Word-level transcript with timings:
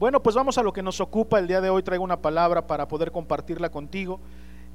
Bueno, 0.00 0.22
pues 0.22 0.34
vamos 0.34 0.56
a 0.56 0.62
lo 0.62 0.72
que 0.72 0.82
nos 0.82 0.98
ocupa 1.02 1.38
el 1.38 1.46
día 1.46 1.60
de 1.60 1.68
hoy. 1.68 1.82
Traigo 1.82 2.02
una 2.02 2.22
palabra 2.22 2.66
para 2.66 2.88
poder 2.88 3.12
compartirla 3.12 3.70
contigo. 3.70 4.18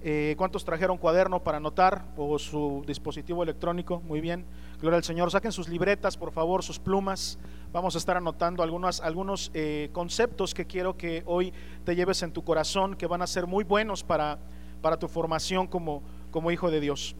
Eh, 0.04 0.36
¿Cuántos 0.38 0.63
trajeron 0.63 1.00
cuaderno 1.00 1.44
para 1.44 1.58
anotar 1.58 2.05
o 2.16 2.38
su 2.38 2.83
dispositivo 2.86 3.41
electrónico? 3.41 4.01
Muy 4.01 4.21
bien. 4.21 4.46
Gloria 4.79 4.97
al 4.97 5.03
Señor. 5.03 5.31
Saquen 5.31 5.51
sus 5.51 5.67
libretas, 5.67 6.15
por 6.15 6.31
favor, 6.31 6.61
sus 6.61 6.77
plumas. 6.77 7.39
Vamos 7.73 7.96
a 7.96 7.97
estar 7.97 8.15
anotando 8.15 8.61
algunos, 8.61 9.01
algunos 9.01 9.49
eh, 9.55 9.89
conceptos 9.93 10.53
que 10.53 10.67
quiero 10.67 10.96
que 10.96 11.24
hoy 11.26 11.51
te 11.83 11.96
lleves 11.96 12.21
en 12.21 12.31
tu 12.31 12.44
corazón, 12.44 12.96
que 12.96 13.07
van 13.07 13.23
a 13.23 13.28
ser 13.28 13.47
muy 13.47 13.63
buenos 13.63 14.03
para, 14.03 14.37
para 14.79 14.99
tu 14.99 15.07
formación 15.07 15.65
como, 15.65 16.03
como 16.30 16.52
hijo 16.52 16.70
de 16.70 16.80
Dios. 16.80 17.16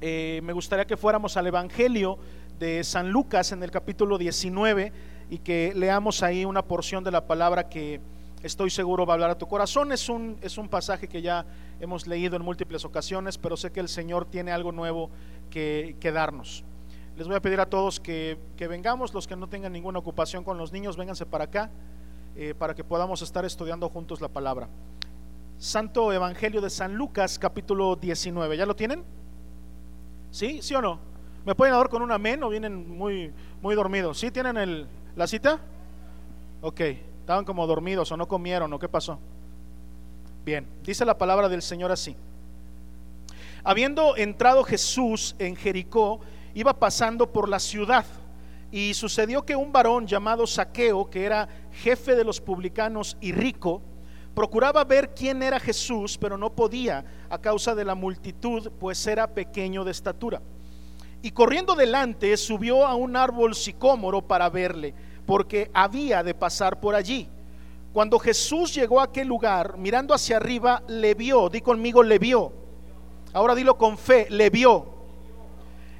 Eh, 0.00 0.40
me 0.42 0.52
gustaría 0.52 0.84
que 0.84 0.96
fuéramos 0.96 1.36
al 1.36 1.46
Evangelio 1.46 2.18
de 2.58 2.82
San 2.82 3.10
Lucas 3.10 3.52
en 3.52 3.62
el 3.62 3.70
capítulo 3.70 4.18
19 4.18 4.92
y 5.30 5.38
que 5.38 5.72
leamos 5.76 6.24
ahí 6.24 6.44
una 6.44 6.62
porción 6.62 7.04
de 7.04 7.12
la 7.12 7.24
palabra 7.26 7.68
que 7.68 8.00
estoy 8.42 8.68
seguro 8.68 9.06
va 9.06 9.12
a 9.12 9.14
hablar 9.14 9.30
a 9.30 9.38
tu 9.38 9.46
corazón. 9.46 9.92
Es 9.92 10.08
un, 10.08 10.36
es 10.42 10.58
un 10.58 10.68
pasaje 10.68 11.08
que 11.08 11.22
ya 11.22 11.46
hemos 11.78 12.08
leído 12.08 12.34
en 12.34 12.42
múltiples 12.42 12.84
ocasiones, 12.84 13.38
pero 13.38 13.56
sé 13.56 13.70
que 13.70 13.78
el 13.78 13.88
Señor 13.88 14.24
tiene 14.24 14.50
algo 14.50 14.72
nuevo 14.72 15.08
que, 15.48 15.96
darnos. 16.12 16.64
Les 17.16 17.28
voy 17.28 17.36
a 17.36 17.40
pedir 17.40 17.60
a 17.60 17.66
todos 17.66 18.00
que, 18.00 18.38
vengamos, 18.58 19.14
los 19.14 19.28
que 19.28 19.36
no 19.36 19.48
tengan 19.48 19.72
ninguna 19.72 20.00
ocupación 20.00 20.42
con 20.42 20.58
los 20.58 20.72
niños, 20.72 20.96
vénganse 20.96 21.26
para 21.26 21.44
acá, 21.44 21.70
eh, 22.34 22.54
para 22.58 22.74
que 22.74 22.82
podamos 22.82 23.22
estar 23.22 23.44
estudiando 23.44 23.88
juntos 23.88 24.20
la 24.20 24.28
palabra. 24.28 24.68
Santo 25.58 26.12
Evangelio 26.12 26.60
de 26.60 26.70
San 26.70 26.96
Lucas, 26.96 27.38
capítulo 27.38 27.94
19. 27.94 28.56
¿Ya 28.56 28.66
lo 28.66 28.74
tienen? 28.74 29.04
¿Sí? 30.32 30.60
¿Sí 30.60 30.74
o 30.74 30.82
no? 30.82 30.98
¿Me 31.44 31.54
pueden 31.54 31.74
dar 31.74 31.88
con 31.88 32.02
un 32.02 32.10
amén 32.10 32.42
o 32.42 32.48
vienen 32.48 32.96
muy, 32.96 33.32
muy 33.62 33.74
dormidos? 33.74 34.18
¿Sí 34.18 34.30
tienen 34.30 34.56
el, 34.56 34.86
¿La 35.16 35.26
cita? 35.26 35.58
Ok, 36.62 36.80
estaban 36.80 37.44
como 37.44 37.66
dormidos 37.66 38.10
o 38.12 38.16
no 38.16 38.28
comieron 38.28 38.72
o 38.72 38.78
qué 38.78 38.88
pasó. 38.88 39.18
Bien, 40.44 40.66
dice 40.84 41.04
la 41.04 41.18
palabra 41.18 41.48
del 41.48 41.62
Señor 41.62 41.90
así. 41.92 42.16
Habiendo 43.62 44.16
entrado 44.16 44.64
Jesús 44.64 45.34
en 45.38 45.54
Jericó, 45.56 46.20
iba 46.54 46.78
pasando 46.78 47.30
por 47.30 47.48
la 47.48 47.58
ciudad 47.58 48.06
y 48.72 48.94
sucedió 48.94 49.44
que 49.44 49.56
un 49.56 49.72
varón 49.72 50.06
llamado 50.06 50.46
Saqueo, 50.46 51.10
que 51.10 51.24
era 51.24 51.48
jefe 51.72 52.14
de 52.14 52.24
los 52.24 52.40
publicanos 52.40 53.16
y 53.20 53.32
rico, 53.32 53.82
procuraba 54.34 54.84
ver 54.84 55.12
quién 55.14 55.42
era 55.42 55.58
Jesús, 55.58 56.16
pero 56.16 56.38
no 56.38 56.50
podía 56.50 57.04
a 57.28 57.38
causa 57.38 57.74
de 57.74 57.84
la 57.84 57.94
multitud, 57.94 58.70
pues 58.78 59.06
era 59.06 59.26
pequeño 59.26 59.84
de 59.84 59.90
estatura. 59.90 60.40
Y 61.22 61.32
corriendo 61.32 61.74
delante 61.74 62.36
subió 62.36 62.86
a 62.86 62.94
un 62.94 63.16
árbol 63.16 63.54
sicómoro 63.54 64.22
para 64.22 64.48
verle, 64.48 64.94
porque 65.26 65.70
había 65.74 66.22
de 66.22 66.34
pasar 66.34 66.80
por 66.80 66.94
allí. 66.94 67.28
Cuando 67.92 68.18
Jesús 68.18 68.74
llegó 68.74 69.00
a 69.00 69.04
aquel 69.04 69.28
lugar, 69.28 69.76
mirando 69.76 70.14
hacia 70.14 70.36
arriba, 70.36 70.82
le 70.88 71.14
vio, 71.14 71.48
di 71.48 71.60
conmigo, 71.60 72.02
le 72.02 72.18
vio. 72.18 72.52
Ahora 73.32 73.54
dilo 73.54 73.76
con 73.76 73.98
fe, 73.98 74.28
le 74.30 74.48
vio. 74.48 74.86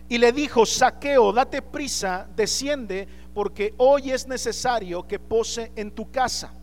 Y 0.09 0.19
le 0.19 0.33
dijo, 0.33 0.65
saqueo, 0.65 1.33
date 1.33 1.63
prisa, 1.63 2.29
desciende, 2.35 3.07
porque 3.35 3.75
hoy 3.77 4.11
es 4.11 4.27
necesario 4.27 5.07
que 5.07 5.19
pose 5.19 5.73
en 5.77 5.91
tu 5.91 6.11
casa. 6.11 6.55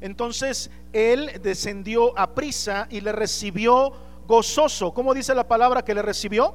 Entonces 0.00 0.70
él 0.92 1.40
descendió 1.42 2.16
a 2.18 2.34
prisa 2.34 2.86
y 2.90 3.00
le 3.00 3.12
recibió 3.12 3.92
gozoso. 4.26 4.92
¿Cómo 4.92 5.14
dice 5.14 5.34
la 5.34 5.48
palabra 5.48 5.82
que 5.82 5.94
le 5.94 6.02
recibió? 6.02 6.54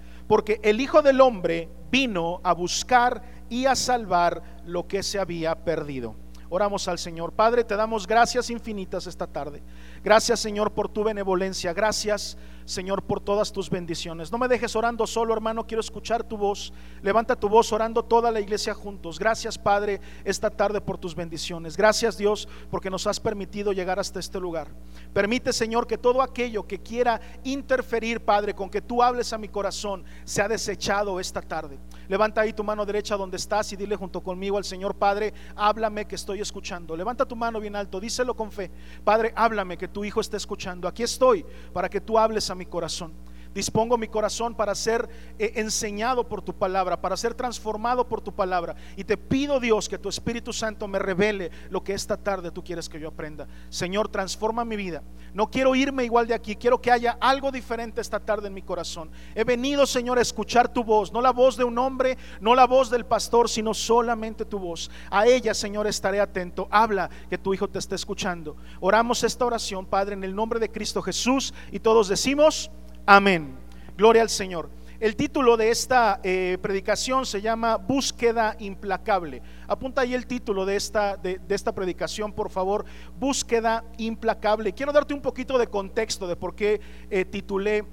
porque 0.31 0.61
el 0.63 0.79
Hijo 0.79 1.01
del 1.01 1.19
Hombre 1.19 1.67
vino 1.91 2.39
a 2.45 2.53
buscar 2.53 3.21
y 3.49 3.65
a 3.65 3.75
salvar 3.75 4.61
lo 4.65 4.87
que 4.87 5.03
se 5.03 5.19
había 5.19 5.65
perdido. 5.65 6.15
Oramos 6.53 6.85
al 6.89 6.99
Señor. 6.99 7.31
Padre, 7.31 7.63
te 7.63 7.77
damos 7.77 8.05
gracias 8.05 8.49
infinitas 8.49 9.07
esta 9.07 9.25
tarde. 9.25 9.63
Gracias, 10.03 10.41
Señor, 10.41 10.73
por 10.73 10.89
tu 10.89 11.01
benevolencia. 11.01 11.71
Gracias, 11.71 12.37
Señor, 12.65 13.03
por 13.03 13.21
todas 13.21 13.53
tus 13.53 13.69
bendiciones. 13.69 14.33
No 14.33 14.37
me 14.37 14.49
dejes 14.49 14.75
orando 14.75 15.07
solo, 15.07 15.33
hermano. 15.33 15.65
Quiero 15.65 15.79
escuchar 15.79 16.25
tu 16.25 16.35
voz. 16.37 16.73
Levanta 17.01 17.37
tu 17.37 17.47
voz 17.47 17.71
orando 17.71 18.03
toda 18.03 18.31
la 18.31 18.41
iglesia 18.41 18.73
juntos. 18.73 19.17
Gracias, 19.17 19.57
Padre, 19.57 20.01
esta 20.25 20.49
tarde 20.49 20.81
por 20.81 20.97
tus 20.97 21.15
bendiciones. 21.15 21.77
Gracias, 21.77 22.17
Dios, 22.17 22.49
porque 22.69 22.89
nos 22.89 23.07
has 23.07 23.21
permitido 23.21 23.71
llegar 23.71 23.97
hasta 23.97 24.19
este 24.19 24.37
lugar. 24.37 24.67
Permite, 25.13 25.53
Señor, 25.53 25.87
que 25.87 25.97
todo 25.97 26.21
aquello 26.21 26.67
que 26.67 26.81
quiera 26.81 27.21
interferir, 27.45 28.25
Padre, 28.25 28.53
con 28.53 28.69
que 28.69 28.81
tú 28.81 29.01
hables 29.01 29.31
a 29.31 29.37
mi 29.37 29.47
corazón, 29.47 30.03
sea 30.25 30.49
desechado 30.49 31.17
esta 31.21 31.41
tarde. 31.41 31.79
Levanta 32.11 32.41
ahí 32.41 32.51
tu 32.51 32.61
mano 32.61 32.85
derecha 32.85 33.15
donde 33.15 33.37
estás 33.37 33.71
y 33.71 33.77
dile 33.77 33.95
junto 33.95 34.19
conmigo 34.19 34.57
al 34.57 34.65
Señor, 34.65 34.95
Padre, 34.95 35.33
háblame 35.55 36.05
que 36.05 36.15
estoy 36.15 36.41
escuchando. 36.41 36.93
Levanta 36.93 37.25
tu 37.25 37.37
mano 37.37 37.57
bien 37.57 37.73
alto, 37.73 38.01
díselo 38.01 38.35
con 38.35 38.51
fe. 38.51 38.69
Padre, 39.05 39.31
háblame 39.33 39.77
que 39.77 39.87
tu 39.87 40.03
hijo 40.03 40.19
esté 40.19 40.35
escuchando. 40.35 40.89
Aquí 40.89 41.03
estoy 41.03 41.45
para 41.71 41.87
que 41.87 42.01
tú 42.01 42.19
hables 42.19 42.49
a 42.49 42.55
mi 42.55 42.65
corazón. 42.65 43.13
Dispongo 43.53 43.97
mi 43.97 44.07
corazón 44.07 44.55
para 44.55 44.73
ser 44.75 45.09
eh, 45.37 45.53
enseñado 45.55 46.27
por 46.27 46.41
tu 46.41 46.53
palabra, 46.53 47.01
para 47.01 47.17
ser 47.17 47.33
transformado 47.33 48.07
por 48.07 48.21
tu 48.21 48.33
palabra. 48.33 48.75
Y 48.95 49.03
te 49.03 49.17
pido, 49.17 49.59
Dios, 49.59 49.89
que 49.89 49.97
tu 49.97 50.07
Espíritu 50.07 50.53
Santo 50.53 50.87
me 50.87 50.99
revele 50.99 51.51
lo 51.69 51.83
que 51.83 51.93
esta 51.93 52.15
tarde 52.15 52.51
tú 52.51 52.63
quieres 52.63 52.87
que 52.87 52.99
yo 52.99 53.09
aprenda. 53.09 53.47
Señor, 53.69 54.07
transforma 54.07 54.63
mi 54.63 54.75
vida. 54.77 55.03
No 55.33 55.49
quiero 55.49 55.75
irme 55.75 56.03
igual 56.03 56.27
de 56.27 56.33
aquí, 56.33 56.55
quiero 56.55 56.81
que 56.81 56.91
haya 56.91 57.17
algo 57.19 57.51
diferente 57.51 58.01
esta 58.01 58.19
tarde 58.19 58.47
en 58.47 58.53
mi 58.53 58.61
corazón. 58.61 59.11
He 59.35 59.43
venido, 59.43 59.85
Señor, 59.85 60.17
a 60.17 60.21
escuchar 60.21 60.71
tu 60.71 60.83
voz, 60.83 61.11
no 61.11 61.21
la 61.21 61.31
voz 61.31 61.57
de 61.57 61.63
un 61.63 61.77
hombre, 61.77 62.17
no 62.39 62.55
la 62.55 62.67
voz 62.67 62.89
del 62.89 63.05
pastor, 63.05 63.49
sino 63.49 63.73
solamente 63.73 64.45
tu 64.45 64.59
voz. 64.59 64.91
A 65.09 65.25
ella, 65.25 65.53
Señor, 65.53 65.87
estaré 65.87 66.19
atento. 66.19 66.67
Habla 66.71 67.09
que 67.29 67.37
tu 67.37 67.53
Hijo 67.53 67.69
te 67.69 67.79
esté 67.79 67.95
escuchando. 67.95 68.55
Oramos 68.79 69.23
esta 69.23 69.45
oración, 69.45 69.85
Padre, 69.85 70.13
en 70.13 70.23
el 70.23 70.35
nombre 70.35 70.59
de 70.59 70.71
Cristo 70.71 71.01
Jesús. 71.01 71.53
Y 71.71 71.79
todos 71.79 72.07
decimos... 72.07 72.71
Amén. 73.05 73.57
Gloria 73.97 74.21
al 74.21 74.29
Señor. 74.29 74.69
El 74.99 75.15
título 75.15 75.57
de 75.57 75.71
esta 75.71 76.19
eh, 76.23 76.59
predicación 76.61 77.25
se 77.25 77.41
llama 77.41 77.77
Búsqueda 77.77 78.55
implacable. 78.59 79.41
Apunta 79.67 80.01
ahí 80.01 80.13
el 80.13 80.27
título 80.27 80.63
de 80.63 80.75
esta, 80.75 81.17
de, 81.17 81.41
esta 81.49 81.73
predicación, 81.73 82.31
por 82.31 82.51
favor. 82.51 82.85
Búsqueda 83.19 83.83
implacable. 83.97 84.73
Quiero 84.73 84.91
darte 84.91 85.15
un 85.15 85.21
poquito 85.21 85.57
de 85.57 85.65
contexto 85.65 86.27
de 86.27 86.35
por 86.35 86.53
qué 86.53 86.79
eh, 87.09 87.25
titulé 87.25 87.83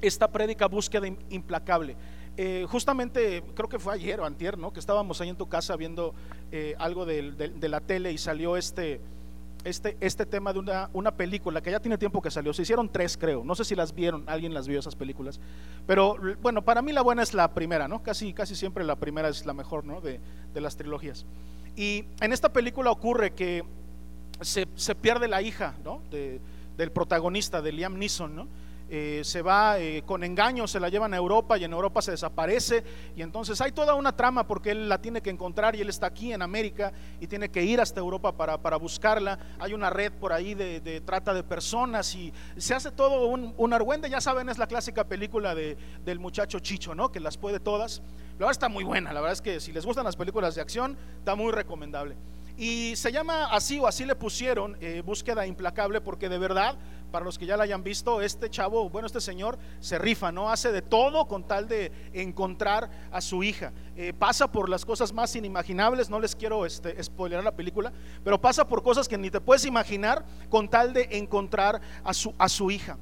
esta 0.00 0.32
prédica 0.32 0.66
Búsqueda 0.66 1.06
implacable. 1.30 1.96
Eh, 2.36 2.66
justamente, 2.68 3.44
creo 3.54 3.68
que 3.68 3.78
fue 3.78 3.94
ayer 3.94 4.18
o 4.18 4.24
antier, 4.24 4.58
¿no? 4.58 4.72
Que 4.72 4.80
estábamos 4.80 5.20
ahí 5.20 5.28
en 5.28 5.36
tu 5.36 5.48
casa 5.48 5.76
viendo 5.76 6.14
algo 6.78 7.06
de 7.06 7.68
la 7.68 7.80
tele 7.80 8.10
y 8.10 8.18
salió 8.18 8.56
este 8.56 9.00
este, 9.64 9.96
este 10.00 10.26
tema 10.26 10.52
de 10.52 10.58
una, 10.58 10.90
una, 10.92 11.12
película 11.12 11.60
que 11.60 11.70
ya 11.70 11.80
tiene 11.80 11.98
tiempo 11.98 12.20
que 12.20 12.30
salió. 12.30 12.52
Se 12.52 12.62
hicieron 12.62 12.88
tres, 12.88 13.16
creo. 13.16 13.44
No 13.44 13.54
sé 13.54 13.64
si 13.64 13.74
las 13.74 13.94
vieron, 13.94 14.24
alguien 14.26 14.54
las 14.54 14.68
vio 14.68 14.78
esas 14.78 14.96
películas. 14.96 15.40
Pero 15.86 16.16
bueno, 16.40 16.62
para 16.62 16.82
mí 16.82 16.92
la 16.92 17.02
buena 17.02 17.22
es 17.22 17.34
la 17.34 17.52
primera, 17.54 17.88
¿no? 17.88 18.02
Casi, 18.02 18.32
casi 18.32 18.56
siempre 18.56 18.84
la 18.84 18.96
primera 18.96 19.28
es 19.28 19.46
la 19.46 19.54
mejor, 19.54 19.84
¿no? 19.84 20.00
De, 20.00 20.20
de 20.52 20.60
las 20.60 20.76
trilogías. 20.76 21.26
Y 21.76 22.04
en 22.20 22.32
esta 22.32 22.52
película 22.52 22.90
ocurre 22.90 23.32
que 23.32 23.64
se, 24.40 24.68
se 24.74 24.94
pierde 24.94 25.28
la 25.28 25.42
hija, 25.42 25.74
¿no? 25.84 26.02
De, 26.10 26.40
del 26.76 26.90
protagonista, 26.90 27.62
de 27.62 27.72
Liam 27.72 27.98
Neeson, 27.98 28.34
¿no? 28.34 28.48
Eh, 28.94 29.22
se 29.24 29.40
va 29.40 29.78
eh, 29.78 30.02
con 30.04 30.22
engaño, 30.22 30.68
se 30.68 30.78
la 30.78 30.90
llevan 30.90 31.14
a 31.14 31.16
Europa 31.16 31.56
y 31.56 31.64
en 31.64 31.72
Europa 31.72 32.02
se 32.02 32.10
desaparece. 32.10 32.84
Y 33.16 33.22
entonces 33.22 33.58
hay 33.62 33.72
toda 33.72 33.94
una 33.94 34.14
trama 34.14 34.46
porque 34.46 34.72
él 34.72 34.86
la 34.86 35.00
tiene 35.00 35.22
que 35.22 35.30
encontrar 35.30 35.74
y 35.74 35.80
él 35.80 35.88
está 35.88 36.08
aquí 36.08 36.30
en 36.30 36.42
América 36.42 36.92
y 37.18 37.26
tiene 37.26 37.50
que 37.50 37.62
ir 37.62 37.80
hasta 37.80 38.00
Europa 38.00 38.36
para, 38.36 38.60
para 38.60 38.76
buscarla. 38.76 39.38
Hay 39.58 39.72
una 39.72 39.88
red 39.88 40.12
por 40.12 40.34
ahí 40.34 40.52
de, 40.52 41.00
trata 41.06 41.32
de 41.32 41.42
personas 41.42 42.14
y 42.14 42.34
se 42.58 42.74
hace 42.74 42.90
todo 42.90 43.28
un, 43.28 43.54
un 43.56 43.72
argüende. 43.72 44.10
Ya 44.10 44.20
saben, 44.20 44.50
es 44.50 44.58
la 44.58 44.66
clásica 44.66 45.04
película 45.04 45.54
de, 45.54 45.78
del 46.04 46.18
muchacho 46.18 46.58
Chicho, 46.58 46.94
¿no? 46.94 47.10
Que 47.10 47.18
las 47.18 47.38
puede 47.38 47.60
todas. 47.60 48.02
La 48.32 48.40
verdad 48.40 48.50
está 48.50 48.68
muy 48.68 48.84
buena, 48.84 49.14
la 49.14 49.22
verdad 49.22 49.32
es 49.32 49.40
que 49.40 49.58
si 49.58 49.72
les 49.72 49.86
gustan 49.86 50.04
las 50.04 50.16
películas 50.16 50.54
de 50.54 50.60
acción, 50.60 50.98
está 51.18 51.34
muy 51.34 51.50
recomendable. 51.50 52.14
Y 52.56 52.94
se 52.96 53.10
llama 53.10 53.46
así 53.46 53.78
o 53.78 53.86
así 53.86 54.04
le 54.04 54.14
pusieron 54.14 54.76
eh, 54.80 55.02
búsqueda 55.04 55.46
implacable 55.46 56.00
porque 56.00 56.28
de 56.28 56.38
verdad, 56.38 56.76
para 57.12 57.24
los 57.24 57.38
que 57.38 57.46
ya 57.46 57.56
la 57.56 57.64
hayan 57.64 57.84
visto, 57.84 58.20
este 58.20 58.50
chavo, 58.50 58.90
bueno, 58.90 59.06
este 59.06 59.20
señor 59.20 59.58
se 59.78 59.98
rifa, 59.98 60.32
¿no? 60.32 60.50
Hace 60.50 60.72
de 60.72 60.82
todo 60.82 61.28
con 61.28 61.44
tal 61.44 61.68
de 61.68 61.92
encontrar 62.12 62.90
a 63.12 63.20
su 63.20 63.44
hija. 63.44 63.72
Eh, 63.94 64.12
pasa 64.18 64.50
por 64.50 64.68
las 64.68 64.84
cosas 64.84 65.12
más 65.12 65.36
inimaginables, 65.36 66.10
no 66.10 66.18
les 66.18 66.34
quiero 66.34 66.66
este, 66.66 67.00
spoilerar 67.02 67.44
la 67.44 67.54
película, 67.54 67.92
pero 68.24 68.40
pasa 68.40 68.66
por 68.66 68.82
cosas 68.82 69.06
que 69.06 69.18
ni 69.18 69.30
te 69.30 69.40
puedes 69.40 69.64
imaginar 69.64 70.24
con 70.48 70.68
tal 70.68 70.92
de 70.92 71.06
encontrar 71.12 71.80
a 72.02 72.14
su, 72.14 72.34
a 72.38 72.48
su 72.48 72.70
hija 72.70 72.98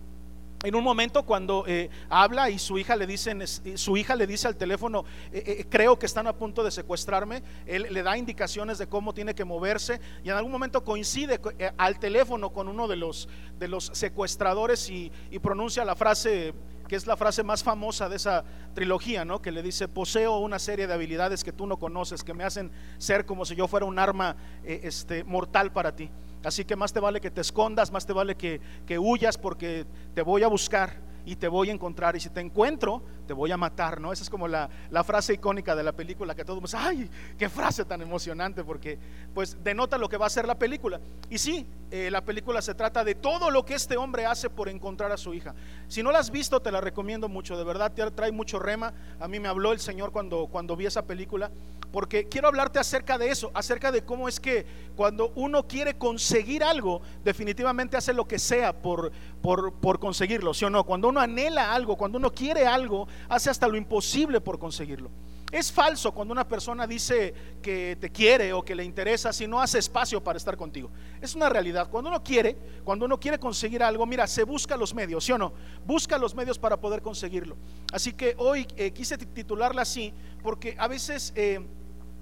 en 0.62 0.74
un 0.74 0.84
momento 0.84 1.22
cuando 1.24 1.64
eh, 1.66 1.88
habla 2.10 2.50
y 2.50 2.58
su 2.58 2.78
hija 2.78 2.94
le 2.94 3.06
dicen, 3.06 3.46
su 3.46 3.96
hija 3.96 4.14
le 4.14 4.26
dice 4.26 4.46
al 4.46 4.56
teléfono, 4.56 5.04
eh, 5.32 5.42
eh, 5.46 5.66
creo 5.68 5.98
que 5.98 6.04
están 6.04 6.26
a 6.26 6.34
punto 6.34 6.62
de 6.62 6.70
secuestrarme, 6.70 7.42
él 7.66 7.86
le 7.90 8.02
da 8.02 8.18
indicaciones 8.18 8.76
de 8.76 8.86
cómo 8.86 9.14
tiene 9.14 9.34
que 9.34 9.44
moverse 9.44 10.00
y 10.22 10.28
en 10.28 10.36
algún 10.36 10.52
momento 10.52 10.84
coincide 10.84 11.40
al 11.78 11.98
teléfono 11.98 12.52
con 12.52 12.68
uno 12.68 12.88
de 12.88 12.96
los, 12.96 13.28
de 13.58 13.68
los 13.68 13.90
secuestradores 13.94 14.90
y, 14.90 15.10
y 15.30 15.38
pronuncia 15.38 15.84
la 15.84 15.96
frase 15.96 16.52
que 16.88 16.96
es 16.96 17.06
la 17.06 17.16
frase 17.16 17.44
más 17.44 17.62
famosa 17.62 18.08
de 18.08 18.16
esa 18.16 18.44
trilogía, 18.74 19.24
¿no? 19.24 19.40
Que 19.40 19.52
le 19.52 19.62
dice, 19.62 19.86
poseo 19.86 20.38
una 20.38 20.58
serie 20.58 20.88
de 20.88 20.92
habilidades 20.92 21.44
que 21.44 21.52
tú 21.52 21.68
no 21.68 21.76
conoces, 21.76 22.24
que 22.24 22.34
me 22.34 22.42
hacen 22.42 22.72
ser 22.98 23.26
como 23.26 23.44
si 23.44 23.54
yo 23.54 23.68
fuera 23.68 23.86
un 23.86 23.96
arma 23.96 24.34
este, 24.64 25.22
mortal 25.22 25.72
para 25.72 25.94
ti. 25.94 26.10
Así 26.44 26.64
que 26.64 26.76
más 26.76 26.92
te 26.92 27.00
vale 27.00 27.20
que 27.20 27.30
te 27.30 27.40
escondas, 27.40 27.92
más 27.92 28.06
te 28.06 28.12
vale 28.12 28.36
que, 28.36 28.60
que 28.86 28.98
huyas 28.98 29.36
porque 29.36 29.86
te 30.14 30.22
voy 30.22 30.42
a 30.42 30.48
buscar 30.48 31.09
y 31.24 31.36
te 31.36 31.48
voy 31.48 31.70
a 31.70 31.72
encontrar. 31.72 32.16
Y 32.16 32.20
si 32.20 32.30
te 32.30 32.40
encuentro, 32.40 33.02
te 33.26 33.32
voy 33.32 33.52
a 33.52 33.56
matar, 33.56 34.00
¿no? 34.00 34.12
Esa 34.12 34.24
es 34.24 34.30
como 34.30 34.48
la, 34.48 34.68
frase 35.04 35.34
icónica 35.34 35.76
de 35.76 35.82
la 35.82 35.92
película 35.92 36.34
que 36.34 36.44
todos, 36.44 36.74
ay, 36.74 37.08
qué 37.38 37.48
frase 37.48 37.84
tan 37.84 38.02
emocionante, 38.02 38.64
porque 38.64 38.98
pues 39.32 39.56
denota 39.62 39.98
lo 39.98 40.08
que 40.08 40.16
va 40.16 40.26
a 40.26 40.30
ser 40.30 40.46
la 40.46 40.58
película. 40.58 41.00
Y 41.28 41.38
sí, 41.38 41.66
eh, 41.90 42.10
la 42.10 42.24
película 42.24 42.60
se 42.62 42.74
trata 42.74 43.04
de 43.04 43.14
todo 43.14 43.50
lo 43.50 43.64
que 43.64 43.74
este 43.74 43.96
hombre 43.96 44.26
hace 44.26 44.50
por 44.50 44.68
encontrar 44.68 45.12
a 45.12 45.16
su 45.16 45.34
hija. 45.34 45.54
Si 45.88 46.02
no 46.02 46.12
la 46.12 46.18
has 46.18 46.30
visto, 46.30 46.60
te 46.60 46.72
la 46.72 46.80
recomiendo 46.80 47.28
mucho, 47.28 47.56
de 47.56 47.64
verdad, 47.64 47.92
te 47.92 48.10
trae 48.10 48.32
mucho 48.32 48.58
rema. 48.58 48.92
A 49.18 49.28
mí 49.28 49.38
me 49.38 49.48
habló 49.48 49.72
el 49.72 49.80
Señor 49.80 50.12
cuando, 50.12 50.48
cuando 50.48 50.76
vi 50.76 50.86
esa 50.86 51.02
película, 51.02 51.50
porque 51.92 52.28
quiero 52.28 52.48
hablarte 52.48 52.78
acerca 52.78 53.18
de 53.18 53.30
eso, 53.30 53.50
acerca 53.54 53.90
de 53.90 54.02
cómo 54.02 54.28
es 54.28 54.38
que 54.38 54.64
cuando 54.96 55.32
uno 55.34 55.66
quiere 55.66 55.94
conseguir 55.94 56.62
algo, 56.62 57.02
definitivamente 57.24 57.96
hace 57.96 58.12
lo 58.12 58.26
que 58.26 58.38
sea 58.38 58.72
por, 58.72 59.10
por, 59.42 59.74
por 59.74 59.98
conseguirlo, 59.98 60.54
¿sí 60.54 60.64
o 60.64 60.70
no? 60.70 60.84
Cuando 60.84 61.08
uno 61.10 61.20
anhela 61.20 61.72
algo, 61.72 61.96
cuando 61.96 62.18
uno 62.18 62.32
quiere 62.32 62.66
algo, 62.66 63.06
hace 63.28 63.50
hasta 63.50 63.68
lo 63.68 63.76
imposible 63.76 64.40
por 64.40 64.58
conseguirlo. 64.58 65.10
Es 65.50 65.72
falso 65.72 66.12
cuando 66.12 66.30
una 66.30 66.46
persona 66.46 66.86
dice 66.86 67.34
que 67.60 67.96
te 68.00 68.10
quiere 68.10 68.52
o 68.52 68.64
que 68.64 68.76
le 68.76 68.84
interesa 68.84 69.32
si 69.32 69.48
no 69.48 69.60
hace 69.60 69.78
espacio 69.78 70.22
para 70.22 70.36
estar 70.36 70.56
contigo. 70.56 70.90
Es 71.20 71.34
una 71.34 71.48
realidad. 71.48 71.90
Cuando 71.90 72.08
uno 72.08 72.22
quiere, 72.22 72.56
cuando 72.84 73.04
uno 73.04 73.18
quiere 73.18 73.38
conseguir 73.38 73.82
algo, 73.82 74.06
mira, 74.06 74.28
se 74.28 74.44
busca 74.44 74.76
los 74.76 74.94
medios, 74.94 75.24
¿sí 75.24 75.32
o 75.32 75.38
no? 75.38 75.52
Busca 75.84 76.18
los 76.18 76.36
medios 76.36 76.56
para 76.56 76.76
poder 76.76 77.02
conseguirlo. 77.02 77.56
Así 77.92 78.12
que 78.12 78.36
hoy 78.38 78.66
eh, 78.76 78.92
quise 78.92 79.18
titularla 79.18 79.82
así 79.82 80.14
porque 80.42 80.76
a 80.78 80.86
veces... 80.86 81.32
Eh, 81.34 81.60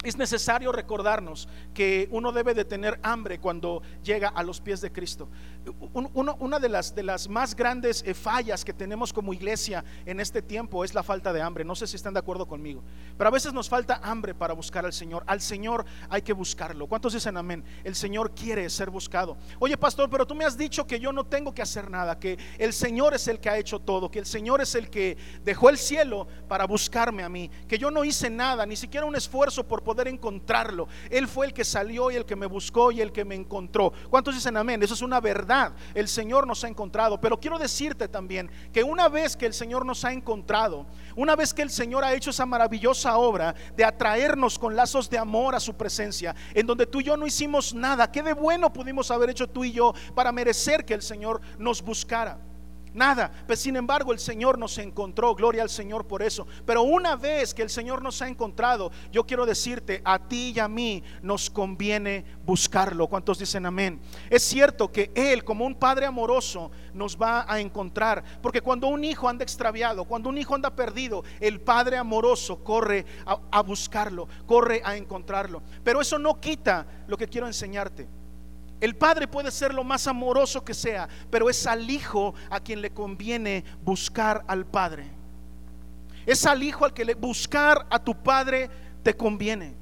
es 0.04 0.16
necesario 0.16 0.70
recordarnos 0.70 1.48
que 1.74 2.08
uno 2.12 2.30
debe 2.30 2.54
de 2.54 2.64
tener 2.64 3.00
hambre 3.02 3.40
cuando 3.40 3.82
llega 4.04 4.28
a 4.28 4.44
los 4.44 4.60
pies 4.60 4.80
de 4.80 4.92
Cristo. 4.92 5.28
una 6.12 6.60
de 6.60 6.68
las, 6.68 6.94
de 6.94 7.02
las 7.02 7.28
más 7.28 7.56
grandes 7.56 8.04
eh, 8.06 8.14
fallas 8.14 8.64
que 8.64 8.72
tenemos 8.72 9.12
como 9.12 9.34
iglesia 9.34 9.84
en 10.06 10.20
este 10.20 10.40
tiempo 10.40 10.84
es 10.84 10.94
la 10.94 11.02
falta 11.02 11.32
de 11.32 11.42
hambre. 11.42 11.64
No 11.64 11.74
sé 11.74 11.88
si 11.88 11.96
están 11.96 12.14
de 12.14 12.20
acuerdo 12.20 12.46
conmigo, 12.46 12.84
pero 13.16 13.26
a 13.26 13.32
veces 13.32 13.52
nos 13.52 13.68
falta 13.68 14.00
hambre 14.02 14.34
para 14.34 14.54
buscar 14.54 14.86
al 14.86 14.92
Señor. 14.92 15.24
Al 15.26 15.40
Señor 15.40 15.84
hay 16.08 16.22
que 16.22 16.32
buscarlo. 16.32 16.86
¿Cuántos 16.86 17.12
dicen 17.12 17.36
amén? 17.36 17.64
El 17.82 17.96
Señor 17.96 18.34
quiere 18.36 18.70
ser 18.70 18.90
buscado. 18.90 19.36
Oye, 19.58 19.76
pastor, 19.76 20.08
pero 20.08 20.26
tú 20.26 20.34
me 20.36 20.44
has 20.44 20.56
dicho 20.56 20.86
que 20.86 21.00
yo 21.00 21.12
no 21.12 21.24
tengo 21.24 21.52
que 21.52 21.62
hacer 21.62 21.90
nada, 21.90 22.20
que 22.20 22.38
el 22.58 22.72
Señor 22.72 23.14
es 23.14 23.26
el 23.26 23.40
que 23.40 23.50
ha 23.50 23.58
hecho 23.58 23.80
todo, 23.80 24.10
que 24.12 24.20
el 24.20 24.26
Señor 24.26 24.60
es 24.60 24.76
el 24.76 24.90
que 24.90 25.18
dejó 25.44 25.70
el 25.70 25.76
cielo 25.76 26.28
para 26.46 26.66
buscarme 26.66 27.24
a 27.24 27.28
mí, 27.28 27.50
que 27.66 27.78
yo 27.78 27.90
no 27.90 28.04
hice 28.04 28.30
nada, 28.30 28.64
ni 28.64 28.76
siquiera 28.76 29.04
un 29.04 29.16
esfuerzo 29.16 29.66
por 29.66 29.87
poder 29.88 30.08
encontrarlo. 30.08 30.86
Él 31.08 31.26
fue 31.26 31.46
el 31.46 31.54
que 31.54 31.64
salió 31.64 32.10
y 32.10 32.16
el 32.16 32.26
que 32.26 32.36
me 32.36 32.44
buscó 32.44 32.92
y 32.92 33.00
el 33.00 33.10
que 33.10 33.24
me 33.24 33.34
encontró. 33.34 33.90
¿Cuántos 34.10 34.34
dicen 34.34 34.54
amén? 34.58 34.82
Eso 34.82 34.92
es 34.92 35.00
una 35.00 35.18
verdad. 35.18 35.72
El 35.94 36.08
Señor 36.08 36.46
nos 36.46 36.62
ha 36.62 36.68
encontrado. 36.68 37.18
Pero 37.18 37.40
quiero 37.40 37.58
decirte 37.58 38.06
también 38.06 38.50
que 38.70 38.82
una 38.82 39.08
vez 39.08 39.34
que 39.34 39.46
el 39.46 39.54
Señor 39.54 39.86
nos 39.86 40.04
ha 40.04 40.12
encontrado, 40.12 40.84
una 41.16 41.34
vez 41.36 41.54
que 41.54 41.62
el 41.62 41.70
Señor 41.70 42.04
ha 42.04 42.12
hecho 42.12 42.28
esa 42.28 42.44
maravillosa 42.44 43.16
obra 43.16 43.54
de 43.74 43.84
atraernos 43.84 44.58
con 44.58 44.76
lazos 44.76 45.08
de 45.08 45.16
amor 45.16 45.54
a 45.54 45.60
su 45.60 45.74
presencia, 45.74 46.36
en 46.52 46.66
donde 46.66 46.84
tú 46.84 47.00
y 47.00 47.04
yo 47.04 47.16
no 47.16 47.26
hicimos 47.26 47.72
nada, 47.72 48.12
¿qué 48.12 48.22
de 48.22 48.34
bueno 48.34 48.70
pudimos 48.70 49.10
haber 49.10 49.30
hecho 49.30 49.48
tú 49.48 49.64
y 49.64 49.72
yo 49.72 49.94
para 50.14 50.32
merecer 50.32 50.84
que 50.84 50.92
el 50.92 51.02
Señor 51.02 51.40
nos 51.58 51.80
buscara? 51.80 52.47
Nada. 52.94 53.30
Pues 53.46 53.60
sin 53.60 53.76
embargo 53.76 54.12
el 54.12 54.18
Señor 54.18 54.58
nos 54.58 54.78
encontró. 54.78 55.34
Gloria 55.34 55.62
al 55.62 55.70
Señor 55.70 56.06
por 56.06 56.22
eso. 56.22 56.46
Pero 56.64 56.82
una 56.82 57.16
vez 57.16 57.54
que 57.54 57.62
el 57.62 57.70
Señor 57.70 58.02
nos 58.02 58.22
ha 58.22 58.28
encontrado, 58.28 58.90
yo 59.12 59.24
quiero 59.24 59.46
decirte, 59.46 60.00
a 60.04 60.18
ti 60.18 60.52
y 60.54 60.58
a 60.58 60.68
mí 60.68 61.02
nos 61.22 61.50
conviene 61.50 62.24
buscarlo. 62.44 63.06
¿Cuántos 63.06 63.38
dicen 63.38 63.66
amén? 63.66 64.00
Es 64.30 64.42
cierto 64.42 64.90
que 64.90 65.10
Él, 65.14 65.44
como 65.44 65.66
un 65.66 65.74
Padre 65.74 66.06
amoroso, 66.06 66.70
nos 66.94 67.16
va 67.16 67.44
a 67.48 67.60
encontrar. 67.60 68.24
Porque 68.42 68.60
cuando 68.60 68.88
un 68.88 69.04
hijo 69.04 69.28
anda 69.28 69.44
extraviado, 69.44 70.04
cuando 70.04 70.28
un 70.28 70.38
hijo 70.38 70.54
anda 70.54 70.74
perdido, 70.74 71.24
el 71.40 71.60
Padre 71.60 71.96
amoroso 71.96 72.62
corre 72.62 73.04
a, 73.26 73.38
a 73.50 73.62
buscarlo, 73.62 74.28
corre 74.46 74.82
a 74.84 74.96
encontrarlo. 74.96 75.62
Pero 75.84 76.00
eso 76.00 76.18
no 76.18 76.40
quita 76.40 76.86
lo 77.06 77.16
que 77.16 77.28
quiero 77.28 77.46
enseñarte. 77.46 78.08
El 78.80 78.94
padre 78.94 79.26
puede 79.26 79.50
ser 79.50 79.74
lo 79.74 79.82
más 79.82 80.06
amoroso 80.06 80.64
que 80.64 80.74
sea, 80.74 81.08
pero 81.30 81.50
es 81.50 81.66
al 81.66 81.90
hijo 81.90 82.34
a 82.50 82.60
quien 82.60 82.80
le 82.80 82.90
conviene 82.90 83.64
buscar 83.82 84.44
al 84.46 84.64
padre. 84.66 85.06
Es 86.26 86.46
al 86.46 86.62
hijo 86.62 86.84
al 86.84 86.94
que 86.94 87.04
le 87.04 87.14
buscar 87.14 87.86
a 87.90 87.98
tu 87.98 88.14
padre 88.14 88.70
te 89.02 89.16
conviene. 89.16 89.74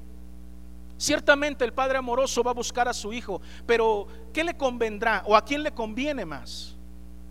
Ciertamente 0.97 1.63
el 1.63 1.73
padre 1.73 1.99
amoroso 1.99 2.43
va 2.43 2.51
a 2.51 2.55
buscar 2.55 2.87
a 2.87 2.93
su 2.93 3.13
hijo, 3.13 3.39
pero 3.67 4.07
¿qué 4.33 4.43
le 4.43 4.57
convendrá 4.57 5.21
o 5.27 5.35
a 5.35 5.45
quién 5.45 5.61
le 5.61 5.71
conviene 5.71 6.25
más? 6.25 6.75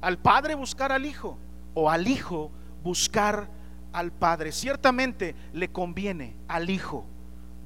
¿Al 0.01 0.19
padre 0.19 0.55
buscar 0.55 0.93
al 0.93 1.05
hijo 1.05 1.37
o 1.75 1.91
al 1.91 2.07
hijo 2.07 2.53
buscar 2.85 3.49
al 3.93 4.13
padre? 4.13 4.53
Ciertamente 4.53 5.35
le 5.53 5.73
conviene 5.73 6.37
al 6.47 6.71
hijo 6.71 7.05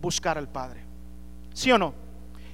buscar 0.01 0.39
al 0.39 0.49
padre. 0.49 0.85
¿Sí 1.53 1.71
o 1.71 1.77
no? 1.77 1.93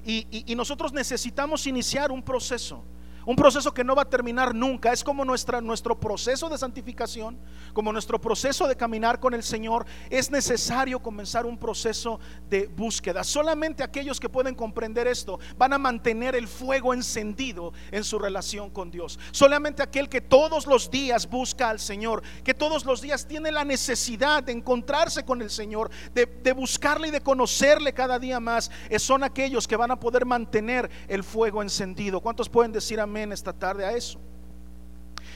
Y, 0.07 0.55
nosotros 0.55 0.93
necesitamos 0.93 1.67
iniciar 1.67 2.13
un 2.13 2.23
proceso 2.23 2.85
un 3.27 3.35
proceso 3.35 3.75
que 3.75 3.83
no 3.83 3.97
va 3.97 4.03
a 4.03 4.09
terminar 4.09 4.55
nunca. 4.55 4.93
Es 4.93 5.03
como 5.03 5.25
nuestra, 5.25 5.61
nuestro 5.61 5.99
proceso 5.99 6.49
de 6.49 6.57
santificación, 6.57 7.37
como 7.75 7.93
nuestro 7.93 8.21
proceso 8.21 8.69
de 8.69 8.77
caminar 8.77 9.19
con 9.19 9.35
el 9.35 9.43
Señor. 9.43 9.85
Es 10.09 10.31
necesario 10.31 11.01
comenzar 11.01 11.45
un 11.45 11.59
proceso 11.59 12.21
de 12.49 12.69
búsqueda. 12.69 13.25
Solamente 13.25 13.83
aquellos 13.83 14.21
que 14.21 14.29
pueden 14.29 14.55
comprender 14.55 15.09
esto 15.09 15.41
van 15.59 15.73
a 15.73 15.79
mantener 15.79 16.37
el 16.37 16.47
fuego 16.47 16.95
encendido 16.95 17.73
en 17.91 18.05
su 18.05 18.19
relación 18.21 18.71
con 18.71 18.93
Dios. 18.93 19.19
Solamente 19.33 19.83
aquel 19.83 20.09
que 20.09 20.21
todos 20.21 20.67
los 20.69 20.89
días 20.89 21.29
busca 21.29 21.69
al 21.69 21.81
Señor, 21.81 22.23
que 22.45 22.55
todos 22.55 22.85
los 22.85 23.03
días 23.03 23.27
tiene 23.27 23.51
la 23.51 23.65
necesidad 23.65 24.45
de 24.45 24.53
encontrarse 24.53 25.25
con 25.25 25.43
el 25.43 25.51
Señor, 25.51 25.91
de, 26.15 26.27
de 26.27 26.53
buscarle 26.53 27.09
y 27.09 27.11
de 27.11 27.21
conocerle 27.21 27.93
cada 27.93 28.21
día 28.21 28.39
más, 28.39 28.71
son 28.99 29.25
aquellos 29.25 29.67
que 29.67 29.75
van 29.75 29.91
a 29.91 29.99
poder 29.99 30.25
mantener 30.25 30.89
el 31.09 31.25
fuego 31.25 31.61
encendido. 31.61 32.21
¿Cuántos 32.21 32.49
pueden 32.49 32.71
decir 32.71 33.01
amén? 33.01 33.16
Esta 33.33 33.53
tarde 33.53 33.85
a 33.85 33.93
eso. 33.93 34.21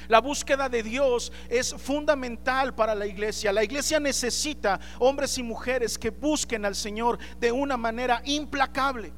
La 0.08 0.20
búsqueda 0.20 0.68
de 0.68 0.82
Dios 0.82 1.32
es 1.48 1.72
fundamental 1.74 2.74
para 2.74 2.94
la 2.94 3.06
iglesia. 3.06 3.52
La 3.52 3.62
iglesia 3.62 4.00
necesita 4.00 4.80
hombres 4.98 5.38
y 5.38 5.42
mujeres 5.42 5.98
que 5.98 6.10
busquen 6.10 6.64
al 6.64 6.74
Señor 6.74 7.18
de 7.38 7.52
una 7.52 7.76
manera 7.76 8.22
implacable 8.24 9.12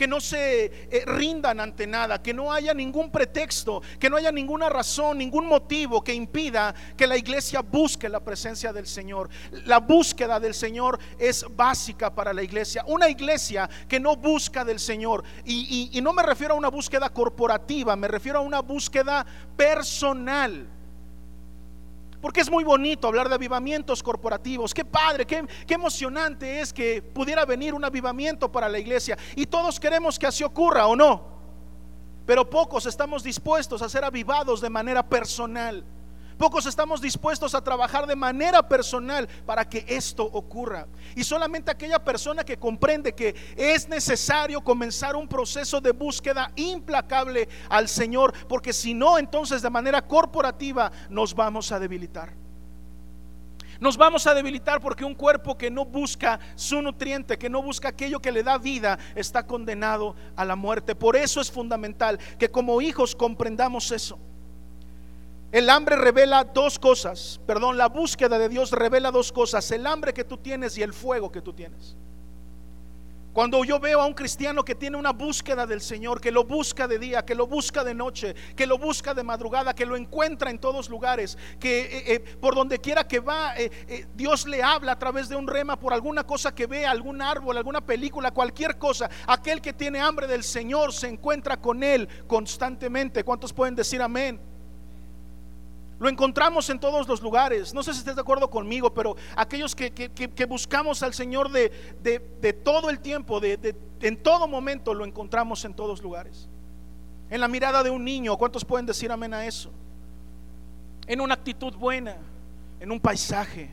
que 0.00 0.08
no 0.08 0.18
se 0.18 0.64
eh, 0.64 1.04
rindan 1.04 1.60
ante 1.60 1.86
nada, 1.86 2.22
que 2.22 2.32
no 2.32 2.50
haya 2.50 2.72
ningún 2.72 3.12
pretexto, 3.12 3.82
que 3.98 4.08
no 4.08 4.16
haya 4.16 4.32
ninguna 4.32 4.70
razón, 4.70 5.18
ningún 5.18 5.44
motivo 5.44 6.02
que 6.02 6.14
impida 6.14 6.74
que 6.96 7.06
la 7.06 7.18
iglesia 7.18 7.60
busque 7.60 8.08
la 8.08 8.20
presencia 8.20 8.72
del 8.72 8.86
Señor. 8.86 9.28
La 9.66 9.78
búsqueda 9.78 10.40
del 10.40 10.54
Señor 10.54 10.98
es 11.18 11.44
básica 11.54 12.14
para 12.14 12.32
la 12.32 12.42
iglesia. 12.42 12.82
Una 12.86 13.10
iglesia 13.10 13.68
que 13.86 14.00
no 14.00 14.16
busca 14.16 14.64
del 14.64 14.80
Señor, 14.80 15.22
y, 15.44 15.90
y 15.92 16.00
no 16.00 16.14
me 16.14 16.22
refiero 16.22 16.54
a 16.54 16.56
una 16.56 16.70
búsqueda 16.70 17.10
corporativa, 17.10 17.94
me 17.94 18.08
refiero 18.08 18.38
a 18.38 18.42
una 18.42 18.60
búsqueda 18.60 19.26
personal 19.54 20.66
porque 22.20 22.40
es 22.40 22.50
muy 22.50 22.64
bonito 22.64 23.08
hablar 23.08 23.28
de 23.28 23.34
avivamientos 23.34 24.02
corporativos. 24.02 24.74
Qué 24.74 24.84
padre, 24.84 25.26
qué, 25.26 25.46
emocionante 25.68 26.60
es 26.60 26.72
que 26.72 27.00
pudiera 27.02 27.44
venir 27.44 27.74
un 27.74 27.84
avivamiento 27.84 28.50
para 28.50 28.68
la 28.68 28.78
iglesia. 28.78 29.16
Y 29.36 29.46
todos 29.46 29.80
queremos 29.80 30.18
que 30.18 30.26
así 30.26 30.44
ocurra 30.44 30.86
o 30.86 30.94
no. 30.94 31.30
Pero 32.26 32.48
pocos 32.48 32.86
estamos 32.86 33.22
dispuestos 33.22 33.82
a 33.82 33.88
ser 33.88 34.04
avivados 34.04 34.60
de 34.60 34.70
manera 34.70 35.02
personal. 35.02 35.84
Pocos 36.40 36.64
estamos 36.64 37.02
dispuestos 37.02 37.54
a 37.54 37.62
trabajar 37.62 38.06
de 38.06 38.16
manera 38.16 38.66
personal 38.66 39.28
para 39.44 39.68
que 39.68 39.84
esto 39.86 40.24
ocurra. 40.24 40.86
Y 41.14 41.22
solamente 41.22 41.70
aquella 41.70 42.02
persona 42.02 42.44
que 42.44 42.56
comprende 42.56 43.12
que 43.12 43.34
es 43.58 43.86
necesario 43.90 44.62
comenzar 44.62 45.16
un 45.16 45.28
proceso 45.28 45.82
de 45.82 45.92
búsqueda 45.92 46.50
implacable 46.56 47.46
al 47.68 47.90
Señor, 47.90 48.32
porque 48.48 48.72
si 48.72 48.94
no, 48.94 49.18
entonces 49.18 49.60
de 49.60 49.68
manera 49.68 50.00
corporativa 50.00 50.90
nos 51.10 51.34
vamos 51.34 51.72
a 51.72 51.78
debilitar. 51.78 52.32
Nos 53.78 53.98
vamos 53.98 54.26
a 54.26 54.32
debilitar 54.32 54.80
porque 54.80 55.04
un 55.04 55.14
cuerpo 55.14 55.58
que 55.58 55.70
no 55.70 55.84
busca 55.84 56.40
su 56.54 56.80
nutriente, 56.80 57.36
que 57.36 57.50
no 57.50 57.62
busca 57.62 57.88
aquello 57.88 58.18
que 58.18 58.32
le 58.32 58.42
da 58.42 58.56
vida, 58.56 58.98
está 59.14 59.46
condenado 59.46 60.16
a 60.36 60.46
la 60.46 60.56
muerte. 60.56 60.94
Por 60.94 61.16
eso 61.16 61.42
es 61.42 61.50
fundamental 61.50 62.18
que 62.38 62.50
como 62.50 62.80
hijos 62.80 63.14
comprendamos 63.14 63.92
eso. 63.92 64.18
El 65.52 65.68
hambre 65.68 65.96
revela 65.96 66.44
dos 66.44 66.78
cosas, 66.78 67.40
perdón, 67.44 67.76
la 67.76 67.88
búsqueda 67.88 68.38
de 68.38 68.48
Dios 68.48 68.70
revela 68.70 69.10
dos 69.10 69.32
cosas, 69.32 69.68
el 69.72 69.84
hambre 69.84 70.14
que 70.14 70.22
tú 70.22 70.36
tienes 70.36 70.78
y 70.78 70.82
el 70.82 70.92
fuego 70.92 71.32
que 71.32 71.42
tú 71.42 71.52
tienes. 71.52 71.96
Cuando 73.32 73.64
yo 73.64 73.78
veo 73.78 74.00
a 74.00 74.06
un 74.06 74.14
cristiano 74.14 74.64
que 74.64 74.74
tiene 74.74 74.96
una 74.96 75.12
búsqueda 75.12 75.64
del 75.64 75.80
Señor, 75.80 76.20
que 76.20 76.32
lo 76.32 76.44
busca 76.44 76.88
de 76.88 76.98
día, 76.98 77.24
que 77.24 77.36
lo 77.36 77.46
busca 77.46 77.84
de 77.84 77.94
noche, 77.94 78.34
que 78.56 78.66
lo 78.66 78.76
busca 78.76 79.14
de 79.14 79.22
madrugada, 79.22 79.72
que 79.72 79.86
lo 79.86 79.96
encuentra 79.96 80.50
en 80.50 80.58
todos 80.58 80.88
lugares, 80.88 81.38
que 81.60 81.80
eh, 81.80 82.14
eh, 82.14 82.20
por 82.40 82.56
donde 82.56 82.80
quiera 82.80 83.06
que 83.06 83.20
va, 83.20 83.54
eh, 83.56 84.06
Dios 84.16 84.46
le 84.46 84.62
habla 84.64 84.92
a 84.92 84.98
través 84.98 85.28
de 85.28 85.36
un 85.36 85.46
rema 85.46 85.78
por 85.78 85.92
alguna 85.92 86.24
cosa 86.24 86.52
que 86.52 86.66
ve, 86.66 86.86
algún 86.86 87.22
árbol, 87.22 87.56
alguna 87.56 87.80
película, 87.80 88.32
cualquier 88.32 88.78
cosa. 88.78 89.08
Aquel 89.28 89.60
que 89.60 89.72
tiene 89.72 90.00
hambre 90.00 90.26
del 90.26 90.42
Señor 90.42 90.92
se 90.92 91.08
encuentra 91.08 91.60
con 91.60 91.84
Él 91.84 92.08
constantemente. 92.26 93.22
¿Cuántos 93.22 93.52
pueden 93.52 93.76
decir 93.76 94.02
amén? 94.02 94.49
Lo 96.00 96.08
encontramos 96.08 96.70
en 96.70 96.80
todos 96.80 97.06
los 97.06 97.20
lugares. 97.20 97.74
No 97.74 97.82
sé 97.82 97.92
si 97.92 97.98
estás 97.98 98.14
de 98.16 98.22
acuerdo 98.22 98.48
conmigo, 98.48 98.92
pero 98.94 99.16
aquellos 99.36 99.76
que, 99.76 100.46
buscamos 100.48 101.02
al 101.02 101.12
Señor 101.12 101.50
de, 101.50 102.50
todo 102.64 102.88
el 102.88 103.00
tiempo, 103.00 103.38
de, 103.38 103.76
en 104.00 104.16
todo 104.22 104.48
momento, 104.48 104.94
lo 104.94 105.04
encontramos 105.04 105.62
en 105.66 105.74
todos 105.74 106.02
lugares. 106.02 106.48
En 107.28 107.38
la 107.38 107.48
mirada 107.48 107.82
de 107.82 107.90
un 107.90 108.02
niño, 108.02 108.34
¿cuántos 108.38 108.64
pueden 108.64 108.86
decir 108.86 109.12
amén 109.12 109.34
a 109.34 109.44
eso? 109.44 109.70
En 111.06 111.20
una 111.20 111.34
actitud 111.34 111.74
buena, 111.74 112.16
en 112.80 112.90
un 112.90 112.98
paisaje, 112.98 113.70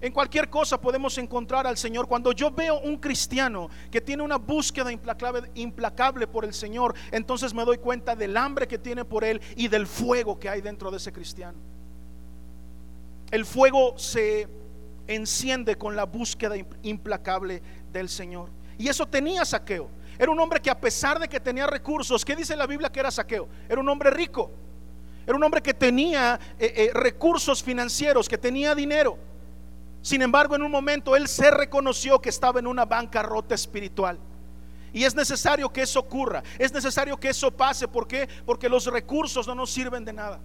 en 0.00 0.12
cualquier 0.12 0.48
cosa 0.48 0.80
podemos 0.80 1.18
encontrar 1.18 1.66
al 1.66 1.76
Señor. 1.76 2.06
Cuando 2.06 2.32
yo 2.32 2.50
veo 2.50 2.80
un 2.80 2.98
cristiano 2.98 3.68
que 3.90 4.00
tiene 4.00 4.22
una 4.22 4.36
búsqueda 4.36 4.92
implacable, 4.92 6.26
por 6.26 6.44
el 6.44 6.54
Señor, 6.54 6.94
entonces 7.10 7.52
me 7.52 7.64
doy 7.64 7.78
cuenta 7.78 8.14
del 8.14 8.36
hambre 8.36 8.68
que 8.68 8.78
tiene 8.78 9.04
por 9.04 9.24
Él 9.24 9.40
y 9.56 9.68
del 9.68 9.86
fuego 9.86 10.38
que 10.38 10.48
hay 10.48 10.60
dentro 10.60 10.90
de 10.90 10.98
ese 10.98 11.12
cristiano. 11.12 11.58
El 13.30 13.44
fuego 13.44 13.98
se 13.98 14.48
enciende 15.08 15.76
con 15.76 15.96
la 15.96 16.04
búsqueda 16.04 16.54
implacable 16.82 17.62
del 17.92 18.08
Señor. 18.08 18.50
Y 18.78 18.88
eso 18.88 19.06
tenía 19.06 19.44
saqueo. 19.44 19.90
Era 20.18 20.30
un 20.30 20.38
hombre 20.38 20.60
que 20.60 20.70
a 20.70 20.78
pesar 20.80 21.18
de 21.18 21.28
que 21.28 21.40
tenía 21.40 21.66
recursos, 21.66 22.24
¿qué 22.24 22.36
dice 22.36 22.54
la 22.56 22.66
Biblia 22.66 22.90
que 22.90 23.00
era 23.00 23.10
saqueo? 23.10 23.48
Era 23.68 23.80
un 23.80 23.88
hombre 23.88 24.10
rico. 24.10 24.50
Era 25.26 25.36
un 25.36 25.42
hombre 25.42 25.60
que 25.60 25.74
tenía 25.74 26.38
eh, 26.58 26.72
eh, 26.74 26.90
recursos 26.94 27.62
financieros, 27.62 28.28
que 28.28 28.38
tenía 28.38 28.74
dinero. 28.74 29.18
Sin 30.08 30.22
embargo, 30.22 30.56
en 30.56 30.62
un 30.62 30.70
momento 30.70 31.14
él 31.14 31.28
se 31.28 31.50
reconoció 31.50 32.18
que 32.18 32.30
estaba 32.30 32.58
en 32.60 32.66
una 32.66 32.86
bancarrota 32.86 33.54
espiritual. 33.54 34.18
Y 34.90 35.04
es 35.04 35.14
necesario 35.14 35.70
que 35.70 35.82
eso 35.82 36.00
ocurra, 36.00 36.42
es 36.58 36.72
necesario 36.72 37.20
que 37.20 37.28
eso 37.28 37.50
pase. 37.50 37.86
¿Por 37.86 38.08
qué? 38.08 38.26
Porque 38.46 38.70
los 38.70 38.86
recursos 38.86 39.46
no 39.46 39.54
nos 39.54 39.70
sirven 39.70 40.06
de 40.06 40.14
nada. 40.14 40.40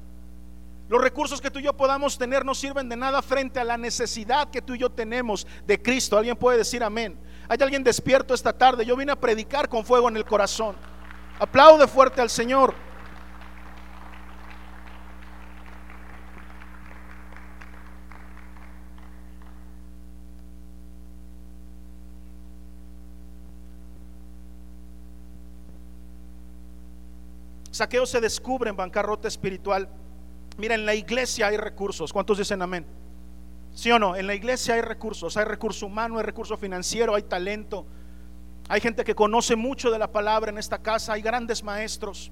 Los 0.89 1.01
recursos 1.01 1.39
que 1.39 1.49
tú 1.49 1.59
y 1.59 1.63
yo 1.63 1.71
podamos 1.71 2.17
tener 2.17 2.43
no 2.43 2.53
sirven 2.53 2.89
de 2.89 2.97
nada 2.97 3.21
frente 3.21 3.57
a 3.57 3.63
la 3.63 3.77
necesidad 3.77 4.49
que 4.51 4.61
tú 4.61 4.75
y 4.75 4.79
yo 4.79 4.89
tenemos 4.89 5.47
de 5.65 5.81
Cristo. 5.81 6.17
¿Alguien 6.17 6.35
puede 6.35 6.57
decir 6.57 6.83
amén? 6.83 7.17
¿Hay 7.47 7.57
alguien 7.61 7.85
despierto 7.85 8.33
esta 8.33 8.51
tarde? 8.51 8.85
Yo 8.85 8.97
vine 8.97 9.13
a 9.13 9.15
predicar 9.15 9.69
con 9.69 9.85
fuego 9.85 10.09
en 10.09 10.17
el 10.17 10.25
corazón. 10.25 10.75
Aplaude 11.39 11.87
fuerte 11.87 12.19
al 12.19 12.29
Señor. 12.29 12.75
Saqueo 27.73 28.05
se 28.05 28.21
descubre 28.21 28.69
en 28.69 28.75
bancarrota 28.75 29.27
espiritual. 29.27 29.89
Mira, 30.57 30.75
en 30.75 30.85
la 30.85 30.93
iglesia 30.93 31.47
hay 31.47 31.57
recursos. 31.57 32.13
¿Cuántos 32.13 32.37
dicen 32.37 32.61
amén? 32.61 32.85
¿Sí 33.73 33.91
o 33.91 33.97
no? 33.97 34.15
En 34.15 34.27
la 34.27 34.35
iglesia 34.35 34.75
hay 34.75 34.81
recursos. 34.81 35.35
Hay 35.37 35.45
recurso 35.45 35.87
humano, 35.87 36.19
hay 36.19 36.23
recurso 36.23 36.55
financiero, 36.55 37.15
hay 37.15 37.23
talento. 37.23 37.87
Hay 38.69 38.79
gente 38.79 39.03
que 39.03 39.15
conoce 39.15 39.55
mucho 39.55 39.89
de 39.89 39.97
la 39.97 40.11
palabra 40.11 40.51
en 40.51 40.59
esta 40.59 40.77
casa. 40.77 41.13
Hay 41.13 41.23
grandes 41.23 41.63
maestros. 41.63 42.31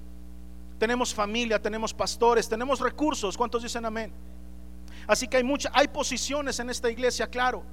Tenemos 0.78 1.12
familia, 1.12 1.60
tenemos 1.60 1.92
pastores, 1.92 2.48
tenemos 2.48 2.78
recursos. 2.78 3.36
¿Cuántos 3.36 3.64
dicen 3.64 3.84
amén? 3.84 4.12
Así 5.08 5.26
que 5.26 5.38
hay 5.38 5.42
muchas, 5.42 5.72
hay 5.74 5.88
posiciones 5.88 6.60
en 6.60 6.70
esta 6.70 6.88
iglesia, 6.88 7.26
claro. 7.26 7.64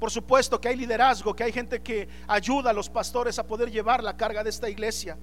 Por 0.00 0.10
supuesto 0.10 0.58
que 0.58 0.68
hay 0.68 0.76
liderazgo, 0.76 1.36
que 1.36 1.44
hay 1.44 1.52
gente 1.52 1.82
que 1.82 2.08
ayuda 2.26 2.70
a 2.70 2.72
los 2.72 2.88
pastores 2.88 3.38
a 3.38 3.46
poder 3.46 3.70
llevar 3.70 4.02
la 4.02 4.16
carga 4.16 4.42
de 4.42 4.48
esta 4.48 4.70
iglesia. 4.70 5.18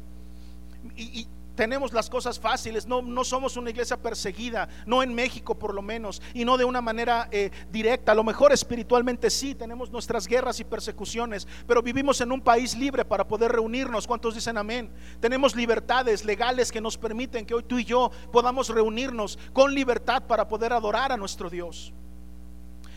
Y, 0.95 1.21
y 1.21 1.27
tenemos 1.59 1.91
las 1.91 2.09
cosas 2.09 2.39
fáciles, 2.39 2.87
no, 2.87 3.01
no 3.01 3.25
somos 3.25 3.57
una 3.57 3.69
iglesia 3.69 3.97
perseguida, 3.97 4.69
no 4.85 5.03
en 5.03 5.13
México 5.13 5.59
por 5.59 5.73
lo 5.73 5.81
menos, 5.81 6.21
y 6.33 6.45
no 6.45 6.57
de 6.57 6.63
una 6.63 6.79
manera 6.79 7.27
eh, 7.33 7.51
directa. 7.69 8.13
A 8.13 8.15
lo 8.15 8.23
mejor 8.23 8.53
espiritualmente 8.53 9.29
sí, 9.29 9.55
tenemos 9.55 9.91
nuestras 9.91 10.25
guerras 10.25 10.61
y 10.61 10.63
persecuciones, 10.63 11.45
pero 11.67 11.81
vivimos 11.81 12.21
en 12.21 12.31
un 12.31 12.39
país 12.39 12.77
libre 12.77 13.03
para 13.03 13.27
poder 13.27 13.51
reunirnos. 13.51 14.07
¿Cuántos 14.07 14.35
dicen 14.35 14.57
amén? 14.57 14.89
Tenemos 15.19 15.53
libertades 15.53 16.23
legales 16.23 16.71
que 16.71 16.79
nos 16.79 16.97
permiten 16.97 17.45
que 17.45 17.55
hoy 17.55 17.63
tú 17.63 17.77
y 17.77 17.83
yo 17.83 18.09
podamos 18.31 18.69
reunirnos 18.69 19.37
con 19.51 19.75
libertad 19.75 20.23
para 20.27 20.47
poder 20.47 20.71
adorar 20.71 21.11
a 21.11 21.17
nuestro 21.17 21.49
Dios 21.49 21.91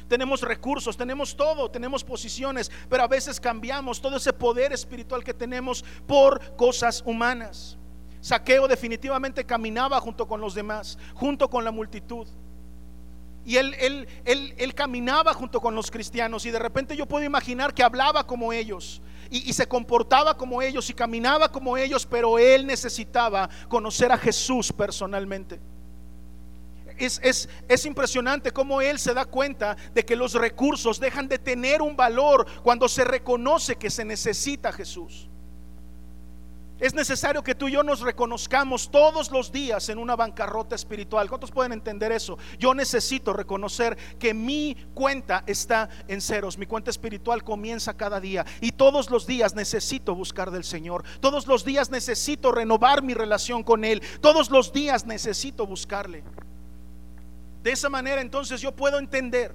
tenemos 0.09 0.43
recursos, 0.43 0.95
tenemos 0.95 1.35
todo, 1.35 1.71
tenemos 1.71 2.05
posiciones, 2.05 2.71
pero 2.91 3.03
a 3.03 3.09
veces 3.09 3.41
cambiamos 3.41 3.99
todo 3.99 4.19
ese 4.19 4.35
poder 4.35 4.71
espiritual 4.71 5.25
que 5.25 5.33
tenemos 5.33 5.83
por 6.07 6.55
cosas 6.55 7.03
humanas. 7.07 7.79
Saqueo 8.23 8.69
definitivamente 8.69 9.45
caminaba 9.45 10.01
junto 10.01 10.29
con 10.29 10.41
los 10.41 10.55
demás, 10.55 10.97
junto 11.13 11.51
con 11.51 11.65
la 11.65 11.73
multitud. 11.73 12.29
Y 13.45 13.57
él, 13.57 13.75
él, 13.81 14.55
él, 14.57 14.75
caminaba 14.75 15.35
junto 15.35 15.61
con 15.61 15.75
los 15.75 15.91
cristianos 15.91 16.47
y 16.47 16.53
de 16.53 16.61
repente 16.61 16.97
yo 16.97 17.07
puedo 17.07 17.25
imaginar 17.25 17.75
que 17.75 17.83
hablaba 17.83 18.25
como 18.25 18.53
ellos 18.53 19.03
y, 19.29 19.51
y, 19.51 19.53
se 19.53 19.67
comportaba 19.67 20.37
como 20.37 20.63
ellos 20.63 20.89
y 20.89 20.95
caminaba 20.95 21.51
como 21.51 21.77
ellos, 21.77 22.07
pero 22.07 22.39
él 22.39 22.65
necesitaba 22.65 23.51
conocer 23.69 24.13
a 24.13 24.19
Jesús 24.19 24.73
personalmente. 24.73 25.59
Es, 26.99 27.19
es, 27.25 27.49
es, 27.67 27.85
impresionante 27.85 28.53
cómo 28.53 28.81
él 28.81 29.01
se 29.01 29.15
da 29.15 29.25
cuenta 29.25 29.77
de 29.93 30.05
que 30.05 30.15
los 30.15 30.35
recursos 30.35 31.01
dejan 31.01 31.27
de 31.27 31.41
tener 31.41 31.83
un 31.83 31.97
valor 31.97 32.47
cuando 32.63 32.89
se 32.89 33.03
reconoce 33.03 33.75
que 33.75 33.91
se 33.91 34.05
necesita 34.05 34.73
Jesús. 34.73 35.29
Es 36.83 36.95
necesario 36.95 37.45
que 37.45 37.55
tú 37.55 37.69
y 37.69 37.73
yo 37.75 37.85
nos 37.85 38.01
reconozcamos 38.01 38.91
todos 38.91 39.31
los 39.31 39.53
días 39.53 39.89
en 39.89 39.99
una 39.99 40.17
bancarrota 40.17 40.75
espiritual. 40.75 41.29
¿Cuántos 41.29 41.53
pueden 41.53 41.73
entender 41.73 42.11
eso? 42.11 42.39
Yo 42.59 42.75
necesito 42.75 43.33
reconocer 43.33 43.97
que 44.19 44.35
mi 44.35 44.77
cuenta 44.93 45.45
está 45.47 45.89
en 46.09 46.21
ceros. 46.21 46.59
Mi 46.59 46.67
cuenta 46.67 46.91
espiritual 46.91 47.45
comienza 47.45 47.97
cada 47.97 48.19
día. 48.19 48.45
Y 48.61 48.73
todos 48.73 49.11
los 49.11 49.29
días 49.29 49.55
necesito 49.55 50.17
buscar 50.17 50.51
del 50.51 50.65
Señor. 50.65 51.05
Todos 51.21 51.47
los 51.47 51.65
días 51.65 51.89
necesito 51.89 52.51
renovar 52.51 53.05
mi 53.05 53.15
relación 53.15 53.63
con 53.63 53.85
Él. 53.85 54.03
Todos 54.21 54.51
los 54.51 54.73
días 54.73 55.07
necesito 55.07 55.69
buscarle. 55.69 56.25
De 57.63 57.71
esa 57.71 57.91
manera 57.91 58.21
entonces 58.21 58.61
yo 58.61 58.75
puedo 58.75 58.99
entender 58.99 59.55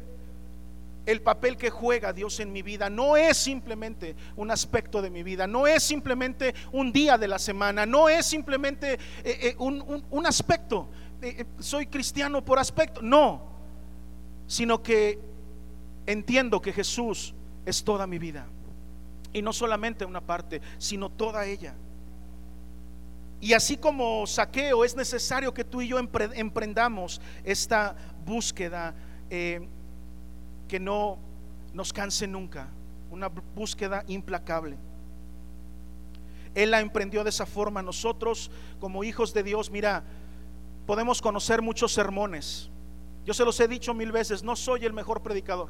el 1.08 1.22
papel 1.22 1.56
que 1.56 1.70
juega 1.70 2.14
Dios 2.14 2.40
en 2.42 2.52
mi 2.52 2.62
vida. 2.62 2.90
No 2.90 3.18
es 3.18 3.38
simplemente 3.38 4.16
un 4.36 4.52
aspecto 4.52 5.02
de 5.02 5.10
mi 5.10 5.24
vida, 5.24 5.48
no 5.48 5.66
es 5.66 5.82
simplemente 5.82 6.54
un 6.72 6.92
día 6.92 7.18
de 7.18 7.30
la 7.30 7.40
semana, 7.40 7.86
no 7.86 8.10
es 8.10 8.26
simplemente 8.26 8.94
eh, 8.94 9.00
eh, 9.24 9.56
un, 9.58 10.26
aspecto. 10.26 10.90
Eh, 11.22 11.46
soy 11.60 11.88
cristiano 11.88 12.44
por 12.44 12.60
aspecto, 12.60 13.02
no, 13.02 13.42
sino 14.48 14.84
que 14.84 15.18
entiendo 16.06 16.62
que 16.62 16.74
Jesús 16.74 17.34
es 17.66 17.84
toda 17.84 18.06
mi 18.06 18.20
vida. 18.20 18.46
Y 19.32 19.42
no 19.42 19.54
solamente 19.54 20.04
una 20.04 20.22
parte, 20.22 20.62
sino 20.78 21.10
toda 21.10 21.46
ella. 21.46 21.74
Y 23.40 23.54
así 23.54 23.78
como 23.78 24.28
saqueo, 24.28 24.84
es 24.84 24.96
necesario 24.96 25.54
que 25.54 25.64
tú 25.64 25.82
y 25.82 25.88
yo 25.88 26.00
emprendamos 26.00 27.22
esta 27.46 27.96
búsqueda 28.26 28.94
que 30.68 30.80
no 30.80 31.18
nos 31.74 31.94
canse 31.94 32.28
nunca, 32.28 32.68
una 33.10 33.28
búsqueda 33.28 34.04
implacable. 34.08 34.78
Él 36.56 36.72
la 36.72 36.80
emprendió 36.80 37.24
de 37.24 37.30
esa 37.30 37.46
forma. 37.46 37.82
Nosotros, 37.82 38.50
como 38.80 39.04
hijos 39.04 39.34
de 39.34 39.44
Dios, 39.44 39.70
mira, 39.70 40.04
podemos 40.86 41.22
conocer 41.22 41.62
muchos 41.62 41.94
sermones. 41.94 42.70
Yo 43.26 43.34
se 43.34 43.46
los 43.46 43.60
he 43.60 43.68
dicho 43.68 43.94
mil 43.94 44.12
veces, 44.12 44.42
no 44.42 44.56
soy 44.56 44.86
el 44.86 44.94
mejor 44.94 45.22
predicador. 45.22 45.70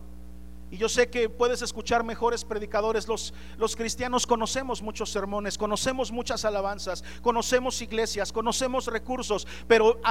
Y 0.70 0.78
yo 0.78 0.90
sé 0.90 1.10
que 1.10 1.30
puedes 1.30 1.62
escuchar 1.62 2.04
mejores 2.04 2.44
predicadores. 2.44 3.08
Los, 3.08 3.34
los 3.58 3.76
cristianos 3.76 4.28
conocemos 4.28 4.82
muchos 4.82 5.10
sermones, 5.10 5.58
conocemos 5.58 6.12
muchas 6.12 6.44
alabanzas, 6.44 7.06
conocemos 7.22 7.82
iglesias, 7.82 8.34
conocemos 8.34 8.88
recursos, 8.88 9.48
pero 9.68 10.02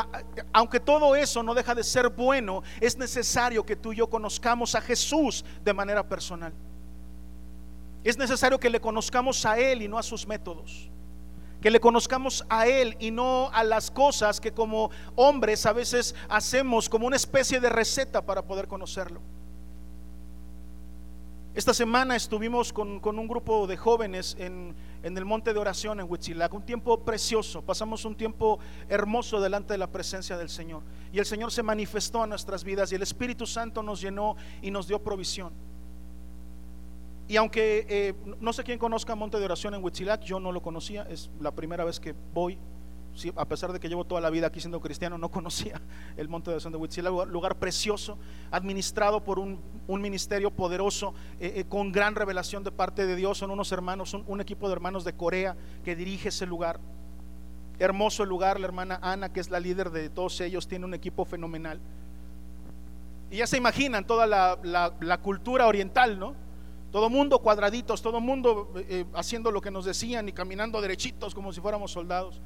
aunque 0.54 0.80
todo 0.80 1.14
eso 1.14 1.42
no 1.42 1.52
deja 1.52 1.74
de 1.74 1.84
ser 1.84 2.08
bueno, 2.08 2.62
es 2.80 2.96
necesario 2.96 3.66
que 3.66 3.76
tú 3.76 3.92
y 3.92 3.96
yo 3.96 4.08
conozcamos 4.08 4.74
a 4.74 4.80
Jesús 4.80 5.44
de 5.62 5.74
manera 5.74 6.08
personal. 6.08 6.54
Es 8.02 8.16
necesario 8.16 8.58
que 8.58 8.70
le 8.70 8.80
conozcamos 8.80 9.44
a 9.44 9.58
Él 9.58 9.82
y 9.82 9.88
no 9.88 9.98
a 9.98 10.02
sus 10.02 10.26
métodos. 10.26 10.88
Que 11.60 11.70
le 11.70 11.80
conozcamos 11.80 12.46
a 12.48 12.66
Él 12.66 12.96
y 12.98 13.10
no 13.10 13.50
a 13.52 13.62
las 13.62 13.90
cosas 13.90 14.40
que 14.40 14.52
como 14.52 14.90
hombres 15.16 15.66
a 15.66 15.72
veces 15.72 16.14
hacemos 16.28 16.88
como 16.88 17.06
una 17.06 17.16
especie 17.16 17.60
de 17.60 17.68
receta 17.68 18.24
para 18.24 18.42
poder 18.42 18.68
conocerlo. 18.68 19.20
Esta 21.56 21.72
semana 21.72 22.14
estuvimos 22.16 22.70
con, 22.70 23.00
un 23.02 23.26
grupo 23.26 23.66
de 23.66 23.78
jóvenes 23.78 24.36
en, 24.38 24.76
el 25.02 25.24
monte 25.24 25.54
de 25.54 25.58
oración 25.58 25.98
en 25.98 26.06
Huitzilac, 26.06 26.52
un 26.52 26.66
tiempo 26.66 27.02
precioso, 27.02 27.62
pasamos 27.62 28.04
un 28.04 28.14
tiempo 28.14 28.58
hermoso 28.90 29.40
delante 29.40 29.72
de 29.72 29.78
la 29.78 29.90
presencia 29.90 30.36
del 30.36 30.50
Señor. 30.50 30.82
Y 31.14 31.18
el 31.18 31.24
Señor 31.24 31.50
se 31.50 31.62
manifestó 31.62 32.22
a 32.22 32.26
nuestras 32.26 32.62
vidas 32.62 32.92
y 32.92 32.96
el 32.96 33.02
Espíritu 33.02 33.46
Santo 33.46 33.82
nos 33.82 34.02
llenó 34.02 34.36
y 34.60 34.70
nos 34.70 34.86
dio 34.86 35.02
provisión. 35.02 35.54
Y 37.26 37.36
aunque 37.38 37.86
eh, 37.88 38.14
no 38.38 38.52
sé 38.52 38.62
quién 38.62 38.78
conozca 38.78 39.14
Monte 39.14 39.38
de 39.38 39.46
Oración 39.46 39.72
en 39.72 39.82
Huitzilac, 39.82 40.24
yo 40.24 40.38
no 40.38 40.52
lo 40.52 40.60
conocía, 40.60 41.06
es 41.08 41.30
la 41.40 41.52
primera 41.52 41.86
vez 41.86 41.98
que 41.98 42.14
voy 42.34 42.58
a 43.36 43.44
pesar 43.46 43.72
de 43.72 43.80
que 43.80 43.88
llevo 43.88 44.04
toda 44.04 44.20
la 44.20 44.30
vida 44.30 44.48
aquí 44.48 44.60
siendo 44.60 44.80
cristiano, 44.80 45.18
no 45.18 45.30
conocía 45.30 45.80
el 46.16 46.28
monte 46.28 46.50
de 46.50 46.56
oración 46.56 46.72
de 46.72 46.78
Huitzila, 46.78 47.10
lugar 47.10 47.56
precioso, 47.56 48.18
administrado 48.50 49.22
por 49.24 49.38
un, 49.38 49.60
ministerio 49.88 50.50
poderoso, 50.50 51.14
eh, 51.40 51.54
eh, 51.56 51.64
con 51.64 51.92
gran 51.92 52.14
revelación 52.14 52.64
de 52.64 52.72
parte 52.72 53.06
de 53.06 53.16
Dios. 53.16 53.38
Son 53.38 53.50
unos 53.50 53.72
hermanos, 53.72 54.14
un, 54.14 54.40
equipo 54.40 54.68
de 54.68 54.74
hermanos 54.74 55.04
de 55.04 55.14
Corea 55.14 55.56
que 55.84 55.96
dirige 55.96 56.28
ese 56.28 56.46
lugar. 56.46 56.78
Hermoso 57.78 58.22
el 58.22 58.28
lugar, 58.28 58.58
la 58.58 58.66
hermana 58.66 58.98
Ana, 59.02 59.32
que 59.32 59.40
es 59.40 59.50
la 59.50 59.60
líder 59.60 59.90
de 59.90 60.08
todos 60.08 60.40
ellos, 60.40 60.66
tiene 60.66 60.84
un 60.84 60.94
equipo 60.94 61.24
fenomenal. 61.24 61.80
Y 63.30 63.38
ya 63.38 63.46
se 63.46 63.56
imaginan 63.56 64.06
toda 64.06 64.26
la, 64.26 65.18
cultura 65.22 65.66
oriental, 65.66 66.18
¿no? 66.18 66.34
Todo 66.92 67.10
mundo 67.10 67.40
cuadraditos, 67.40 68.00
todo 68.00 68.20
mundo 68.20 68.72
eh, 68.76 69.04
haciendo 69.14 69.50
lo 69.50 69.60
que 69.60 69.70
nos 69.70 69.84
decían 69.84 70.28
y 70.28 70.32
caminando 70.32 70.80
derechitos 70.80 71.34
como 71.34 71.52
si 71.52 71.60
fuéramos 71.60 71.90
soldados. 71.90 72.40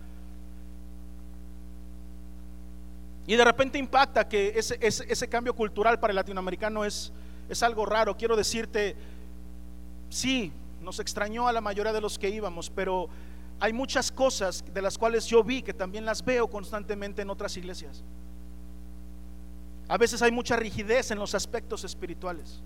Y 3.26 3.36
de 3.36 3.44
repente 3.44 3.78
impacta 3.78 4.28
que 4.28 4.52
ese, 4.56 4.78
ese, 4.80 5.28
cambio 5.28 5.54
cultural 5.54 6.00
para 6.00 6.10
el 6.10 6.16
latinoamericano 6.16 6.84
es, 6.84 7.12
es 7.48 7.62
algo 7.62 7.86
raro. 7.86 8.16
Quiero 8.16 8.34
decirte, 8.34 8.96
sí, 10.08 10.52
nos 10.80 10.98
extrañó 10.98 11.46
a 11.46 11.52
la 11.52 11.60
mayoría 11.60 11.92
de 11.92 12.00
los 12.00 12.18
que 12.18 12.28
íbamos, 12.28 12.70
pero 12.70 13.08
hay 13.60 13.72
muchas 13.72 14.10
cosas 14.10 14.64
de 14.72 14.82
las 14.82 14.96
cuales 14.96 15.26
yo 15.26 15.44
vi 15.44 15.62
que 15.62 15.74
también 15.74 16.04
las 16.04 16.24
veo 16.24 16.48
constantemente 16.48 17.22
en 17.22 17.30
otras 17.30 17.56
iglesias. 17.56 18.02
A 19.86 19.98
veces 19.98 20.22
hay 20.22 20.32
mucha 20.32 20.56
rigidez 20.56 21.10
en 21.10 21.18
los 21.18 21.34
aspectos 21.34 21.84
espirituales. 21.84 22.62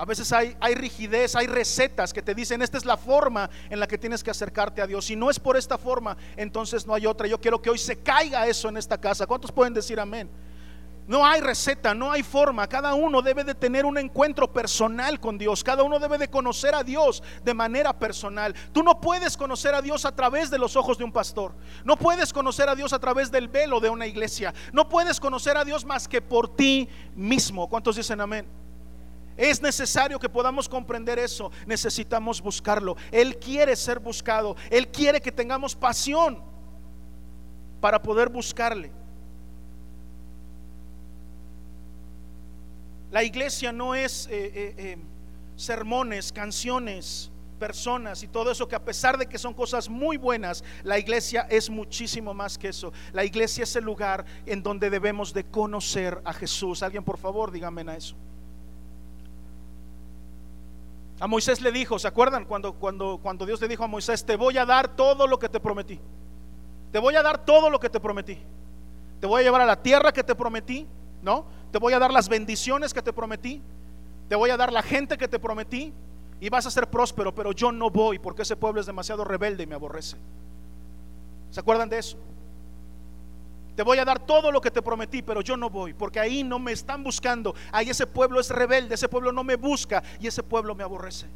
A 0.00 0.06
veces 0.06 0.32
hay, 0.32 0.56
rigidez, 0.76 1.36
hay 1.36 1.46
recetas 1.46 2.14
que 2.14 2.22
te 2.22 2.34
dicen, 2.34 2.62
esta 2.62 2.78
es 2.78 2.86
la 2.86 2.96
forma 2.96 3.50
en 3.68 3.78
la 3.78 3.86
que 3.86 3.98
tienes 3.98 4.24
que 4.24 4.30
acercarte 4.30 4.80
a 4.80 4.86
Dios. 4.86 5.04
Si 5.04 5.14
no 5.14 5.28
es 5.28 5.38
por 5.38 5.58
esta 5.58 5.76
forma, 5.76 6.16
entonces 6.38 6.86
no 6.86 6.94
hay 6.94 7.04
otra. 7.04 7.26
Yo 7.26 7.38
quiero 7.38 7.60
que 7.60 7.68
hoy 7.68 7.76
se 7.76 7.98
caiga 7.98 8.46
eso 8.46 8.70
en 8.70 8.78
esta 8.78 8.98
casa. 8.98 9.26
¿Cuántos 9.26 9.52
pueden 9.52 9.74
decir 9.74 10.00
amén? 10.00 10.30
No 11.06 11.26
hay 11.26 11.42
receta, 11.42 11.92
no 11.92 12.10
hay 12.10 12.22
forma. 12.22 12.66
Cada 12.66 12.94
uno 12.94 13.20
debe 13.20 13.44
de 13.44 13.54
tener 13.54 13.84
un 13.84 13.98
encuentro 13.98 14.50
personal 14.50 15.20
con 15.20 15.36
Dios. 15.36 15.62
Cada 15.62 15.82
uno 15.82 15.98
debe 15.98 16.16
de 16.16 16.30
conocer 16.30 16.74
a 16.74 16.82
Dios 16.82 17.22
de 17.44 17.52
manera 17.52 17.92
personal. 17.92 18.54
Tú 18.72 18.82
no 18.82 19.02
puedes 19.02 19.36
conocer 19.36 19.74
a 19.74 19.82
Dios 19.82 20.06
a 20.06 20.16
través 20.16 20.48
de 20.48 20.58
los 20.58 20.76
ojos 20.76 20.96
de 20.96 21.04
un 21.04 21.12
pastor. 21.12 21.52
No 21.84 21.98
puedes 21.98 22.32
conocer 22.32 22.70
a 22.70 22.74
Dios 22.74 22.94
a 22.94 23.00
través 23.00 23.30
del 23.30 23.48
velo 23.48 23.80
de 23.80 23.90
una 23.90 24.06
iglesia. 24.06 24.54
No 24.72 24.88
puedes 24.88 25.20
conocer 25.20 25.58
a 25.58 25.64
Dios 25.66 25.84
más 25.84 26.08
que 26.08 26.22
por 26.22 26.56
ti 26.56 26.88
mismo. 27.14 27.68
¿Cuántos 27.68 27.96
dicen 27.96 28.18
amén? 28.22 28.59
Es 29.40 29.62
necesario 29.62 30.18
que 30.18 30.28
podamos 30.28 30.68
comprender 30.68 31.18
eso. 31.18 31.50
Necesitamos 31.66 32.42
buscarlo. 32.42 32.94
Él 33.10 33.38
quiere 33.38 33.74
ser 33.74 33.98
buscado. 33.98 34.54
Él 34.68 34.88
quiere 34.88 35.18
que 35.18 35.32
tengamos 35.32 35.74
pasión 35.74 36.42
para 37.80 38.02
poder 38.02 38.28
buscarle. 38.28 38.92
La 43.10 43.24
iglesia 43.24 43.72
no 43.72 43.94
es 43.94 44.26
eh, 44.26 44.52
eh, 44.54 44.74
eh, 44.76 44.98
sermones, 45.56 46.32
canciones, 46.32 47.30
personas 47.58 48.22
y 48.22 48.28
todo 48.28 48.50
eso 48.50 48.68
que 48.68 48.76
a 48.76 48.84
pesar 48.84 49.16
de 49.16 49.26
que 49.26 49.38
son 49.38 49.54
cosas 49.54 49.88
muy 49.88 50.18
buenas, 50.18 50.62
la 50.82 50.98
iglesia 50.98 51.46
es 51.48 51.70
muchísimo 51.70 52.34
más 52.34 52.58
que 52.58 52.68
eso. 52.68 52.92
La 53.14 53.24
iglesia 53.24 53.64
es 53.64 53.74
el 53.74 53.84
lugar 53.84 54.26
en 54.44 54.62
donde 54.62 54.90
debemos 54.90 55.32
de 55.32 55.44
conocer 55.44 56.20
a 56.26 56.34
Jesús. 56.34 56.82
Alguien 56.82 57.04
por 57.04 57.16
favor, 57.16 57.50
dígame 57.50 57.90
a 57.90 57.96
eso. 57.96 58.16
A 61.20 61.26
Moisés 61.26 61.60
le 61.60 61.70
dijo, 61.70 61.98
¿se 61.98 62.08
acuerdan 62.08 62.46
cuando, 62.46 62.72
cuando, 62.72 63.18
cuando 63.22 63.44
Dios 63.44 63.60
le 63.60 63.68
dijo 63.68 63.84
a 63.84 63.86
Moisés, 63.86 64.24
te 64.24 64.36
voy 64.36 64.56
a 64.56 64.64
dar 64.64 64.96
todo 64.96 65.26
lo 65.26 65.38
que 65.38 65.50
te 65.50 65.60
prometí? 65.60 66.00
Te 66.90 66.98
voy 66.98 67.14
a 67.14 67.22
dar 67.22 67.44
todo 67.44 67.68
lo 67.68 67.78
que 67.78 67.90
te 67.90 68.00
prometí. 68.00 68.38
Te 69.20 69.26
voy 69.26 69.42
a 69.42 69.44
llevar 69.44 69.60
a 69.60 69.66
la 69.66 69.82
tierra 69.82 70.12
que 70.12 70.24
te 70.24 70.34
prometí, 70.34 70.86
¿no? 71.22 71.44
Te 71.70 71.78
voy 71.78 71.92
a 71.92 71.98
dar 71.98 72.10
las 72.10 72.30
bendiciones 72.30 72.94
que 72.94 73.02
te 73.02 73.12
prometí. 73.12 73.60
Te 74.30 74.34
voy 74.34 74.48
a 74.48 74.56
dar 74.56 74.72
la 74.72 74.82
gente 74.82 75.18
que 75.18 75.28
te 75.28 75.38
prometí. 75.38 75.92
Y 76.40 76.48
vas 76.48 76.64
a 76.64 76.70
ser 76.70 76.88
próspero, 76.88 77.34
pero 77.34 77.52
yo 77.52 77.70
no 77.70 77.90
voy 77.90 78.18
porque 78.18 78.42
ese 78.42 78.56
pueblo 78.56 78.80
es 78.80 78.86
demasiado 78.86 79.22
rebelde 79.22 79.64
y 79.64 79.66
me 79.66 79.74
aborrece. 79.74 80.16
¿Se 81.50 81.60
acuerdan 81.60 81.90
de 81.90 81.98
eso? 81.98 82.16
Te 83.80 83.84
voy 83.84 83.96
a 83.96 84.04
dar 84.04 84.18
todo 84.18 84.52
lo 84.52 84.60
que 84.60 84.70
te 84.70 84.82
prometí, 84.82 85.22
pero 85.22 85.40
yo 85.40 85.56
no 85.56 85.70
voy, 85.70 85.94
porque 85.94 86.20
ahí 86.20 86.44
no 86.44 86.58
me 86.58 86.70
están 86.70 87.02
buscando. 87.02 87.54
Ahí 87.72 87.88
ese 87.88 88.06
pueblo 88.06 88.38
es 88.38 88.50
rebelde, 88.50 88.94
ese 88.94 89.08
pueblo 89.08 89.32
no 89.32 89.42
me 89.42 89.56
busca 89.56 90.02
y 90.20 90.26
ese 90.26 90.42
pueblo 90.42 90.74
me 90.74 90.82
aborrece. 90.82 91.26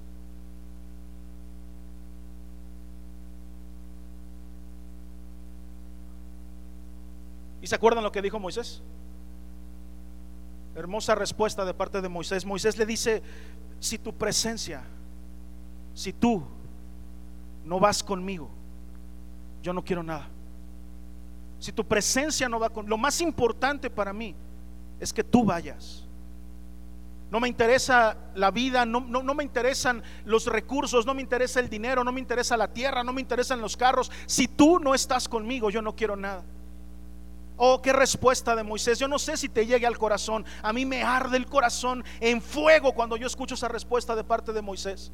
¿Y 7.63 7.67
se 7.67 7.75
acuerdan 7.75 8.05
lo 8.05 8.13
que 8.13 8.21
dijo 8.21 8.39
Moisés? 8.39 8.83
Hermosa 10.75 11.15
respuesta 11.15 11.65
de 11.65 11.73
parte 11.73 12.03
de 12.03 12.11
Moisés. 12.11 12.45
Moisés 12.45 12.77
le 12.77 12.85
dice, 12.85 13.23
si 13.81 13.97
tu 13.97 14.13
presencia, 14.13 14.85
si 15.95 16.13
tú 16.13 16.43
no 17.65 17.81
vas 17.81 18.03
conmigo, 18.03 18.51
yo 19.63 19.73
no 19.73 19.83
quiero 19.83 20.03
nada 20.03 20.29
si 21.65 21.73
tu 21.73 21.83
presencia 21.83 22.47
no 22.47 22.61
va 22.61 22.69
con... 22.69 22.87
Lo 22.87 22.99
más 22.99 23.23
importante 23.23 23.89
para 23.89 24.13
mí 24.13 24.35
es 25.01 25.15
que 25.15 25.25
tú 25.25 25.47
vayas. 25.47 26.05
No 27.31 27.41
me 27.41 27.49
interesa 27.49 28.19
la 28.35 28.51
vida, 28.51 28.85
no, 28.85 29.01
no, 29.01 29.35
me 29.35 29.43
interesan 29.43 30.03
los 30.27 30.45
recursos, 30.45 31.07
no 31.07 31.15
me 31.15 31.23
interesa 31.23 31.61
el 31.61 31.71
dinero, 31.71 32.05
no 32.05 32.13
me 32.13 32.21
interesa 32.21 32.59
la 32.59 32.69
tierra, 32.69 33.03
no 33.03 33.15
me 33.15 33.23
interesan 33.23 33.63
los 33.63 33.79
carros. 33.79 34.13
Si 34.27 34.47
tú 34.47 34.79
no 34.79 34.95
estás 34.95 35.27
conmigo, 35.27 35.71
yo 35.71 35.81
no 35.81 35.97
quiero 35.97 36.17
nada. 36.17 36.45
Oh, 37.57 37.81
qué 37.81 37.95
respuesta 37.95 38.55
de 38.55 38.63
Moisés. 38.63 38.99
Yo 38.99 39.09
no 39.09 39.19
sé 39.19 39.39
si 39.39 39.49
te 39.49 39.65
llegue 39.65 39.87
al 39.87 39.97
corazón. 39.97 40.45
A 40.63 40.71
mí 40.71 40.85
me 40.85 41.03
arde 41.03 41.39
el 41.39 41.47
corazón 41.47 42.05
en 42.21 42.43
fuego 42.43 42.93
cuando 42.93 43.17
yo 43.17 43.27
escucho 43.27 43.55
esa 43.55 43.69
respuesta 43.69 44.15
de 44.15 44.23
parte 44.23 44.53
de 44.53 44.61
Moisés. 44.61 45.11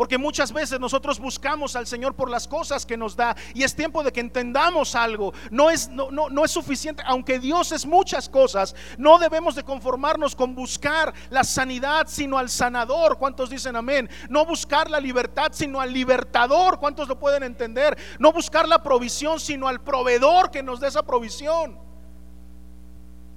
Porque 0.00 0.16
muchas 0.16 0.50
veces 0.50 0.80
nosotros 0.80 1.20
buscamos 1.20 1.76
al 1.76 1.86
Señor 1.86 2.14
por 2.14 2.30
las 2.30 2.48
cosas 2.48 2.86
que 2.86 2.96
nos 2.96 3.16
da 3.16 3.36
y 3.52 3.64
es 3.64 3.76
tiempo 3.76 4.02
de 4.02 4.10
que 4.10 4.20
entendamos 4.20 4.94
algo. 4.94 5.34
No 5.50 5.68
es, 5.68 5.90
no, 5.90 6.10
no, 6.10 6.30
no 6.30 6.42
es 6.42 6.50
suficiente, 6.50 7.02
aunque 7.04 7.38
Dios 7.38 7.70
es 7.70 7.84
muchas 7.84 8.26
cosas, 8.26 8.74
no 8.96 9.18
debemos 9.18 9.56
de 9.56 9.62
conformarnos 9.62 10.34
con 10.34 10.54
buscar 10.54 11.12
la 11.28 11.44
sanidad, 11.44 12.06
sino 12.08 12.38
al 12.38 12.48
sanador. 12.48 13.18
¿Cuántos 13.18 13.50
dicen 13.50 13.76
amén? 13.76 14.08
No 14.30 14.46
buscar 14.46 14.88
la 14.88 15.00
libertad, 15.00 15.50
sino 15.52 15.82
al 15.82 15.92
libertador. 15.92 16.78
¿Cuántos 16.78 17.06
lo 17.06 17.18
pueden 17.18 17.42
entender? 17.42 17.98
No 18.18 18.32
buscar 18.32 18.66
la 18.66 18.82
provisión, 18.82 19.38
sino 19.38 19.68
al 19.68 19.82
proveedor 19.82 20.50
que 20.50 20.62
nos 20.62 20.80
dé 20.80 20.88
esa 20.88 21.02
provisión. 21.02 21.89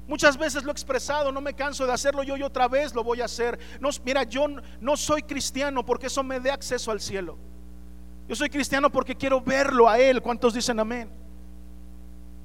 Muchas 0.07 0.37
veces 0.37 0.63
lo 0.63 0.69
he 0.69 0.73
expresado, 0.73 1.31
no 1.31 1.39
me 1.39 1.53
canso 1.53 1.85
de 1.85 1.93
hacerlo 1.93 2.23
yo 2.23 2.35
y 2.35 2.43
otra 2.43 2.67
vez 2.67 2.93
lo 2.93 3.03
voy 3.03 3.21
a 3.21 3.25
hacer. 3.25 3.57
No, 3.79 3.89
mira, 4.03 4.23
yo 4.23 4.47
no 4.81 4.97
soy 4.97 5.23
cristiano 5.23 5.85
porque 5.85 6.07
eso 6.07 6.23
me 6.23 6.39
dé 6.39 6.51
acceso 6.51 6.91
al 6.91 6.99
cielo. 6.99 7.37
Yo 8.27 8.35
soy 8.35 8.49
cristiano 8.49 8.89
porque 8.91 9.15
quiero 9.15 9.39
verlo 9.39 9.87
a 9.87 9.99
Él. 9.99 10.21
¿Cuántos 10.21 10.53
dicen 10.53 10.79
amén? 10.79 11.09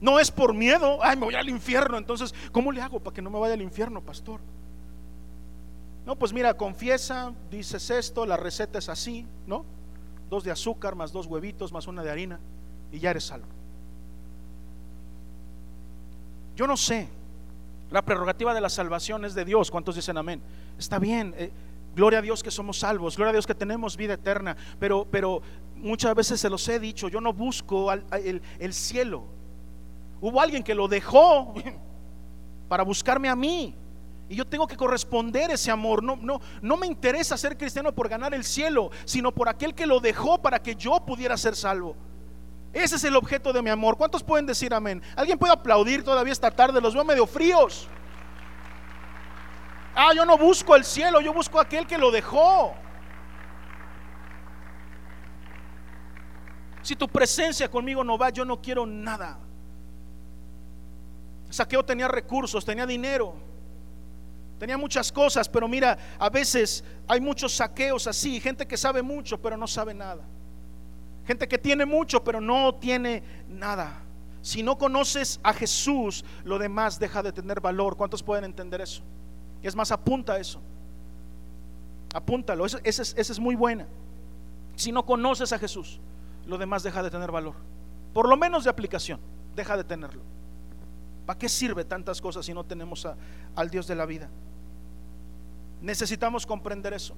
No 0.01 0.21
es 0.21 0.31
por 0.31 0.55
miedo, 0.55 0.99
ay, 1.03 1.17
me 1.17 1.25
voy 1.25 1.35
al 1.35 1.49
infierno. 1.49 1.99
Entonces, 1.99 2.33
¿cómo 2.53 2.71
le 2.71 2.81
hago 2.81 3.01
para 3.01 3.15
que 3.15 3.23
no 3.23 3.31
me 3.31 3.39
vaya 3.39 3.55
al 3.55 3.63
infierno, 3.63 4.01
pastor? 4.01 4.41
No, 6.07 6.17
pues 6.17 6.33
mira, 6.33 6.55
confiesa, 6.55 7.35
dices 7.51 7.91
esto, 7.91 8.25
la 8.25 8.37
receta 8.37 8.79
es 8.79 8.89
así, 8.89 9.27
¿no? 9.47 9.65
Dos 10.31 10.45
de 10.45 10.53
azúcar, 10.53 10.95
más 10.95 11.13
dos 11.13 11.27
huevitos, 11.27 11.73
más 11.73 11.87
una 11.89 12.03
de 12.03 12.11
harina, 12.11 12.39
y 12.93 13.01
ya 13.01 13.11
eres 13.11 13.25
salvo. 13.25 13.49
Yo 16.55 16.67
no 16.67 16.77
sé. 16.77 17.09
La 17.91 18.03
prerrogativa 18.03 18.53
de 18.53 18.61
la 18.61 18.69
salvación 18.69 19.25
es 19.25 19.35
de 19.35 19.45
Dios. 19.45 19.71
¿Cuántos 19.71 19.97
dicen 19.97 20.19
amén? 20.19 20.43
Está 20.79 20.99
bien. 20.99 21.35
Eh, 21.39 21.51
gloria 21.97 22.19
a 22.19 22.23
Dios 22.23 22.43
que 22.43 22.51
somos 22.51 22.79
salvos. 22.79 23.17
Gloria 23.17 23.31
a 23.31 23.33
Dios 23.33 23.47
que 23.47 23.55
tenemos 23.55 23.97
vida 23.97 24.15
eterna. 24.15 24.57
Pero, 24.79 25.07
pero 25.11 25.41
muchas 25.77 26.15
veces 26.15 26.41
se 26.41 26.51
los 26.51 26.67
he 26.69 26.79
dicho. 26.79 27.09
Yo 27.09 27.21
no 27.21 27.33
busco 27.33 27.91
el, 27.93 28.43
el 28.59 28.75
cielo. 28.75 29.25
Hubo 30.21 30.41
alguien 30.41 30.63
que 30.63 30.75
lo 30.75 30.89
dejó 30.89 31.55
para 32.69 32.83
buscarme 32.83 33.29
a 33.29 33.37
mí. 33.37 33.75
Y 34.29 34.37
yo 34.37 34.47
tengo 34.47 34.67
que 34.67 34.77
corresponder 34.77 35.51
ese 35.51 35.71
amor. 35.71 36.03
No, 36.03 36.17
no, 36.17 36.41
no 36.61 36.77
me 36.77 36.87
interesa 36.87 37.39
ser 37.39 37.57
cristiano 37.57 37.95
por 37.95 38.09
ganar 38.09 38.35
el 38.35 38.45
cielo, 38.45 38.91
sino 39.07 39.33
por 39.33 39.49
aquel 39.49 39.75
que 39.75 39.87
lo 39.87 40.01
dejó 40.01 40.43
para 40.43 40.61
que 40.61 40.75
yo 40.75 41.01
pudiera 41.07 41.37
ser 41.39 41.57
salvo. 41.57 41.97
Ese 42.73 42.97
es 42.97 43.05
el 43.05 43.17
objeto 43.17 43.53
de 43.53 43.63
mi 43.63 43.71
amor. 43.71 43.97
¿Cuántos 43.97 44.23
pueden 44.23 44.47
decir 44.47 44.73
amén? 44.75 45.03
¿Alguien 45.17 45.39
puede 45.39 45.53
aplaudir 45.53 46.05
todavía 46.05 46.33
esta 46.33 46.51
tarde? 46.51 46.81
Los 46.81 46.95
veo 46.95 47.05
medio 47.05 47.27
fríos. 47.27 47.89
Ah, 49.95 50.13
yo 50.15 50.25
no 50.25 50.39
busco 50.39 50.77
el 50.77 50.85
cielo, 50.85 51.21
yo 51.21 51.33
busco 51.33 51.59
aquel 51.59 51.87
que 51.87 51.99
lo 51.99 52.11
dejó. 52.11 52.75
Si 56.83 56.95
tu 56.95 57.09
presencia 57.09 57.71
conmigo 57.71 58.05
no 58.05 58.17
va, 58.17 58.31
yo 58.31 58.45
no 58.45 58.61
quiero 58.61 58.87
nada. 58.87 59.39
Saqueo 61.51 61.85
tenía 61.85 62.09
recursos, 62.09 62.65
tenía 62.65 62.87
dinero 62.87 63.49
Tenía 64.59 64.77
muchas 64.77 65.13
cosas, 65.13 65.49
pero 65.49 65.69
mira, 65.69 65.97
a 66.19 66.29
veces 66.29 66.83
hay 67.07 67.21
muchos 67.21 67.55
saqueos 67.55 68.07
así, 68.09 68.41
gente 68.41 68.67
que 68.67 68.77
sabe 68.77 69.03
mucho, 69.03 69.41
pero 69.41 69.57
no 69.57 69.69
sabe 69.69 69.95
nada. 69.95 70.25
Gente 71.29 71.47
que 71.47 71.59
tiene 71.59 71.85
mucho, 71.85 72.25
pero 72.25 72.41
no 72.41 72.75
tiene 72.77 73.23
nada. 73.51 74.01
Si 74.41 74.63
no 74.63 74.79
conoces 74.79 75.39
a 75.43 75.53
Jesús, 75.53 76.25
lo 76.43 76.59
demás 76.59 76.99
deja 76.99 77.23
de 77.23 77.33
tener 77.33 77.61
valor. 77.61 77.99
¿Cuántos 77.99 78.23
pueden 78.23 78.45
entender 78.45 78.81
eso? 78.81 79.03
Es 79.63 79.77
más, 79.77 79.93
apunta 79.93 80.39
eso. 80.39 80.59
Apúntalo, 82.15 82.65
esa 82.65 82.79
es, 82.83 83.39
muy 83.39 83.57
buena. 83.57 83.87
Si 84.75 84.91
no 84.91 85.05
conoces 85.05 85.53
a 85.53 85.59
Jesús, 85.59 86.01
lo 86.47 86.57
demás 86.57 86.83
deja 86.83 87.03
de 87.03 87.11
tener 87.11 87.31
valor. 87.31 87.57
Por 88.15 88.27
lo 88.27 88.39
menos 88.39 88.65
de 88.65 88.71
aplicación, 88.71 89.21
deja 89.55 89.77
de 89.77 89.85
tenerlo. 89.85 90.23
¿Para 91.27 91.39
qué 91.39 91.51
sirve 91.51 91.85
tantas 91.85 92.23
cosas 92.23 92.47
si 92.47 92.55
no 92.55 92.65
tenemos 92.65 93.07
al 93.55 93.69
Dios 93.69 93.87
de 93.87 93.95
la 93.97 94.07
vida? 94.07 94.31
Necesitamos 95.83 96.47
comprender 96.47 96.95
eso. 96.95 97.15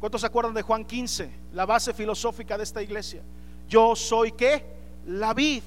¿Cuántos 0.00 0.22
se 0.22 0.26
acuerdan 0.26 0.54
de 0.54 0.62
Juan 0.62 0.84
15? 0.84 1.30
La 1.52 1.66
base 1.66 1.92
filosófica 1.92 2.56
de 2.56 2.64
esta 2.64 2.82
iglesia. 2.82 3.22
Yo 3.68 3.94
soy 3.94 4.32
qué? 4.32 4.64
La 5.06 5.34
vid. 5.34 5.62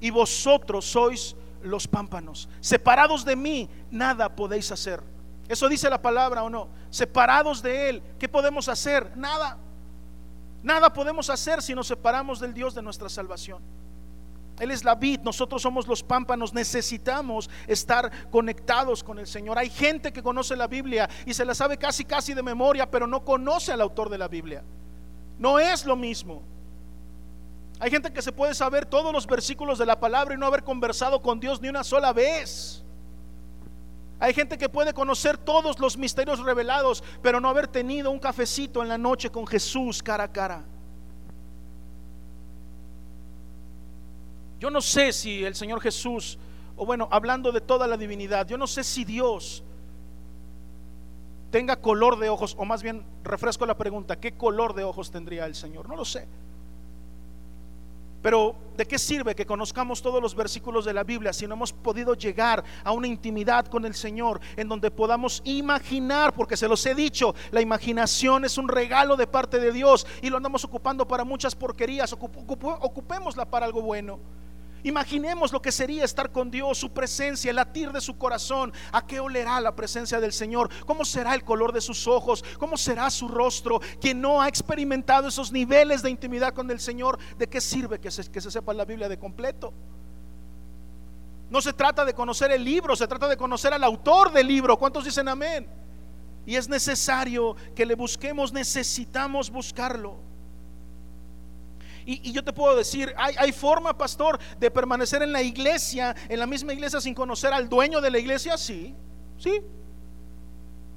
Y 0.00 0.10
vosotros 0.10 0.84
sois 0.84 1.34
los 1.62 1.88
pámpanos. 1.88 2.48
Separados 2.60 3.24
de 3.24 3.34
mí, 3.34 3.68
nada 3.90 4.34
podéis 4.34 4.70
hacer. 4.70 5.02
Eso 5.48 5.68
dice 5.68 5.90
la 5.90 6.00
palabra 6.00 6.44
o 6.44 6.50
no. 6.50 6.68
Separados 6.88 7.62
de 7.62 7.88
Él, 7.90 8.02
¿qué 8.18 8.28
podemos 8.28 8.68
hacer? 8.68 9.16
Nada. 9.16 9.58
Nada 10.62 10.92
podemos 10.92 11.28
hacer 11.28 11.60
si 11.60 11.74
nos 11.74 11.88
separamos 11.88 12.38
del 12.38 12.54
Dios 12.54 12.74
de 12.74 12.82
nuestra 12.82 13.08
salvación. 13.08 13.60
Él 14.60 14.70
es 14.70 14.84
la 14.84 14.94
vid, 14.94 15.20
nosotros 15.20 15.62
somos 15.62 15.88
los 15.88 16.02
pámpanos, 16.02 16.54
necesitamos 16.54 17.50
estar 17.66 18.30
conectados 18.30 19.02
con 19.02 19.18
el 19.18 19.26
Señor. 19.26 19.58
Hay 19.58 19.68
gente 19.68 20.12
que 20.12 20.22
conoce 20.22 20.54
la 20.54 20.68
Biblia 20.68 21.08
y 21.26 21.34
se 21.34 21.44
la 21.44 21.54
sabe 21.54 21.76
casi 21.76 22.04
casi 22.04 22.34
de 22.34 22.42
memoria, 22.42 22.88
pero 22.88 23.06
no 23.06 23.24
conoce 23.24 23.72
al 23.72 23.80
autor 23.80 24.08
de 24.10 24.18
la 24.18 24.28
Biblia. 24.28 24.62
No 25.38 25.58
es 25.58 25.84
lo 25.84 25.96
mismo. 25.96 26.42
Hay 27.80 27.90
gente 27.90 28.12
que 28.12 28.22
se 28.22 28.30
puede 28.30 28.54
saber 28.54 28.86
todos 28.86 29.12
los 29.12 29.26
versículos 29.26 29.78
de 29.78 29.86
la 29.86 29.98
palabra 29.98 30.34
y 30.34 30.38
no 30.38 30.46
haber 30.46 30.62
conversado 30.62 31.20
con 31.20 31.40
Dios 31.40 31.60
ni 31.60 31.68
una 31.68 31.82
sola 31.82 32.12
vez. 32.12 32.84
Hay 34.20 34.32
gente 34.32 34.56
que 34.56 34.68
puede 34.68 34.94
conocer 34.94 35.36
todos 35.36 35.80
los 35.80 35.98
misterios 35.98 36.38
revelados, 36.38 37.02
pero 37.20 37.40
no 37.40 37.48
haber 37.48 37.66
tenido 37.66 38.12
un 38.12 38.20
cafecito 38.20 38.82
en 38.82 38.88
la 38.88 38.96
noche 38.96 39.30
con 39.30 39.46
Jesús 39.46 40.00
cara 40.02 40.24
a 40.24 40.32
cara. 40.32 40.64
Yo 44.64 44.70
no 44.70 44.80
sé 44.80 45.12
si 45.12 45.44
el 45.44 45.54
Señor 45.54 45.78
Jesús, 45.82 46.38
o 46.74 46.86
bueno, 46.86 47.06
hablando 47.10 47.52
de 47.52 47.60
toda 47.60 47.86
la 47.86 47.98
divinidad, 47.98 48.48
yo 48.48 48.56
no 48.56 48.66
sé 48.66 48.82
si 48.82 49.04
Dios 49.04 49.62
tenga 51.50 51.76
color 51.76 52.18
de 52.18 52.30
ojos, 52.30 52.56
o 52.58 52.64
más 52.64 52.82
bien 52.82 53.04
refresco 53.24 53.66
la 53.66 53.76
pregunta, 53.76 54.18
¿qué 54.18 54.32
color 54.32 54.72
de 54.72 54.82
ojos 54.82 55.10
tendría 55.10 55.44
el 55.44 55.54
Señor? 55.54 55.86
No 55.86 55.96
lo 55.96 56.06
sé. 56.06 56.26
Pero 58.22 58.56
¿de 58.74 58.86
qué 58.86 58.98
sirve 58.98 59.34
que 59.34 59.44
conozcamos 59.44 60.00
todos 60.00 60.22
los 60.22 60.34
versículos 60.34 60.86
de 60.86 60.94
la 60.94 61.04
Biblia 61.04 61.34
si 61.34 61.46
no 61.46 61.56
hemos 61.56 61.74
podido 61.74 62.14
llegar 62.14 62.64
a 62.84 62.92
una 62.92 63.06
intimidad 63.06 63.66
con 63.66 63.84
el 63.84 63.94
Señor 63.94 64.40
en 64.56 64.66
donde 64.70 64.90
podamos 64.90 65.42
imaginar, 65.44 66.32
porque 66.32 66.56
se 66.56 66.68
los 66.68 66.86
he 66.86 66.94
dicho, 66.94 67.34
la 67.50 67.60
imaginación 67.60 68.46
es 68.46 68.56
un 68.56 68.68
regalo 68.68 69.18
de 69.18 69.26
parte 69.26 69.60
de 69.60 69.72
Dios 69.72 70.06
y 70.22 70.30
lo 70.30 70.38
andamos 70.38 70.64
ocupando 70.64 71.06
para 71.06 71.22
muchas 71.22 71.54
porquerías, 71.54 72.14
ocupémosla 72.14 73.44
para 73.44 73.66
algo 73.66 73.82
bueno. 73.82 74.18
Imaginemos 74.84 75.50
lo 75.50 75.62
que 75.62 75.72
sería 75.72 76.04
estar 76.04 76.30
con 76.30 76.50
Dios, 76.50 76.76
su 76.76 76.92
presencia, 76.92 77.48
el 77.48 77.56
latir 77.56 77.90
de 77.90 78.02
su 78.02 78.18
corazón. 78.18 78.70
¿A 78.92 79.06
qué 79.06 79.18
olerá 79.18 79.58
la 79.58 79.74
presencia 79.74 80.20
del 80.20 80.34
Señor? 80.34 80.68
¿Cómo 80.84 81.06
será 81.06 81.34
el 81.34 81.42
color 81.42 81.72
de 81.72 81.80
sus 81.80 82.06
ojos? 82.06 82.44
¿Cómo 82.58 82.76
será 82.76 83.08
su 83.08 83.26
rostro? 83.26 83.80
Quien 83.98 84.20
no 84.20 84.42
ha 84.42 84.48
experimentado 84.48 85.28
esos 85.28 85.50
niveles 85.50 86.02
de 86.02 86.10
intimidad 86.10 86.52
con 86.52 86.70
el 86.70 86.80
Señor, 86.80 87.18
¿de 87.38 87.48
qué 87.48 87.62
sirve 87.62 87.98
que 87.98 88.10
se, 88.10 88.30
que 88.30 88.42
se 88.42 88.50
sepa 88.50 88.74
la 88.74 88.84
Biblia 88.84 89.08
de 89.08 89.18
completo? 89.18 89.72
No 91.48 91.62
se 91.62 91.72
trata 91.72 92.04
de 92.04 92.12
conocer 92.12 92.52
el 92.52 92.62
libro, 92.62 92.94
se 92.94 93.08
trata 93.08 93.26
de 93.26 93.38
conocer 93.38 93.72
al 93.72 93.84
autor 93.84 94.32
del 94.32 94.46
libro. 94.46 94.76
¿Cuántos 94.76 95.06
dicen 95.06 95.28
amén? 95.28 95.66
Y 96.44 96.56
es 96.56 96.68
necesario 96.68 97.56
que 97.74 97.86
le 97.86 97.94
busquemos, 97.94 98.52
necesitamos 98.52 99.50
buscarlo. 99.50 100.33
Y, 102.06 102.32
yo 102.32 102.44
te 102.44 102.52
puedo 102.52 102.76
decir, 102.76 103.14
¿hay, 103.16 103.34
¿hay 103.38 103.52
forma, 103.52 103.96
pastor, 103.96 104.38
de 104.58 104.70
permanecer 104.70 105.22
en 105.22 105.32
la 105.32 105.42
iglesia, 105.42 106.14
en 106.28 106.38
la 106.38 106.46
misma 106.46 106.72
iglesia, 106.72 107.00
sin 107.00 107.14
conocer 107.14 107.52
al 107.52 107.68
dueño 107.68 108.00
de 108.00 108.10
la 108.10 108.18
iglesia? 108.18 108.56
Sí, 108.58 108.94
sí. 109.38 109.62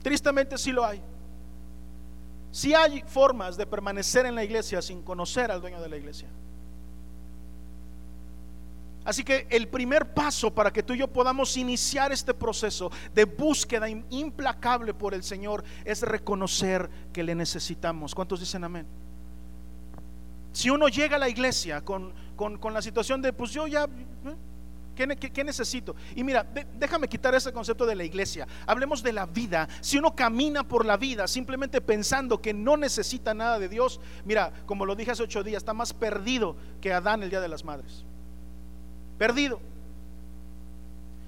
Tristemente 0.02 0.58
sí 0.58 0.72
lo 0.72 0.86
hay. 0.86 1.02
Sí 2.52 2.74
hay 2.74 3.04
formas 3.06 3.58
de 3.58 3.66
permanecer 3.66 4.26
en 4.26 4.36
la 4.36 4.44
iglesia 4.44 4.82
sin 4.82 5.02
conocer 5.02 5.52
al 5.52 5.62
dueño 5.62 5.82
de 5.82 5.90
la 5.90 5.98
iglesia. 5.98 6.28
Así 9.08 9.24
que 9.24 9.48
el 9.50 9.70
primer 9.70 10.14
paso 10.14 10.54
para 10.54 10.72
que 10.72 10.84
tú 10.84 10.94
y 10.94 10.98
yo 10.98 11.08
podamos 11.08 11.56
iniciar 11.56 12.12
este 12.12 12.34
proceso 12.34 12.92
de 13.14 13.24
búsqueda 13.24 13.88
implacable 13.88 14.94
por 14.94 15.14
el 15.14 15.24
Señor 15.24 15.64
es 15.86 16.02
reconocer 16.02 16.90
que 17.14 17.24
le 17.24 17.34
necesitamos. 17.34 18.14
¿Cuántos 18.14 18.42
dicen 18.42 18.66
amén? 18.66 18.86
Si 20.58 20.72
uno 20.72 20.88
llega 20.88 21.18
a 21.18 21.20
la 21.20 21.30
iglesia 21.30 21.86
con, 21.86 22.12
la 22.74 22.82
situación 22.82 23.22
de, 23.22 23.32
pues 23.32 23.52
yo 23.52 23.68
ya, 23.68 23.84
¿eh? 23.84 25.16
¿qué, 25.16 25.44
necesito? 25.44 25.96
Y 26.16 26.24
mira, 26.24 26.48
déjame 26.80 27.08
quitar 27.08 27.36
ese 27.36 27.54
concepto 27.54 27.86
de 27.86 27.94
la 27.94 28.04
iglesia. 28.04 28.48
Hablemos 28.66 29.04
de 29.04 29.14
la 29.14 29.28
vida. 29.28 29.70
Si 29.82 30.00
uno 30.00 30.16
camina 30.16 30.68
por 30.68 30.84
la 30.84 30.98
vida 30.98 31.28
simplemente 31.28 31.80
pensando 31.80 32.42
que 32.42 32.56
no 32.56 32.76
necesita 32.76 33.36
nada 33.36 33.60
de 33.60 33.70
Dios, 33.70 34.02
mira, 34.26 34.52
como 34.66 34.88
lo 34.88 34.96
dije 34.96 35.12
hace 35.12 35.22
ocho 35.22 35.44
días, 35.44 35.58
está 35.58 35.76
más 35.76 35.94
perdido 35.94 36.56
que 36.82 36.92
Adán 36.92 37.22
el 37.22 37.30
día 37.30 37.40
de 37.40 37.50
las 37.50 37.64
madres. 37.64 38.04
Perdido. 39.20 39.60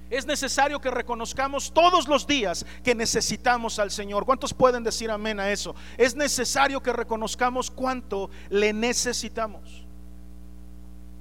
Es 0.10 0.26
necesario 0.26 0.82
que 0.82 0.89
reconozcamos 0.89 1.72
todos 1.72 2.08
los 2.08 2.26
días 2.26 2.65
que 2.84 2.95
necesitamos 2.95 3.78
al 3.78 3.91
Señor. 3.91 4.26
¿Cuántos 4.26 4.54
pueden 4.54 4.84
decir 4.84 5.12
amén 5.12 5.39
a 5.39 5.52
eso? 5.52 5.76
Es 5.98 6.15
necesario 6.15 6.82
que 6.82 6.91
reconozcamos 6.91 7.69
cuánto 7.69 8.30
le 8.50 8.74
necesitamos. 8.74 9.86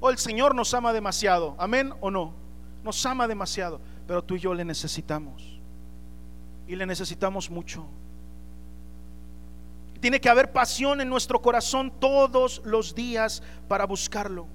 O 0.01 0.07
oh, 0.07 0.11
el 0.11 0.18
Señor 0.18 0.55
nos 0.55 0.72
ama 0.72 0.92
demasiado, 0.92 1.55
amén 1.59 1.92
o 2.01 2.11
no. 2.11 2.33
Nos 2.83 3.05
ama 3.05 3.29
demasiado, 3.29 3.81
pero 4.07 4.22
tú 4.22 4.37
y 4.37 4.40
yo 4.40 4.55
le 4.55 4.64
necesitamos. 4.64 5.61
Y 6.66 6.77
le 6.77 6.87
necesitamos 6.87 7.51
mucho. 7.51 7.87
Tiene 10.01 10.20
que 10.20 10.29
haber 10.31 10.53
pasión 10.53 11.01
en 11.01 11.11
nuestro 11.11 11.42
corazón 11.42 11.92
todos 11.98 12.62
los 12.64 12.94
días 12.94 13.42
para 13.66 13.85
buscarlo. 13.85 14.46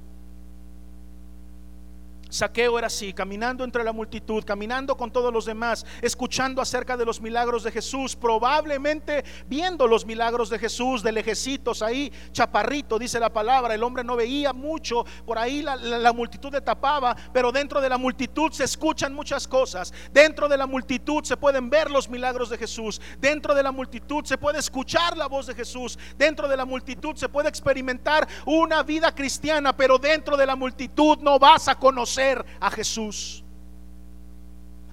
Saqueo 2.34 2.80
era 2.80 2.88
así, 2.88 3.14
caminando 3.14 3.64
entre 3.64 3.84
la 3.84 3.94
multitud, 3.94 4.44
caminando 4.44 4.98
con 4.98 5.12
todos 5.12 5.32
los 5.32 5.46
demás, 5.46 5.86
escuchando 6.02 6.64
acerca 6.64 6.98
de 6.98 7.06
los 7.06 7.22
milagros 7.22 7.62
de 7.62 7.72
Jesús, 7.72 8.16
probablemente 8.16 9.24
viendo 9.46 9.86
los 9.86 10.04
milagros 10.04 10.50
de 10.50 10.58
Jesús, 10.58 11.04
de 11.04 11.12
lejecitos 11.12 11.84
ahí, 11.84 12.12
chaparrito, 12.32 12.98
dice 12.98 13.20
la 13.20 13.32
palabra, 13.32 13.76
el 13.76 13.84
hombre 13.84 14.04
no 14.04 14.16
veía 14.16 14.52
mucho, 14.52 15.06
por 15.28 15.38
ahí 15.38 15.62
la, 15.62 16.12
multitud 16.12 16.52
le 16.52 16.62
tapaba, 16.62 17.16
pero 17.32 17.52
dentro 17.52 17.80
de 17.80 17.90
la 17.90 18.00
multitud 18.00 18.52
se 18.52 18.64
escuchan 18.64 19.14
muchas 19.14 19.48
cosas, 19.48 19.94
dentro 20.12 20.50
de 20.50 20.58
la 20.58 20.66
multitud 20.66 21.24
se 21.24 21.38
pueden 21.38 21.70
ver 21.70 21.92
los 21.92 22.10
milagros 22.10 22.50
de 22.50 22.58
Jesús, 22.58 23.00
dentro 23.20 23.54
de 23.54 23.62
la 23.62 23.72
multitud 23.72 24.26
se 24.26 24.40
puede 24.40 24.58
escuchar 24.58 25.16
la 25.16 25.28
voz 25.28 25.46
de 25.46 25.54
Jesús, 25.54 26.00
dentro 26.18 26.48
de 26.48 26.58
la 26.58 26.66
multitud 26.66 27.16
se 27.16 27.30
puede 27.30 27.50
experimentar 27.50 28.28
una 28.48 28.82
vida 28.82 29.14
cristiana, 29.14 29.78
pero 29.78 30.00
dentro 30.00 30.36
de 30.36 30.48
la 30.48 30.56
multitud 30.56 31.20
no 31.20 31.38
vas 31.38 31.68
a 31.68 31.76
conocer 31.76 32.23
a 32.60 32.72
Jesús. 32.72 33.44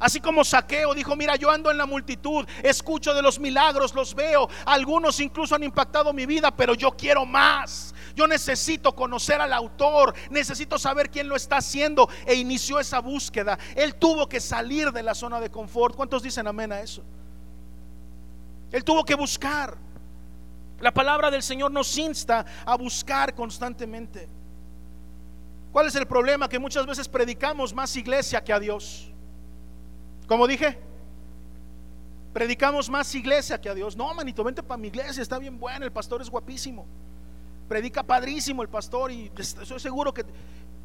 Así 0.01 0.19
como 0.19 0.45
Saqueo 0.45 0.95
dijo, 0.95 1.15
mira, 1.15 1.37
yo 1.37 1.51
ando 1.51 1.71
en 1.71 1.77
la 1.77 1.85
multitud, 1.85 2.47
escucho 2.63 3.13
de 3.13 3.21
los 3.21 3.39
milagros, 3.39 3.95
los 3.95 4.15
veo, 4.15 4.49
algunos 4.65 5.21
incluso 5.21 5.55
han 5.55 5.63
impactado 5.63 6.15
mi 6.15 6.25
vida, 6.25 6.51
pero 6.51 6.75
yo 6.75 6.93
quiero 6.93 7.27
más. 7.27 7.95
Yo 8.17 8.27
necesito 8.27 8.95
conocer 8.95 9.43
al 9.43 9.53
autor, 9.53 10.15
necesito 10.31 10.79
saber 10.79 11.11
quién 11.11 11.29
lo 11.29 11.37
está 11.37 11.59
haciendo 11.59 12.09
e 12.25 12.35
inició 12.35 12.81
esa 12.81 13.01
búsqueda. 13.01 13.59
Él 13.77 13.95
tuvo 13.95 14.27
que 14.27 14.41
salir 14.41 14.91
de 14.91 15.03
la 15.03 15.15
zona 15.15 15.39
de 15.39 15.51
confort. 15.51 15.95
¿Cuántos 15.95 16.23
dicen 16.23 16.47
amén 16.47 16.73
a 16.73 16.81
eso? 16.81 17.03
Él 18.73 18.83
tuvo 18.83 19.05
que 19.05 19.15
buscar. 19.15 19.77
La 20.81 20.95
palabra 20.95 21.31
del 21.31 21.43
Señor 21.43 21.71
nos 21.71 21.99
insta 21.99 22.47
a 22.65 22.75
buscar 22.75 23.35
constantemente. 23.35 24.40
¿Cuál 25.73 25.87
es 25.87 25.95
el 25.95 26.07
problema? 26.07 26.49
Que 26.49 26.59
muchas 26.59 26.85
veces 26.87 27.09
predicamos 27.09 27.73
más 27.73 27.95
iglesia 27.97 28.43
que 28.43 28.53
a 28.53 28.59
Dios. 28.59 29.11
Como 30.27 30.47
dije, 30.47 30.79
predicamos 32.33 32.89
más 32.91 33.15
iglesia 33.15 33.61
que 33.61 33.69
a 33.69 33.75
Dios. 33.75 33.97
No, 33.97 34.13
manito, 34.15 34.43
vente 34.43 34.63
para 34.63 34.79
mi 34.79 34.89
iglesia, 34.89 35.23
está 35.23 35.39
bien 35.39 35.59
bueno, 35.59 35.85
el 35.85 35.93
pastor 35.93 36.23
es 36.23 36.31
guapísimo. 36.31 36.87
Predica 37.69 38.03
padrísimo 38.03 38.63
el 38.63 38.69
pastor 38.69 39.13
y 39.13 39.31
estoy 39.37 39.79
seguro 39.79 40.13
que 40.13 40.25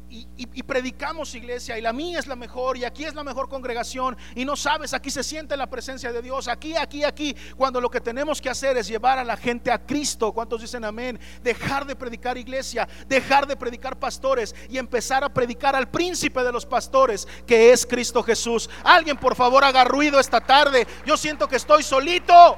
y, 0.08 0.62
predicamos 0.62 1.34
iglesia 1.34 1.78
y 1.78 1.80
la 1.80 1.92
mía 1.92 2.18
es 2.18 2.26
la 2.26 2.36
mejor 2.36 2.76
y 2.76 2.84
aquí 2.84 3.04
es 3.04 3.14
la 3.14 3.24
mejor 3.24 3.48
congregación 3.48 4.16
y 4.34 4.44
no 4.44 4.56
sabes, 4.56 4.94
aquí 4.94 5.10
se 5.10 5.22
siente 5.22 5.56
la 5.56 5.68
presencia 5.68 6.12
de 6.12 6.22
Dios, 6.22 6.48
aquí, 6.48 6.76
aquí, 6.76 7.04
aquí, 7.04 7.36
cuando 7.56 7.80
lo 7.80 7.90
que 7.90 8.00
tenemos 8.00 8.40
que 8.40 8.50
hacer 8.50 8.76
es 8.76 8.88
llevar 8.88 9.18
a 9.18 9.24
la 9.24 9.36
gente 9.36 9.70
a 9.70 9.78
Cristo. 9.78 10.32
¿Cuántos 10.32 10.60
dicen 10.60 10.84
amén? 10.84 11.18
Dejar 11.42 11.86
de 11.86 11.96
predicar 11.96 12.36
iglesia, 12.36 12.88
dejar 13.06 13.46
de 13.46 13.56
predicar 13.56 13.98
pastores 13.98 14.54
y 14.68 14.78
empezar 14.78 15.24
a 15.24 15.28
predicar 15.28 15.76
al 15.76 15.88
príncipe 15.88 16.42
de 16.42 16.52
los 16.52 16.66
pastores, 16.66 17.26
que 17.46 17.72
es 17.72 17.86
Cristo 17.86 18.22
Jesús. 18.22 18.68
Alguien 18.84 19.16
por 19.16 19.34
favor 19.34 19.64
haga 19.64 19.84
ruido 19.84 20.20
esta 20.20 20.40
tarde. 20.40 20.86
Yo 21.04 21.16
siento 21.16 21.48
que 21.48 21.56
estoy 21.56 21.82
solito. 21.82 22.56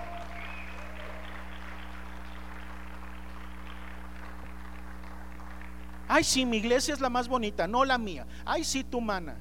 Ay, 6.09 6.25
sí, 6.25 6.47
mi 6.47 6.57
iglesia 6.57 6.95
es 6.95 7.01
la 7.01 7.11
más 7.11 7.29
bonita, 7.29 7.67
no 7.67 7.85
la 7.85 7.99
mía. 7.99 8.27
Ay, 8.47 8.65
sí, 8.65 8.83
tu 8.83 8.99
mana. 8.99 9.37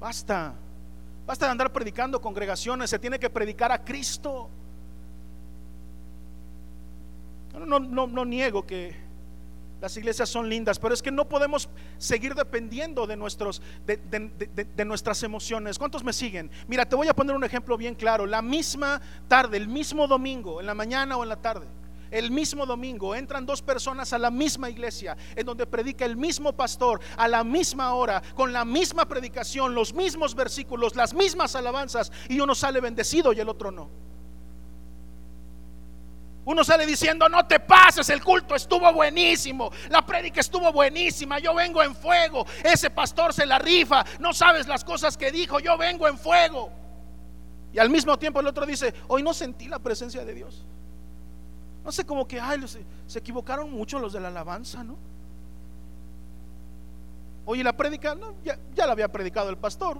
Basta. 0.00 0.52
Basta 1.26 1.46
de 1.46 1.52
andar 1.52 1.72
predicando 1.72 2.20
congregaciones, 2.20 2.90
se 2.90 2.98
tiene 2.98 3.18
que 3.18 3.30
predicar 3.30 3.70
a 3.70 3.84
Cristo. 3.84 4.48
No, 7.52 7.78
no, 7.78 8.06
no, 8.06 8.24
niego 8.24 8.66
que 8.66 8.94
las 9.80 9.96
iglesias 9.96 10.28
son 10.28 10.48
lindas, 10.48 10.78
pero 10.78 10.94
es 10.94 11.02
que 11.02 11.10
no 11.10 11.28
podemos 11.28 11.68
seguir 11.98 12.34
dependiendo 12.34 13.06
de, 13.06 13.16
nuestros, 13.16 13.62
de, 13.86 13.96
de, 13.96 14.84
nuestras 14.84 15.22
emociones. 15.22 15.78
¿Cuántos 15.78 16.02
me 16.02 16.12
siguen? 16.12 16.50
Mira, 16.66 16.88
te 16.88 16.96
voy 16.96 17.08
a 17.08 17.14
poner 17.14 17.36
un 17.36 17.44
ejemplo 17.44 17.76
bien 17.76 17.94
claro. 17.94 18.26
La 18.26 18.42
misma 18.42 19.00
tarde, 19.28 19.56
el 19.56 19.68
mismo 19.68 20.06
domingo, 20.06 20.60
en 20.60 20.66
la 20.66 20.74
mañana 20.74 21.16
o 21.16 21.22
en 21.22 21.28
la 21.28 21.36
tarde, 21.36 21.66
el 22.10 22.30
mismo 22.30 22.66
domingo 22.66 23.14
entran 23.14 23.46
dos 23.46 23.62
personas 23.62 24.12
a 24.12 24.18
la 24.18 24.30
misma 24.30 24.70
iglesia, 24.70 25.16
en 25.36 25.46
donde 25.46 25.66
predica 25.66 26.04
el 26.04 26.16
mismo 26.16 26.52
pastor 26.52 27.00
a 27.16 27.28
la 27.28 27.44
misma 27.44 27.94
hora, 27.94 28.22
con 28.34 28.52
la 28.52 28.64
misma 28.64 29.06
predicación, 29.06 29.74
los 29.74 29.92
mismos 29.94 30.34
versículos, 30.34 30.96
las 30.96 31.14
mismas 31.14 31.54
alabanzas, 31.54 32.12
y 32.28 32.40
uno 32.40 32.54
sale 32.54 32.80
bendecido 32.80 33.32
y 33.32 33.40
el 33.40 33.48
otro 33.48 33.70
no. 33.70 34.08
Uno 36.44 36.64
sale 36.64 36.86
diciendo, 36.86 37.28
no 37.28 37.46
te 37.46 37.60
pases, 37.60 38.08
el 38.08 38.24
culto 38.24 38.54
estuvo 38.54 38.90
buenísimo, 38.90 39.70
la 39.90 40.00
prédica 40.06 40.40
estuvo 40.40 40.72
buenísima, 40.72 41.38
yo 41.38 41.54
vengo 41.54 41.82
en 41.82 41.94
fuego, 41.94 42.46
ese 42.64 42.88
pastor 42.88 43.34
se 43.34 43.44
la 43.44 43.58
rifa, 43.58 44.02
no 44.18 44.32
sabes 44.32 44.66
las 44.66 44.82
cosas 44.82 45.18
que 45.18 45.30
dijo, 45.30 45.60
yo 45.60 45.76
vengo 45.76 46.08
en 46.08 46.16
fuego. 46.16 46.72
Y 47.70 47.78
al 47.78 47.90
mismo 47.90 48.18
tiempo 48.18 48.40
el 48.40 48.46
otro 48.46 48.64
dice, 48.64 48.94
hoy 49.08 49.22
no 49.22 49.34
sentí 49.34 49.68
la 49.68 49.78
presencia 49.78 50.24
de 50.24 50.32
Dios. 50.32 50.64
No 51.88 51.92
sé, 51.92 52.04
como 52.04 52.28
que, 52.28 52.38
ay, 52.38 52.62
se, 53.06 53.18
equivocaron 53.18 53.72
mucho 53.72 53.98
los 53.98 54.12
de 54.12 54.20
la 54.20 54.28
alabanza, 54.28 54.84
¿no? 54.84 54.98
Oye, 57.46 57.64
la 57.64 57.74
prédica, 57.74 58.14
ya, 58.44 58.58
ya 58.74 58.84
la 58.84 58.92
había 58.92 59.10
predicado 59.10 59.48
el 59.48 59.56
pastor. 59.56 59.96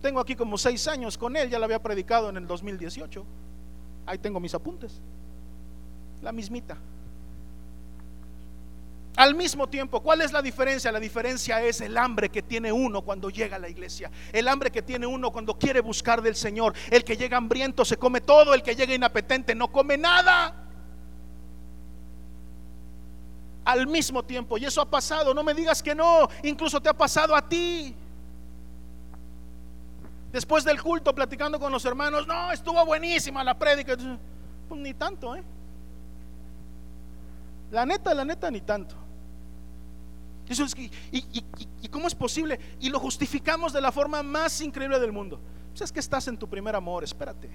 Tengo 0.00 0.20
aquí 0.20 0.34
como 0.34 0.56
seis 0.56 0.88
años 0.88 1.18
con 1.18 1.36
él, 1.36 1.50
ya 1.50 1.58
la 1.58 1.66
había 1.66 1.82
predicado 1.82 2.30
en 2.30 2.38
el 2.38 2.46
2018. 2.46 3.26
Ahí 4.06 4.16
tengo 4.16 4.40
mis 4.40 4.54
apuntes. 4.54 5.02
La 6.22 6.32
mismita. 6.32 6.78
Al 9.16 9.34
mismo 9.34 9.68
tiempo, 9.68 10.00
¿cuál 10.00 10.22
es 10.22 10.32
la 10.32 10.40
diferencia? 10.40 10.90
La 10.90 10.98
diferencia 10.98 11.62
es 11.62 11.82
el 11.82 11.98
hambre 11.98 12.30
que 12.30 12.40
tiene 12.40 12.72
uno 12.72 13.02
cuando 13.02 13.28
llega 13.28 13.56
a 13.56 13.58
la 13.58 13.68
iglesia. 13.68 14.10
El 14.32 14.48
hambre 14.48 14.70
que 14.70 14.80
tiene 14.80 15.06
uno 15.06 15.30
cuando 15.30 15.58
quiere 15.58 15.80
buscar 15.80 16.22
del 16.22 16.36
Señor. 16.36 16.72
El 16.90 17.04
que 17.04 17.18
llega 17.18 17.36
hambriento 17.36 17.84
se 17.84 17.98
come 17.98 18.22
todo, 18.22 18.54
el 18.54 18.62
que 18.62 18.74
llega 18.74 18.94
inapetente 18.94 19.54
no 19.54 19.70
come 19.70 19.98
nada 19.98 20.59
al 23.70 23.86
mismo 23.86 24.24
tiempo. 24.24 24.58
Y 24.58 24.64
eso 24.64 24.80
ha 24.80 24.86
pasado, 24.86 25.32
no 25.32 25.42
me 25.42 25.54
digas 25.54 25.82
que 25.82 25.94
no, 25.94 26.28
incluso 26.42 26.80
te 26.80 26.88
ha 26.88 26.94
pasado 26.94 27.34
a 27.34 27.48
ti. 27.48 27.94
Después 30.32 30.64
del 30.64 30.80
culto, 30.80 31.14
platicando 31.14 31.58
con 31.58 31.72
los 31.72 31.84
hermanos, 31.84 32.26
no, 32.26 32.52
estuvo 32.52 32.84
buenísima 32.84 33.42
la 33.42 33.58
prédica. 33.58 33.96
Pues 34.68 34.80
ni 34.80 34.94
tanto, 34.94 35.36
¿eh? 35.36 35.42
La 37.70 37.86
neta, 37.86 38.14
la 38.14 38.24
neta, 38.24 38.50
ni 38.50 38.60
tanto. 38.60 38.96
Eso 40.48 40.64
es 40.64 40.74
que, 40.74 40.90
y, 41.12 41.88
cómo 41.88 42.08
es 42.08 42.14
posible? 42.14 42.58
Y 42.80 42.88
lo 42.90 42.98
justificamos 42.98 43.72
de 43.72 43.80
la 43.80 43.92
forma 43.92 44.22
más 44.22 44.60
increíble 44.60 44.98
del 44.98 45.12
mundo. 45.12 45.40
Pues 45.70 45.82
es 45.82 45.92
que 45.92 46.00
estás 46.00 46.26
en 46.26 46.36
tu 46.36 46.48
primer 46.48 46.74
amor, 46.74 47.04
espérate. 47.04 47.48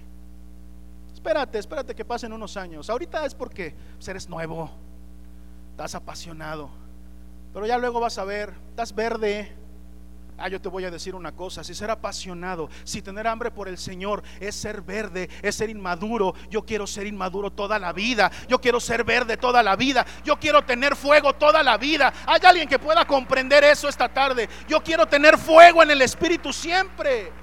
Espérate, 1.13 1.60
espérate 1.60 1.93
que 1.93 2.06
pasen 2.06 2.32
unos 2.32 2.56
años. 2.56 2.89
Ahorita 2.89 3.25
es 3.25 3.36
porque 3.36 3.75
pues 3.97 4.08
eres 4.08 4.30
nuevo 4.30 4.71
estás 5.76 5.94
apasionado, 5.94 6.70
pero 7.54 7.66
ya 7.66 7.78
luego 7.78 8.00
vas 8.00 8.18
a 8.18 8.24
ver, 8.24 8.54
estás 8.70 8.96
verde. 8.96 9.54
Ah, 10.38 10.48
yo 10.48 10.62
te 10.62 10.70
voy 10.70 10.86
a 10.86 10.92
decir 10.92 11.16
una 11.16 11.34
cosa, 11.34 11.66
si 11.66 11.76
ser 11.76 11.92
apasionado, 11.92 12.70
si 12.86 13.02
tener 13.02 13.28
hambre 13.28 13.52
por 13.52 13.68
el 13.68 13.78
Señor 13.78 14.24
es 14.40 14.56
ser 14.56 14.82
verde, 14.82 15.30
es 15.42 15.56
ser 15.56 15.70
inmaduro, 15.70 16.34
yo 16.50 16.66
quiero 16.66 16.88
ser 16.88 17.08
inmaduro 17.08 17.52
toda 17.52 17.78
la 17.78 17.92
vida, 17.92 18.32
yo 18.48 18.62
quiero 18.62 18.80
ser 18.80 19.04
verde 19.04 19.36
toda 19.36 19.62
la 19.62 19.76
vida, 19.76 20.06
yo 20.24 20.40
quiero 20.40 20.64
tener 20.64 20.96
fuego 20.96 21.34
toda 21.34 21.62
la 21.62 21.78
vida. 21.78 22.14
Hay 22.26 22.40
alguien 22.46 22.70
que 22.70 22.80
pueda 22.80 23.06
comprender 23.06 23.66
eso 23.66 23.90
esta 23.90 24.08
tarde. 24.08 24.48
Yo 24.70 24.82
quiero 24.82 25.06
tener 25.06 25.38
fuego 25.38 25.84
en 25.84 25.92
el 25.92 26.02
Espíritu 26.02 26.54
siempre. 26.54 27.34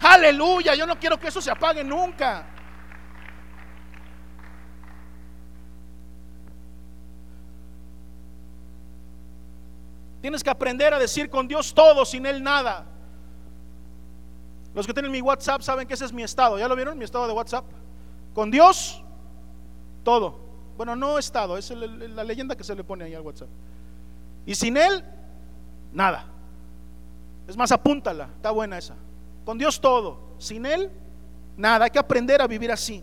Aleluya, 0.00 0.74
yo 0.74 0.86
no 0.86 0.98
quiero 0.98 1.20
que 1.20 1.28
eso 1.28 1.42
se 1.42 1.50
apague 1.50 1.84
nunca. 1.84 2.59
Tienes 10.20 10.44
que 10.44 10.50
aprender 10.50 10.92
a 10.92 10.98
decir 10.98 11.30
con 11.30 11.48
Dios 11.48 11.72
todo, 11.74 12.04
sin 12.04 12.26
Él 12.26 12.42
nada. 12.42 12.84
Los 14.74 14.86
que 14.86 14.92
tienen 14.92 15.10
mi 15.10 15.20
WhatsApp 15.20 15.62
saben 15.62 15.86
que 15.88 15.94
ese 15.94 16.04
es 16.04 16.12
mi 16.12 16.22
estado. 16.22 16.58
¿Ya 16.58 16.68
lo 16.68 16.76
vieron? 16.76 16.96
Mi 16.98 17.04
estado 17.04 17.26
de 17.26 17.32
WhatsApp. 17.32 17.64
Con 18.34 18.50
Dios, 18.50 19.02
todo. 20.04 20.38
Bueno, 20.76 20.96
no 20.96 21.18
estado, 21.18 21.58
es 21.58 21.70
la 21.70 22.24
leyenda 22.24 22.56
que 22.56 22.64
se 22.64 22.74
le 22.74 22.84
pone 22.84 23.04
ahí 23.04 23.14
al 23.14 23.22
WhatsApp. 23.22 23.48
Y 24.46 24.54
sin 24.54 24.76
Él, 24.76 25.04
nada. 25.92 26.26
Es 27.46 27.56
más, 27.56 27.72
apúntala, 27.72 28.28
está 28.36 28.50
buena 28.50 28.78
esa. 28.78 28.94
Con 29.44 29.58
Dios 29.58 29.80
todo, 29.80 30.34
sin 30.38 30.64
Él, 30.64 30.90
nada. 31.56 31.86
Hay 31.86 31.90
que 31.90 31.98
aprender 31.98 32.40
a 32.40 32.46
vivir 32.46 32.70
así. 32.70 33.02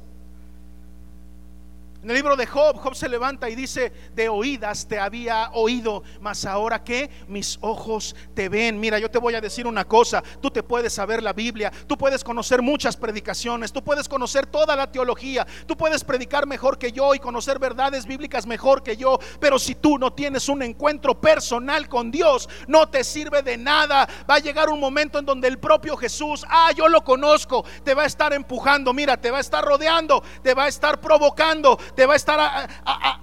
En 2.03 2.11
el 2.11 2.15
libro 2.15 2.35
de 2.35 2.45
Job, 2.45 2.77
Job 2.77 2.95
se 2.95 3.09
levanta 3.09 3.49
y 3.49 3.55
dice, 3.55 3.91
de 4.13 4.29
oídas 4.29 4.87
te 4.87 4.99
había 4.99 5.49
oído, 5.53 6.03
mas 6.21 6.45
ahora 6.45 6.83
que 6.83 7.09
mis 7.27 7.57
ojos 7.61 8.15
te 8.35 8.49
ven. 8.49 8.79
Mira, 8.79 8.99
yo 8.99 9.09
te 9.09 9.17
voy 9.17 9.33
a 9.33 9.41
decir 9.41 9.65
una 9.65 9.83
cosa, 9.83 10.23
tú 10.39 10.51
te 10.51 10.61
puedes 10.61 10.93
saber 10.93 11.23
la 11.23 11.33
Biblia, 11.33 11.71
tú 11.87 11.97
puedes 11.97 12.23
conocer 12.23 12.61
muchas 12.61 12.95
predicaciones, 12.95 13.73
tú 13.73 13.83
puedes 13.83 14.07
conocer 14.07 14.45
toda 14.45 14.75
la 14.75 14.91
teología, 14.91 15.47
tú 15.65 15.75
puedes 15.75 16.03
predicar 16.03 16.45
mejor 16.45 16.77
que 16.77 16.91
yo 16.91 17.15
y 17.15 17.19
conocer 17.19 17.57
verdades 17.57 18.05
bíblicas 18.05 18.45
mejor 18.45 18.83
que 18.83 18.95
yo, 18.95 19.17
pero 19.39 19.57
si 19.57 19.73
tú 19.73 19.97
no 19.97 20.13
tienes 20.13 20.49
un 20.49 20.61
encuentro 20.61 21.19
personal 21.19 21.89
con 21.89 22.11
Dios, 22.11 22.47
no 22.67 22.87
te 22.89 23.03
sirve 23.03 23.41
de 23.41 23.57
nada. 23.57 24.07
Va 24.29 24.35
a 24.35 24.39
llegar 24.39 24.69
un 24.69 24.79
momento 24.79 25.17
en 25.17 25.25
donde 25.25 25.47
el 25.47 25.57
propio 25.57 25.97
Jesús, 25.97 26.45
ah, 26.47 26.71
yo 26.77 26.87
lo 26.89 27.03
conozco, 27.03 27.65
te 27.83 27.95
va 27.95 28.03
a 28.03 28.07
estar 28.07 28.33
empujando, 28.33 28.93
mira, 28.93 29.17
te 29.17 29.31
va 29.31 29.39
a 29.39 29.41
estar 29.41 29.65
rodeando, 29.65 30.23
te 30.43 30.53
va 30.53 30.65
a 30.65 30.67
estar 30.67 31.01
provocando 31.01 31.79
te 31.95 32.05
va 32.05 32.13
a 32.13 32.15
estar 32.15 32.69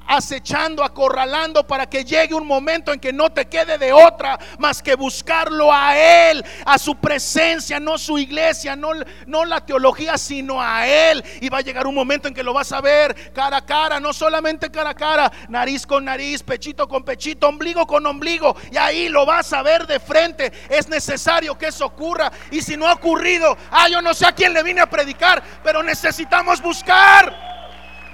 acechando, 0.06 0.84
acorralando 0.84 1.66
para 1.66 1.86
que 1.86 2.04
llegue 2.04 2.34
un 2.34 2.46
momento 2.46 2.92
en 2.92 3.00
que 3.00 3.12
no 3.12 3.30
te 3.30 3.46
quede 3.46 3.78
de 3.78 3.92
otra 3.92 4.38
más 4.58 4.82
que 4.82 4.94
buscarlo 4.94 5.72
a 5.72 5.96
Él, 5.96 6.44
a 6.64 6.78
su 6.78 6.96
presencia, 6.96 7.80
no 7.80 7.98
su 7.98 8.18
iglesia, 8.18 8.76
no, 8.76 8.90
no 9.26 9.44
la 9.44 9.64
teología, 9.64 10.18
sino 10.18 10.60
a 10.60 10.86
Él. 10.86 11.24
Y 11.40 11.48
va 11.48 11.58
a 11.58 11.62
llegar 11.62 11.86
un 11.86 11.94
momento 11.94 12.28
en 12.28 12.34
que 12.34 12.42
lo 12.42 12.52
vas 12.52 12.72
a 12.72 12.80
ver 12.80 13.32
cara 13.32 13.58
a 13.58 13.66
cara, 13.66 14.00
no 14.00 14.12
solamente 14.12 14.70
cara 14.70 14.90
a 14.90 14.94
cara, 14.94 15.30
nariz 15.48 15.86
con 15.86 16.04
nariz, 16.04 16.42
pechito 16.42 16.88
con 16.88 17.04
pechito, 17.04 17.48
ombligo 17.48 17.86
con 17.86 18.06
ombligo. 18.06 18.56
Y 18.70 18.76
ahí 18.76 19.08
lo 19.08 19.26
vas 19.26 19.52
a 19.52 19.62
ver 19.62 19.86
de 19.86 20.00
frente. 20.00 20.52
Es 20.68 20.88
necesario 20.88 21.56
que 21.58 21.68
eso 21.68 21.86
ocurra. 21.86 22.30
Y 22.50 22.62
si 22.62 22.76
no 22.76 22.88
ha 22.88 22.94
ocurrido, 22.94 23.56
ah, 23.70 23.88
yo 23.88 24.00
no 24.02 24.14
sé 24.14 24.26
a 24.26 24.32
quién 24.32 24.52
le 24.52 24.62
vine 24.62 24.80
a 24.80 24.90
predicar, 24.90 25.42
pero 25.62 25.82
necesitamos 25.82 26.60
buscar, 26.60 27.63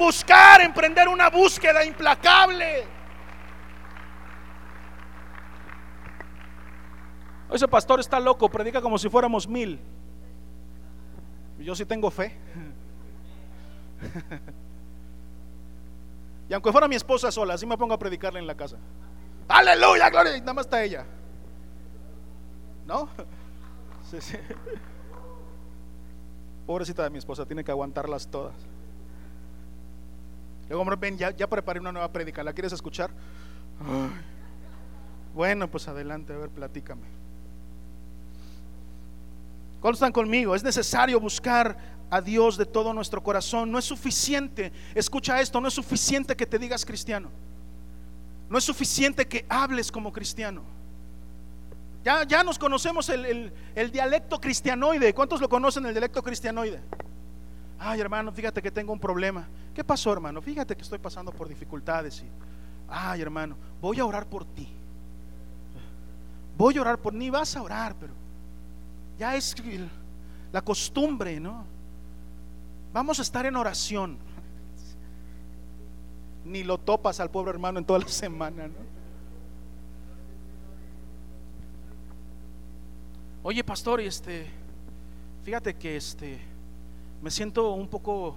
buscar, 0.01 0.63
emprender 0.63 1.07
una 1.07 1.31
búsqueda 1.31 1.85
implacable. 1.85 2.85
Ese 7.53 7.69
pastor 7.69 8.01
está 8.01 8.19
loco, 8.19 8.49
predica 8.49 8.81
como 8.81 8.99
si 8.99 9.09
fuéramos 9.09 9.47
mil. 9.47 9.79
Yo 11.59 11.77
sí 11.77 11.85
tengo 11.85 12.11
fe. 12.11 12.37
Y 16.49 16.53
aunque 16.53 16.73
fuera 16.73 16.89
mi 16.89 16.97
esposa 16.97 17.31
sola, 17.31 17.55
así 17.55 17.65
me 17.65 17.79
pongo 17.79 17.95
a 17.95 17.99
predicarle 17.99 18.41
en 18.41 18.47
la 18.49 18.57
casa. 18.57 18.77
Aleluya, 19.47 20.11
gloria. 20.11 20.37
Y 20.37 20.41
nada 20.41 20.55
más 20.55 20.67
está 20.67 20.83
ella. 20.83 21.07
¿No? 22.85 23.09
Pobrecita 26.67 27.05
de 27.05 27.11
mi 27.11 27.19
esposa, 27.19 27.47
tiene 27.47 27.63
que 27.63 27.71
aguantarlas 27.71 28.27
todas. 28.27 28.57
Luego, 30.71 30.83
hombre, 30.83 30.95
ven, 30.95 31.19
ya, 31.19 31.49
preparé 31.49 31.81
una 31.81 31.91
nueva 31.91 32.13
predica. 32.13 32.45
¿La 32.45 32.53
quieres 32.53 32.73
escuchar? 32.73 33.11
Bueno, 35.35 35.69
pues 35.69 35.89
adelante, 35.89 36.33
a 36.33 36.39
ver, 36.39 36.49
platícame. 36.49 37.09
¿Cuántos 39.81 39.99
están 39.99 40.13
conmigo? 40.13 40.55
Es 40.55 40.63
necesario 40.63 41.19
buscar 41.19 41.77
a 42.09 42.21
Dios 42.21 42.57
de 42.57 42.67
todo 42.67 42.95
nuestro 42.95 43.21
corazón. 43.21 43.73
No 43.73 43.81
es 43.81 43.85
suficiente, 43.85 44.73
escucha 44.95 45.41
esto, 45.41 45.61
no 45.61 45.67
es 45.67 45.75
suficiente 45.75 46.37
que 46.37 46.47
te 46.47 46.57
digas 46.57 46.85
cristiano. 46.85 47.31
No 48.49 48.57
es 48.57 48.63
suficiente 48.63 49.27
que 49.27 49.45
hables 49.49 49.91
como 49.91 50.13
cristiano. 50.13 50.63
Ya, 52.05 52.23
ya 52.23 52.45
nos 52.45 52.61
conocemos 52.61 53.09
el, 53.09 53.53
dialecto 53.91 54.41
cristianoide. 54.41 55.15
¿Cuántos 55.15 55.41
lo 55.41 55.49
conocen 55.49 55.85
el 55.87 55.95
dialecto 55.95 56.23
cristianoide? 56.23 56.81
Ay, 57.83 57.99
hermano, 57.99 58.31
fíjate 58.31 58.61
que 58.61 58.71
tengo 58.71 58.93
un 58.93 59.01
problema. 59.01 59.49
¿Qué 59.75 59.83
pasó, 59.83 60.13
hermano? 60.13 60.43
Fíjate 60.43 60.77
que 60.77 60.83
estoy 60.83 60.99
pasando 60.99 61.33
por 61.33 61.49
dificultades. 61.49 62.21
Y, 62.21 62.27
ay, 62.87 63.23
hermano, 63.23 63.57
voy 63.81 63.99
a 63.99 64.05
orar 64.05 64.27
por 64.27 64.45
ti. 64.45 64.69
Voy 66.59 66.77
a 66.77 66.83
orar 66.83 66.99
por 66.99 67.15
ni 67.15 67.31
vas 67.31 67.57
a 67.57 67.63
orar, 67.63 67.97
pero 67.99 68.13
ya 69.19 69.35
es 69.35 69.55
la 70.53 70.61
costumbre, 70.61 71.41
¿no? 71.41 71.65
Vamos 72.93 73.19
a 73.19 73.23
estar 73.23 73.47
en 73.47 73.57
oración. 73.57 74.19
Ni 76.45 76.63
lo 76.65 76.77
topas 76.77 77.19
al 77.19 77.31
pobre 77.31 77.53
hermano 77.53 77.79
en 77.79 77.87
toda 77.87 78.01
la 78.01 78.09
semana, 78.09 78.69
¿no? 78.69 78.91
Oye, 83.43 83.65
pastor, 83.65 84.03
este, 84.03 84.47
fíjate 85.45 85.75
que 85.75 85.97
este, 85.97 86.50
me 87.23 87.31
siento 87.31 87.73
un 87.73 87.89
poco, 87.89 88.35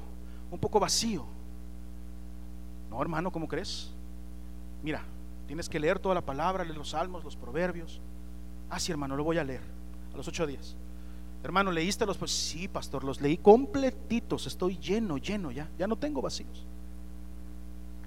un 0.52 0.60
poco 0.60 0.80
vacío. 0.80 1.26
No, 2.90 3.02
hermano, 3.02 3.32
¿cómo 3.32 3.48
crees? 3.48 3.90
Mira, 4.84 5.04
tienes 5.48 5.70
que 5.70 5.80
leer 5.80 6.00
toda 6.00 6.16
la 6.16 6.22
palabra, 6.22 6.64
leer 6.64 6.78
los 6.78 6.90
salmos, 6.90 7.24
los 7.24 7.36
proverbios. 7.36 8.02
Ah, 8.70 8.80
sí, 8.80 8.92
hermano, 8.92 9.16
lo 9.16 9.24
voy 9.24 9.38
a 9.38 9.44
leer 9.44 9.62
a 10.14 10.18
los 10.18 10.28
ocho 10.28 10.46
días. 10.46 10.76
Hermano, 11.44 11.72
¿leíste 11.72 12.06
los? 12.06 12.18
Pues 12.18 12.32
sí, 12.32 12.68
pastor, 12.68 13.04
los 13.04 13.20
leí 13.20 13.38
completitos. 13.38 14.48
Estoy 14.48 14.78
lleno, 14.78 15.18
lleno 15.18 15.52
ya. 15.52 15.70
Ya 15.78 15.88
no 15.88 15.98
tengo 15.98 16.22
vacíos. 16.22 16.66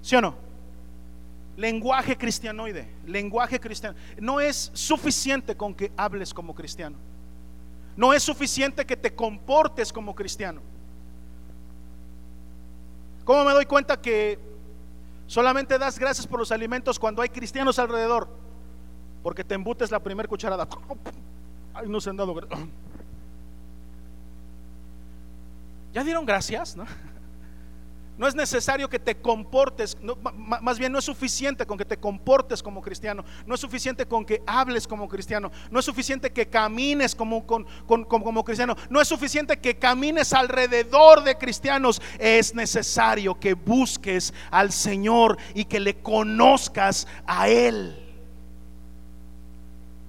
¿Sí 0.01 0.15
o 0.15 0.21
no? 0.21 0.35
Lenguaje 1.55 2.17
cristianoide, 2.17 2.87
lenguaje 3.05 3.59
cristiano. 3.59 3.97
No 4.19 4.39
es 4.39 4.71
suficiente 4.73 5.55
con 5.55 5.73
que 5.73 5.91
hables 5.97 6.33
como 6.33 6.53
cristiano. 6.53 6.97
No 7.97 8.13
es 8.13 8.23
suficiente 8.23 8.85
que 8.85 8.95
te 8.95 9.13
comportes 9.13 9.91
como 9.91 10.15
cristiano. 10.15 10.61
¿Cómo 13.25 13.43
me 13.43 13.51
doy 13.51 13.65
cuenta 13.65 13.99
que 13.99 14.39
solamente 15.25 15.77
das 15.77 15.99
gracias 15.99 16.25
por 16.25 16.39
los 16.39 16.51
alimentos 16.51 16.97
cuando 16.99 17.21
hay 17.23 17.29
cristianos 17.29 17.79
alrededor? 17.79 18.29
Porque 19.23 19.43
te 19.43 19.55
embutes 19.55 19.91
la 19.91 19.99
primera 19.99 20.29
cucharada. 20.29 20.65
Ay, 21.73 21.89
no 21.89 21.99
se 21.99 22.11
han 22.11 22.17
dado 22.17 22.33
¿Ya 25.93 26.03
dieron 26.03 26.25
gracias? 26.25 26.77
¿No? 26.77 26.85
No 28.17 28.27
es 28.27 28.33
necesario 28.33 28.89
que 28.89 28.97
te 28.97 29.15
comportes, 29.15 29.95
más 30.61 30.79
bien 30.79 30.91
no 30.91 30.97
es 30.97 31.05
suficiente 31.05 31.67
con 31.67 31.77
que 31.77 31.85
te 31.85 31.97
comportes 31.97 32.63
como 32.63 32.81
cristiano, 32.81 33.23
no 33.45 33.53
es 33.53 33.61
suficiente 33.61 34.07
con 34.07 34.25
que 34.25 34.41
hables 34.47 34.87
como 34.87 35.07
cristiano, 35.07 35.51
no 35.69 35.79
es 35.79 35.85
suficiente 35.85 36.31
que 36.31 36.47
camines 36.47 37.13
como, 37.13 37.45
cristiano, 38.43 38.75
no 38.89 38.99
es 38.99 39.07
suficiente 39.07 39.59
que 39.59 39.77
camines 39.77 40.33
alrededor 40.33 41.23
de 41.23 41.37
cristianos, 41.37 42.01
es 42.17 42.55
necesario 42.55 43.39
que 43.39 43.53
busques 43.53 44.33
al 44.49 44.71
Señor 44.71 45.37
y 45.53 45.65
que 45.65 45.79
le 45.79 46.01
conozcas 46.01 47.07
a 47.27 47.49
Él. 47.49 48.03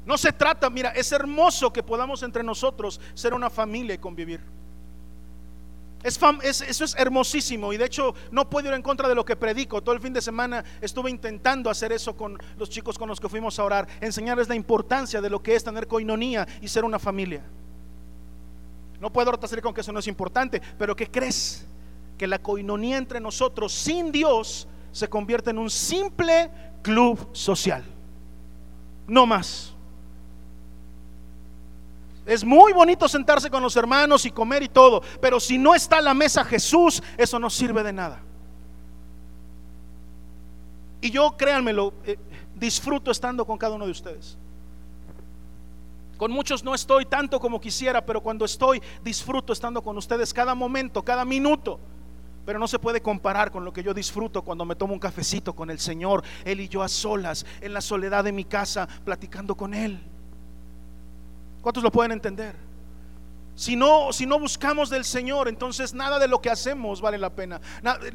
No 0.06 0.16
se 0.16 0.32
trata, 0.32 0.70
mira, 0.70 0.92
es 0.92 1.12
hermoso 1.12 1.70
que 1.70 1.82
podamos 1.82 2.22
entre 2.22 2.42
nosotros 2.42 2.98
ser 3.12 3.34
una 3.34 3.50
familia 3.50 3.94
y 3.94 3.98
convivir. 3.98 4.40
Es 6.02 6.20
eso 6.62 6.84
es 6.84 6.94
hermosísimo 6.96 7.72
y 7.72 7.76
de 7.76 7.84
hecho 7.84 8.14
no 8.30 8.48
puedo 8.48 8.68
ir 8.68 8.74
en 8.74 8.82
contra 8.82 9.08
de 9.08 9.14
lo 9.14 9.24
que 9.24 9.34
predico. 9.34 9.82
Todo 9.82 9.94
el 9.94 10.00
fin 10.00 10.12
de 10.12 10.22
semana 10.22 10.64
estuve 10.80 11.10
intentando 11.10 11.70
hacer 11.70 11.92
eso 11.92 12.16
con 12.16 12.38
los 12.56 12.70
chicos 12.70 12.96
con 12.96 13.08
los 13.08 13.18
que 13.18 13.28
fuimos 13.28 13.58
a 13.58 13.64
orar, 13.64 13.88
enseñarles 14.00 14.48
la 14.48 14.54
importancia 14.54 15.20
de 15.20 15.28
lo 15.28 15.42
que 15.42 15.56
es 15.56 15.64
tener 15.64 15.88
coinonía 15.88 16.46
y 16.60 16.68
ser 16.68 16.84
una 16.84 16.98
familia. 16.98 17.42
No 19.00 19.12
puedo 19.12 19.32
salir 19.46 19.62
con 19.62 19.74
que 19.74 19.80
eso 19.80 19.92
no 19.92 20.00
es 20.00 20.06
importante, 20.06 20.60
pero 20.78 20.94
¿qué 20.94 21.10
crees? 21.10 21.66
Que 22.16 22.26
la 22.26 22.38
coinonía 22.38 22.96
entre 22.96 23.20
nosotros 23.20 23.72
sin 23.72 24.10
Dios 24.12 24.68
se 24.92 25.08
convierte 25.08 25.50
en 25.50 25.58
un 25.58 25.70
simple 25.70 26.50
club 26.82 27.28
social. 27.32 27.84
No 29.06 29.26
más. 29.26 29.74
Es 32.28 32.44
muy 32.44 32.74
bonito 32.74 33.08
sentarse 33.08 33.48
con 33.48 33.62
los 33.62 33.74
hermanos 33.74 34.26
y 34.26 34.30
comer 34.30 34.62
y 34.62 34.68
todo, 34.68 35.00
pero 35.18 35.40
si 35.40 35.56
no 35.56 35.74
está 35.74 35.96
a 35.96 36.02
la 36.02 36.12
mesa 36.12 36.44
Jesús, 36.44 37.02
eso 37.16 37.38
no 37.38 37.48
sirve 37.48 37.82
de 37.82 37.94
nada. 37.94 38.20
Y 41.00 41.10
yo, 41.10 41.34
créanmelo, 41.38 41.94
eh, 42.04 42.18
disfruto 42.54 43.10
estando 43.10 43.46
con 43.46 43.56
cada 43.56 43.76
uno 43.76 43.86
de 43.86 43.92
ustedes. 43.92 44.36
Con 46.18 46.30
muchos 46.30 46.62
no 46.62 46.74
estoy 46.74 47.06
tanto 47.06 47.40
como 47.40 47.62
quisiera, 47.62 48.04
pero 48.04 48.20
cuando 48.20 48.44
estoy, 48.44 48.82
disfruto 49.02 49.54
estando 49.54 49.80
con 49.80 49.96
ustedes 49.96 50.34
cada 50.34 50.54
momento, 50.54 51.02
cada 51.02 51.24
minuto. 51.24 51.80
Pero 52.44 52.58
no 52.58 52.68
se 52.68 52.78
puede 52.78 53.00
comparar 53.00 53.50
con 53.50 53.64
lo 53.64 53.72
que 53.72 53.82
yo 53.82 53.94
disfruto 53.94 54.42
cuando 54.42 54.66
me 54.66 54.76
tomo 54.76 54.92
un 54.92 55.00
cafecito 55.00 55.56
con 55.56 55.70
el 55.70 55.78
Señor, 55.78 56.22
Él 56.44 56.60
y 56.60 56.68
yo 56.68 56.82
a 56.82 56.88
solas, 56.88 57.46
en 57.62 57.72
la 57.72 57.80
soledad 57.80 58.22
de 58.22 58.32
mi 58.32 58.44
casa, 58.44 58.86
platicando 59.02 59.54
con 59.54 59.72
Él. 59.72 59.98
¿Cuántos 61.60 61.82
lo 61.82 61.90
pueden 61.90 62.12
entender? 62.12 62.68
Si 63.58 63.74
no, 63.74 64.12
si 64.12 64.24
no 64.24 64.38
buscamos 64.38 64.88
del 64.88 65.04
Señor, 65.04 65.48
entonces 65.48 65.92
nada 65.92 66.20
de 66.20 66.28
lo 66.28 66.40
que 66.40 66.48
hacemos 66.48 67.00
vale 67.00 67.18
la 67.18 67.30
pena. 67.30 67.60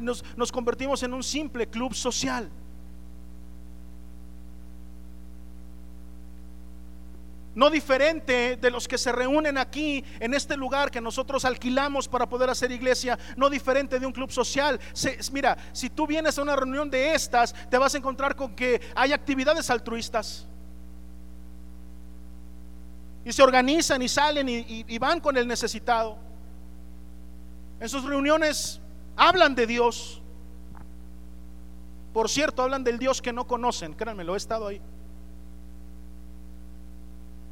Nos, 0.00 0.50
convertimos 0.50 1.02
en 1.02 1.12
un 1.12 1.22
simple 1.22 1.66
club 1.66 1.94
social. 1.94 2.50
no 7.54 7.70
diferente 7.70 8.56
de 8.56 8.68
los 8.68 8.88
que 8.88 8.98
se 8.98 9.12
reúnen 9.12 9.58
aquí 9.58 10.02
en 10.18 10.34
este 10.34 10.56
lugar 10.56 10.90
que 10.90 11.00
nosotros 11.00 11.44
alquilamos 11.44 12.08
para 12.08 12.28
poder 12.28 12.50
hacer 12.50 12.72
iglesia, 12.72 13.16
no 13.36 13.48
diferente 13.48 14.00
de 14.00 14.06
un 14.06 14.12
club 14.12 14.32
social. 14.32 14.80
mira, 15.30 15.56
si 15.72 15.88
tú 15.88 16.04
vienes 16.04 16.36
a 16.36 16.42
una 16.42 16.56
reunión 16.56 16.90
de 16.90 17.14
estas, 17.14 17.54
te 17.70 17.78
vas 17.78 17.94
a 17.94 17.98
encontrar 17.98 18.34
con 18.34 18.56
que 18.56 18.80
hay 18.96 19.12
actividades 19.12 19.70
altruistas. 19.70 20.48
Y 23.24 23.32
se 23.32 23.42
organizan 23.42 24.02
y 24.02 24.08
salen 24.08 24.48
y, 24.48 24.98
van 24.98 25.20
con 25.20 25.36
el 25.36 25.46
necesitado. 25.46 26.16
En 27.80 27.88
sus 27.88 28.04
reuniones 28.04 28.80
hablan 29.16 29.54
de 29.54 29.66
Dios. 29.66 30.20
Por 32.12 32.28
cierto, 32.28 32.62
hablan 32.62 32.84
del 32.84 32.98
Dios 32.98 33.22
que 33.22 33.32
no 33.32 33.46
conocen. 33.46 33.94
Créanme, 33.94 34.24
lo 34.24 34.34
he 34.34 34.36
estado 34.36 34.66
ahí. 34.66 34.80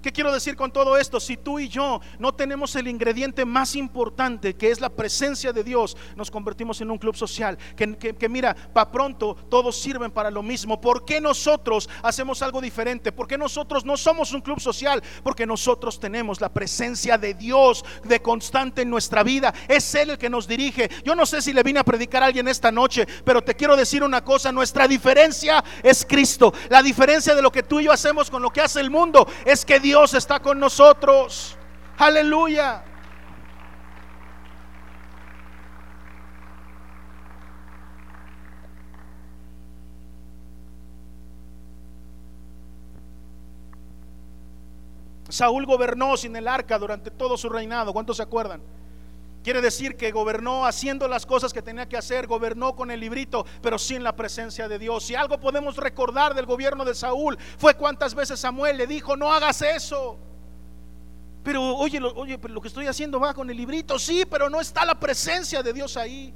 ¿Qué 0.03 0.13
quiero 0.13 0.33
decir 0.33 0.57
con 0.57 0.73
todo 0.73 0.97
esto? 0.97 1.21
Si 1.21 1.37
tú 1.37 1.61
y 1.61 1.69
yo 1.69 2.01
no 2.19 2.35
tenemos 2.35 2.75
el 2.75 2.89
ingrediente 2.89 3.45
más 3.45 3.77
importante, 3.77 4.55
que 4.55 4.73
es 4.73 4.81
la 4.81 4.89
presencia 4.89 5.53
de 5.53 5.63
Dios, 5.63 5.97
nos 6.17 6.29
convertimos 6.29 6.81
en 6.81 6.91
un 6.91 6.99
club 6.99 7.15
social. 7.15 7.57
Que, 7.77 8.29
mira, 8.29 8.57
para 8.73 8.91
pronto 8.91 9.37
todos 9.49 9.81
sirven 9.81 10.11
para 10.11 10.31
lo 10.31 10.43
mismo. 10.43 10.81
¿Por 10.81 11.05
qué 11.05 11.21
nosotros 11.21 11.89
hacemos 12.03 12.43
algo 12.43 12.61
diferente? 12.61 13.13
¿Por 13.13 13.29
qué 13.29 13.39
nosotros 13.39 13.85
no 13.85 13.97
somos 13.97 14.33
un 14.33 14.41
club 14.41 14.59
social? 14.59 15.01
Porque 15.23 15.47
nosotros 15.47 16.01
tenemos 16.01 16.41
la 16.41 16.53
presencia 16.53 17.17
de 17.17 17.35
Dios 17.35 17.85
de 18.03 18.21
constante 18.21 18.83
en 18.83 18.91
nuestra 18.91 19.23
vida. 19.23 19.55
Es 19.69 19.95
Él 19.95 20.11
el 20.11 20.19
que 20.19 20.29
nos 20.29 20.49
dirige. 20.49 20.91
Yo 21.05 21.15
no 21.15 21.27
sé 21.27 21.41
si 21.41 21.53
le 21.53 21.63
vine 21.63 21.79
a 21.79 21.85
predicar 21.85 22.25
a 22.25 22.27
alguien 22.27 22.49
esta 22.49 22.73
noche, 22.73 23.07
pero 23.25 23.41
te 23.41 23.55
quiero 23.55 23.77
decir 23.77 24.03
una 24.03 24.25
cosa. 24.25 24.51
Nuestra 24.51 24.89
diferencia 24.89 25.63
es 25.81 26.05
Cristo. 26.05 26.53
La 26.71 26.83
diferencia 26.83 27.37
de 27.37 27.43
lo 27.43 27.53
que 27.53 27.63
tú 27.63 27.79
y 27.79 27.85
yo 27.85 27.93
hacemos 27.93 28.29
con 28.29 28.43
lo 28.43 28.51
que 28.51 28.61
hace 28.61 28.81
el 28.81 28.91
mundo 28.91 29.29
es 29.45 29.65
que 29.65 29.79
Dios 29.79 29.92
Dios 29.93 30.15
está 30.15 30.41
con 30.41 30.59
nosotros. 30.59 31.55
Aleluya. 31.99 32.83
Saúl 45.29 45.67
gobernó 45.67 46.17
sin 46.17 46.37
el 46.37 46.49
arca 46.49 46.79
durante 46.79 47.11
todo 47.11 47.37
su 47.37 47.51
reinado. 47.51 47.93
¿Cuántos 47.93 48.17
se 48.17 48.23
acuerdan? 48.23 48.63
Quiere 49.43 49.61
decir 49.61 49.97
que 49.97 50.13
gobernó 50.13 50.67
haciendo 50.67 51.09
las 51.09 51.27
cosas 51.27 51.53
que 51.53 51.63
tenía 51.63 51.89
que 51.89 51.97
hacer, 51.97 52.29
gobernó 52.29 52.77
con 52.77 52.93
el 52.93 53.01
librito, 53.01 53.45
pero 53.61 53.77
sin 53.77 54.05
la 54.05 54.15
presencia 54.15 54.69
de 54.69 54.79
Dios. 54.79 55.05
Si 55.05 55.17
algo 55.17 55.41
podemos 55.41 55.77
recordar 55.77 56.35
del 56.35 56.47
gobierno 56.47 56.85
de 56.85 56.95
Saúl 56.95 57.37
fue 57.59 57.75
cuántas 57.75 58.15
veces 58.15 58.39
Samuel 58.39 58.77
le 58.77 58.87
dijo, 58.87 59.17
no 59.17 59.33
hagas 59.33 59.61
eso. 59.63 60.17
Pero 61.43 61.75
oye, 61.77 61.99
lo, 61.99 62.15
oye, 62.15 62.39
pero 62.39 62.55
lo 62.55 62.61
que 62.61 62.69
estoy 62.69 62.87
haciendo 62.87 63.19
va 63.19 63.35
con 63.35 63.51
el 63.51 63.57
librito, 63.57 63.99
sí, 63.99 64.25
pero 64.31 64.49
no 64.49 64.61
está 64.61 64.85
la 64.85 64.95
presencia 64.95 65.61
de 65.61 65.73
Dios 65.73 65.97
ahí. 65.97 66.33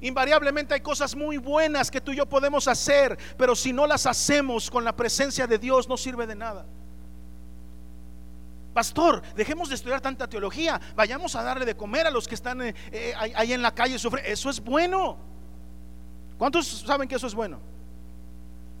Invariablemente 0.00 0.74
hay 0.74 0.80
cosas 0.80 1.16
muy 1.16 1.38
buenas 1.38 1.90
que 1.90 2.00
tú 2.00 2.12
y 2.12 2.16
yo 2.16 2.26
podemos 2.26 2.68
hacer, 2.68 3.18
pero 3.36 3.56
si 3.56 3.72
no 3.72 3.88
las 3.88 4.06
hacemos 4.06 4.70
con 4.70 4.84
la 4.84 4.94
presencia 4.94 5.48
de 5.48 5.58
Dios 5.58 5.88
no 5.88 5.96
sirve 5.96 6.28
de 6.28 6.36
nada. 6.36 6.64
Pastor, 8.74 9.22
dejemos 9.36 9.68
de 9.68 9.76
estudiar 9.76 10.00
tanta 10.00 10.28
teología, 10.28 10.80
vayamos 10.96 11.36
a 11.36 11.44
darle 11.44 11.64
de 11.64 11.76
comer 11.76 12.08
a 12.08 12.10
los 12.10 12.26
que 12.26 12.34
están 12.34 12.60
eh, 12.60 12.74
eh, 12.90 13.14
ahí 13.16 13.52
en 13.52 13.62
la 13.62 13.72
calle 13.72 13.96
sufriendo. 14.00 14.30
Eso 14.30 14.50
es 14.50 14.60
bueno. 14.60 15.16
¿Cuántos 16.36 16.66
saben 16.66 17.08
que 17.08 17.14
eso 17.14 17.28
es 17.28 17.34
bueno? 17.36 17.60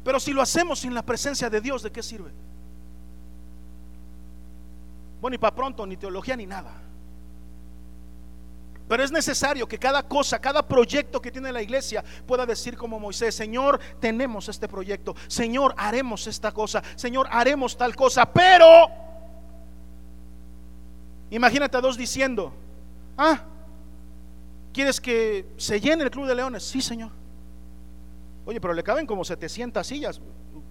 Pero 0.02 0.18
si 0.18 0.32
lo 0.32 0.42
hacemos 0.42 0.80
sin 0.80 0.92
la 0.94 1.02
presencia 1.02 1.48
de 1.48 1.60
Dios, 1.60 1.84
¿de 1.84 1.92
qué 1.92 2.02
sirve? 2.02 2.32
Bueno, 5.20 5.36
y 5.36 5.38
para 5.38 5.54
pronto, 5.54 5.86
ni 5.86 5.96
teología 5.96 6.36
ni 6.36 6.44
nada. 6.44 6.82
Pero 8.88 9.02
es 9.02 9.12
necesario 9.12 9.66
que 9.66 9.78
cada 9.78 10.02
cosa, 10.02 10.40
cada 10.40 10.66
proyecto 10.66 11.22
que 11.22 11.30
tiene 11.30 11.52
la 11.52 11.62
iglesia 11.62 12.04
pueda 12.26 12.44
decir 12.44 12.76
como 12.76 12.98
Moisés, 12.98 13.34
Señor, 13.34 13.80
tenemos 14.00 14.48
este 14.48 14.68
proyecto, 14.68 15.14
Señor, 15.28 15.72
haremos 15.78 16.26
esta 16.26 16.52
cosa, 16.52 16.82
Señor, 16.96 17.28
haremos 17.30 17.78
tal 17.78 17.96
cosa, 17.96 18.30
pero 18.30 19.04
Imagínate 21.30 21.76
a 21.76 21.80
dos 21.80 21.96
diciendo, 21.96 22.52
ah, 23.16 23.42
¿quieres 24.72 25.00
que 25.00 25.46
se 25.56 25.80
llene 25.80 26.04
el 26.04 26.10
Club 26.10 26.26
de 26.26 26.34
Leones? 26.34 26.62
Sí, 26.62 26.80
Señor. 26.80 27.10
Oye, 28.46 28.60
pero 28.60 28.74
le 28.74 28.82
caben 28.82 29.06
como 29.06 29.24
700 29.24 29.86
sillas. 29.86 30.20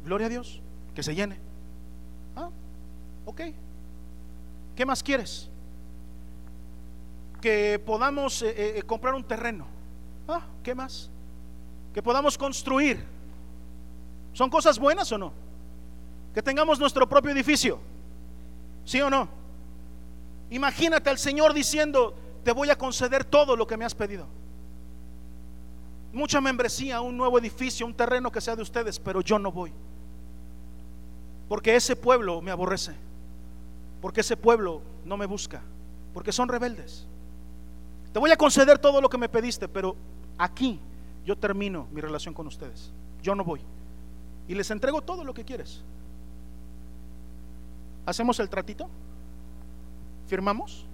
Gloria 0.06 0.28
a 0.28 0.30
Dios, 0.30 0.62
que 0.93 1.01
se 1.01 1.16
llene. 1.16 1.39
Ah, 2.36 2.49
ok. 3.26 3.41
¿Qué 4.76 4.86
más 4.86 5.01
quieres? 5.04 5.49
Que 7.41 7.82
podamos 7.84 8.41
eh, 8.41 8.49
eh, 8.49 8.74
eh, 8.78 8.84
comprar 8.84 9.14
un 9.14 9.24
terreno. 9.24 9.66
Ah, 10.28 10.41
¿qué 10.64 10.74
más? 10.74 11.10
Que 11.93 12.01
podamos 12.01 12.38
construir. 12.38 13.04
¿Son 14.34 14.49
cosas 14.49 14.80
buenas 14.80 15.12
o 15.12 15.18
no? 15.18 15.34
Que 16.34 16.41
tengamos 16.41 16.80
nuestro 16.80 17.08
propio 17.08 17.32
edificio. 17.32 17.80
¿Sí 18.86 19.01
o 19.01 19.10
no? 19.10 19.42
Imagínate 20.54 21.10
al 21.10 21.18
Señor 21.18 21.51
diciendo, 21.51 22.14
te 22.43 22.51
voy 22.51 22.70
a 22.70 22.78
conceder 22.78 23.26
todo 23.26 23.56
lo 23.56 23.66
que 23.66 23.76
me 23.76 23.86
has 23.86 23.95
pedido. 23.95 24.28
Mucha 26.14 26.39
membresía, 26.41 27.01
un 27.01 27.18
nuevo 27.18 27.39
edificio, 27.39 27.88
un 27.88 27.95
terreno 27.95 28.32
que 28.32 28.39
sea 28.39 28.56
de 28.56 28.62
ustedes, 28.62 28.99
pero 28.99 29.22
yo 29.22 29.39
no 29.39 29.51
voy. 29.51 29.74
Porque 31.49 31.76
ese 31.76 31.95
pueblo 31.95 32.39
me 32.39 32.51
aborrece. 32.51 32.93
Porque 33.99 34.22
ese 34.22 34.38
pueblo 34.38 34.84
no 35.06 35.18
me 35.18 35.26
busca. 35.26 35.60
Porque 36.14 36.32
son 36.32 36.47
rebeldes. 36.47 37.08
Te 38.12 38.20
voy 38.20 38.30
a 38.30 38.38
conceder 38.38 38.78
todo 38.78 39.01
lo 39.01 39.10
que 39.10 39.18
me 39.18 39.30
pediste, 39.30 39.68
pero 39.68 39.95
aquí 40.38 40.80
yo 41.26 41.36
termino 41.36 41.88
mi 41.91 41.99
relación 41.99 42.36
con 42.36 42.45
ustedes. 42.45 42.91
Yo 43.24 43.34
no 43.34 43.43
voy. 43.43 43.62
Y 44.47 44.54
les 44.54 44.70
entrego 44.70 45.01
todo 45.01 45.24
lo 45.24 45.34
que 45.34 45.45
quieres. 45.45 45.82
¿Hacemos 48.06 48.39
el 48.39 48.49
tratito? 48.49 48.88
¿Firmamos? 50.34 50.88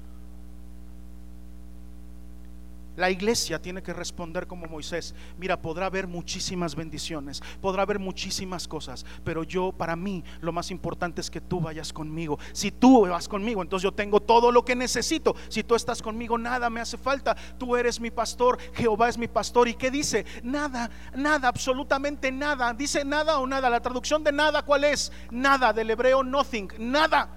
La 2.97 3.09
iglesia 3.09 3.61
tiene 3.61 3.81
que 3.81 3.93
responder 3.93 4.47
como 4.47 4.65
Moisés. 4.67 5.15
Mira, 5.37 5.61
podrá 5.61 5.85
haber 5.85 6.07
muchísimas 6.07 6.75
bendiciones, 6.75 7.41
podrá 7.61 7.83
haber 7.83 7.99
muchísimas 7.99 8.67
cosas, 8.67 9.05
pero 9.23 9.43
yo, 9.43 9.71
para 9.71 9.95
mí, 9.95 10.25
lo 10.41 10.51
más 10.51 10.71
importante 10.71 11.21
es 11.21 11.31
que 11.31 11.39
tú 11.39 11.61
vayas 11.61 11.93
conmigo. 11.93 12.37
Si 12.51 12.69
tú 12.69 13.07
vas 13.07 13.29
conmigo, 13.29 13.61
entonces 13.61 13.85
yo 13.85 13.93
tengo 13.93 14.19
todo 14.19 14.51
lo 14.51 14.65
que 14.65 14.75
necesito. 14.75 15.33
Si 15.47 15.63
tú 15.63 15.73
estás 15.73 16.01
conmigo, 16.01 16.37
nada 16.37 16.69
me 16.69 16.81
hace 16.81 16.97
falta. 16.97 17.33
Tú 17.57 17.77
eres 17.77 18.01
mi 18.01 18.11
pastor, 18.11 18.59
Jehová 18.73 19.07
es 19.07 19.17
mi 19.17 19.29
pastor. 19.29 19.69
¿Y 19.69 19.75
qué 19.75 19.89
dice? 19.89 20.25
Nada, 20.43 20.91
nada, 21.15 21.47
absolutamente 21.47 22.29
nada. 22.29 22.73
Dice 22.73 23.05
nada 23.05 23.39
o 23.39 23.47
nada. 23.47 23.69
La 23.69 23.79
traducción 23.79 24.21
de 24.21 24.33
nada, 24.33 24.63
¿cuál 24.63 24.83
es? 24.83 25.13
Nada, 25.31 25.71
del 25.71 25.91
hebreo 25.91 26.25
nothing, 26.25 26.67
nada 26.77 27.29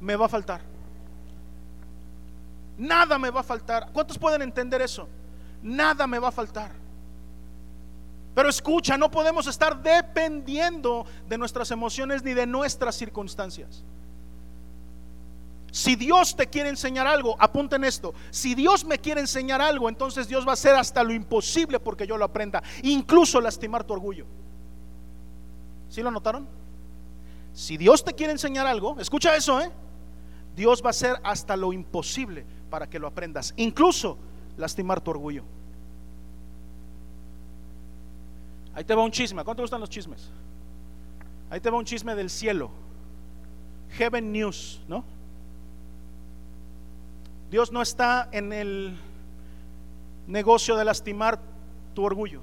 me 0.00 0.16
va 0.16 0.26
a 0.26 0.28
faltar. 0.28 0.73
Nada 2.76 3.18
me 3.18 3.30
va 3.30 3.40
a 3.40 3.44
faltar. 3.44 3.90
¿Cuántos 3.92 4.18
pueden 4.18 4.42
entender 4.42 4.82
eso? 4.82 5.08
Nada 5.62 6.06
me 6.06 6.18
va 6.18 6.28
a 6.28 6.32
faltar. 6.32 6.72
Pero 8.34 8.48
escucha, 8.48 8.98
no 8.98 9.10
podemos 9.10 9.46
estar 9.46 9.80
dependiendo 9.80 11.06
de 11.28 11.38
nuestras 11.38 11.70
emociones 11.70 12.22
ni 12.24 12.34
de 12.34 12.46
nuestras 12.46 12.96
circunstancias. 12.96 13.84
Si 15.70 15.96
Dios 15.96 16.36
te 16.36 16.48
quiere 16.48 16.68
enseñar 16.68 17.06
algo, 17.06 17.36
apunten 17.38 17.84
esto. 17.84 18.14
Si 18.30 18.54
Dios 18.54 18.84
me 18.84 18.98
quiere 18.98 19.20
enseñar 19.20 19.60
algo, 19.60 19.88
entonces 19.88 20.28
Dios 20.28 20.46
va 20.46 20.50
a 20.50 20.54
hacer 20.54 20.74
hasta 20.74 21.02
lo 21.02 21.12
imposible 21.12 21.80
porque 21.80 22.06
yo 22.06 22.16
lo 22.16 22.24
aprenda, 22.24 22.62
incluso 22.82 23.40
lastimar 23.40 23.84
tu 23.84 23.92
orgullo. 23.92 24.26
¿Sí 25.88 26.02
lo 26.02 26.10
notaron? 26.10 26.46
Si 27.52 27.76
Dios 27.76 28.04
te 28.04 28.14
quiere 28.14 28.32
enseñar 28.32 28.66
algo, 28.66 28.98
escucha 28.98 29.34
eso, 29.36 29.60
¿eh? 29.60 29.70
Dios 30.56 30.82
va 30.82 30.88
a 30.88 30.90
hacer 30.90 31.16
hasta 31.24 31.56
lo 31.56 31.72
imposible 31.72 32.46
para 32.74 32.90
que 32.90 32.98
lo 32.98 33.06
aprendas, 33.06 33.54
incluso 33.56 34.18
lastimar 34.56 35.00
tu 35.00 35.12
orgullo. 35.12 35.44
Ahí 38.74 38.82
te 38.82 38.96
va 38.96 39.04
un 39.04 39.12
chisme. 39.12 39.44
¿Cuánto 39.44 39.62
gustan 39.62 39.78
los 39.78 39.88
chismes? 39.88 40.28
Ahí 41.50 41.60
te 41.60 41.70
va 41.70 41.78
un 41.78 41.84
chisme 41.84 42.16
del 42.16 42.28
cielo. 42.28 42.72
Heaven 43.90 44.32
News, 44.32 44.80
¿no? 44.88 45.04
Dios 47.48 47.70
no 47.70 47.80
está 47.80 48.28
en 48.32 48.52
el 48.52 48.98
negocio 50.26 50.74
de 50.74 50.84
lastimar 50.84 51.38
tu 51.94 52.02
orgullo. 52.02 52.40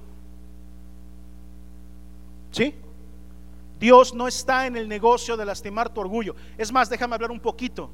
¿Sí? 2.52 2.74
Dios 3.82 4.14
no 4.14 4.30
está 4.30 4.66
en 4.66 4.78
el 4.78 4.88
negocio 4.88 5.36
de 5.36 5.44
lastimar 5.44 5.94
tu 5.94 6.00
orgullo. 6.00 6.38
Es 6.58 6.72
más, 6.72 6.90
déjame 6.90 7.16
hablar 7.16 7.32
un 7.32 7.42
poquito 7.42 7.92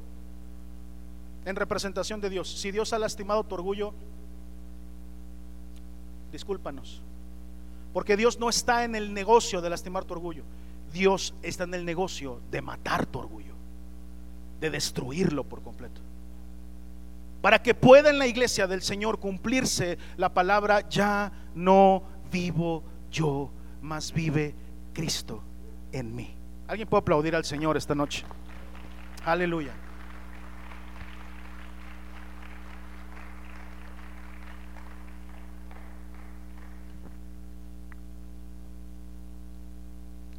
en 1.48 1.56
representación 1.56 2.20
de 2.20 2.28
Dios. 2.28 2.60
Si 2.60 2.70
Dios 2.70 2.92
ha 2.92 2.98
lastimado 2.98 3.42
tu 3.42 3.54
orgullo, 3.54 3.94
discúlpanos. 6.30 7.00
Porque 7.94 8.18
Dios 8.18 8.38
no 8.38 8.50
está 8.50 8.84
en 8.84 8.94
el 8.94 9.14
negocio 9.14 9.62
de 9.62 9.70
lastimar 9.70 10.04
tu 10.04 10.12
orgullo. 10.12 10.42
Dios 10.92 11.34
está 11.42 11.64
en 11.64 11.72
el 11.72 11.86
negocio 11.86 12.42
de 12.50 12.60
matar 12.60 13.06
tu 13.06 13.18
orgullo, 13.18 13.54
de 14.60 14.68
destruirlo 14.68 15.42
por 15.42 15.62
completo. 15.62 16.02
Para 17.40 17.62
que 17.62 17.74
pueda 17.74 18.10
en 18.10 18.18
la 18.18 18.26
iglesia 18.26 18.66
del 18.66 18.82
Señor 18.82 19.18
cumplirse 19.18 19.96
la 20.18 20.34
palabra, 20.34 20.86
ya 20.86 21.32
no 21.54 22.02
vivo 22.30 22.82
yo, 23.10 23.48
mas 23.80 24.12
vive 24.12 24.54
Cristo 24.92 25.42
en 25.92 26.14
mí. 26.14 26.34
¿Alguien 26.66 26.86
puede 26.86 27.00
aplaudir 27.00 27.34
al 27.34 27.46
Señor 27.46 27.78
esta 27.78 27.94
noche? 27.94 28.26
Aleluya. 29.24 29.72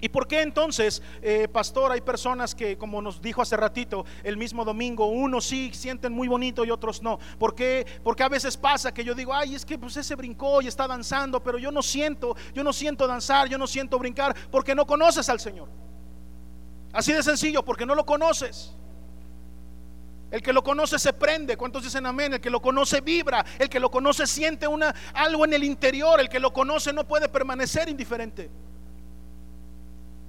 ¿Y 0.02 0.10
por 0.10 0.28
qué 0.28 0.42
entonces, 0.42 1.02
eh, 1.22 1.48
pastor, 1.48 1.92
hay 1.92 2.02
personas 2.02 2.56
que, 2.56 2.78
como 2.78 3.02
nos 3.02 3.22
dijo 3.22 3.42
hace 3.42 3.58
ratito, 3.58 4.06
el 4.24 4.38
mismo 4.38 4.64
domingo, 4.64 5.08
unos 5.08 5.46
sí 5.46 5.72
sienten 5.74 6.14
muy 6.14 6.28
bonito 6.28 6.64
y 6.64 6.72
otros 6.72 7.02
no? 7.02 7.20
¿Por 7.38 7.54
qué? 7.54 7.86
Porque 8.04 8.24
a 8.24 8.30
veces 8.30 8.56
pasa 8.56 8.94
que 8.94 9.04
yo 9.04 9.14
digo, 9.14 9.34
ay, 9.34 9.56
es 9.56 9.66
que 9.66 9.78
pues 9.78 9.98
ese 9.98 10.16
brincó 10.16 10.62
y 10.62 10.68
está 10.68 10.88
danzando, 10.88 11.44
pero 11.44 11.58
yo 11.58 11.72
no 11.72 11.82
siento, 11.82 12.36
yo 12.54 12.64
no 12.64 12.72
siento 12.72 13.08
danzar, 13.08 13.50
yo 13.50 13.58
no 13.58 13.68
siento 13.68 14.00
brincar, 14.00 14.36
porque 14.50 14.74
no 14.74 14.86
conoces 14.86 15.28
al 15.28 15.40
Señor. 15.40 15.68
Así 16.94 17.12
de 17.12 17.22
sencillo, 17.22 17.64
porque 17.64 17.86
no 17.86 17.94
lo 17.94 18.06
conoces. 18.06 18.76
El 20.32 20.42
que 20.42 20.54
lo 20.54 20.64
conoce 20.64 21.00
se 21.00 21.12
prende. 21.12 21.58
¿Cuántos 21.58 21.84
dicen 21.84 22.06
amén? 22.06 22.34
El 22.34 22.42
que 22.42 22.50
lo 22.50 22.62
conoce 22.62 23.02
vibra. 23.02 23.44
El 23.58 23.68
que 23.68 23.80
lo 23.80 23.90
conoce 23.90 24.28
siente 24.28 24.68
una, 24.68 24.94
algo 25.14 25.44
en 25.44 25.54
el 25.54 25.64
interior. 25.64 26.20
El 26.20 26.30
que 26.30 26.40
lo 26.40 26.54
conoce 26.54 26.94
no 26.94 27.08
puede 27.08 27.30
permanecer 27.30 27.90
indiferente. 27.90 28.50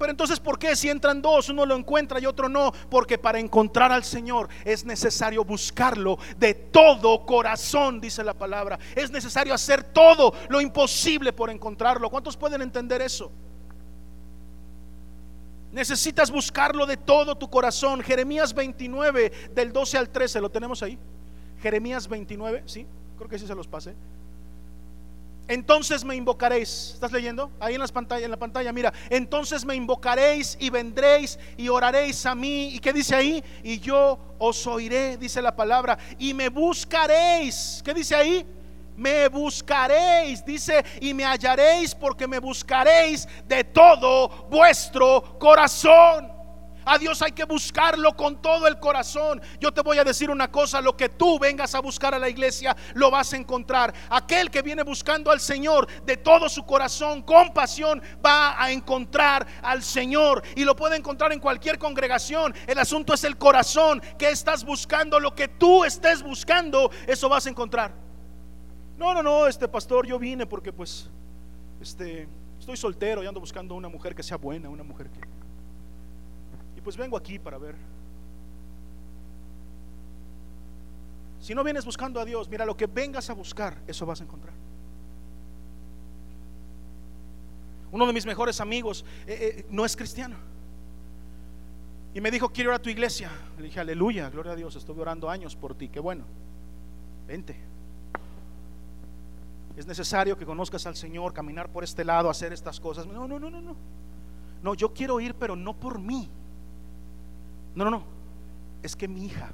Pero 0.01 0.13
entonces, 0.13 0.41
¿por 0.41 0.59
qué 0.59 0.75
si 0.75 0.89
entran 0.89 1.21
dos, 1.21 1.51
uno 1.51 1.67
lo 1.67 1.77
encuentra 1.77 2.19
y 2.19 2.25
otro 2.25 2.49
no? 2.49 2.73
Porque 2.89 3.19
para 3.19 3.39
encontrar 3.39 3.93
al 3.93 4.03
Señor 4.03 4.49
es 4.65 4.87
necesario 4.87 5.45
buscarlo 5.45 6.19
de 6.39 6.55
todo 6.55 7.27
corazón, 7.27 8.01
dice 8.01 8.25
la 8.25 8.33
palabra. 8.33 8.79
Es 8.97 9.11
necesario 9.11 9.53
hacer 9.53 9.85
todo 9.85 10.33
lo 10.49 10.63
imposible 10.63 11.35
por 11.35 11.51
encontrarlo. 11.51 12.09
¿Cuántos 12.09 12.35
pueden 12.35 12.63
entender 12.63 13.03
eso? 13.03 13.31
Necesitas 15.71 16.31
buscarlo 16.31 16.87
de 16.87 16.97
todo 16.97 17.37
tu 17.37 17.51
corazón. 17.51 18.01
Jeremías 18.01 18.55
29, 18.55 19.51
del 19.55 19.71
12 19.71 19.99
al 19.99 20.09
13, 20.09 20.41
¿lo 20.41 20.51
tenemos 20.51 20.83
ahí? 20.83 20.99
Jeremías 21.61 22.09
29, 22.09 22.63
¿sí? 22.65 22.87
Creo 23.19 23.29
que 23.29 23.39
sí 23.39 23.47
se 23.47 23.55
los 23.55 23.69
pase 23.69 23.95
entonces 25.51 26.05
me 26.05 26.15
invocaréis. 26.15 26.93
¿Estás 26.95 27.11
leyendo? 27.11 27.51
Ahí 27.59 27.75
en, 27.75 27.81
las 27.81 27.91
pantallas, 27.91 28.25
en 28.25 28.31
la 28.31 28.37
pantalla, 28.37 28.73
mira, 28.73 28.93
entonces 29.11 29.65
me 29.65 29.75
invocaréis 29.75 30.57
y 30.61 30.71
vendréis 30.71 31.41
y 31.57 31.69
oraréis 31.69 32.25
a 32.25 32.37
mí. 32.37 32.69
¿Y 32.69 32.79
qué 32.79 32.93
dice 32.93 33.17
ahí? 33.17 33.43
Y 33.65 33.81
yo 33.81 34.17
os 34.39 34.65
oiré, 34.69 35.17
dice 35.17 35.43
la 35.43 35.57
palabra, 35.57 35.99
y 36.21 36.33
me 36.35 36.49
buscaréis. 36.49 37.83
¿Qué 37.85 37.93
dice 37.93 38.15
ahí? 38.15 38.47
Me 38.97 39.27
buscaréis, 39.27 40.45
dice, 40.45 40.85
y 41.01 41.13
me 41.13 41.25
hallaréis 41.25 41.97
porque 41.97 42.29
me 42.29 42.39
buscaréis 42.39 43.27
de 43.49 43.65
todo 43.65 44.47
vuestro 44.49 45.37
corazón. 45.41 46.40
A 46.91 46.99
Dios 46.99 47.23
hay 47.23 47.31
que 47.31 47.45
buscarlo 47.45 48.17
con 48.17 48.43
todo 48.43 48.67
el 48.67 48.81
corazón. 48.81 49.41
Yo 49.61 49.71
te 49.71 49.81
voy 49.81 49.99
a 49.99 50.03
decir 50.03 50.29
una 50.29 50.51
cosa, 50.51 50.81
lo 50.81 50.97
que 50.97 51.09
tú 51.09 51.39
vengas 51.39 51.77
a 51.77 51.81
buscar 51.81 52.17
a 52.17 52.19
la 52.19 52.29
iglesia, 52.29 52.77
lo 52.95 53.13
vas 53.13 53.33
a 53.33 53.37
encontrar. 53.37 53.95
Aquel 54.09 54.51
que 54.51 54.61
viene 54.61 54.83
buscando 54.83 55.31
al 55.31 55.39
Señor 55.39 55.87
de 56.03 56.17
todo 56.17 56.49
su 56.49 56.67
corazón, 56.67 57.23
con 57.23 57.53
pasión, 57.55 58.03
va 58.27 58.61
a 58.61 58.73
encontrar 58.73 59.47
al 59.63 59.85
Señor. 59.85 60.43
Y 60.57 60.65
lo 60.65 60.75
puede 60.75 60.97
encontrar 60.97 61.33
en 61.33 61.39
cualquier 61.39 61.79
congregación. 61.79 62.53
El 62.67 62.81
asunto 62.81 63.15
es 63.15 63.23
el 63.23 63.39
corazón. 63.39 64.03
que 64.19 64.29
estás 64.31 64.65
buscando? 64.65 65.21
Lo 65.21 65.33
que 65.33 65.47
tú 65.47 65.85
estés 65.85 66.25
buscando, 66.25 66.91
eso 67.07 67.29
vas 67.29 67.47
a 67.47 67.51
encontrar. 67.51 67.95
No, 68.97 69.15
no, 69.15 69.23
no, 69.23 69.47
este 69.47 69.69
pastor, 69.69 70.09
yo 70.09 70.19
vine 70.19 70.45
porque 70.45 70.73
pues, 70.73 71.09
este, 71.81 72.29
estoy 72.59 72.77
soltero 72.77 73.23
y 73.23 73.29
ando 73.29 73.39
buscando 73.39 73.77
una 73.77 73.89
mujer 73.89 74.13
que 74.13 74.25
sea 74.25 74.39
buena, 74.39 74.69
una 74.69 74.83
mujer 74.83 75.09
que 75.09 75.21
pues 76.81 76.97
vengo 76.97 77.17
aquí 77.17 77.39
para 77.39 77.59
ver. 77.59 77.77
Si 81.41 81.55
no 81.55 81.65
vienes 81.65 81.85
buscando 81.85 82.21
a 82.21 82.25
Dios, 82.25 82.49
mira, 82.49 82.67
lo 82.67 82.77
que 82.77 82.87
vengas 82.87 83.31
a 83.31 83.35
buscar, 83.35 83.79
eso 83.87 84.05
vas 84.05 84.21
a 84.21 84.25
encontrar. 84.25 84.55
Uno 87.93 88.07
de 88.07 88.13
mis 88.13 88.27
mejores 88.27 88.61
amigos 88.61 89.05
eh, 89.27 89.57
eh, 89.59 89.67
no 89.71 89.85
es 89.85 89.97
cristiano. 89.97 90.37
Y 92.15 92.21
me 92.21 92.31
dijo, 92.31 92.49
quiero 92.51 92.71
ir 92.71 92.77
a 92.77 92.83
tu 92.83 92.91
iglesia. 92.91 93.31
Le 93.57 93.65
dije, 93.65 93.81
aleluya, 93.81 94.29
gloria 94.31 94.53
a 94.53 94.57
Dios, 94.57 94.77
estuve 94.77 95.01
orando 95.01 95.31
años 95.31 95.57
por 95.57 95.75
ti, 95.75 95.89
qué 95.89 96.01
bueno. 96.01 96.25
Vente. 97.27 97.57
Es 99.77 99.87
necesario 99.87 100.37
que 100.37 100.45
conozcas 100.45 100.87
al 100.87 100.97
Señor, 100.97 101.33
caminar 101.33 101.71
por 101.71 101.85
este 101.85 102.05
lado, 102.05 102.29
hacer 102.29 102.53
estas 102.53 102.79
cosas. 102.81 103.07
No, 103.07 103.27
no, 103.27 103.39
no, 103.39 103.49
no, 103.49 103.61
no. 103.61 103.77
No, 104.63 104.75
yo 104.75 104.93
quiero 104.93 105.21
ir, 105.21 105.35
pero 105.35 105.57
no 105.57 105.75
por 105.75 105.99
mí. 105.99 106.29
No, 107.75 107.85
no, 107.85 107.91
no. 107.91 108.05
Es 108.83 108.97
que 108.97 109.07
mi 109.09 109.27
hija 109.27 109.51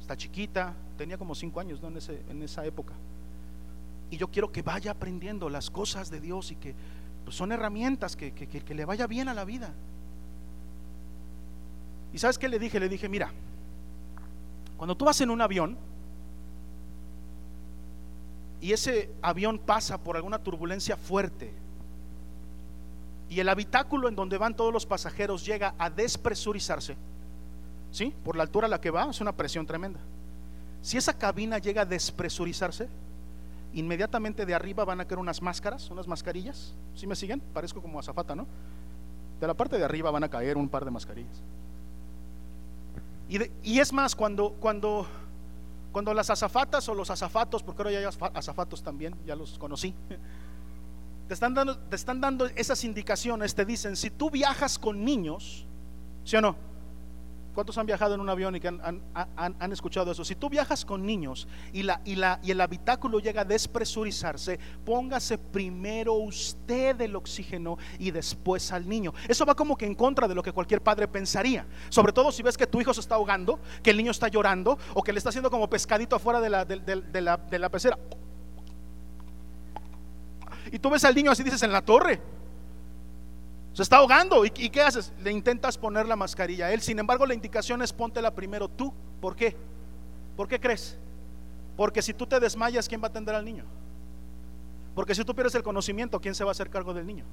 está 0.00 0.16
chiquita, 0.16 0.74
tenía 0.98 1.16
como 1.16 1.34
cinco 1.34 1.60
años 1.60 1.80
¿no? 1.80 1.88
en, 1.88 1.96
ese, 1.96 2.22
en 2.28 2.42
esa 2.42 2.64
época. 2.64 2.94
Y 4.10 4.16
yo 4.16 4.28
quiero 4.28 4.50
que 4.50 4.62
vaya 4.62 4.90
aprendiendo 4.90 5.48
las 5.48 5.70
cosas 5.70 6.10
de 6.10 6.20
Dios 6.20 6.50
y 6.50 6.56
que 6.56 6.74
pues, 7.24 7.36
son 7.36 7.52
herramientas 7.52 8.16
que, 8.16 8.32
que 8.32 8.74
le 8.74 8.84
vaya 8.84 9.06
bien 9.06 9.28
a 9.28 9.34
la 9.34 9.44
vida. 9.44 9.72
¿Y 12.12 12.18
sabes 12.18 12.38
qué 12.38 12.48
le 12.48 12.58
dije? 12.58 12.80
Le 12.80 12.88
dije, 12.88 13.08
mira, 13.08 13.30
cuando 14.76 14.96
tú 14.96 15.04
vas 15.04 15.20
en 15.20 15.30
un 15.30 15.40
avión 15.40 15.76
y 18.60 18.72
ese 18.72 19.10
avión 19.22 19.58
pasa 19.58 19.98
por 19.98 20.16
alguna 20.16 20.38
turbulencia 20.38 20.96
fuerte, 20.96 21.52
y 23.30 23.38
el 23.38 23.48
habitáculo 23.48 24.08
en 24.08 24.16
donde 24.16 24.36
van 24.38 24.56
todos 24.56 24.72
los 24.72 24.84
pasajeros 24.84 25.46
llega 25.46 25.74
a 25.78 25.88
despresurizarse, 25.88 26.96
¿sí? 27.92 28.12
Por 28.24 28.34
la 28.34 28.42
altura 28.42 28.66
a 28.66 28.68
la 28.68 28.80
que 28.80 28.90
va, 28.90 29.08
es 29.08 29.20
una 29.20 29.32
presión 29.32 29.66
tremenda. 29.66 30.00
Si 30.82 30.98
esa 30.98 31.16
cabina 31.16 31.58
llega 31.58 31.82
a 31.82 31.84
despresurizarse, 31.84 32.88
inmediatamente 33.72 34.44
de 34.44 34.52
arriba 34.52 34.84
van 34.84 35.00
a 35.00 35.04
caer 35.04 35.20
unas 35.20 35.40
máscaras, 35.42 35.88
unas 35.90 36.08
mascarillas. 36.08 36.74
¿Sí 36.96 37.06
me 37.06 37.14
siguen? 37.14 37.40
Parezco 37.54 37.80
como 37.80 38.00
azafata, 38.00 38.34
¿no? 38.34 38.48
De 39.40 39.46
la 39.46 39.54
parte 39.54 39.78
de 39.78 39.84
arriba 39.84 40.10
van 40.10 40.24
a 40.24 40.28
caer 40.28 40.56
un 40.56 40.68
par 40.68 40.84
de 40.84 40.90
mascarillas. 40.90 41.40
Y, 43.28 43.78
es 43.78 43.92
más, 43.92 44.16
cuando, 44.16 44.54
cuando, 44.58 45.06
cuando 45.92 46.12
las 46.12 46.30
azafatas 46.30 46.88
o 46.88 46.96
los 46.96 47.10
azafatos, 47.10 47.62
porque 47.62 47.82
ahora 47.82 47.92
ya 47.92 47.98
hay 48.00 48.06
azafatos 48.34 48.82
también, 48.82 49.14
ya 49.24 49.36
los 49.36 49.56
conocí 49.56 49.94
te 51.30 51.34
están 51.34 51.54
dando, 51.54 51.78
te 51.78 51.94
están 51.94 52.20
dando 52.20 52.46
esas 52.56 52.82
indicaciones, 52.82 53.54
te 53.54 53.64
dicen, 53.64 53.94
si 53.94 54.10
tú 54.10 54.32
viajas 54.32 54.80
con 54.80 55.04
niños, 55.04 55.64
¿sí 56.24 56.34
o 56.34 56.40
no? 56.40 56.56
¿Cuántos 57.54 57.78
han 57.78 57.86
viajado 57.86 58.16
en 58.16 58.20
un 58.20 58.28
avión 58.28 58.56
y 58.56 58.60
que 58.60 58.66
han, 58.66 59.72
escuchado 59.72 60.10
eso? 60.10 60.24
Si 60.24 60.34
tú 60.34 60.50
viajas 60.50 60.84
con 60.84 61.06
niños 61.06 61.46
y, 61.72 61.84
la, 61.84 62.00
y, 62.04 62.16
la, 62.16 62.40
y 62.42 62.50
el 62.50 62.60
habitáculo 62.60 63.20
llega 63.20 63.42
a 63.42 63.44
despresurizarse, 63.44 64.58
póngase 64.84 65.38
primero 65.38 66.14
usted 66.14 67.00
el 67.00 67.14
oxígeno 67.14 67.78
y 68.00 68.10
después 68.10 68.72
al 68.72 68.88
niño. 68.88 69.14
Eso 69.28 69.46
va 69.46 69.54
como 69.54 69.76
que 69.76 69.86
en 69.86 69.94
contra 69.94 70.26
de 70.26 70.34
lo 70.34 70.42
que 70.42 70.50
cualquier 70.50 70.82
padre 70.82 71.06
pensaría. 71.06 71.64
Sobre 71.90 72.12
todo 72.12 72.32
si 72.32 72.42
ves 72.42 72.56
que 72.56 72.66
tu 72.66 72.80
hijo 72.80 72.92
se 72.92 73.02
está 73.02 73.14
ahogando, 73.14 73.60
que 73.84 73.90
el 73.90 73.98
niño 73.98 74.10
está 74.10 74.26
llorando 74.26 74.78
o 74.94 75.02
que 75.04 75.12
le 75.12 75.18
está 75.18 75.28
haciendo 75.28 75.48
como 75.48 75.70
pescadito 75.70 76.16
afuera 76.16 76.40
de 76.40 76.50
la, 76.50 76.64
de 76.64 77.20
la, 77.20 77.36
de 77.36 77.58
la 77.60 77.68
pecera. 77.68 77.96
Y 80.70 80.78
tú 80.78 80.90
ves 80.90 81.04
al 81.04 81.14
niño 81.14 81.30
así, 81.30 81.42
dices, 81.42 81.62
en 81.62 81.72
la 81.72 81.82
torre. 81.82 82.20
Se 83.72 83.82
está 83.82 83.96
ahogando. 83.96 84.44
¿Y, 84.44 84.50
qué 84.50 84.80
haces? 84.82 85.12
Le 85.22 85.30
intentas 85.30 85.78
poner 85.78 86.06
la 86.06 86.16
mascarilla 86.16 86.66
a 86.66 86.72
él. 86.72 86.80
Sin 86.80 86.98
embargo, 86.98 87.26
la 87.26 87.34
indicación 87.34 87.82
es 87.82 87.92
póntela 87.92 88.34
primero 88.34 88.68
tú. 88.68 88.92
¿Por 89.20 89.36
qué? 89.36 89.56
¿Por 90.36 90.48
qué 90.48 90.60
crees? 90.60 90.98
Porque 91.76 92.02
si 92.02 92.14
tú 92.14 92.26
te 92.26 92.40
desmayas, 92.40 92.88
¿quién 92.88 93.00
va 93.00 93.06
a 93.06 93.10
atender 93.10 93.34
al 93.34 93.44
niño? 93.44 93.64
Porque 94.94 95.14
si 95.14 95.24
tú 95.24 95.34
pierdes 95.34 95.54
el 95.54 95.62
conocimiento, 95.62 96.20
¿quién 96.20 96.34
se 96.34 96.44
va 96.44 96.50
a 96.50 96.52
hacer 96.52 96.68
cargo 96.68 96.92
del 96.92 97.06
niño? 97.06 97.24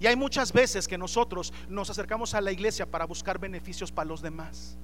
Y 0.00 0.06
hay 0.06 0.16
muchas 0.16 0.52
veces 0.52 0.88
que 0.88 0.96
nosotros 0.96 1.52
nos 1.68 1.90
acercamos 1.90 2.34
a 2.34 2.40
la 2.40 2.52
iglesia 2.52 2.86
para 2.86 3.04
buscar 3.04 3.38
beneficios 3.38 3.92
para 3.92 4.08
los 4.08 4.22
demás. 4.22 4.76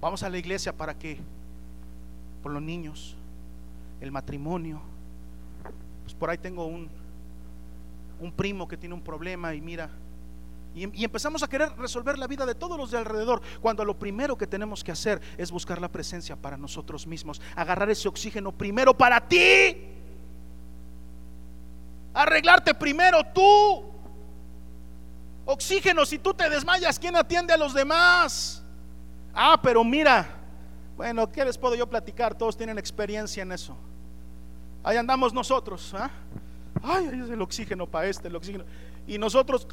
Vamos 0.00 0.22
a 0.22 0.28
la 0.30 0.38
iglesia 0.38 0.72
para 0.76 0.96
qué? 0.96 1.18
Por 2.42 2.52
los 2.52 2.62
niños, 2.62 3.16
el 4.02 4.10
matrimonio. 4.10 4.82
Pues 6.02 6.12
por 6.12 6.28
ahí 6.28 6.36
tengo 6.36 6.66
un, 6.66 6.90
un 8.20 8.32
primo 8.32 8.66
que 8.66 8.76
tiene 8.76 8.94
un 8.94 9.00
problema 9.00 9.54
y 9.54 9.60
mira, 9.60 9.88
y, 10.74 11.04
empezamos 11.04 11.42
a 11.42 11.48
querer 11.48 11.70
resolver 11.76 12.18
la 12.18 12.26
vida 12.26 12.44
de 12.44 12.54
todos 12.54 12.76
los 12.76 12.90
de 12.90 12.98
alrededor, 12.98 13.40
cuando 13.60 13.84
lo 13.84 13.96
primero 13.96 14.36
que 14.36 14.46
tenemos 14.46 14.82
que 14.82 14.90
hacer 14.90 15.20
es 15.38 15.52
buscar 15.52 15.80
la 15.80 15.88
presencia 15.88 16.34
para 16.34 16.56
nosotros 16.56 17.06
mismos, 17.06 17.40
agarrar 17.54 17.90
ese 17.90 18.08
oxígeno 18.08 18.50
primero 18.50 18.92
para 18.96 19.20
ti, 19.20 19.76
arreglarte 22.12 22.74
primero 22.74 23.24
tú. 23.32 23.90
Oxígeno, 25.44 26.04
si 26.06 26.18
tú 26.18 26.34
te 26.34 26.48
desmayas, 26.48 26.98
¿quién 26.98 27.16
atiende 27.16 27.52
a 27.52 27.56
los 27.56 27.74
demás? 27.74 28.62
Ah, 29.34 29.58
pero 29.62 29.84
mira, 29.84 30.28
bueno, 30.96 31.30
¿qué 31.30 31.44
les 31.44 31.58
puedo 31.58 31.74
yo 31.74 31.88
platicar? 31.88 32.34
Todos 32.34 32.56
tienen 32.56 32.78
experiencia 32.78 33.42
en 33.42 33.52
eso. 33.52 33.76
Ahí 34.84 34.96
andamos 34.96 35.32
nosotros. 35.32 35.94
¿ah? 35.94 36.10
Ay, 36.82 37.06
ahí 37.06 37.20
es 37.20 37.30
el 37.30 37.40
oxígeno 37.42 37.86
para 37.86 38.06
este, 38.06 38.28
el 38.28 38.36
oxígeno. 38.36 38.64
Y 39.06 39.18
nosotros, 39.18 39.66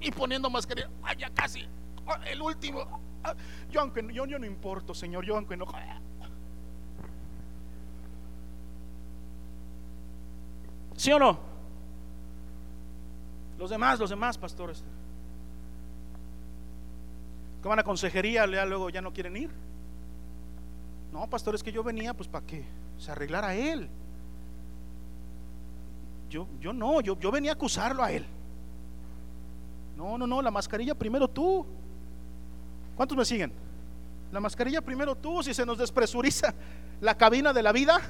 y 0.00 0.10
poniendo 0.10 0.50
mascarilla, 0.50 0.90
ay, 1.02 1.16
ya 1.18 1.30
casi, 1.30 1.66
el 2.26 2.40
último. 2.40 3.00
Yo, 3.70 3.80
aunque 3.80 4.06
yo, 4.12 4.26
yo 4.26 4.38
no 4.38 4.46
importo, 4.46 4.94
Señor, 4.94 5.24
yo, 5.24 5.36
aunque 5.36 5.56
no. 5.56 5.64
Ya. 5.72 6.00
¿Sí 10.96 11.10
o 11.12 11.18
no? 11.18 11.38
Los 13.58 13.70
demás, 13.70 13.98
los 13.98 14.10
demás 14.10 14.36
pastores. 14.36 14.84
Que 17.62 17.68
van 17.68 17.78
a 17.78 17.82
consejería, 17.82 18.46
luego 18.46 18.90
ya 18.90 19.00
no 19.00 19.12
quieren 19.12 19.36
ir. 19.36 19.50
No, 21.14 21.28
pastor, 21.28 21.54
es 21.54 21.62
que 21.62 21.70
yo 21.70 21.84
venía 21.84 22.12
pues 22.12 22.28
para 22.28 22.44
que 22.44 22.64
se 22.98 23.12
arreglara 23.12 23.54
él. 23.54 23.88
Yo, 26.28 26.48
yo 26.60 26.72
no, 26.72 27.00
yo, 27.00 27.16
yo 27.20 27.30
venía 27.30 27.52
a 27.52 27.54
acusarlo 27.54 28.02
a 28.02 28.10
él. 28.10 28.26
No, 29.96 30.18
no, 30.18 30.26
no, 30.26 30.42
la 30.42 30.50
mascarilla 30.50 30.92
primero 30.96 31.28
tú. 31.28 31.64
¿Cuántos 32.96 33.16
me 33.16 33.24
siguen? 33.24 33.52
La 34.32 34.40
mascarilla 34.40 34.80
primero 34.80 35.14
tú, 35.14 35.40
si 35.40 35.54
se 35.54 35.64
nos 35.64 35.78
despresuriza 35.78 36.52
la 37.00 37.16
cabina 37.16 37.52
de 37.52 37.62
la 37.62 37.70
vida. 37.70 38.00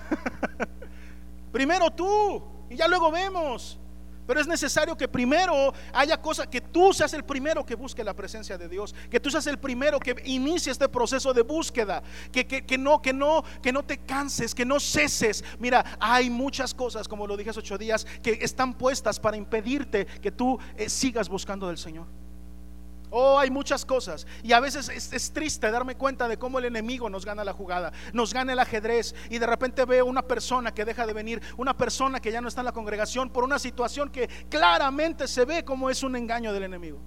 primero 1.52 1.90
tú, 1.90 2.42
y 2.70 2.76
ya 2.76 2.88
luego 2.88 3.10
vemos. 3.10 3.78
Pero 4.26 4.40
es 4.40 4.46
necesario 4.46 4.96
que 4.96 5.08
primero 5.08 5.72
haya 5.92 6.20
cosas, 6.20 6.46
que 6.46 6.60
tú 6.60 6.92
seas 6.92 7.12
el 7.14 7.24
primero 7.24 7.64
que 7.64 7.74
busque 7.74 8.02
la 8.02 8.14
presencia 8.14 8.56
de 8.56 8.68
Dios, 8.68 8.94
que 9.10 9.20
tú 9.20 9.30
seas 9.30 9.46
el 9.46 9.58
primero 9.58 10.00
que 10.00 10.16
inicie 10.24 10.72
este 10.72 10.88
proceso 10.88 11.32
de 11.34 11.42
búsqueda, 11.42 12.02
que, 12.32 12.46
que, 12.46 12.78
no, 12.78 13.02
que, 13.02 13.12
no, 13.12 13.44
que 13.62 13.72
no 13.72 13.82
te 13.82 13.98
canses, 13.98 14.54
que 14.54 14.64
no 14.64 14.80
ceses. 14.80 15.44
Mira, 15.58 15.84
hay 16.00 16.30
muchas 16.30 16.74
cosas, 16.74 17.06
como 17.08 17.26
lo 17.26 17.36
dije 17.36 17.50
hace 17.50 17.60
ocho 17.60 17.78
días, 17.78 18.06
que 18.22 18.38
están 18.40 18.74
puestas 18.74 19.20
para 19.20 19.36
impedirte 19.36 20.06
que 20.06 20.30
tú 20.30 20.58
eh, 20.76 20.88
sigas 20.88 21.28
buscando 21.28 21.68
del 21.68 21.78
Señor. 21.78 22.23
Oh, 23.16 23.38
hay 23.38 23.48
muchas 23.48 23.84
cosas. 23.84 24.26
Y 24.42 24.52
a 24.52 24.58
veces 24.58 24.88
es, 24.88 25.32
triste 25.32 25.70
darme 25.70 25.94
cuenta 25.94 26.26
de 26.26 26.36
cómo 26.36 26.58
el 26.58 26.64
enemigo 26.64 27.08
nos 27.08 27.24
gana 27.24 27.44
la 27.44 27.52
jugada, 27.52 27.92
nos 28.12 28.34
gana 28.34 28.54
el 28.54 28.58
ajedrez. 28.58 29.14
Y 29.30 29.38
de 29.38 29.46
repente 29.46 29.84
veo 29.84 30.04
una 30.04 30.22
persona 30.22 30.74
que 30.74 30.84
deja 30.84 31.06
de 31.06 31.12
venir, 31.12 31.40
una 31.56 31.76
persona 31.76 32.18
que 32.18 32.32
ya 32.32 32.40
no 32.40 32.48
está 32.48 32.62
en 32.62 32.64
la 32.64 32.72
congregación 32.72 33.30
por 33.30 33.44
una 33.44 33.60
situación 33.60 34.10
que 34.10 34.26
claramente 34.48 35.28
se 35.28 35.44
ve 35.44 35.64
como 35.64 35.90
es 35.90 36.02
un 36.02 36.16
engaño 36.16 36.52
del 36.52 36.64
enemigo. 36.64 36.98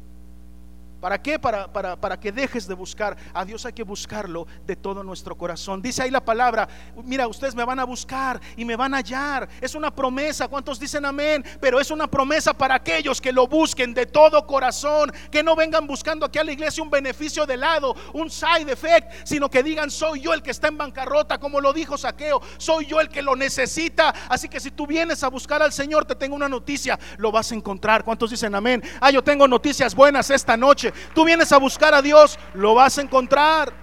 ¿Para 1.00 1.22
qué? 1.22 1.38
Para, 1.38 1.72
para, 1.72 2.20
que 2.20 2.32
dejes 2.32 2.68
de 2.68 2.74
buscar. 2.74 3.16
A 3.34 3.46
Dios 3.46 3.66
hay 3.66 3.74
que 3.74 3.84
buscarlo 3.84 4.48
de 4.66 4.76
todo 4.76 5.04
nuestro 5.04 5.38
corazón. 5.38 5.82
Dice 5.82 6.02
ahí 6.02 6.10
la 6.10 6.26
palabra, 6.26 6.68
mira, 7.04 7.28
ustedes 7.28 7.54
me 7.54 7.64
van 7.64 7.80
a 7.80 7.84
buscar 7.84 8.42
y 8.56 8.66
me 8.66 8.76
van 8.76 8.94
a 8.94 8.98
hallar. 8.98 9.48
Es 9.62 9.76
una 9.76 9.94
promesa, 9.94 10.48
¿cuántos 10.48 10.80
dicen 10.80 11.06
amén? 11.06 11.46
Pero 11.62 11.80
es 11.80 11.92
una 11.92 12.08
promesa 12.08 12.54
para 12.54 12.76
aquellos 12.76 13.22
que 13.22 13.32
lo 13.32 13.48
busquen 13.48 13.94
de 13.94 14.08
todo 14.08 14.46
corazón. 14.48 15.12
Que 15.32 15.44
no 15.44 15.56
vengan 15.56 15.86
buscando 15.86 16.26
aquí 16.26 16.40
a 16.40 16.44
la 16.44 16.52
iglesia 16.52 16.82
un 16.82 16.90
beneficio 16.90 17.46
de 17.46 17.58
lado, 17.58 17.96
un 18.14 18.30
side 18.32 18.72
effect, 18.72 19.12
sino 19.24 19.50
que 19.50 19.62
digan, 19.62 19.92
soy 19.92 20.22
yo 20.22 20.34
el 20.34 20.42
que 20.42 20.52
está 20.52 20.68
en 20.68 20.78
bancarrota, 20.78 21.38
como 21.38 21.62
lo 21.62 21.74
dijo 21.74 21.98
Saqueo, 21.98 22.42
soy 22.58 22.88
yo 22.88 23.00
el 23.00 23.10
que 23.10 23.22
lo 23.22 23.36
necesita. 23.36 24.14
Así 24.30 24.50
que 24.50 24.60
si 24.60 24.72
tú 24.72 24.88
vienes 24.88 25.24
a 25.24 25.30
buscar 25.30 25.62
al 25.62 25.74
Señor, 25.74 26.06
te 26.06 26.16
tengo 26.16 26.36
una 26.36 26.50
noticia, 26.50 27.00
lo 27.18 27.32
vas 27.32 27.52
a 27.52 27.56
encontrar. 27.56 28.04
¿Cuántos 28.04 28.32
dicen 28.32 28.56
amén? 28.56 28.82
Ah, 29.00 29.12
yo 29.12 29.24
tengo 29.24 29.48
noticias 29.48 29.94
buenas 29.94 30.32
esta 30.32 30.58
noche. 30.58 30.87
Tú 31.14 31.26
vienes 31.26 31.52
a 31.52 31.58
buscar 31.58 31.94
a 31.94 32.02
Dios, 32.02 32.38
lo 32.54 32.76
vas 32.76 32.98
a 32.98 33.02
encontrar. 33.02 33.74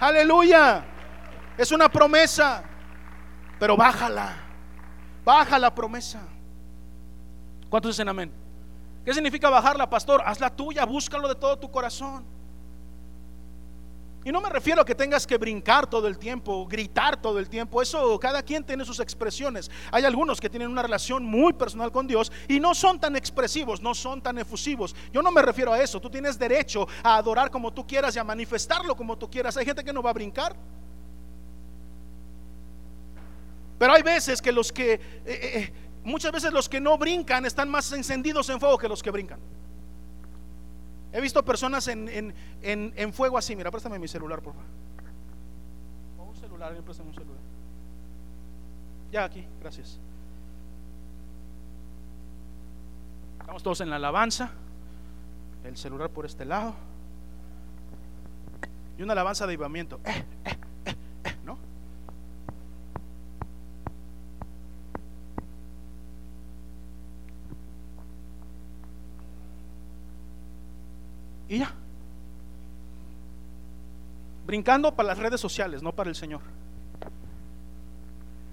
Aleluya. 0.00 0.84
Es 1.56 1.72
una 1.72 1.88
promesa. 1.88 2.62
Pero 3.58 3.76
bájala. 3.76 4.36
Baja 5.24 5.58
la 5.58 5.74
promesa. 5.74 6.20
¿Cuántos 7.68 7.94
dicen 7.94 8.08
amén? 8.08 8.32
¿Qué 9.04 9.12
significa 9.12 9.50
bajarla, 9.50 9.88
pastor? 9.88 10.22
Hazla 10.24 10.50
tuya, 10.50 10.84
búscalo 10.84 11.28
de 11.28 11.34
todo 11.34 11.58
tu 11.58 11.70
corazón. 11.70 12.24
Y 14.28 14.30
no 14.30 14.42
me 14.42 14.50
refiero 14.50 14.82
a 14.82 14.84
que 14.84 14.94
tengas 14.94 15.26
que 15.26 15.38
brincar 15.38 15.88
todo 15.88 16.06
el 16.06 16.18
tiempo, 16.18 16.66
gritar 16.66 17.18
todo 17.18 17.38
el 17.38 17.48
tiempo. 17.48 17.80
Eso 17.80 18.20
cada 18.20 18.42
quien 18.42 18.62
tiene 18.62 18.84
sus 18.84 19.00
expresiones. 19.00 19.70
Hay 19.90 20.04
algunos 20.04 20.38
que 20.38 20.50
tienen 20.50 20.68
una 20.68 20.82
relación 20.82 21.24
muy 21.24 21.54
personal 21.54 21.90
con 21.90 22.06
Dios 22.06 22.30
y 22.46 22.60
no 22.60 22.74
son 22.74 23.00
tan 23.00 23.16
expresivos, 23.16 23.80
no 23.80 23.94
son 23.94 24.20
tan 24.20 24.36
efusivos. 24.36 24.94
Yo 25.14 25.22
no 25.22 25.30
me 25.30 25.40
refiero 25.40 25.72
a 25.72 25.80
eso. 25.80 25.98
Tú 25.98 26.10
tienes 26.10 26.38
derecho 26.38 26.86
a 27.02 27.16
adorar 27.16 27.50
como 27.50 27.72
tú 27.72 27.86
quieras 27.86 28.16
y 28.16 28.18
a 28.18 28.24
manifestarlo 28.24 28.94
como 28.94 29.16
tú 29.16 29.30
quieras. 29.30 29.56
Hay 29.56 29.64
gente 29.64 29.82
que 29.82 29.94
no 29.94 30.02
va 30.02 30.10
a 30.10 30.12
brincar. 30.12 30.54
Pero 33.78 33.94
hay 33.94 34.02
veces 34.02 34.42
que 34.42 34.52
los 34.52 34.70
que, 34.70 34.92
eh, 34.92 35.00
eh, 35.24 35.40
eh, 35.54 35.72
muchas 36.04 36.32
veces 36.32 36.52
los 36.52 36.68
que 36.68 36.82
no 36.82 36.98
brincan 36.98 37.46
están 37.46 37.70
más 37.70 37.90
encendidos 37.92 38.50
en 38.50 38.60
fuego 38.60 38.76
que 38.76 38.88
los 38.88 39.02
que 39.02 39.10
brincan. 39.10 39.40
He 41.12 41.20
visto 41.20 41.44
personas 41.44 41.88
en, 41.88 42.34
en, 42.62 43.12
fuego 43.12 43.38
así. 43.38 43.56
Mira, 43.56 43.70
préstame 43.70 43.98
mi 43.98 44.08
celular, 44.08 44.42
por 44.42 44.54
favor. 44.54 44.68
un 46.28 46.36
celular, 46.36 46.74
préstame 46.82 47.08
un 47.08 47.14
celular. 47.14 47.40
Ya 49.10 49.24
aquí, 49.24 49.46
gracias. 49.60 49.98
Estamos 53.40 53.62
todos 53.62 53.80
en 53.80 53.90
la 53.90 53.96
alabanza. 53.96 54.50
El 55.64 55.76
celular 55.76 56.10
por 56.10 56.26
este 56.26 56.44
lado. 56.44 56.74
Y 58.98 59.02
una 59.02 59.12
alabanza 59.14 59.46
de 59.46 59.54
avivamiento. 59.54 60.00
Eh, 60.04 60.24
eh, 60.44 60.56
Y 71.48 71.58
ya. 71.58 71.72
Brincando 74.46 74.94
para 74.94 75.08
las 75.08 75.18
redes 75.18 75.40
sociales, 75.40 75.82
no 75.82 75.92
para 75.92 76.10
el 76.10 76.16
Señor. 76.16 76.40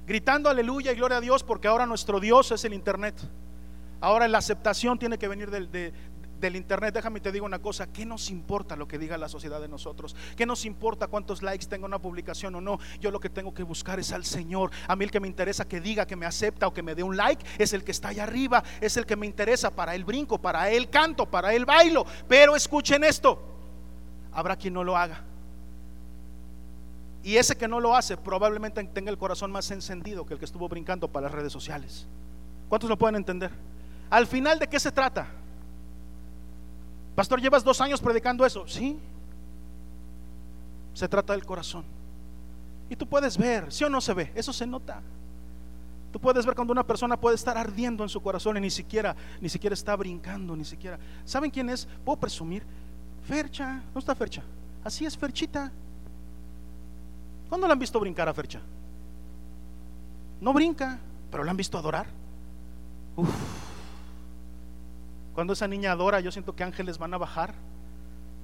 Gritando 0.08 0.50
aleluya 0.50 0.92
y 0.92 0.96
gloria 0.96 1.18
a 1.18 1.22
Dios 1.22 1.44
porque 1.44 1.68
ahora 1.68 1.86
nuestro 1.86 2.20
Dios 2.20 2.52
es 2.52 2.64
el 2.66 2.74
Internet. 2.74 3.16
Ahora 4.02 4.28
la 4.28 4.38
aceptación 4.38 5.00
tiene 5.00 5.18
que 5.18 5.28
venir 5.28 5.50
del, 5.50 5.94
del 6.46 6.56
Internet. 6.56 6.94
Déjame 6.94 7.20
te 7.20 7.32
digo 7.32 7.46
una 7.46 7.60
cosa, 7.60 7.88
¿qué 7.88 8.06
nos 8.06 8.30
importa 8.30 8.76
lo 8.76 8.88
que 8.88 8.98
diga 8.98 9.18
la 9.18 9.30
sociedad 9.30 9.60
de 9.60 9.68
nosotros? 9.68 10.16
¿Qué 10.36 10.46
nos 10.46 10.66
importa 10.66 11.08
cuántos 11.08 11.42
likes 11.44 11.66
tenga 11.66 11.86
una 11.86 12.00
publicación 12.00 12.56
o 12.56 12.62
no? 12.62 12.80
Yo 13.00 13.12
lo 13.12 13.20
que 13.20 13.30
tengo 13.30 13.54
que 13.54 13.64
buscar 13.64 14.00
es 14.00 14.12
al 14.12 14.26
Señor. 14.26 14.72
A 14.88 14.96
mí 14.96 15.06
el 15.06 15.12
que 15.12 15.20
me 15.20 15.28
interesa 15.28 15.68
que 15.68 15.82
diga 15.82 16.06
que 16.06 16.16
me 16.16 16.26
acepta 16.26 16.68
o 16.68 16.74
que 16.74 16.84
me 16.84 16.96
dé 16.96 17.04
un 17.04 17.18
like 17.18 17.46
es 17.58 17.74
el 17.74 17.84
que 17.84 17.92
está 17.92 18.10
allá 18.10 18.24
arriba, 18.24 18.64
es 18.82 18.98
el 18.98 19.06
que 19.06 19.16
me 19.16 19.26
interesa 19.26 19.72
para 19.72 19.96
el 19.96 20.06
brinco, 20.06 20.40
para 20.40 20.70
el 20.70 20.90
canto, 20.90 21.26
para 21.26 21.54
el 21.54 21.66
bailo. 21.66 22.06
Pero 22.28 22.56
escuchen 22.56 23.04
esto 23.04 23.52
habrá 24.36 24.56
quien 24.56 24.74
no 24.74 24.84
lo 24.84 24.96
haga. 24.98 25.22
Y 27.24 27.38
ese 27.38 27.56
que 27.56 27.68
no 27.68 27.80
lo 27.80 27.96
hace 27.96 28.18
probablemente 28.18 28.84
tenga 28.84 29.10
el 29.10 29.18
corazón 29.18 29.52
más 29.52 29.72
encendido 29.72 30.26
que 30.26 30.34
el 30.34 30.40
que 30.40 30.46
estuvo 30.46 30.70
brincando 30.70 31.08
para 31.08 31.26
las 31.26 31.32
redes 31.32 31.52
sociales. 31.52 32.06
¿Cuántos 32.70 32.90
lo 32.90 32.98
pueden 32.98 33.16
entender? 33.16 33.52
Al 34.12 34.28
final, 34.28 34.60
¿de 34.60 34.68
qué 34.68 34.80
se 34.80 34.92
trata? 34.92 35.28
Pastor, 37.16 37.42
llevas 37.42 37.64
dos 37.64 37.80
años 37.82 38.02
predicando 38.02 38.46
eso. 38.46 38.68
Sí. 38.68 39.00
Se 40.94 41.08
trata 41.08 41.34
del 41.34 41.46
corazón. 41.46 41.84
Y 42.90 42.96
tú 42.96 43.08
puedes 43.08 43.38
ver, 43.38 43.72
¿sí 43.72 43.84
o 43.84 43.90
no 43.90 44.02
se 44.02 44.14
ve, 44.14 44.32
eso 44.36 44.54
se 44.54 44.68
nota. 44.68 45.02
Tú 46.12 46.20
puedes 46.20 46.46
ver 46.46 46.56
cuando 46.56 46.72
una 46.72 46.86
persona 46.86 47.20
puede 47.20 47.36
estar 47.36 47.58
ardiendo 47.58 48.04
en 48.04 48.10
su 48.10 48.22
corazón 48.22 48.56
y 48.58 48.62
ni 48.62 48.70
siquiera, 48.70 49.16
ni 49.42 49.50
siquiera 49.50 49.74
está 49.74 49.96
brincando, 49.96 50.56
ni 50.56 50.64
siquiera. 50.64 50.98
¿Saben 51.26 51.52
quién 51.52 51.70
es? 51.70 51.88
Puedo 52.06 52.18
presumir. 52.18 52.64
Fercha, 53.28 53.82
¿dónde 53.86 54.00
está 54.00 54.16
Fercha? 54.16 54.44
Así 54.84 55.06
es 55.06 55.18
Ferchita. 55.18 55.72
¿Cuándo 57.50 57.68
la 57.68 57.74
han 57.74 57.80
visto 57.80 58.00
brincar 58.00 58.30
a 58.30 58.34
Fercha? 58.34 58.62
No 60.40 60.54
brinca, 60.54 61.00
pero 61.32 61.44
la 61.44 61.52
han 61.52 61.58
visto 61.58 61.78
adorar. 61.78 62.06
Cuando 65.36 65.52
esa 65.52 65.68
niña 65.68 65.92
adora, 65.92 66.22
yo 66.22 66.32
siento 66.32 66.56
que 66.56 66.64
ángeles 66.64 66.98
van 66.98 67.14
a 67.14 67.18
bajar. 67.18 67.54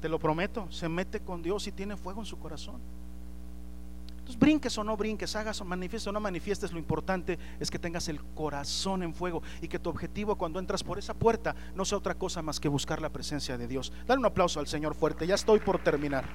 Te 0.01 0.09
lo 0.09 0.19
prometo, 0.19 0.69
se 0.71 0.89
mete 0.89 1.21
con 1.21 1.41
Dios 1.41 1.65
y 1.67 1.71
tiene 1.71 1.95
fuego 1.95 2.19
en 2.19 2.25
su 2.25 2.37
corazón. 2.37 2.81
Entonces, 4.09 4.37
brinques 4.37 4.77
o 4.77 4.83
no 4.83 4.97
brinques, 4.97 5.35
hagas 5.35 5.61
o 5.61 5.65
manifiestes 5.65 6.07
o 6.07 6.11
no 6.11 6.19
manifiestes, 6.19 6.73
lo 6.73 6.79
importante 6.79 7.39
es 7.59 7.71
que 7.71 7.79
tengas 7.79 8.09
el 8.09 8.21
corazón 8.35 9.03
en 9.03 9.15
fuego 9.15 9.41
y 9.61 9.69
que 9.69 9.79
tu 9.79 9.89
objetivo 9.89 10.35
cuando 10.35 10.59
entras 10.59 10.83
por 10.83 10.99
esa 10.99 11.13
puerta 11.13 11.55
no 11.75 11.85
sea 11.85 11.97
otra 11.97 12.15
cosa 12.15 12.41
más 12.41 12.59
que 12.59 12.67
buscar 12.67 13.01
la 13.01 13.09
presencia 13.09 13.57
de 13.57 13.67
Dios. 13.67 13.93
Dale 14.05 14.19
un 14.19 14.25
aplauso 14.25 14.59
al 14.59 14.67
Señor 14.67 14.93
fuerte, 14.93 15.25
ya 15.25 15.35
estoy 15.35 15.59
por 15.59 15.79
terminar. 15.79 16.25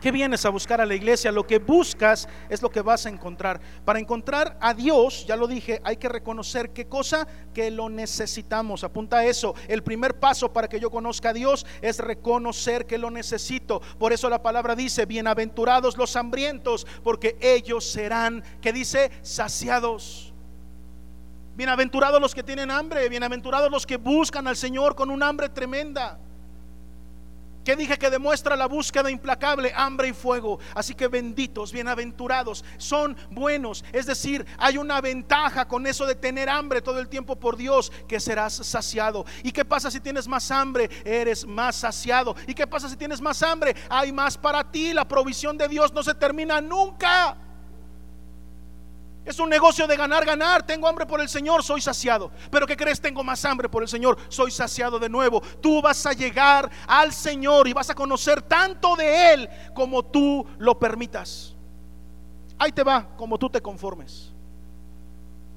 ¿Qué 0.00 0.10
vienes 0.10 0.46
a 0.46 0.48
buscar 0.48 0.80
a 0.80 0.86
la 0.86 0.94
iglesia? 0.94 1.30
Lo 1.30 1.46
que 1.46 1.58
buscas 1.58 2.26
es 2.48 2.62
lo 2.62 2.70
que 2.70 2.80
vas 2.80 3.04
a 3.04 3.10
encontrar. 3.10 3.60
Para 3.84 3.98
encontrar 3.98 4.56
a 4.58 4.72
Dios, 4.72 5.26
ya 5.26 5.36
lo 5.36 5.46
dije, 5.46 5.82
hay 5.84 5.98
que 5.98 6.08
reconocer 6.08 6.70
qué 6.70 6.86
cosa 6.86 7.28
que 7.52 7.70
lo 7.70 7.90
necesitamos. 7.90 8.82
Apunta 8.82 9.18
a 9.18 9.24
eso. 9.26 9.54
El 9.68 9.82
primer 9.82 10.18
paso 10.18 10.54
para 10.54 10.68
que 10.68 10.80
yo 10.80 10.90
conozca 10.90 11.30
a 11.30 11.32
Dios 11.34 11.66
es 11.82 11.98
reconocer 11.98 12.86
que 12.86 12.96
lo 12.96 13.10
necesito. 13.10 13.82
Por 13.98 14.14
eso 14.14 14.30
la 14.30 14.42
palabra 14.42 14.74
dice, 14.74 15.04
bienaventurados 15.04 15.98
los 15.98 16.16
hambrientos, 16.16 16.86
porque 17.04 17.36
ellos 17.38 17.84
serán, 17.84 18.42
que 18.62 18.72
dice, 18.72 19.10
saciados. 19.20 20.32
Bienaventurados 21.56 22.22
los 22.22 22.34
que 22.34 22.42
tienen 22.42 22.70
hambre, 22.70 23.06
bienaventurados 23.10 23.70
los 23.70 23.84
que 23.84 23.98
buscan 23.98 24.48
al 24.48 24.56
Señor 24.56 24.94
con 24.94 25.10
un 25.10 25.22
hambre 25.22 25.50
tremenda. 25.50 26.18
Que 27.64 27.76
dije 27.76 27.98
que 27.98 28.10
demuestra 28.10 28.56
la 28.56 28.66
búsqueda 28.66 29.10
implacable, 29.10 29.72
hambre 29.74 30.08
y 30.08 30.12
fuego. 30.12 30.58
Así 30.74 30.94
que 30.94 31.08
benditos, 31.08 31.72
bienaventurados, 31.72 32.64
son 32.78 33.16
buenos. 33.30 33.84
Es 33.92 34.06
decir, 34.06 34.46
hay 34.58 34.78
una 34.78 35.00
ventaja 35.00 35.66
con 35.68 35.86
eso 35.86 36.06
de 36.06 36.14
tener 36.14 36.48
hambre 36.48 36.82
todo 36.82 37.00
el 37.00 37.08
tiempo 37.08 37.36
por 37.36 37.56
Dios, 37.56 37.92
que 38.08 38.20
serás 38.20 38.54
saciado. 38.54 39.24
¿Y 39.42 39.52
qué 39.52 39.64
pasa 39.64 39.90
si 39.90 40.00
tienes 40.00 40.28
más 40.28 40.50
hambre? 40.50 40.88
Eres 41.04 41.46
más 41.46 41.76
saciado. 41.76 42.34
¿Y 42.46 42.54
qué 42.54 42.66
pasa 42.66 42.88
si 42.88 42.96
tienes 42.96 43.20
más 43.20 43.42
hambre? 43.42 43.74
Hay 43.88 44.12
más 44.12 44.36
para 44.38 44.70
ti. 44.70 44.92
La 44.92 45.06
provisión 45.06 45.58
de 45.58 45.68
Dios 45.68 45.92
no 45.92 46.02
se 46.02 46.14
termina 46.14 46.60
nunca. 46.60 47.36
Es 49.24 49.38
un 49.38 49.50
negocio 49.50 49.86
de 49.86 49.96
ganar, 49.96 50.24
ganar. 50.24 50.64
Tengo 50.64 50.88
hambre 50.88 51.06
por 51.06 51.20
el 51.20 51.28
Señor, 51.28 51.62
soy 51.62 51.80
saciado. 51.80 52.30
Pero 52.50 52.66
¿qué 52.66 52.76
crees? 52.76 53.00
Tengo 53.00 53.22
más 53.22 53.44
hambre 53.44 53.68
por 53.68 53.82
el 53.82 53.88
Señor, 53.88 54.18
soy 54.28 54.50
saciado 54.50 54.98
de 54.98 55.08
nuevo. 55.08 55.40
Tú 55.60 55.82
vas 55.82 56.04
a 56.06 56.12
llegar 56.12 56.70
al 56.86 57.12
Señor 57.12 57.68
y 57.68 57.72
vas 57.72 57.90
a 57.90 57.94
conocer 57.94 58.42
tanto 58.42 58.96
de 58.96 59.34
Él 59.34 59.48
como 59.74 60.02
tú 60.04 60.46
lo 60.58 60.78
permitas. 60.78 61.54
Ahí 62.58 62.72
te 62.72 62.82
va, 62.82 63.08
como 63.16 63.38
tú 63.38 63.50
te 63.50 63.60
conformes. 63.60 64.32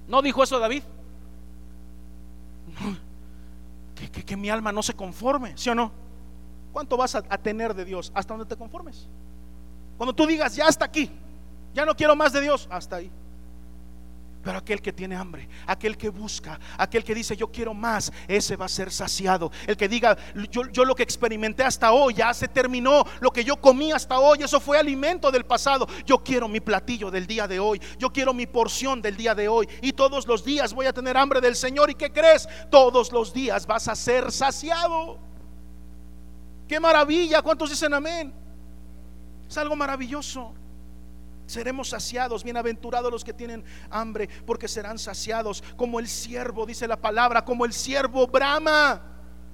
¿No 0.07 0.21
dijo 0.21 0.43
eso 0.43 0.59
David? 0.59 0.83
Que, 4.25 4.35
mi 4.35 4.49
alma 4.49 4.73
no 4.73 4.83
se 4.83 4.93
conforme, 4.93 5.57
¿sí 5.57 5.69
o 5.69 5.75
no? 5.75 5.89
¿Cuánto 6.73 6.97
vas 6.97 7.15
a, 7.15 7.23
a 7.29 7.37
tener 7.37 7.73
de 7.73 7.85
Dios? 7.85 8.11
Hasta 8.13 8.33
donde 8.33 8.45
te 8.45 8.57
conformes. 8.57 9.07
Cuando 9.95 10.13
tú 10.13 10.25
digas, 10.25 10.57
ya 10.57 10.67
hasta 10.67 10.83
aquí, 10.83 11.09
ya 11.73 11.85
no 11.85 11.95
quiero 11.95 12.13
más 12.13 12.33
de 12.33 12.41
Dios, 12.41 12.67
hasta 12.69 12.97
ahí. 12.97 13.09
Pero 14.43 14.57
aquel 14.57 14.81
que 14.81 14.91
tiene 14.91 15.15
hambre, 15.15 15.47
aquel 15.65 15.97
que 15.97 16.09
busca, 16.09 16.59
aquel 16.77 17.03
que 17.05 17.15
dice 17.15 17.37
yo 17.37 17.49
quiero 17.49 17.73
más, 17.73 18.11
ese 18.27 18.57
va 18.57 18.65
a 18.65 18.69
ser 18.69 18.91
saciado. 18.91 19.49
El 19.65 19.77
que 19.77 19.87
diga 19.87 20.17
yo, 20.51 20.69
yo, 20.69 20.83
lo 20.83 20.95
que 20.95 21.03
experimenté 21.03 21.63
hasta 21.63 21.93
hoy 21.93 22.15
ya 22.15 22.33
se 22.33 22.49
terminó, 22.49 23.05
lo 23.21 23.31
que 23.31 23.45
yo 23.45 23.55
comí 23.55 23.93
hasta 23.93 24.19
hoy, 24.19 24.43
eso 24.43 24.59
fue 24.59 24.77
alimento 24.77 25.31
del 25.31 25.45
pasado. 25.45 25.87
Yo 26.05 26.21
quiero 26.21 26.49
mi 26.49 26.59
platillo 26.59 27.09
del 27.09 27.25
día 27.25 27.47
de 27.47 27.57
hoy, 27.57 27.81
yo 27.97 28.11
quiero 28.11 28.33
mi 28.33 28.45
porción 28.45 29.01
del 29.01 29.15
día 29.15 29.33
de 29.33 29.47
hoy. 29.47 29.69
Y 29.81 29.93
todos 29.93 30.27
los 30.27 30.43
días 30.43 30.73
voy 30.73 30.87
a 30.87 30.93
tener 30.93 31.15
hambre 31.15 31.39
del 31.39 31.55
Señor. 31.55 31.89
¿Y 31.89 31.95
qué 31.95 32.11
crees? 32.11 32.49
Todos 32.69 33.13
los 33.13 33.33
días 33.33 33.65
vas 33.65 33.87
a 33.87 33.95
ser 33.95 34.29
saciado. 34.29 35.19
Qué 36.67 36.81
maravilla, 36.81 37.41
¿cuántos 37.41 37.69
dicen 37.69 37.93
amén? 37.93 38.33
Es 39.47 39.57
algo 39.57 39.75
maravilloso. 39.77 40.53
Seremos 41.53 41.89
saciados, 41.89 42.43
bienaventurados 42.43 43.11
los 43.11 43.23
que 43.23 43.31
tienen 43.31 43.63
hambre, 43.91 44.27
porque 44.47 44.67
serán 44.67 44.97
saciados, 44.97 45.63
como 45.77 45.99
el 45.99 46.07
siervo, 46.07 46.65
dice 46.65 46.87
la 46.87 46.99
palabra, 46.99 47.45
como 47.45 47.63
el 47.63 47.73
siervo 47.73 48.25
brama 48.25 49.09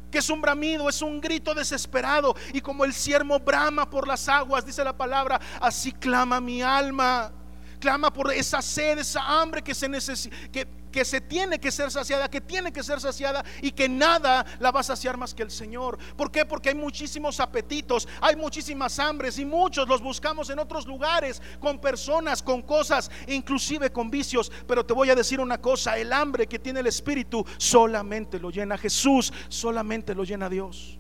que 0.09 0.19
es 0.19 0.29
un 0.31 0.41
bramido, 0.41 0.89
es 0.89 1.03
un 1.03 1.21
grito 1.21 1.53
desesperado. 1.53 2.35
Y 2.53 2.61
como 2.61 2.83
el 2.83 2.93
siervo 2.93 3.39
brama 3.39 3.87
por 3.87 4.07
las 4.07 4.27
aguas, 4.27 4.65
dice 4.65 4.83
la 4.83 4.97
palabra, 4.97 5.39
así 5.61 5.91
clama 5.91 6.41
mi 6.41 6.63
alma. 6.63 7.31
Clama 7.79 8.11
por 8.11 8.31
esa 8.33 8.61
sed, 8.61 8.97
esa 8.97 9.21
hambre 9.21 9.61
que 9.61 9.73
se 9.73 9.87
necesita, 9.87 10.35
que, 10.51 10.67
que 10.91 11.05
se 11.05 11.21
tiene 11.21 11.59
que 11.59 11.71
ser 11.71 11.91
saciada, 11.91 12.29
que 12.29 12.41
tiene 12.41 12.71
que 12.71 12.83
ser 12.83 12.99
saciada 12.99 13.43
y 13.61 13.71
que 13.71 13.87
nada 13.87 14.45
la 14.59 14.71
va 14.71 14.81
a 14.81 14.83
saciar 14.83 15.17
más 15.17 15.33
que 15.33 15.43
el 15.43 15.51
Señor. 15.51 15.97
¿Por 16.15 16.31
qué? 16.31 16.45
Porque 16.45 16.69
hay 16.69 16.75
muchísimos 16.75 17.39
apetitos, 17.39 18.07
hay 18.21 18.35
muchísimas 18.35 18.99
hambres 18.99 19.39
y 19.39 19.45
muchos 19.45 19.87
los 19.87 20.01
buscamos 20.01 20.49
en 20.49 20.59
otros 20.59 20.85
lugares, 20.85 21.41
con 21.59 21.79
personas, 21.79 22.43
con 22.43 22.61
cosas, 22.61 23.09
inclusive 23.27 23.91
con 23.91 24.09
vicios. 24.09 24.51
Pero 24.67 24.85
te 24.85 24.93
voy 24.93 25.09
a 25.09 25.15
decir 25.15 25.39
una 25.39 25.59
cosa, 25.59 25.97
el 25.97 26.11
hambre 26.11 26.47
que 26.47 26.59
tiene 26.59 26.81
el 26.81 26.87
Espíritu 26.87 27.45
solamente 27.57 28.39
lo 28.39 28.49
llena 28.49 28.77
Jesús, 28.77 29.31
solamente 29.47 30.13
lo 30.13 30.23
llena 30.23 30.49
Dios. 30.49 30.98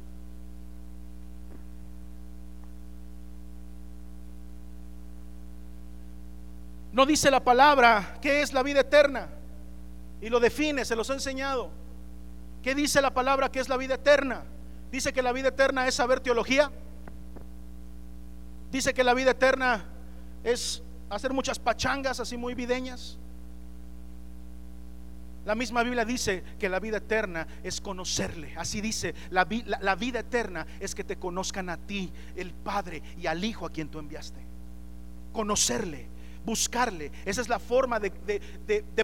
No 6.91 7.05
dice 7.05 7.29
la 7.29 7.43
palabra 7.43 8.17
que 8.21 8.41
es 8.41 8.53
la 8.53 8.63
vida 8.63 8.81
eterna. 8.81 9.29
Y 10.21 10.29
lo 10.29 10.39
define, 10.39 10.83
se 10.85 10.95
los 10.95 11.09
he 11.09 11.13
enseñado. 11.13 11.69
¿Qué 12.63 12.75
dice 12.75 13.01
la 13.01 13.13
palabra 13.13 13.49
que 13.49 13.59
es 13.59 13.69
la 13.69 13.77
vida 13.77 13.95
eterna? 13.95 14.43
Dice 14.91 15.13
que 15.13 15.21
la 15.21 15.31
vida 15.31 15.49
eterna 15.49 15.87
es 15.87 15.95
saber 15.95 16.19
teología. 16.19 16.71
Dice 18.71 18.93
que 18.93 19.03
la 19.03 19.13
vida 19.13 19.31
eterna 19.31 19.85
es 20.43 20.83
hacer 21.09 21.31
muchas 21.31 21.59
pachangas 21.59 22.19
así 22.19 22.37
muy 22.37 22.53
videñas. 22.53 23.17
La 25.45 25.55
misma 25.55 25.83
Biblia 25.83 26.05
dice 26.05 26.43
que 26.59 26.69
la 26.69 26.79
vida 26.79 26.97
eterna 26.97 27.47
es 27.63 27.79
conocerle. 27.79 28.53
Así 28.57 28.81
dice, 28.81 29.15
la, 29.29 29.47
la, 29.65 29.79
la, 29.81 29.95
vida 29.95 30.19
eterna 30.19 30.67
es 30.79 30.93
que 30.93 31.03
te 31.03 31.17
conozcan 31.17 31.69
a 31.69 31.77
ti, 31.77 32.11
el 32.35 32.51
Padre 32.53 33.01
y 33.17 33.25
al 33.25 33.43
Hijo 33.43 33.65
a 33.65 33.71
quien 33.71 33.89
tú 33.89 33.99
enviaste. 33.99 34.39
Conocerle 35.31 36.08
buscarle. 36.45 37.11
Esa 37.25 37.41
es 37.41 37.49
la 37.49 37.59
forma 37.59 37.99
de, 37.99 38.11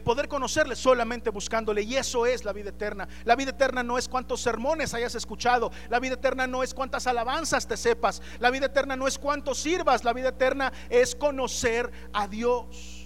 poder 0.03 0.27
conocerle 0.27 0.75
solamente 0.75 1.29
buscándole. 1.29 1.81
Y 1.83 1.95
eso 1.95 2.25
es 2.25 2.45
la 2.45 2.53
vida 2.53 2.69
eterna. 2.69 3.07
La 3.23 3.36
vida 3.36 3.51
eterna 3.51 3.83
no 3.83 3.97
es 3.97 4.07
cuántos 4.07 4.41
sermones 4.41 4.93
hayas 4.93 5.15
escuchado. 5.15 5.71
La 5.89 5.99
vida 5.99 6.15
eterna 6.15 6.47
no 6.47 6.63
es 6.63 6.73
cuántas 6.73 7.07
alabanzas 7.07 7.67
te 7.67 7.77
sepas. 7.77 8.21
La 8.39 8.49
vida 8.49 8.67
eterna 8.67 8.95
no 8.95 9.07
es 9.07 9.17
cuánto 9.17 9.53
sirvas. 9.53 10.03
La 10.03 10.13
vida 10.13 10.29
eterna 10.29 10.71
es 10.89 11.15
conocer 11.15 11.91
a 12.13 12.27
Dios. 12.27 13.05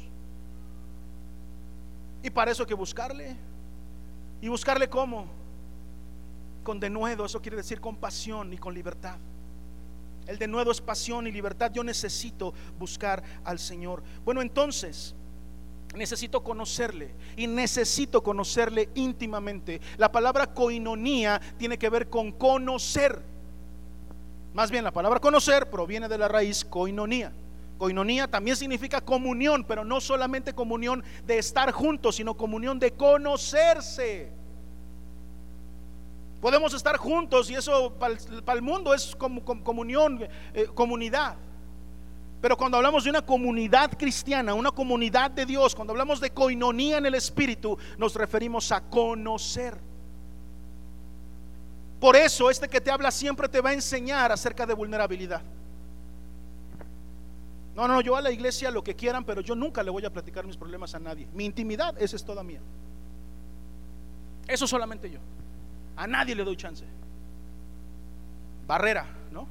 Y 2.21 2.29
para 2.29 2.51
eso 2.51 2.63
hay 2.63 2.67
que 2.67 2.73
buscarle. 2.73 3.35
¿Y 4.41 4.47
buscarle 4.47 4.89
cómo? 4.89 5.27
Con 6.63 6.79
denuedo, 6.79 7.25
eso 7.25 7.41
quiere 7.41 7.57
decir 7.57 7.81
con 7.81 7.95
pasión 7.97 8.53
y 8.53 8.57
con 8.57 8.73
libertad. 8.73 9.17
El 10.29 10.37
de 10.37 10.47
nuevo 10.47 10.71
es 10.71 10.79
pasión 10.79 11.25
y 11.25 11.31
libertad. 11.31 11.71
Yo 11.73 11.83
necesito 11.83 12.53
buscar 12.77 13.23
al 13.43 13.57
Señor. 13.57 14.03
Bueno, 14.23 14.43
entonces, 14.43 15.15
necesito 15.95 16.43
conocerle 16.43 17.09
y 17.35 17.47
necesito 17.47 18.21
conocerle 18.21 18.89
íntimamente. 18.93 19.81
La 19.97 20.11
palabra 20.11 20.45
coinonía 20.45 21.41
tiene 21.57 21.79
que 21.79 21.89
ver 21.89 22.09
con 22.09 22.31
conocer. 22.31 23.19
Más 24.53 24.69
bien, 24.69 24.83
la 24.83 24.91
palabra 24.91 25.19
conocer 25.19 25.67
proviene 25.67 26.07
de 26.07 26.19
la 26.19 26.27
raíz 26.27 26.63
coinonía. 26.63 27.31
Coinonía 27.79 28.27
también 28.27 28.55
significa 28.55 29.01
comunión, 29.01 29.63
pero 29.63 29.83
no 29.83 29.99
solamente 29.99 30.53
comunión 30.53 31.03
de 31.25 31.39
estar 31.39 31.71
juntos, 31.71 32.17
sino 32.17 32.37
comunión 32.37 32.77
de 32.77 32.91
conocerse. 32.91 34.29
Podemos 36.41 36.73
estar 36.73 36.95
juntos 36.97 37.49
y 37.49 37.55
eso 37.55 37.93
para 37.99 38.13
el, 38.53 38.61
mundo 38.61 38.93
es 38.93 39.15
como, 39.15 39.43
comunión, 39.43 40.27
eh, 40.53 40.67
comunidad. 40.73 41.35
Pero 42.41 42.55
cuando 42.55 42.77
hablamos 42.77 43.03
de 43.03 43.09
una 43.09 43.21
comunidad 43.21 43.91
cristiana, 43.97 44.53
una 44.53 44.71
comunidad 44.71 45.31
de 45.31 45.45
Dios, 45.45 45.75
cuando 45.75 45.91
hablamos 45.91 46.21
de 46.21 46.29
coinonía 46.29 46.97
en 46.97 47.05
el 47.05 47.15
Espíritu, 47.15 47.77
nos 47.97 48.15
referimos 48.15 48.71
a 48.71 48.81
conocer. 48.81 49.77
Por 51.99 52.15
eso 52.15 52.49
este 52.49 52.69
que 52.69 52.79
te 52.79 52.89
habla 52.89 53.11
siempre 53.11 53.49
te 53.49 53.59
va 53.59 53.71
a 53.71 53.73
enseñar 53.73 54.31
acerca 54.31 54.65
de 54.65 54.73
vulnerabilidad. 54.73 55.41
No, 57.75 57.87
no, 57.87 57.99
yo 57.99 58.15
a 58.15 58.21
la 58.21 58.31
iglesia 58.31 58.71
lo 58.71 58.83
que 58.83 58.95
quieran, 58.95 59.25
pero 59.25 59.41
yo 59.41 59.55
nunca 59.55 59.83
le 59.83 59.91
voy 59.91 60.05
a 60.05 60.09
platicar 60.09 60.45
mis 60.45 60.55
problemas 60.55 60.95
a 60.95 60.99
nadie. 60.99 61.27
Mi 61.33 61.45
intimidad, 61.45 62.01
esa 62.01 62.15
es 62.15 62.23
toda 62.23 62.43
mía. 62.43 62.61
Eso 64.47 64.65
solamente 64.65 65.09
yo. 65.09 65.19
A 65.99 66.07
nadie 66.07 66.33
le 66.33 66.45
doy 66.45 66.55
chance. 66.55 66.85
Barrera, 68.65 69.05
¿no? 69.31 69.45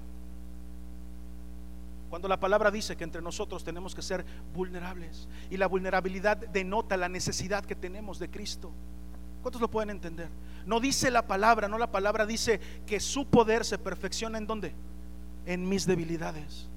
Cuando 2.08 2.26
la 2.26 2.40
palabra 2.40 2.70
dice 2.70 2.96
que 2.96 3.04
entre 3.04 3.20
nosotros 3.20 3.62
tenemos 3.62 3.94
que 3.94 4.00
ser 4.00 4.24
vulnerables 4.54 5.28
y 5.50 5.58
la 5.58 5.66
vulnerabilidad 5.66 6.38
denota 6.38 6.96
la 6.96 7.10
necesidad 7.10 7.66
que 7.66 7.74
tenemos 7.74 8.18
de 8.18 8.30
Cristo. 8.30 8.72
¿Cuántos 9.42 9.60
lo 9.60 9.68
pueden 9.68 9.90
entender? 9.90 10.30
No 10.64 10.80
dice 10.80 11.10
la 11.10 11.26
palabra, 11.26 11.68
no 11.68 11.76
la 11.76 11.92
palabra 11.92 12.24
dice 12.24 12.60
que 12.86 12.98
su 12.98 13.26
poder 13.26 13.66
se 13.66 13.76
perfecciona 13.76 14.38
en 14.38 14.46
dónde? 14.46 14.72
En 15.44 15.68
mis 15.68 15.84
debilidades. 15.84 16.70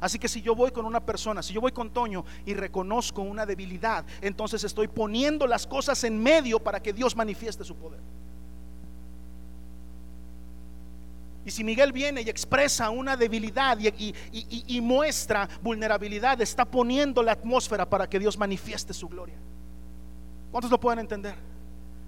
Así 0.00 0.18
que 0.18 0.28
si 0.28 0.40
yo 0.40 0.54
voy 0.54 0.70
con 0.70 0.86
una 0.86 1.00
persona, 1.00 1.42
si 1.42 1.52
yo 1.52 1.60
voy 1.60 1.72
con 1.72 1.90
Toño 1.90 2.24
y 2.46 2.54
reconozco 2.54 3.20
una 3.20 3.44
debilidad, 3.44 4.06
entonces 4.22 4.64
estoy 4.64 4.88
poniendo 4.88 5.46
las 5.46 5.66
cosas 5.66 6.02
en 6.04 6.18
medio 6.18 6.60
para 6.60 6.80
que 6.80 6.94
Dios 6.94 7.14
manifieste 7.14 7.62
su 7.62 7.76
poder. 7.76 8.00
Y 11.48 11.50
si 11.50 11.64
Miguel 11.64 11.92
viene 11.92 12.20
y 12.20 12.28
expresa 12.28 12.90
una 12.90 13.16
debilidad 13.16 13.78
y, 13.80 14.80
muestra 14.82 15.48
vulnerabilidad, 15.62 16.38
está 16.42 16.66
poniendo 16.66 17.22
la 17.22 17.32
atmósfera 17.32 17.88
para 17.88 18.06
que 18.06 18.18
Dios 18.18 18.36
manifieste 18.36 18.92
su 18.92 19.08
gloria. 19.08 19.36
¿Cuántos 20.50 20.70
lo 20.70 20.78
pueden 20.78 20.98
entender? 20.98 21.36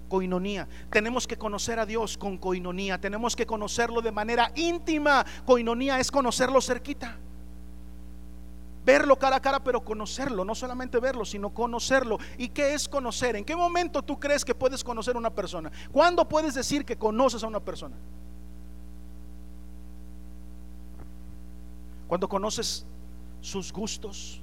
Coinonía. 0.07 0.67
Tenemos 0.91 1.25
que 1.25 1.37
conocer 1.37 1.79
a 1.79 1.87
Dios 1.87 2.19
con 2.19 2.37
coinonía. 2.37 3.01
Tenemos 3.01 3.35
que 3.35 3.47
conocerlo 3.47 4.03
de 4.03 4.11
manera 4.11 4.51
íntima. 4.53 5.25
Coinonía 5.43 5.99
es 5.99 6.11
conocerlo 6.11 6.61
cerquita. 6.61 7.17
Verlo 8.85 9.17
cara 9.17 9.37
a 9.37 9.41
cara, 9.41 9.63
pero 9.63 9.83
conocerlo, 9.83 10.45
no 10.45 10.53
solamente 10.53 10.99
verlo, 10.99 11.25
sino 11.25 11.51
conocerlo. 11.51 12.19
¿Y 12.37 12.49
qué 12.49 12.75
es 12.75 12.87
conocer? 12.87 13.35
¿En 13.35 13.43
qué 13.43 13.55
momento 13.55 14.03
tú 14.03 14.19
crees 14.19 14.45
que 14.45 14.53
puedes 14.53 14.83
conocer 14.83 15.15
a 15.15 15.17
una 15.17 15.33
persona? 15.33 15.71
¿Cuándo 15.91 16.29
puedes 16.29 16.53
decir 16.53 16.85
que 16.85 16.95
conoces 16.95 17.43
a 17.43 17.47
una 17.47 17.59
persona? 17.59 17.95
Cuando 22.11 22.27
conoces 22.27 22.85
sus 23.39 23.71
gustos, 23.71 24.41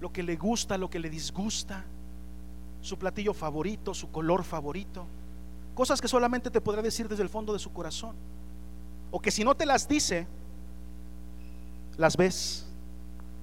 lo 0.00 0.10
que 0.10 0.22
le 0.22 0.36
gusta, 0.36 0.78
lo 0.78 0.88
que 0.88 0.98
le 0.98 1.10
disgusta, 1.10 1.84
su 2.80 2.96
platillo 2.96 3.34
favorito, 3.34 3.92
su 3.92 4.10
color 4.10 4.42
favorito, 4.42 5.04
cosas 5.74 6.00
que 6.00 6.08
solamente 6.08 6.50
te 6.50 6.62
podrá 6.62 6.80
decir 6.80 7.06
desde 7.06 7.22
el 7.22 7.28
fondo 7.28 7.52
de 7.52 7.58
su 7.58 7.70
corazón, 7.70 8.16
o 9.10 9.20
que 9.20 9.30
si 9.30 9.44
no 9.44 9.54
te 9.54 9.66
las 9.66 9.86
dice, 9.86 10.26
las 11.98 12.16
ves. 12.16 12.64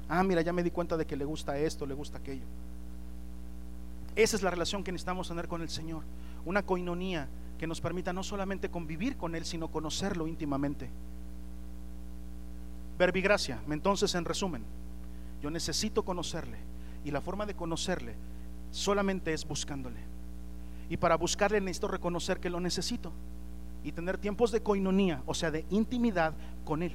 Ah, 0.07 0.23
mira, 0.23 0.41
ya 0.41 0.51
me 0.51 0.63
di 0.63 0.71
cuenta 0.71 0.97
de 0.97 1.05
que 1.05 1.15
le 1.15 1.25
gusta 1.25 1.59
esto, 1.59 1.85
le 1.85 1.93
gusta 1.93 2.17
aquello. 2.17 2.45
Esa 4.15 4.35
es 4.35 4.41
la 4.41 4.49
relación 4.49 4.83
que 4.83 4.91
necesitamos 4.91 5.27
tener 5.27 5.47
con 5.47 5.61
el 5.61 5.69
Señor, 5.69 6.01
una 6.43 6.63
coinonía 6.63 7.29
que 7.59 7.67
nos 7.67 7.81
permita 7.81 8.13
no 8.13 8.23
solamente 8.23 8.71
convivir 8.71 9.15
con 9.15 9.35
Él, 9.35 9.45
sino 9.45 9.67
conocerlo 9.67 10.25
íntimamente. 10.25 10.89
Verbigracia, 12.99 13.61
entonces 13.69 14.13
en 14.13 14.25
resumen, 14.25 14.61
yo 15.41 15.49
necesito 15.49 16.03
conocerle 16.03 16.57
y 17.05 17.11
la 17.11 17.21
forma 17.21 17.45
de 17.45 17.55
conocerle 17.55 18.13
solamente 18.71 19.33
es 19.33 19.47
buscándole. 19.47 20.01
Y 20.89 20.97
para 20.97 21.15
buscarle 21.15 21.61
necesito 21.61 21.87
reconocer 21.87 22.41
que 22.41 22.49
lo 22.49 22.59
necesito 22.59 23.13
y 23.85 23.93
tener 23.93 24.17
tiempos 24.17 24.51
de 24.51 24.61
coinonía, 24.61 25.23
o 25.25 25.33
sea, 25.33 25.49
de 25.49 25.65
intimidad 25.69 26.33
con 26.65 26.83
Él. 26.83 26.91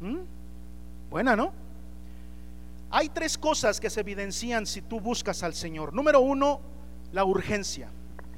¿Mm? 0.00 0.20
Buena, 1.10 1.36
¿no? 1.36 1.52
Hay 2.90 3.10
tres 3.10 3.36
cosas 3.36 3.78
que 3.78 3.90
se 3.90 4.00
evidencian 4.00 4.64
si 4.64 4.80
tú 4.80 4.98
buscas 4.98 5.42
al 5.42 5.52
Señor. 5.52 5.92
Número 5.92 6.20
uno, 6.20 6.60
la 7.12 7.26
urgencia. 7.26 7.90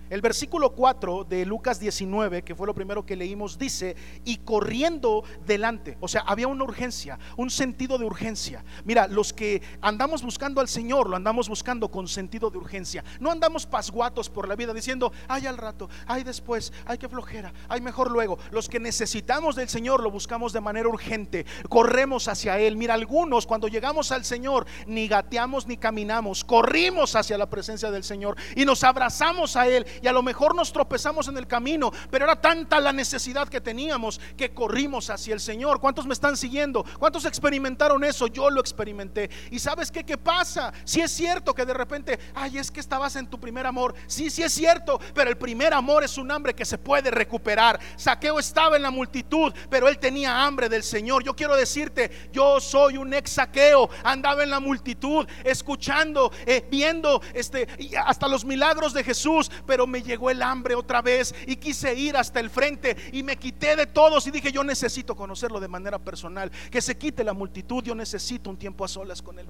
El 0.09 0.20
versículo 0.20 0.70
4 0.70 1.24
de 1.24 1.44
Lucas 1.44 1.80
19, 1.80 2.42
que 2.42 2.54
fue 2.54 2.66
lo 2.66 2.74
primero 2.74 3.04
que 3.04 3.16
leímos, 3.16 3.59
dice, 3.59 3.96
y 4.24 4.38
corriendo 4.38 5.24
delante, 5.46 5.96
o 6.00 6.09
sea, 6.09 6.20
había 6.22 6.46
una 6.46 6.64
urgencia, 6.64 7.18
un 7.36 7.50
sentido 7.50 7.98
de 7.98 8.04
urgencia. 8.04 8.64
Mira, 8.84 9.09
los 9.09 9.32
que 9.32 9.62
andamos 9.80 10.22
buscando 10.22 10.61
al 10.61 10.68
Señor, 10.68 11.09
lo 11.09 11.16
andamos 11.16 11.48
buscando 11.48 11.90
con 11.90 12.07
sentido 12.07 12.50
de 12.50 12.59
urgencia. 12.59 13.04
No 13.18 13.30
andamos 13.30 13.66
pasguatos 13.66 14.30
por 14.30 14.48
la 14.48 14.54
vida 14.54 14.72
diciendo, 14.72 15.12
ay 15.28 15.46
al 15.46 15.57
rato, 15.57 15.88
ay 16.07 16.22
después, 16.22 16.72
ay 16.86 16.98
que 16.98 17.09
flojera, 17.09 17.52
ay 17.68 17.80
mejor 17.80 18.11
luego. 18.11 18.38
Los 18.50 18.68
que 18.68 18.78
necesitamos 18.78 19.57
del 19.57 19.68
Señor 19.68 20.02
lo 20.02 20.11
buscamos 20.11 20.52
de 20.52 20.61
manera 20.61 20.88
urgente, 20.88 21.46
corremos 21.68 22.28
hacia 22.28 22.59
Él. 22.61 22.76
Mira, 22.76 22.94
algunos 22.94 23.46
cuando 23.46 23.68
llegamos 23.68 24.12
al 24.12 24.24
Señor, 24.24 24.66
ni 24.86 25.09
gateamos 25.09 25.66
ni 25.66 25.76
caminamos, 25.76 26.44
corrimos 26.44 27.16
hacia 27.16 27.38
la 27.38 27.50
presencia 27.50 27.90
del 27.90 28.04
Señor 28.04 28.36
y 28.54 28.64
nos 28.64 28.84
abrazamos 28.84 29.57
a 29.57 29.66
Él 29.68 29.86
y 30.03 30.09
a 30.09 30.12
lo 30.12 30.22
mejor 30.22 30.55
nos 30.55 30.72
tropezamos 30.72 31.28
en 31.28 31.36
el 31.36 31.47
camino, 31.47 31.90
pero 32.11 32.24
era 32.24 32.40
tanta 32.40 32.80
la 32.80 32.92
necesidad 32.92 33.49
que 33.49 33.61
teníamos 33.61 34.20
que 34.36 34.53
corrimos 34.53 35.11
hacia 35.11 35.34
el 35.34 35.40
Señor. 35.40 35.80
¿Cuántos 35.80 36.07
me 36.07 36.14
están 36.14 36.36
siguiendo? 36.36 36.84
¿Cuántos 36.99 37.24
experimentaron 37.24 38.05
eso? 38.05 38.26
Yo 38.26 38.51
lo 38.51 38.61
experimenté. 38.61 39.30
¿Y 39.51 39.59
sabes 39.59 39.90
qué? 39.90 40.05
¿Qué 40.05 40.18
pasa? 40.18 40.72
Si 40.84 41.01
es 41.01 41.11
cierto 41.11 41.55
que 41.55 41.64
de 41.64 41.74
repente, 41.74 42.18
ay, 42.34 42.59
es 42.59 42.70
que 42.70 42.80
estabas 42.80 43.16
en 43.16 43.26
tu 43.26 43.38
primer 43.38 43.66
amor. 43.66 43.94
Sí, 44.07 44.30
sí 44.30 44.42
es 44.42 44.53
cierto, 44.53 45.01
pero 45.14 45.30
el 45.30 45.36
primer 45.36 45.74
amor 45.74 46.05
es 46.05 46.18
un 46.18 46.30
hambre 46.30 46.55
que 46.55 46.64
se 46.64 46.78
puede 46.78 47.11
recuperar. 47.11 47.80
Saqueo 47.97 48.38
estaba 48.38 48.76
en 48.76 48.82
la 48.82 48.90
multitud, 48.90 49.53
pero 49.70 49.88
él 49.88 49.99
tenía 49.99 50.44
hambre 50.44 50.68
del 50.68 50.82
Señor. 50.82 51.24
Yo 51.24 51.34
quiero 51.34 51.57
decirte, 51.57 52.11
yo 52.32 52.61
soy 52.61 52.97
un 52.97 53.12
ex 53.14 53.32
saqueo, 53.32 53.88
andaba 54.03 54.42
en 54.42 54.51
la 54.51 54.61
multitud, 54.61 55.26
escuchando, 55.44 56.32
eh, 56.47 56.66
viendo 56.70 57.20
este, 57.34 57.68
hasta 58.05 58.28
los 58.28 58.44
milagros 58.44 58.92
de 58.92 59.05
Jesús, 59.05 59.51
pero 59.66 59.86
me 59.87 60.03
llegó 60.03 60.30
el 60.30 60.43
hambre 60.43 60.74
otra 60.74 61.03
vez 61.03 61.34
y 61.47 61.57
quise 61.57 61.95
ir 61.95 62.16
hasta 62.16 62.41
el 62.41 62.51
frente 62.51 62.97
y 63.12 63.22
me 63.22 63.37
quité 63.37 63.76
de 63.76 63.87
todos 63.87 64.26
y 64.26 64.30
dije, 64.30 64.53
yo 64.53 64.64
necesito 64.64 65.14
conocerlo 65.14 65.61
de 65.61 65.68
manera 65.68 65.99
personal, 65.99 66.51
que 66.70 66.80
se 66.80 66.97
quite 66.97 67.24
la 67.24 67.32
multitud, 67.32 67.82
yo 67.84 67.95
necesito 67.95 68.51
un 68.51 68.57
tiempo 68.57 68.84
a 68.84 68.89
solas 68.89 69.22
con 69.22 69.39
él. 69.39 69.47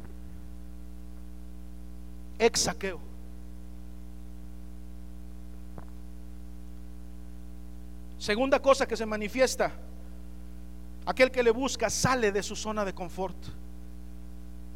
Ex 2.38 2.60
saqueo. 2.60 3.00
Segunda 8.18 8.60
cosa 8.60 8.86
que 8.86 8.96
se 8.96 9.06
manifiesta, 9.06 9.72
aquel 11.04 11.30
que 11.30 11.42
le 11.42 11.50
busca 11.50 11.90
sale 11.90 12.32
de 12.32 12.42
su 12.42 12.56
zona 12.56 12.84
de 12.84 12.94
confort. 12.94 13.36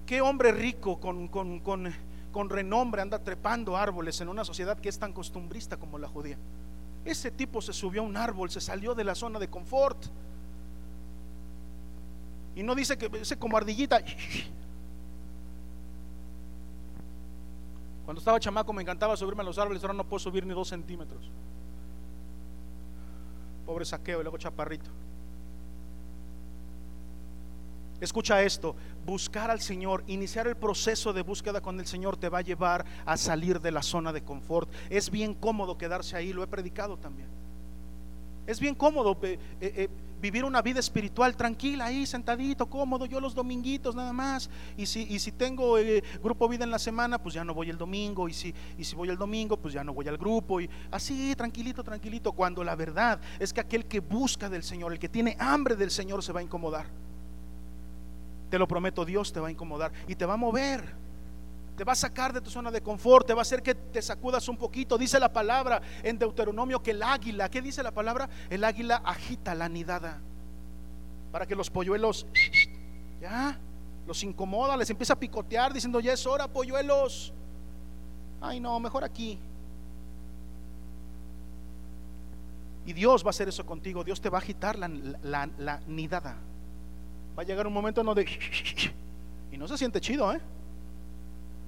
Qué 0.07 0.21
hombre 0.21 0.53
rico 0.53 1.01
con, 1.01 1.29
con, 1.29 1.61
con 1.61 1.93
con 2.33 2.49
renombre 2.49 3.03
anda 3.03 3.19
trepando 3.19 3.77
árboles 3.77 4.21
en 4.21 4.29
una 4.29 4.45
sociedad 4.45 4.79
que 4.79 4.89
es 4.89 4.99
tan 4.99 5.13
costumbrista 5.13 5.77
como 5.77 5.99
la 5.99 6.09
judía. 6.09 6.39
Ese 7.05 7.31
tipo 7.31 7.61
se 7.63 7.73
subió 7.73 8.03
a 8.03 8.05
un 8.05 8.17
árbol, 8.17 8.51
se 8.51 8.61
salió 8.61 8.95
de 8.95 9.05
la 9.05 9.15
zona 9.15 9.39
de 9.39 9.49
confort. 9.49 10.07
Y 12.55 12.63
no 12.63 12.75
dice 12.75 12.99
que 12.99 13.11
ese 13.21 13.39
como 13.39 13.57
ardillita. 13.57 14.03
Cuando 18.05 18.19
estaba 18.19 18.41
chamaco 18.41 18.73
me 18.73 18.83
encantaba 18.83 19.17
subirme 19.17 19.43
a 19.43 19.45
los 19.45 19.59
árboles, 19.59 19.83
ahora 19.83 19.95
no 19.95 20.05
puedo 20.05 20.19
subir 20.19 20.45
ni 20.45 20.53
dos 20.53 20.69
centímetros. 20.69 21.31
Pobre 23.65 23.85
saqueo 23.85 24.21
y 24.21 24.23
luego 24.23 24.37
chaparrito. 24.37 24.91
Escucha 28.01 28.43
esto, 28.43 28.75
buscar 29.05 29.51
al 29.51 29.61
Señor, 29.61 30.05
iniciar 30.07 30.47
el 30.47 30.57
proceso 30.57 31.13
de 31.13 31.23
búsqueda 31.23 31.61
con 31.61 31.79
el 31.81 31.87
Señor 31.87 32.17
te 32.17 32.29
va 32.29 32.39
a 32.39 32.43
llevar 32.43 32.85
a 33.05 33.17
salir 33.17 33.61
de 33.61 33.71
la 33.71 33.83
zona 33.83 34.13
de 34.13 34.23
confort. 34.23 34.71
Es 34.89 35.11
bien 35.11 35.35
cómodo 35.35 35.79
quedarse 35.79 36.17
ahí, 36.17 36.33
lo 36.33 36.43
he 36.43 36.47
predicado 36.47 36.97
también. 36.97 37.29
Es 38.47 38.59
bien 38.59 38.75
cómodo 38.75 39.17
eh, 39.23 39.39
eh, 39.61 39.73
eh, 39.77 39.89
vivir 40.21 40.45
una 40.45 40.61
vida 40.61 40.81
espiritual 40.81 41.37
tranquila 41.37 41.87
ahí, 41.87 42.05
sentadito, 42.05 42.67
cómodo, 42.67 43.07
yo 43.07 43.21
los 43.21 43.33
dominguitos 43.33 43.95
nada 43.95 44.13
más. 44.13 44.51
Y 44.77 44.87
si, 44.87 45.03
y 45.03 45.21
si 45.21 45.31
tengo 45.31 45.77
grupo 46.21 46.49
vida 46.49 46.65
en 46.65 46.73
la 46.73 46.81
semana, 46.81 47.23
pues 47.23 47.35
ya 47.35 47.45
no 47.45 47.55
voy 47.55 47.71
el 47.71 47.79
domingo. 47.79 48.29
Y 48.29 48.33
si, 48.33 48.53
y 48.77 48.83
si 48.83 48.97
voy 48.97 49.09
el 49.09 49.17
domingo, 49.17 49.57
pues 49.57 49.73
ya 49.73 49.85
no 49.85 49.95
voy 49.95 50.09
al 50.09 50.19
grupo. 50.19 50.61
Y 50.61 50.69
así, 50.91 51.35
tranquilito, 51.37 51.85
tranquilito. 51.85 52.33
Cuando 52.33 52.65
la 52.65 52.75
verdad 52.75 53.21
es 53.39 53.53
que 53.53 53.61
aquel 53.61 53.87
que 53.87 54.01
busca 54.01 54.51
del 54.51 54.65
Señor, 54.65 54.93
el 54.93 54.99
que 54.99 55.09
tiene 55.09 55.37
hambre 55.39 55.77
del 55.77 55.93
Señor, 55.93 56.23
se 56.25 56.33
va 56.33 56.41
a 56.41 56.43
incomodar. 56.43 56.87
Te 58.51 58.59
lo 58.59 58.67
prometo, 58.67 59.05
Dios 59.05 59.33
te 59.33 59.39
va 59.39 59.49
a 59.49 59.51
incomodar 59.51 59.93
y 60.09 60.17
te 60.17 60.27
va 60.27 60.35
a 60.35 60.37
mover. 60.37 60.83
Te 61.77 61.85
va 61.85 61.93
a 61.93 61.97
sacar 61.97 62.33
de 62.33 62.41
tu 62.41 62.51
zona 62.51 62.71
de 62.71 62.83
confort, 62.83 63.27
te 63.27 63.33
va 63.33 63.41
a 63.41 63.43
hacer 63.43 63.63
que 63.63 63.75
te 63.75 64.03
sacudas 64.03 64.49
un 64.49 64.59
poquito. 64.59 64.99
Dice 64.99 65.19
la 65.19 65.33
palabra 65.33 65.81
en 66.03 66.19
Deuteronomio 66.19 66.83
que 66.83 66.91
el 66.91 67.03
águila, 67.03 67.49
¿qué 67.49 67.63
dice 67.63 67.83
la 67.83 67.93
palabra? 67.93 68.29
El 68.51 68.65
águila 68.65 68.97
agita 69.05 69.55
la 69.55 69.69
nidada 69.69 70.21
para 71.31 71.47
que 71.47 71.55
los 71.55 71.71
polluelos, 71.71 72.27
ya, 73.21 73.57
los 74.07 74.23
incomoda, 74.25 74.77
les 74.77 74.91
empieza 74.91 75.13
a 75.13 75.19
picotear 75.19 75.73
diciendo, 75.73 76.01
ya 76.01 76.13
es 76.13 76.27
hora, 76.27 76.49
polluelos. 76.49 77.33
Ay, 78.41 78.59
no, 78.59 78.81
mejor 78.81 79.05
aquí. 79.05 79.39
Y 82.85 82.93
Dios 82.93 83.23
va 83.23 83.29
a 83.29 83.31
hacer 83.31 83.49
eso 83.49 83.65
contigo, 83.65 84.03
Dios 84.03 84.21
te 84.21 84.29
va 84.29 84.39
a 84.39 84.41
agitar 84.41 84.77
la, 84.77 84.89
la, 84.89 85.49
la 85.57 85.81
nidada 85.87 86.37
va 87.39 87.43
a 87.43 87.47
llegar 87.47 87.67
un 87.67 87.73
momento 87.73 88.01
en 88.01 88.07
donde... 88.07 88.27
Y 89.53 89.57
no 89.57 89.67
se 89.67 89.77
siente 89.77 90.01
chido, 90.01 90.33
¿eh? 90.33 90.41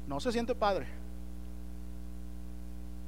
No 0.06 0.20
se 0.20 0.30
siente 0.32 0.54
padre. 0.54 0.86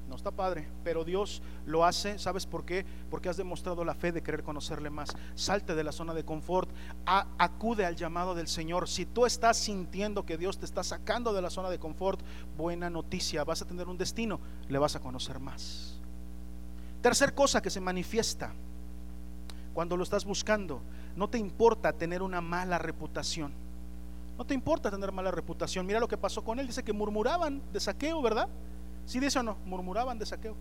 No 0.09 0.17
está 0.17 0.31
padre, 0.31 0.69
pero 0.85 1.03
Dios 1.03 1.43
lo 1.67 1.85
hace, 1.85 2.19
¿sabes 2.19 2.47
por 2.47 2.65
qué? 2.65 2.85
Porque 3.11 3.29
has 3.29 3.37
demostrado 3.37 3.85
la 3.85 3.95
fe 3.95 4.13
de 4.13 4.23
querer 4.23 4.43
conocerle 4.43 4.91
más. 4.91 5.11
Salte 5.35 5.75
de 5.75 5.83
la 5.83 5.93
zona 5.93 6.13
de 6.15 6.25
confort, 6.25 6.71
acude 7.05 7.87
al 7.87 7.97
llamado 7.97 8.35
del 8.35 8.47
Señor. 8.47 8.89
Si 8.89 9.07
tú 9.07 9.27
estás 9.27 9.57
sintiendo 9.57 10.25
que 10.25 10.37
Dios 10.37 10.59
te 10.59 10.67
está 10.67 10.85
sacando 10.85 11.33
de 11.33 11.43
la 11.43 11.51
zona 11.51 11.71
de 11.71 11.79
confort, 11.79 12.21
buena 12.57 12.91
noticia, 12.91 13.45
vas 13.45 13.63
a 13.63 13.67
tener 13.67 13.89
un 13.89 13.99
destino, 13.99 14.41
le 14.69 14.79
vas 14.79 14.95
a 14.95 15.01
conocer 15.01 15.41
más. 15.41 15.99
Tercer 17.01 17.35
cosa 17.35 17.61
que 17.61 17.71
se 17.71 17.81
manifiesta 17.81 18.53
cuando 19.75 19.97
lo 19.97 20.05
estás 20.05 20.25
buscando 20.25 20.81
no 21.17 21.29
te 21.29 21.39
importa 21.39 21.93
tener 21.93 22.23
una 22.23 22.41
mala 22.41 22.79
reputación. 22.79 23.53
No 24.39 24.45
te 24.45 24.55
importa 24.55 24.91
tener 24.91 25.13
mala 25.13 25.31
reputación. 25.31 25.87
Mira 25.87 26.01
lo 26.01 26.09
que 26.09 26.17
pasó 26.17 26.43
con 26.43 26.59
él. 26.59 26.67
Dice 26.67 26.83
que 26.83 26.93
murmuraban 26.93 27.63
de 27.73 27.79
saqueo, 27.79 28.21
¿verdad? 28.21 28.49
¿Sí 29.07 29.21
dice 29.21 29.39
o 29.39 29.43
no? 29.43 29.57
Murmuraban 29.65 30.19
de 30.19 30.27
saqueo. 30.27 30.57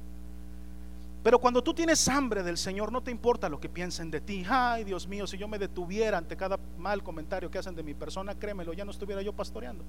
Pero 1.24 1.40
cuando 1.40 1.64
tú 1.64 1.74
tienes 1.74 2.08
hambre 2.10 2.44
del 2.44 2.58
Señor, 2.58 2.92
no 2.92 3.02
te 3.02 3.10
importa 3.10 3.48
lo 3.48 3.60
que 3.60 3.70
piensen 3.70 4.12
de 4.12 4.20
ti. 4.20 4.46
Ay, 4.48 4.84
Dios 4.84 5.08
mío, 5.08 5.26
si 5.26 5.38
yo 5.38 5.48
me 5.48 5.58
detuviera 5.58 6.18
ante 6.18 6.36
cada 6.36 6.60
mal 6.78 7.02
comentario 7.02 7.50
que 7.50 7.58
hacen 7.58 7.76
de 7.76 7.82
mi 7.82 7.94
persona, 7.94 8.36
créemelo, 8.36 8.74
ya 8.74 8.84
no 8.84 8.92
estuviera 8.92 9.22
yo 9.22 9.32
pastoreando. 9.32 9.86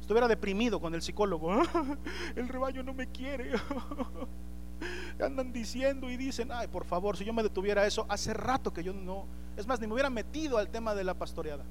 Estuviera 0.00 0.28
deprimido 0.28 0.80
con 0.80 0.94
el 0.94 1.02
psicólogo. 1.02 1.60
El 2.36 2.48
rebaño 2.48 2.84
no 2.84 2.94
me 2.94 3.08
quiere. 3.08 3.50
Andan 5.24 5.52
diciendo 5.52 6.10
y 6.10 6.16
dicen, 6.16 6.50
ay, 6.52 6.68
por 6.68 6.84
favor, 6.84 7.16
si 7.16 7.24
yo 7.24 7.32
me 7.32 7.42
detuviera 7.42 7.86
eso, 7.86 8.06
hace 8.08 8.34
rato 8.34 8.72
que 8.72 8.82
yo 8.82 8.92
no, 8.92 9.26
es 9.56 9.66
más, 9.66 9.80
ni 9.80 9.86
me 9.86 9.94
hubiera 9.94 10.10
metido 10.10 10.58
al 10.58 10.68
tema 10.68 10.94
de 10.94 11.04
la 11.04 11.14
pastoreada. 11.14 11.64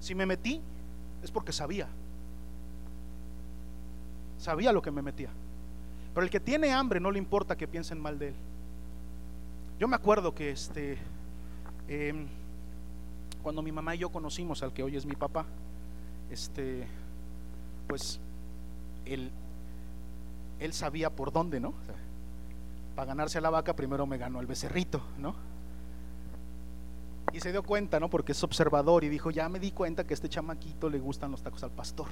Si 0.00 0.14
me 0.14 0.26
metí, 0.26 0.60
es 1.22 1.30
porque 1.30 1.52
sabía. 1.52 1.88
Sabía 4.38 4.72
lo 4.72 4.82
que 4.82 4.90
me 4.90 5.02
metía. 5.02 5.30
Pero 6.14 6.24
el 6.24 6.30
que 6.30 6.40
tiene 6.40 6.72
hambre 6.72 7.00
no 7.00 7.10
le 7.10 7.18
importa 7.18 7.56
que 7.56 7.68
piensen 7.68 8.00
mal 8.00 8.18
de 8.18 8.28
él. 8.28 8.34
Yo 9.78 9.88
me 9.88 9.96
acuerdo 9.96 10.34
que 10.34 10.50
este, 10.50 10.96
em, 11.88 12.26
cuando 13.42 13.60
mi 13.60 13.72
mamá 13.72 13.94
y 13.94 13.98
yo 13.98 14.08
conocimos 14.08 14.62
al 14.62 14.72
que 14.72 14.82
hoy 14.82 14.96
es 14.96 15.04
mi 15.04 15.14
papá, 15.14 15.44
este, 16.30 16.86
pues 17.86 18.18
él, 19.04 19.30
él 20.58 20.72
sabía 20.72 21.10
por 21.10 21.32
dónde, 21.32 21.60
¿no? 21.60 21.74
para 22.96 23.08
ganarse 23.08 23.38
a 23.38 23.42
la 23.42 23.50
vaca 23.50 23.76
primero 23.76 24.06
me 24.06 24.16
ganó 24.16 24.40
el 24.40 24.46
becerrito, 24.46 25.02
¿no? 25.18 25.36
Y 27.32 27.40
se 27.40 27.52
dio 27.52 27.62
cuenta, 27.62 28.00
¿no? 28.00 28.08
Porque 28.08 28.32
es 28.32 28.42
observador 28.42 29.04
y 29.04 29.10
dijo, 29.10 29.30
ya 29.30 29.48
me 29.50 29.60
di 29.60 29.70
cuenta 29.70 30.04
que 30.04 30.14
a 30.14 30.16
este 30.16 30.30
chamaquito 30.30 30.88
le 30.88 30.98
gustan 30.98 31.30
los 31.30 31.42
tacos 31.42 31.62
al 31.62 31.70
pastor. 31.72 32.06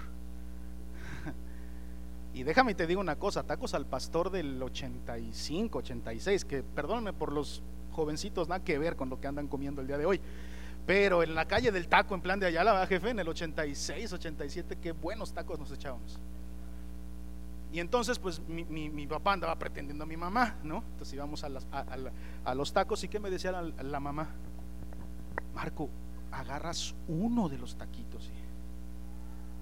y 2.34 2.42
déjame 2.42 2.74
te 2.74 2.86
digo 2.86 3.00
una 3.00 3.16
cosa, 3.16 3.44
tacos 3.44 3.72
al 3.72 3.86
pastor 3.86 4.30
del 4.30 4.62
85, 4.62 5.78
86, 5.78 6.44
que 6.44 6.62
perdónenme 6.62 7.14
por 7.14 7.32
los 7.32 7.62
jovencitos, 7.92 8.48
nada 8.48 8.62
que 8.62 8.78
ver 8.78 8.94
con 8.94 9.08
lo 9.08 9.18
que 9.18 9.26
andan 9.26 9.48
comiendo 9.48 9.80
el 9.80 9.86
día 9.86 9.96
de 9.96 10.04
hoy. 10.04 10.20
Pero 10.84 11.22
en 11.22 11.34
la 11.34 11.46
calle 11.46 11.72
del 11.72 11.88
taco, 11.88 12.14
en 12.14 12.20
plan 12.20 12.38
de 12.38 12.46
Ayala, 12.46 12.86
jefe, 12.86 13.08
en 13.08 13.20
el 13.20 13.28
86, 13.28 14.12
87, 14.12 14.76
qué 14.76 14.92
buenos 14.92 15.32
tacos 15.32 15.58
nos 15.58 15.72
echábamos. 15.72 16.20
Y 17.74 17.80
entonces, 17.80 18.18
pues 18.20 18.40
mi, 18.46 19.06
papá 19.08 19.32
andaba 19.32 19.58
pretendiendo 19.58 20.04
a 20.04 20.06
mi 20.06 20.16
mamá, 20.16 20.54
¿no? 20.62 20.84
Entonces 20.92 21.12
íbamos 21.12 21.42
a, 21.42 21.48
los 22.54 22.72
tacos 22.72 23.02
y 23.02 23.08
¿qué 23.08 23.18
me 23.18 23.30
decía 23.30 23.50
la, 23.50 23.98
mamá? 23.98 24.28
Marco, 25.56 25.90
agarras 26.30 26.94
uno 27.08 27.48
de 27.48 27.58
los 27.58 27.74
taquitos, 27.74 28.30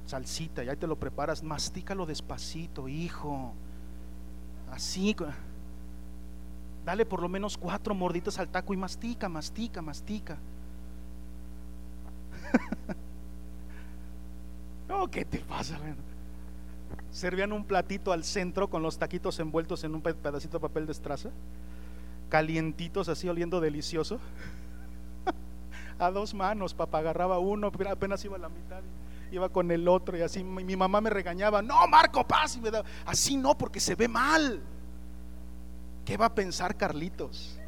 salsita, 0.05 0.63
y 0.63 0.69
ahí 0.69 0.77
te 0.77 0.87
lo 0.87 0.97
preparas, 0.97 1.43
mastícalo 1.43 2.05
despacito, 2.05 2.87
hijo. 2.87 3.55
Así, 4.71 5.17
dale 6.85 7.07
por 7.07 7.23
lo 7.23 7.31
menos 7.31 7.57
cuatro 7.57 7.95
morditas 7.95 8.39
al 8.39 8.49
taco 8.49 8.75
y 8.75 8.77
mastica, 8.77 9.31
mastica, 9.31 9.81
mastica. 9.81 10.37
no, 14.87 15.11
¿qué 15.11 15.25
te 15.25 15.39
pasa? 15.39 15.81
Servían 17.13 17.53
un 17.53 17.65
platito 17.65 18.13
al 18.13 18.25
centro 18.25 18.69
con 18.69 18.83
los 18.83 18.99
taquitos 18.99 19.39
envueltos 19.39 19.85
en 19.85 19.95
un 19.95 20.01
pedacito 20.01 20.57
de 20.59 20.63
papel 20.63 20.87
de 20.87 20.93
estraza, 20.93 21.31
calientitos 22.31 23.09
así 23.09 23.29
oliendo 23.29 23.61
delicioso. 23.61 24.19
a 25.99 26.11
dos 26.11 26.35
manos, 26.35 26.75
papá 26.75 26.99
agarraba 26.99 27.39
uno, 27.39 27.71
apenas 27.89 28.25
iba 28.25 28.37
a 28.37 28.41
la 28.41 28.49
mitad, 28.49 28.81
iba 29.31 29.51
con 29.51 29.71
el 29.71 29.87
otro 29.87 30.17
y 30.17 30.23
así 30.23 30.43
mi 30.43 30.75
mamá 30.75 31.03
me 31.03 31.11
regañaba, 31.11 31.61
no, 31.61 31.87
Marco, 31.87 32.27
paz, 32.27 32.57
y 32.57 32.61
me 32.61 32.71
daba, 32.71 32.89
así 33.05 33.37
no, 33.37 33.57
porque 33.57 33.79
se 33.79 33.95
ve 33.95 34.09
mal. 34.09 34.61
¿Qué 36.07 36.17
va 36.17 36.27
a 36.27 36.35
pensar 36.35 36.77
Carlitos? 36.77 37.61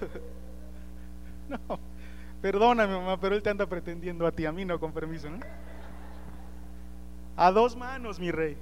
no, 1.48 1.78
perdóname 2.42 2.94
mamá, 2.94 3.18
pero 3.18 3.36
él 3.36 3.42
te 3.42 3.50
anda 3.50 3.64
pretendiendo 3.66 4.26
a 4.26 4.32
ti, 4.32 4.44
a 4.44 4.50
mí 4.50 4.64
no, 4.64 4.80
con 4.80 4.92
permiso, 4.92 5.30
¿no? 5.30 5.38
A 7.36 7.50
dos 7.50 7.76
manos, 7.76 8.18
mi 8.18 8.30
rey. 8.30 8.56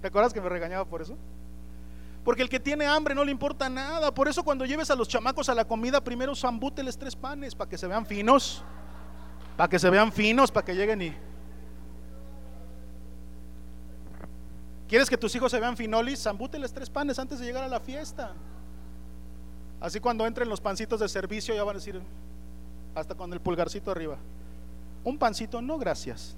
¿Te 0.00 0.08
acuerdas 0.08 0.32
que 0.32 0.40
me 0.40 0.48
regañaba 0.48 0.84
por 0.84 1.00
eso? 1.00 1.16
Porque 2.24 2.42
el 2.42 2.48
que 2.48 2.58
tiene 2.58 2.84
hambre 2.84 3.14
no 3.14 3.24
le 3.24 3.30
importa 3.30 3.68
nada. 3.68 4.12
Por 4.12 4.28
eso 4.28 4.42
cuando 4.42 4.66
lleves 4.66 4.90
a 4.90 4.96
los 4.96 5.08
chamacos 5.08 5.48
a 5.48 5.54
la 5.54 5.64
comida, 5.64 6.02
primero 6.02 6.34
zambúteles 6.34 6.98
tres 6.98 7.14
panes 7.14 7.54
para 7.54 7.70
que 7.70 7.78
se 7.78 7.86
vean 7.86 8.04
finos. 8.04 8.64
Para 9.56 9.68
que 9.68 9.78
se 9.78 9.88
vean 9.88 10.12
finos, 10.12 10.50
para 10.50 10.64
que 10.64 10.74
lleguen 10.74 11.02
y... 11.02 11.14
¿Quieres 14.88 15.08
que 15.08 15.18
tus 15.18 15.34
hijos 15.34 15.50
se 15.52 15.60
vean 15.60 15.76
finolis? 15.76 16.22
Zambúteles 16.22 16.72
tres 16.72 16.90
panes 16.90 17.18
antes 17.18 17.38
de 17.38 17.46
llegar 17.46 17.62
a 17.62 17.68
la 17.68 17.78
fiesta. 17.78 18.32
Así 19.80 20.00
cuando 20.00 20.26
entren 20.26 20.48
los 20.48 20.60
pancitos 20.60 20.98
de 20.98 21.08
servicio 21.08 21.54
ya 21.54 21.62
van 21.62 21.76
a 21.76 21.78
decir, 21.78 22.00
hasta 22.94 23.14
con 23.14 23.32
el 23.32 23.40
pulgarcito 23.40 23.92
arriba. 23.92 24.16
Un 25.04 25.18
pancito, 25.18 25.62
no 25.62 25.78
gracias 25.78 26.36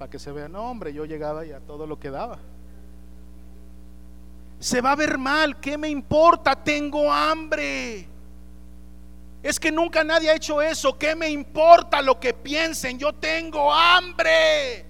para 0.00 0.10
que 0.10 0.18
se 0.18 0.32
vea, 0.32 0.48
no 0.48 0.62
hombre, 0.70 0.94
yo 0.94 1.04
llegaba 1.04 1.44
y 1.44 1.52
a 1.52 1.60
todo 1.60 1.86
lo 1.86 2.00
que 2.00 2.08
daba. 2.08 2.38
Se 4.58 4.80
va 4.80 4.92
a 4.92 4.96
ver 4.96 5.18
mal, 5.18 5.60
¿qué 5.60 5.76
me 5.76 5.90
importa? 5.90 6.56
Tengo 6.56 7.12
hambre. 7.12 8.08
Es 9.42 9.60
que 9.60 9.70
nunca 9.70 10.02
nadie 10.02 10.30
ha 10.30 10.36
hecho 10.36 10.62
eso, 10.62 10.96
¿qué 10.96 11.14
me 11.14 11.28
importa 11.28 12.00
lo 12.00 12.18
que 12.18 12.32
piensen? 12.32 12.98
Yo 12.98 13.12
tengo 13.12 13.70
hambre. 13.70 14.86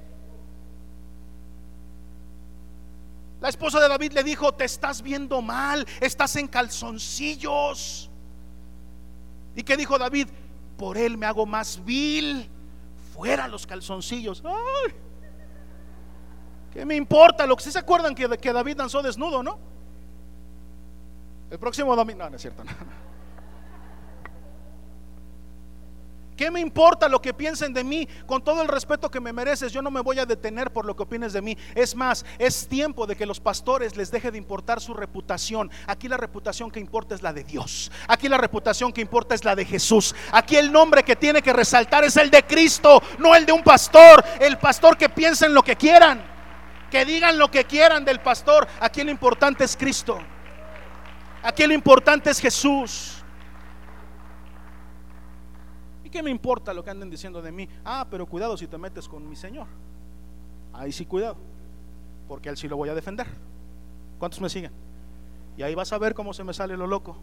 La 3.40 3.48
esposa 3.48 3.80
de 3.80 3.88
David 3.88 4.12
le 4.12 4.22
dijo, 4.22 4.52
te 4.52 4.64
estás 4.64 5.02
viendo 5.02 5.42
mal, 5.42 5.88
estás 6.00 6.36
en 6.36 6.46
calzoncillos. 6.46 8.08
¿Y 9.56 9.64
qué 9.64 9.76
dijo 9.76 9.98
David? 9.98 10.28
Por 10.76 10.96
él 10.96 11.18
me 11.18 11.26
hago 11.26 11.46
más 11.46 11.84
vil 11.84 12.48
fuera 13.20 13.46
los 13.48 13.66
calzoncillos. 13.66 14.42
Ay, 14.46 14.94
¿Qué 16.72 16.86
me 16.86 16.94
importa? 16.96 17.46
Lo 17.46 17.54
que 17.54 17.64
se 17.64 17.78
acuerdan 17.78 18.14
que, 18.14 18.26
que 18.38 18.50
David 18.50 18.78
danzó 18.78 19.02
desnudo, 19.02 19.42
¿no? 19.42 19.58
El 21.50 21.58
próximo 21.58 21.94
domingo. 21.94 22.20
No, 22.20 22.30
no 22.30 22.36
es 22.36 22.42
cierto. 22.42 22.62
¿Qué 26.40 26.50
me 26.50 26.60
importa 26.60 27.06
lo 27.06 27.20
que 27.20 27.34
piensen 27.34 27.74
de 27.74 27.84
mí? 27.84 28.08
Con 28.24 28.42
todo 28.42 28.62
el 28.62 28.68
respeto 28.68 29.10
que 29.10 29.20
me 29.20 29.30
mereces, 29.30 29.74
yo 29.74 29.82
no 29.82 29.90
me 29.90 30.00
voy 30.00 30.18
a 30.20 30.24
detener 30.24 30.72
por 30.72 30.86
lo 30.86 30.96
que 30.96 31.02
opines 31.02 31.34
de 31.34 31.42
mí. 31.42 31.54
Es 31.74 31.94
más, 31.94 32.24
es 32.38 32.66
tiempo 32.66 33.06
de 33.06 33.14
que 33.14 33.26
los 33.26 33.38
pastores 33.38 33.94
les 33.94 34.10
deje 34.10 34.30
de 34.30 34.38
importar 34.38 34.80
su 34.80 34.94
reputación. 34.94 35.70
Aquí 35.86 36.08
la 36.08 36.16
reputación 36.16 36.70
que 36.70 36.80
importa 36.80 37.14
es 37.14 37.20
la 37.20 37.34
de 37.34 37.44
Dios. 37.44 37.92
Aquí 38.08 38.26
la 38.26 38.38
reputación 38.38 38.90
que 38.90 39.02
importa 39.02 39.34
es 39.34 39.44
la 39.44 39.54
de 39.54 39.66
Jesús. 39.66 40.14
Aquí 40.32 40.56
el 40.56 40.72
nombre 40.72 41.02
que 41.02 41.14
tiene 41.14 41.42
que 41.42 41.52
resaltar 41.52 42.04
es 42.04 42.16
el 42.16 42.30
de 42.30 42.42
Cristo, 42.46 43.02
no 43.18 43.34
el 43.36 43.44
de 43.44 43.52
un 43.52 43.62
pastor. 43.62 44.24
El 44.40 44.56
pastor 44.56 44.96
que 44.96 45.10
piensa 45.10 45.44
en 45.44 45.52
lo 45.52 45.62
que 45.62 45.76
quieran. 45.76 46.24
Que 46.90 47.04
digan 47.04 47.36
lo 47.36 47.50
que 47.50 47.66
quieran 47.66 48.02
del 48.02 48.20
pastor. 48.20 48.66
Aquí 48.80 49.04
lo 49.04 49.10
importante 49.10 49.64
es 49.64 49.76
Cristo. 49.76 50.18
Aquí 51.42 51.66
lo 51.66 51.74
importante 51.74 52.30
es 52.30 52.40
Jesús 52.40 53.19
qué 56.10 56.22
me 56.22 56.30
importa 56.30 56.74
lo 56.74 56.84
que 56.84 56.90
anden 56.90 57.10
diciendo 57.10 57.40
de 57.40 57.52
mí? 57.52 57.68
Ah, 57.84 58.06
pero 58.10 58.26
cuidado 58.26 58.56
si 58.56 58.66
te 58.66 58.76
metes 58.78 59.08
con 59.08 59.28
mi 59.28 59.36
Señor. 59.36 59.66
Ahí 60.72 60.92
sí 60.92 61.06
cuidado, 61.06 61.36
porque 62.28 62.48
él 62.48 62.56
sí 62.56 62.68
lo 62.68 62.76
voy 62.76 62.88
a 62.88 62.94
defender. 62.94 63.26
¿Cuántos 64.18 64.40
me 64.40 64.48
siguen? 64.48 64.70
Y 65.56 65.62
ahí 65.62 65.74
vas 65.74 65.92
a 65.92 65.98
ver 65.98 66.14
cómo 66.14 66.32
se 66.32 66.44
me 66.44 66.52
sale 66.52 66.76
lo 66.76 66.86
loco. 66.86 67.16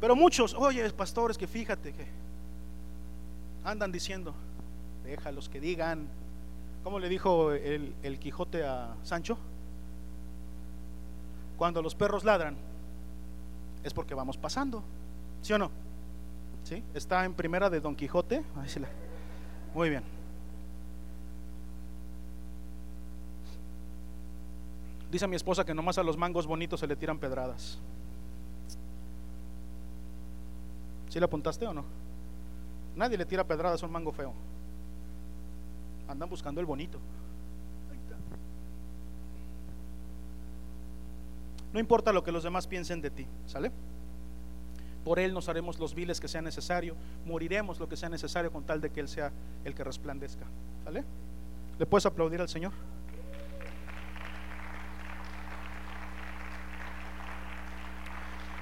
Pero 0.00 0.16
muchos, 0.16 0.54
oye, 0.54 0.88
pastores, 0.90 1.38
que 1.38 1.46
fíjate 1.46 1.92
que 1.92 2.06
andan 3.64 3.90
diciendo, 3.90 4.34
déjalos 5.04 5.48
que 5.48 5.60
digan. 5.60 6.08
¿Cómo 6.82 6.98
le 6.98 7.08
dijo 7.08 7.52
el, 7.52 7.94
el 8.02 8.18
Quijote 8.18 8.64
a 8.64 8.94
Sancho? 9.02 9.38
Cuando 11.56 11.80
los 11.80 11.94
perros 11.94 12.24
ladran, 12.24 12.56
es 13.82 13.94
porque 13.94 14.14
vamos 14.14 14.36
pasando, 14.36 14.82
¿sí 15.40 15.52
o 15.52 15.58
no? 15.58 15.70
Está 16.94 17.24
en 17.24 17.34
primera 17.34 17.68
de 17.70 17.80
Don 17.80 17.94
Quijote. 17.94 18.42
Muy 19.74 19.90
bien. 19.90 20.02
Dice 25.10 25.28
mi 25.28 25.36
esposa 25.36 25.64
que 25.64 25.74
nomás 25.74 25.98
a 25.98 26.02
los 26.02 26.16
mangos 26.16 26.46
bonitos 26.46 26.80
se 26.80 26.86
le 26.86 26.96
tiran 26.96 27.18
pedradas. 27.18 27.78
¿Sí 31.08 31.20
le 31.20 31.24
apuntaste 31.26 31.66
o 31.66 31.72
no? 31.72 31.84
Nadie 32.96 33.16
le 33.16 33.24
tira 33.24 33.44
pedradas 33.44 33.82
a 33.82 33.86
un 33.86 33.92
mango 33.92 34.10
feo. 34.10 34.32
Andan 36.08 36.28
buscando 36.28 36.60
el 36.60 36.66
bonito. 36.66 36.98
No 41.72 41.80
importa 41.80 42.12
lo 42.12 42.22
que 42.22 42.32
los 42.32 42.44
demás 42.44 42.66
piensen 42.66 43.00
de 43.00 43.10
ti, 43.10 43.26
¿sale? 43.46 43.70
Por 45.04 45.18
Él 45.18 45.34
nos 45.34 45.48
haremos 45.48 45.78
los 45.78 45.94
viles 45.94 46.18
que 46.18 46.28
sea 46.28 46.40
necesario, 46.40 46.96
moriremos 47.26 47.78
lo 47.78 47.88
que 47.88 47.96
sea 47.96 48.08
necesario 48.08 48.50
con 48.50 48.64
tal 48.64 48.80
de 48.80 48.90
que 48.90 49.00
Él 49.00 49.08
sea 49.08 49.32
el 49.64 49.74
que 49.74 49.84
resplandezca. 49.84 50.46
¿Sale? 50.82 51.04
¿Le 51.78 51.86
puedes 51.86 52.06
aplaudir 52.06 52.40
al 52.40 52.48
Señor? 52.48 52.72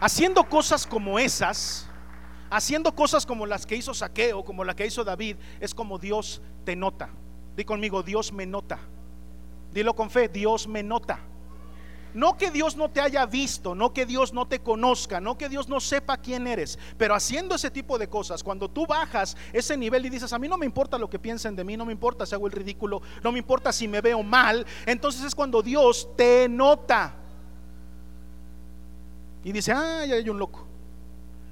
Haciendo 0.00 0.42
cosas 0.42 0.84
como 0.84 1.20
esas, 1.20 1.88
haciendo 2.50 2.92
cosas 2.92 3.24
como 3.24 3.46
las 3.46 3.64
que 3.64 3.76
hizo 3.76 3.94
Saqueo, 3.94 4.42
como 4.42 4.64
la 4.64 4.74
que 4.74 4.84
hizo 4.84 5.04
David, 5.04 5.36
es 5.60 5.72
como 5.72 5.96
Dios 5.96 6.42
te 6.64 6.74
nota. 6.74 7.08
Di 7.56 7.64
conmigo, 7.64 8.02
Dios 8.02 8.32
me 8.32 8.46
nota. 8.46 8.80
Dilo 9.72 9.94
con 9.94 10.10
fe, 10.10 10.28
Dios 10.28 10.66
me 10.66 10.82
nota. 10.82 11.20
No 12.14 12.36
que 12.36 12.50
Dios 12.50 12.76
no 12.76 12.90
te 12.90 13.00
haya 13.00 13.24
visto, 13.26 13.74
no 13.74 13.92
que 13.92 14.04
Dios 14.04 14.32
no 14.32 14.46
te 14.46 14.60
conozca, 14.60 15.20
no 15.20 15.38
que 15.38 15.48
Dios 15.48 15.68
no 15.68 15.80
sepa 15.80 16.18
quién 16.18 16.46
eres, 16.46 16.78
pero 16.98 17.14
haciendo 17.14 17.54
ese 17.54 17.70
tipo 17.70 17.98
de 17.98 18.08
cosas, 18.08 18.42
cuando 18.42 18.68
tú 18.68 18.86
bajas 18.86 19.36
ese 19.52 19.76
nivel 19.76 20.04
y 20.06 20.10
dices, 20.10 20.32
a 20.32 20.38
mí 20.38 20.48
no 20.48 20.58
me 20.58 20.66
importa 20.66 20.98
lo 20.98 21.08
que 21.08 21.18
piensen 21.18 21.56
de 21.56 21.64
mí, 21.64 21.76
no 21.76 21.86
me 21.86 21.92
importa 21.92 22.26
si 22.26 22.34
hago 22.34 22.46
el 22.46 22.52
ridículo, 22.52 23.00
no 23.22 23.32
me 23.32 23.38
importa 23.38 23.72
si 23.72 23.88
me 23.88 24.00
veo 24.00 24.22
mal, 24.22 24.66
entonces 24.84 25.22
es 25.22 25.34
cuando 25.34 25.62
Dios 25.62 26.08
te 26.16 26.48
nota. 26.48 27.14
Y 29.44 29.52
dice, 29.52 29.72
ya 29.72 30.00
hay 30.00 30.28
un 30.28 30.38
loco. 30.38 30.66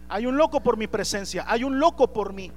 Hay 0.09 0.27
un 0.27 0.37
loco 0.37 0.61
por 0.61 0.77
mi 0.77 0.87
presencia, 0.87 1.45
hay 1.47 1.65
un 1.65 1.79
loco 1.79 2.13
por 2.13 2.33
mí. 2.33 2.53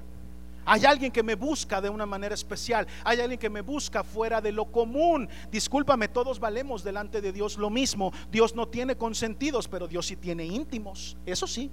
Hay 0.66 0.86
alguien 0.86 1.11
que 1.11 1.24
me 1.24 1.36
busca 1.36 1.82
de 1.82 1.89
una 1.89 2.05
manera 2.05 2.34
especial. 2.34 2.88
Hay 3.03 3.20
alguien 3.20 3.39
que 3.39 3.49
me 3.49 3.61
busca 3.61 4.03
fuera 4.03 4.39
de 4.41 4.51
lo 4.51 4.66
común. 4.66 5.28
Discúlpame, 5.51 6.07
todos 6.07 6.39
valemos 6.39 6.84
delante 6.84 7.22
de 7.22 7.32
Dios 7.32 7.57
lo 7.57 7.70
mismo. 7.70 8.11
Dios 8.32 8.55
no 8.55 8.68
tiene 8.68 8.95
consentidos, 8.95 9.68
pero 9.68 9.88
Dios 9.88 10.05
sí 10.07 10.16
tiene 10.16 10.45
íntimos. 10.45 11.18
Eso 11.26 11.47
sí. 11.47 11.70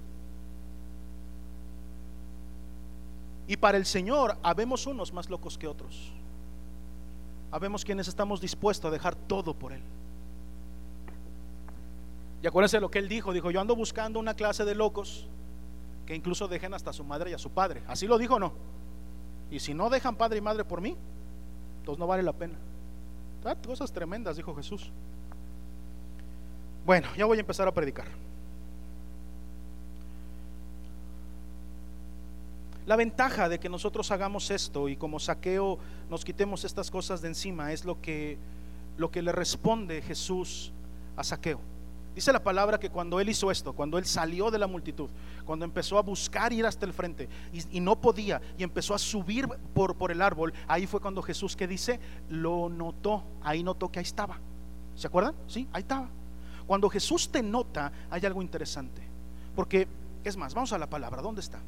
Y 3.47 3.57
para 3.57 3.77
el 3.77 3.85
Señor, 3.85 4.37
habemos 4.43 4.85
unos 4.87 5.13
más 5.13 5.29
locos 5.29 5.57
que 5.57 5.67
otros. 5.67 6.11
Habemos 7.51 7.83
quienes 7.83 8.07
estamos 8.07 8.39
dispuestos 8.39 8.89
a 8.89 8.91
dejar 8.91 9.15
todo 9.15 9.53
por 9.53 9.73
Él. 9.73 9.81
Y 12.41 12.47
acuérdense 12.47 12.79
lo 12.79 12.89
que 12.89 12.99
Él 12.99 13.09
dijo. 13.09 13.33
Dijo, 13.33 13.51
yo 13.51 13.61
ando 13.61 13.75
buscando 13.75 14.19
una 14.19 14.35
clase 14.35 14.65
de 14.65 14.75
locos 14.75 15.27
que 16.11 16.15
incluso 16.17 16.49
dejen 16.49 16.73
hasta 16.73 16.89
a 16.89 16.93
su 16.93 17.05
madre 17.05 17.31
y 17.31 17.33
a 17.33 17.37
su 17.37 17.51
padre. 17.51 17.83
Así 17.87 18.05
lo 18.05 18.17
dijo, 18.17 18.37
¿no? 18.37 18.51
Y 19.49 19.61
si 19.61 19.73
no 19.73 19.89
dejan 19.89 20.17
padre 20.17 20.39
y 20.39 20.41
madre 20.41 20.65
por 20.65 20.81
mí, 20.81 20.93
entonces 21.79 21.97
no 21.97 22.05
vale 22.05 22.21
la 22.21 22.33
pena. 22.33 22.55
Ah, 23.45 23.55
cosas 23.55 23.93
tremendas, 23.93 24.35
dijo 24.35 24.53
Jesús. 24.53 24.91
Bueno, 26.85 27.07
ya 27.15 27.23
voy 27.23 27.37
a 27.37 27.39
empezar 27.39 27.65
a 27.65 27.73
predicar. 27.73 28.07
La 32.85 32.97
ventaja 32.97 33.47
de 33.47 33.57
que 33.57 33.69
nosotros 33.69 34.11
hagamos 34.11 34.51
esto 34.51 34.89
y 34.89 34.97
como 34.97 35.17
saqueo 35.17 35.79
nos 36.09 36.25
quitemos 36.25 36.65
estas 36.65 36.91
cosas 36.91 37.21
de 37.21 37.29
encima 37.29 37.71
es 37.71 37.85
lo 37.85 38.01
que, 38.01 38.37
lo 38.97 39.11
que 39.11 39.21
le 39.21 39.31
responde 39.31 40.01
Jesús 40.01 40.73
a 41.15 41.23
saqueo. 41.23 41.61
Dice 42.15 42.33
la 42.33 42.43
palabra 42.43 42.79
que 42.79 42.89
cuando 42.89 43.19
él 43.19 43.29
hizo 43.29 43.51
esto, 43.51 43.73
cuando 43.73 43.97
él 43.97 44.05
salió 44.05 44.51
de 44.51 44.59
la 44.59 44.67
multitud, 44.67 45.09
cuando 45.45 45.63
empezó 45.63 45.97
a 45.97 46.01
buscar 46.01 46.51
ir 46.51 46.65
hasta 46.65 46.85
el 46.85 46.93
frente 46.93 47.29
y, 47.71 47.79
no 47.79 47.99
podía 47.99 48.41
y 48.57 48.63
empezó 48.63 48.93
a 48.93 48.99
subir 48.99 49.47
por, 49.73 49.95
por 49.95 50.11
el 50.11 50.21
árbol, 50.21 50.53
ahí 50.67 50.87
fue 50.87 50.99
cuando 50.99 51.21
Jesús 51.21 51.55
que 51.55 51.67
dice, 51.67 51.99
lo 52.29 52.67
notó, 52.67 53.23
ahí 53.41 53.63
notó 53.63 53.89
que 53.89 53.99
ahí 53.99 54.03
estaba. 54.03 54.39
¿Se 54.95 55.07
acuerdan? 55.07 55.35
Sí, 55.47 55.69
ahí 55.71 55.81
estaba. 55.81 56.09
Cuando 56.67 56.89
Jesús 56.89 57.31
te 57.31 57.41
nota, 57.41 57.91
hay 58.09 58.25
algo 58.25 58.41
interesante. 58.41 59.01
Porque, 59.55 59.87
es 60.23 60.37
más, 60.37 60.53
vamos 60.53 60.73
a 60.73 60.77
la 60.77 60.89
palabra, 60.89 61.21
¿dónde 61.21 61.41
está? 61.41 61.59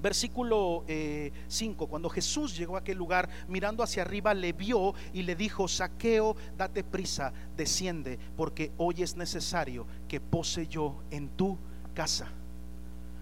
Versículo 0.00 0.84
5, 0.86 0.88
eh, 0.88 1.88
cuando 1.88 2.08
Jesús 2.08 2.56
llegó 2.56 2.76
a 2.76 2.80
aquel 2.80 2.98
lugar, 2.98 3.28
mirando 3.48 3.82
hacia 3.82 4.02
arriba, 4.02 4.34
le 4.34 4.52
vio 4.52 4.94
y 5.12 5.22
le 5.22 5.34
dijo, 5.34 5.68
saqueo, 5.68 6.36
date 6.56 6.84
prisa, 6.84 7.32
desciende, 7.56 8.18
porque 8.36 8.72
hoy 8.76 9.02
es 9.02 9.16
necesario 9.16 9.86
que 10.08 10.20
pose 10.20 10.66
yo 10.66 11.02
en 11.10 11.28
tu 11.30 11.58
casa. 11.94 12.30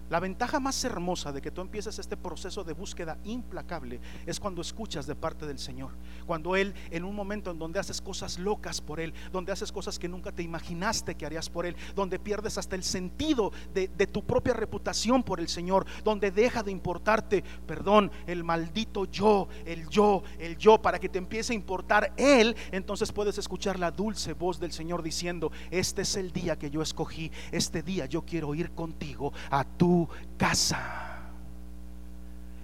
La 0.09 0.19
ventaja 0.19 0.59
más 0.59 0.83
hermosa 0.83 1.31
de 1.31 1.41
que 1.41 1.49
tú 1.49 1.61
empieces 1.61 1.97
este 1.97 2.15
proceso 2.15 2.63
de 2.63 2.73
búsqueda 2.73 3.17
implacable 3.23 3.99
es 4.27 4.39
cuando 4.39 4.61
escuchas 4.61 5.07
de 5.07 5.15
parte 5.15 5.47
del 5.47 5.57
Señor. 5.57 5.93
Cuando 6.27 6.55
Él, 6.55 6.75
en 6.91 7.03
un 7.03 7.15
momento 7.15 7.49
en 7.49 7.57
donde 7.57 7.79
haces 7.79 8.01
cosas 8.01 8.37
locas 8.37 8.81
por 8.81 8.99
Él, 8.99 9.15
donde 9.31 9.51
haces 9.51 9.71
cosas 9.71 9.97
que 9.97 10.07
nunca 10.07 10.31
te 10.31 10.43
imaginaste 10.43 11.15
que 11.15 11.25
harías 11.25 11.49
por 11.49 11.65
Él, 11.65 11.75
donde 11.95 12.19
pierdes 12.19 12.59
hasta 12.59 12.75
el 12.75 12.83
sentido 12.83 13.51
de, 13.73 13.87
tu 14.05 14.23
propia 14.23 14.53
reputación 14.53 15.23
por 15.23 15.39
el 15.39 15.47
Señor, 15.47 15.87
donde 16.03 16.29
deja 16.29 16.61
de 16.61 16.71
importarte, 16.71 17.43
perdón, 17.65 18.11
el 18.27 18.43
maldito 18.43 19.05
yo, 19.05 19.47
el 19.65 19.89
yo, 19.89 20.21
el 20.37 20.55
yo, 20.57 20.79
para 20.79 20.99
que 20.99 21.09
te 21.09 21.17
empiece 21.17 21.53
a 21.53 21.55
importar 21.55 22.13
Él, 22.15 22.55
entonces 22.71 23.11
puedes 23.11 23.39
escuchar 23.39 23.79
la 23.79 23.89
dulce 23.89 24.33
voz 24.33 24.59
del 24.59 24.71
Señor 24.71 25.01
diciendo, 25.01 25.51
este 25.71 26.03
es 26.03 26.15
el 26.15 26.31
día 26.31 26.59
que 26.59 26.69
yo 26.69 26.83
escogí, 26.83 27.31
este 27.51 27.81
día 27.81 28.05
yo 28.05 28.21
quiero 28.21 28.53
ir 28.53 28.71
contigo 28.71 29.33
a 29.49 29.63
tu 29.63 29.94
casa. 30.37 31.05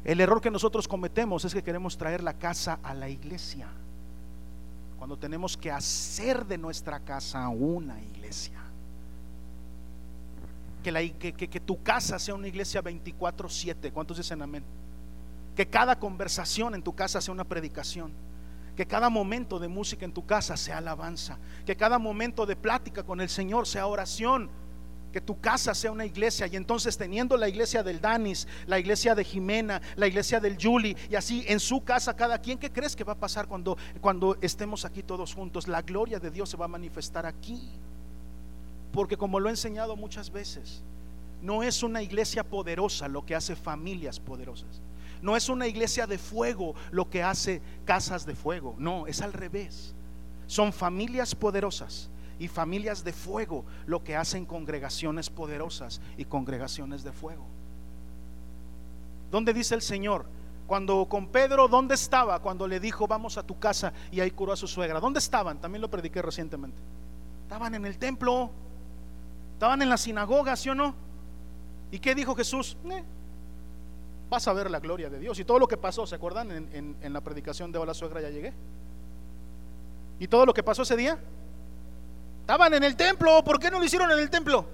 El 0.03 0.19
error 0.19 0.41
que 0.41 0.49
nosotros 0.49 0.87
cometemos 0.87 1.45
es 1.45 1.53
que 1.53 1.63
queremos 1.63 1.97
traer 1.97 2.23
la 2.23 2.33
casa 2.33 2.79
a 2.81 2.93
la 2.93 3.07
iglesia, 3.07 3.67
cuando 4.97 5.17
tenemos 5.17 5.55
que 5.57 5.71
hacer 5.71 6.45
de 6.45 6.57
nuestra 6.57 6.99
casa 6.99 7.47
una 7.49 8.01
iglesia. 8.01 8.59
Que, 10.83 10.91
la, 10.91 11.01
que, 11.01 11.33
que, 11.33 11.59
tu 11.59 11.83
casa 11.83 12.17
sea 12.17 12.33
una 12.33 12.47
iglesia 12.47 12.81
24/7. 12.81 13.91
¿Cuántos 13.91 14.17
dicen 14.17 14.41
amén? 14.41 14.63
Que 15.55 15.67
cada 15.67 15.99
conversación 15.99 16.73
en 16.73 16.81
tu 16.81 16.95
casa 16.95 17.21
sea 17.21 17.31
una 17.31 17.43
predicación. 17.43 18.11
Que 18.75 18.87
cada 18.87 19.09
momento 19.11 19.59
de 19.59 19.67
música 19.67 20.05
en 20.05 20.13
tu 20.13 20.25
casa 20.25 20.57
sea 20.57 20.79
alabanza. 20.79 21.37
Que 21.67 21.75
cada 21.75 21.99
momento 21.99 22.47
de 22.47 22.55
plática 22.55 23.03
con 23.03 23.21
el 23.21 23.29
Señor 23.29 23.67
sea 23.67 23.85
oración 23.85 24.49
que 25.11 25.21
tu 25.21 25.39
casa 25.39 25.73
sea 25.73 25.91
una 25.91 26.05
iglesia 26.05 26.47
y 26.47 26.55
entonces 26.55 26.97
teniendo 26.97 27.37
la 27.37 27.49
iglesia 27.49 27.83
del 27.83 27.99
Danis, 27.99 28.47
la 28.65 28.79
iglesia 28.79 29.13
de 29.13 29.23
Jimena, 29.23 29.81
la 29.95 30.07
iglesia 30.07 30.39
del 30.39 30.57
Yuli 30.57 30.95
y 31.09 31.15
así 31.15 31.43
en 31.47 31.59
su 31.59 31.83
casa 31.83 32.15
cada 32.15 32.39
quien, 32.39 32.57
¿qué 32.57 32.71
crees 32.71 32.95
que 32.95 33.03
va 33.03 33.13
a 33.13 33.19
pasar 33.19 33.47
cuando, 33.47 33.77
cuando 33.99 34.37
estemos 34.41 34.85
aquí 34.85 35.03
todos 35.03 35.33
juntos? 35.33 35.67
La 35.67 35.81
gloria 35.81 36.19
de 36.19 36.31
Dios 36.31 36.49
se 36.49 36.57
va 36.57 36.65
a 36.65 36.69
manifestar 36.69 37.25
aquí. 37.25 37.69
Porque 38.91 39.17
como 39.17 39.39
lo 39.39 39.47
he 39.47 39.51
enseñado 39.51 39.95
muchas 39.95 40.31
veces, 40.31 40.83
no 41.41 41.63
es 41.63 41.81
una 41.83 42.01
iglesia 42.01 42.43
poderosa 42.43 43.07
lo 43.07 43.25
que 43.25 43.35
hace 43.35 43.55
familias 43.55 44.19
poderosas. 44.19 44.81
No 45.21 45.35
es 45.37 45.49
una 45.49 45.67
iglesia 45.67 46.07
de 46.07 46.17
fuego 46.17 46.73
lo 46.91 47.09
que 47.09 47.23
hace 47.23 47.61
casas 47.85 48.25
de 48.25 48.35
fuego. 48.35 48.75
No, 48.77 49.07
es 49.07 49.21
al 49.21 49.33
revés. 49.33 49.93
Son 50.47 50.73
familias 50.73 51.35
poderosas 51.35 52.09
y 52.41 52.47
familias 52.47 53.03
de 53.03 53.13
fuego 53.13 53.65
lo 53.85 54.03
que 54.03 54.15
hacen 54.15 54.47
congregaciones 54.47 55.29
poderosas 55.29 56.01
y 56.17 56.25
congregaciones 56.25 57.03
de 57.03 57.11
fuego. 57.11 57.45
¿Dónde 59.29 59.53
dice 59.53 59.75
el 59.75 59.83
Señor? 59.83 60.25
Cuando 60.65 61.05
con 61.07 61.27
Pedro, 61.27 61.67
¿dónde 61.67 61.93
estaba? 61.93 62.39
Cuando 62.39 62.67
le 62.67 62.79
dijo, 62.79 63.05
vamos 63.05 63.37
a 63.37 63.43
tu 63.43 63.59
casa 63.59 63.93
y 64.11 64.21
ahí 64.21 64.31
curó 64.31 64.53
a 64.53 64.55
su 64.57 64.67
suegra. 64.67 64.99
¿Dónde 64.99 65.19
estaban? 65.19 65.61
También 65.61 65.83
lo 65.83 65.91
prediqué 65.91 66.19
recientemente. 66.19 66.77
Estaban 67.43 67.75
en 67.75 67.85
el 67.85 67.99
templo, 67.99 68.49
estaban 69.53 69.79
en 69.83 69.89
la 69.89 69.97
sinagoga, 69.97 70.55
¿sí 70.55 70.69
o 70.69 70.73
no? 70.73 70.95
¿Y 71.91 71.99
qué 71.99 72.15
dijo 72.15 72.33
Jesús? 72.33 72.75
Eh, 72.89 73.03
vas 74.31 74.47
a 74.47 74.53
ver 74.53 74.71
la 74.71 74.79
gloria 74.79 75.11
de 75.11 75.19
Dios. 75.19 75.37
Y 75.37 75.45
todo 75.45 75.59
lo 75.59 75.67
que 75.67 75.77
pasó, 75.77 76.07
¿se 76.07 76.15
acuerdan? 76.15 76.49
En, 76.51 76.95
en 76.99 77.13
la 77.13 77.21
predicación 77.21 77.71
de 77.71 77.77
Hola 77.77 77.93
Suegra 77.93 78.19
ya 78.19 78.31
llegué. 78.31 78.51
¿Y 80.17 80.27
todo 80.27 80.47
lo 80.47 80.55
que 80.55 80.63
pasó 80.63 80.81
ese 80.81 80.97
día? 80.97 81.19
Estaban 82.41 82.73
en 82.73 82.83
el 82.83 82.95
templo, 82.95 83.43
¿por 83.43 83.59
qué 83.59 83.71
no 83.71 83.79
lo 83.79 83.85
hicieron 83.85 84.11
en 84.11 84.19
el 84.19 84.29
templo? 84.29 84.65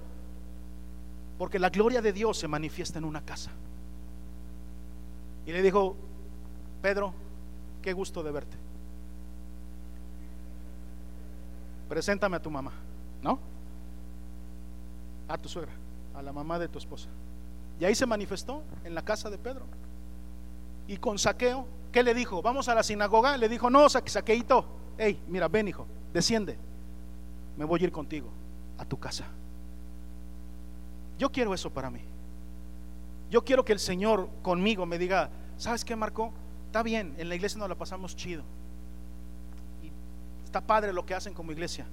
Porque 1.38 1.60
la 1.60 1.70
gloria 1.70 2.02
de 2.02 2.12
Dios 2.12 2.38
se 2.38 2.48
manifiesta 2.48 2.98
en 2.98 3.06
una 3.06 3.22
casa. 3.24 3.52
Y 5.46 5.52
le 5.52 5.62
dijo, 5.62 5.96
Pedro, 6.82 7.14
qué 7.82 7.94
gusto 7.94 8.24
de 8.24 8.32
verte. 8.32 8.58
Preséntame 11.88 12.38
a 12.38 12.42
tu 12.42 12.50
mamá, 12.50 12.72
¿no? 13.22 13.40
A 15.28 15.38
tu 15.38 15.48
suegra, 15.48 15.72
a 16.16 16.22
la 16.22 16.34
mamá 16.34 16.58
de 16.58 16.68
tu 16.68 16.80
esposa. 16.80 17.10
Y 17.80 17.86
ahí 17.86 17.94
se 17.94 18.06
manifestó 18.06 18.64
en 18.84 18.96
la 18.96 19.04
casa 19.04 19.30
de 19.30 19.38
Pedro. 19.38 19.66
Y 20.88 20.98
con 20.98 21.20
saqueo, 21.20 21.68
¿qué 21.92 22.02
le 22.02 22.14
dijo? 22.14 22.42
Vamos 22.42 22.70
a 22.70 22.76
la 22.76 22.82
sinagoga. 22.82 23.38
Le 23.38 23.48
dijo, 23.48 23.70
no, 23.70 23.88
saqueito. 23.88 24.66
Hey, 24.98 25.22
mira, 25.28 25.48
ven 25.48 25.68
hijo, 25.68 25.86
desciende 26.12 26.58
me 27.58 27.66
voy 27.66 27.82
a 27.82 27.84
ir 27.86 27.92
contigo 27.92 28.30
a 28.78 28.86
tu 28.86 29.00
casa. 29.00 29.26
Yo 31.18 31.32
quiero 31.32 31.54
eso 31.54 31.70
para 31.72 31.90
mí. 31.90 32.02
Yo 33.30 33.44
quiero 33.44 33.66
que 33.66 33.74
el 33.74 33.80
Señor 33.80 34.30
conmigo 34.42 34.86
me 34.86 34.98
diga, 34.98 35.30
¿sabes 35.58 35.84
qué, 35.84 35.96
Marco? 35.96 36.32
Está 36.68 36.84
bien, 36.84 37.16
en 37.18 37.28
la 37.28 37.36
iglesia 37.36 37.60
nos 37.60 37.68
la 37.68 37.76
pasamos 37.76 38.16
chido. 38.16 38.44
Y 39.84 39.92
está 40.46 40.62
padre 40.62 40.94
lo 40.94 41.06
que 41.06 41.16
hacen 41.16 41.34
como 41.34 41.52
iglesia, 41.52 41.86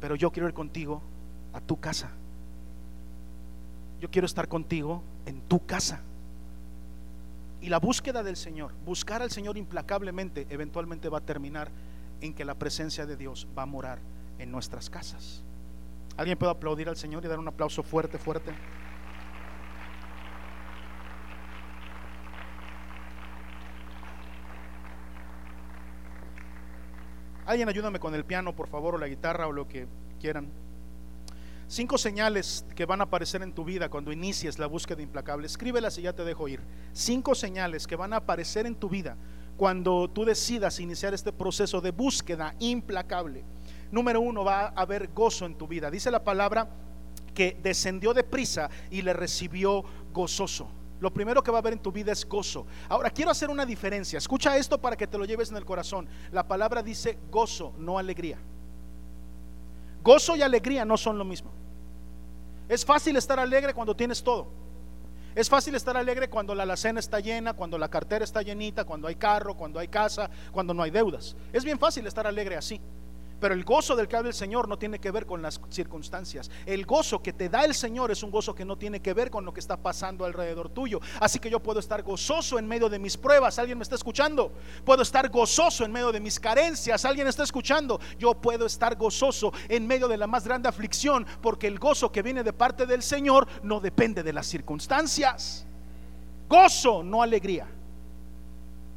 pero 0.00 0.16
yo 0.16 0.30
quiero 0.30 0.48
ir 0.48 0.54
contigo 0.54 1.00
a 1.52 1.60
tu 1.60 1.80
casa. 1.80 2.10
Yo 4.00 4.10
quiero 4.10 4.26
estar 4.26 4.48
contigo 4.48 5.02
en 5.24 5.40
tu 5.42 5.64
casa. 5.64 6.00
Y 7.60 7.68
la 7.68 7.78
búsqueda 7.78 8.24
del 8.24 8.36
Señor, 8.36 8.72
buscar 8.84 9.22
al 9.22 9.30
Señor 9.30 9.56
implacablemente, 9.56 10.48
eventualmente 10.50 11.08
va 11.08 11.18
a 11.18 11.20
terminar 11.20 11.70
en 12.20 12.34
que 12.34 12.44
la 12.44 12.54
presencia 12.54 13.06
de 13.06 13.16
Dios 13.16 13.46
va 13.56 13.62
a 13.62 13.66
morar 13.66 14.00
en 14.38 14.50
nuestras 14.50 14.90
casas. 14.90 15.42
¿Alguien 16.16 16.38
puede 16.38 16.52
aplaudir 16.52 16.88
al 16.88 16.96
Señor 16.96 17.24
y 17.24 17.28
dar 17.28 17.38
un 17.38 17.48
aplauso 17.48 17.82
fuerte, 17.82 18.18
fuerte? 18.18 18.52
Alguien 27.46 27.68
ayúdame 27.68 27.98
con 27.98 28.14
el 28.14 28.24
piano, 28.24 28.54
por 28.54 28.68
favor, 28.68 28.94
o 28.94 28.98
la 28.98 29.08
guitarra 29.08 29.46
o 29.46 29.52
lo 29.52 29.66
que 29.68 29.86
quieran. 30.20 30.50
Cinco 31.66 31.96
señales 31.96 32.66
que 32.76 32.84
van 32.84 33.00
a 33.00 33.04
aparecer 33.04 33.42
en 33.42 33.52
tu 33.52 33.64
vida 33.64 33.88
cuando 33.88 34.12
inicies 34.12 34.58
la 34.58 34.66
búsqueda 34.66 35.02
implacable. 35.02 35.46
Escríbelas 35.46 35.96
y 35.98 36.02
ya 36.02 36.12
te 36.12 36.24
dejo 36.24 36.46
ir. 36.46 36.60
Cinco 36.92 37.34
señales 37.34 37.86
que 37.86 37.96
van 37.96 38.12
a 38.12 38.18
aparecer 38.18 38.66
en 38.66 38.74
tu 38.74 38.88
vida 38.88 39.16
cuando 39.56 40.08
tú 40.08 40.24
decidas 40.24 40.80
iniciar 40.80 41.14
este 41.14 41.32
proceso 41.32 41.80
de 41.80 41.90
búsqueda 41.90 42.54
implacable 42.58 43.44
número 43.92 44.20
uno, 44.20 44.42
va 44.42 44.66
a 44.66 44.68
haber 44.68 45.12
gozo 45.12 45.46
en 45.46 45.54
tu 45.54 45.68
vida. 45.68 45.90
Dice 45.90 46.10
la 46.10 46.24
palabra 46.24 46.68
que 47.32 47.56
descendió 47.62 48.12
de 48.12 48.24
prisa 48.24 48.68
y 48.90 49.02
le 49.02 49.12
recibió 49.12 49.84
gozoso. 50.12 50.68
Lo 51.00 51.12
primero 51.12 51.42
que 51.42 51.50
va 51.50 51.58
a 51.58 51.60
haber 51.60 51.74
en 51.74 51.78
tu 51.80 51.92
vida 51.92 52.12
es 52.12 52.28
gozo. 52.28 52.66
Ahora 52.88 53.10
quiero 53.10 53.30
hacer 53.30 53.50
una 53.50 53.66
diferencia. 53.66 54.18
Escucha 54.18 54.56
esto 54.56 54.80
para 54.80 54.96
que 54.96 55.06
te 55.06 55.18
lo 55.18 55.24
lleves 55.24 55.50
en 55.50 55.56
el 55.56 55.64
corazón. 55.64 56.08
La 56.30 56.46
palabra 56.46 56.82
dice 56.82 57.18
gozo, 57.30 57.72
no 57.78 57.98
alegría. 57.98 58.38
Gozo 60.02 60.36
y 60.36 60.42
alegría 60.42 60.84
no 60.84 60.96
son 60.96 61.18
lo 61.18 61.24
mismo. 61.24 61.50
Es 62.68 62.84
fácil 62.84 63.16
estar 63.16 63.38
alegre 63.38 63.74
cuando 63.74 63.94
tienes 63.94 64.22
todo. 64.22 64.46
Es 65.34 65.48
fácil 65.48 65.74
estar 65.74 65.96
alegre 65.96 66.28
cuando 66.28 66.54
la 66.54 66.62
alacena 66.64 67.00
está 67.00 67.18
llena, 67.18 67.54
cuando 67.54 67.78
la 67.78 67.88
cartera 67.88 68.24
está 68.24 68.42
llenita, 68.42 68.84
cuando 68.84 69.08
hay 69.08 69.14
carro, 69.14 69.56
cuando 69.56 69.78
hay 69.78 69.88
casa, 69.88 70.30
cuando 70.52 70.74
no 70.74 70.82
hay 70.82 70.90
deudas. 70.90 71.34
Es 71.52 71.64
bien 71.64 71.78
fácil 71.78 72.06
estar 72.06 72.26
alegre 72.26 72.56
así. 72.56 72.80
Pero 73.42 73.54
el 73.54 73.64
gozo 73.64 73.96
del 73.96 74.06
que 74.06 74.14
habla 74.14 74.28
el 74.28 74.36
Señor 74.36 74.68
no 74.68 74.78
tiene 74.78 75.00
que 75.00 75.10
ver 75.10 75.26
con 75.26 75.42
las 75.42 75.60
circunstancias. 75.68 76.48
El 76.64 76.86
gozo 76.86 77.20
que 77.20 77.32
te 77.32 77.48
da 77.48 77.64
el 77.64 77.74
Señor 77.74 78.12
es 78.12 78.22
un 78.22 78.30
gozo 78.30 78.54
que 78.54 78.64
no 78.64 78.78
tiene 78.78 79.02
que 79.02 79.14
ver 79.14 79.32
con 79.32 79.44
lo 79.44 79.52
que 79.52 79.58
está 79.58 79.76
pasando 79.76 80.24
alrededor 80.24 80.68
tuyo. 80.68 81.00
Así 81.18 81.40
que 81.40 81.50
yo 81.50 81.58
puedo 81.58 81.80
estar 81.80 82.04
gozoso 82.04 82.56
en 82.56 82.68
medio 82.68 82.88
de 82.88 83.00
mis 83.00 83.16
pruebas. 83.16 83.58
¿Alguien 83.58 83.78
me 83.78 83.82
está 83.82 83.96
escuchando? 83.96 84.52
Puedo 84.84 85.02
estar 85.02 85.28
gozoso 85.28 85.84
en 85.84 85.90
medio 85.90 86.12
de 86.12 86.20
mis 86.20 86.38
carencias. 86.38 87.04
¿Alguien 87.04 87.26
está 87.26 87.42
escuchando? 87.42 87.98
Yo 88.16 88.32
puedo 88.32 88.64
estar 88.64 88.94
gozoso 88.94 89.52
en 89.68 89.88
medio 89.88 90.06
de 90.06 90.18
la 90.18 90.28
más 90.28 90.44
grande 90.44 90.68
aflicción 90.68 91.26
porque 91.40 91.66
el 91.66 91.80
gozo 91.80 92.12
que 92.12 92.22
viene 92.22 92.44
de 92.44 92.52
parte 92.52 92.86
del 92.86 93.02
Señor 93.02 93.48
no 93.64 93.80
depende 93.80 94.22
de 94.22 94.32
las 94.32 94.46
circunstancias. 94.46 95.66
Gozo, 96.48 97.02
no 97.02 97.22
alegría. 97.22 97.66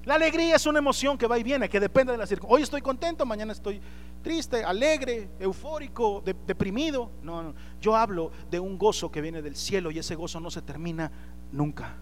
La 0.06 0.16
alegría 0.16 0.56
es 0.56 0.68
una 0.68 0.78
emoción 0.78 1.18
que 1.18 1.26
va 1.26 1.40
y 1.40 1.42
viene, 1.42 1.68
que 1.68 1.80
depende 1.80 2.12
de 2.12 2.20
las 2.20 2.30
circunstancias. 2.30 2.58
Hoy 2.60 2.62
estoy 2.62 2.82
contento, 2.84 3.26
mañana 3.26 3.54
estoy 3.54 3.82
triste, 4.26 4.64
alegre, 4.64 5.30
eufórico, 5.40 6.24
deprimido. 6.48 7.12
No, 7.22 7.44
no, 7.44 7.54
yo 7.80 7.96
hablo 7.96 8.32
de 8.50 8.60
un 8.60 8.76
gozo 8.76 9.12
que 9.12 9.22
viene 9.22 9.44
del 9.44 9.56
cielo 9.56 9.92
y 9.92 10.00
ese 10.00 10.16
gozo 10.16 10.40
no 10.40 10.50
se 10.50 10.64
termina 10.64 11.12
nunca. 11.52 11.94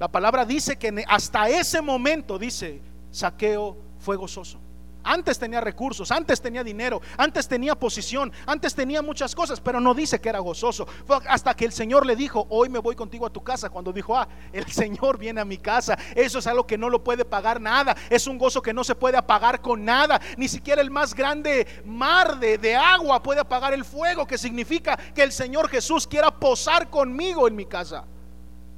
La 0.00 0.08
palabra 0.08 0.44
dice 0.44 0.76
que 0.76 1.04
hasta 1.06 1.48
ese 1.48 1.80
momento, 1.80 2.36
dice, 2.36 2.80
saqueo 3.12 3.76
fue 4.00 4.16
gozoso. 4.16 4.58
Antes 5.04 5.38
tenía 5.38 5.60
recursos, 5.60 6.10
antes 6.10 6.40
tenía 6.40 6.62
dinero, 6.62 7.00
antes 7.16 7.48
tenía 7.48 7.74
posición, 7.74 8.32
antes 8.46 8.74
tenía 8.74 9.02
muchas 9.02 9.34
cosas, 9.34 9.60
pero 9.60 9.80
no 9.80 9.94
dice 9.94 10.20
que 10.20 10.28
era 10.28 10.38
gozoso. 10.38 10.86
Fue 11.06 11.18
hasta 11.28 11.54
que 11.54 11.64
el 11.64 11.72
Señor 11.72 12.06
le 12.06 12.16
dijo, 12.16 12.46
hoy 12.50 12.68
me 12.68 12.78
voy 12.78 12.94
contigo 12.94 13.26
a 13.26 13.30
tu 13.30 13.42
casa. 13.42 13.70
Cuando 13.70 13.92
dijo, 13.92 14.16
ah, 14.16 14.28
el 14.52 14.66
Señor 14.70 15.18
viene 15.18 15.40
a 15.40 15.44
mi 15.44 15.58
casa. 15.58 15.98
Eso 16.14 16.38
es 16.38 16.46
algo 16.46 16.66
que 16.66 16.78
no 16.78 16.88
lo 16.88 17.02
puede 17.02 17.24
pagar 17.24 17.60
nada. 17.60 17.96
Es 18.10 18.26
un 18.26 18.38
gozo 18.38 18.62
que 18.62 18.72
no 18.72 18.84
se 18.84 18.94
puede 18.94 19.16
apagar 19.16 19.60
con 19.60 19.84
nada. 19.84 20.20
Ni 20.36 20.48
siquiera 20.48 20.80
el 20.80 20.90
más 20.90 21.14
grande 21.14 21.66
mar 21.84 22.38
de, 22.38 22.58
de 22.58 22.76
agua 22.76 23.22
puede 23.22 23.40
apagar 23.40 23.74
el 23.74 23.84
fuego, 23.84 24.26
que 24.26 24.38
significa 24.38 24.96
que 24.96 25.22
el 25.22 25.32
Señor 25.32 25.68
Jesús 25.68 26.06
quiera 26.06 26.30
posar 26.30 26.90
conmigo 26.90 27.48
en 27.48 27.56
mi 27.56 27.66
casa. 27.66 28.04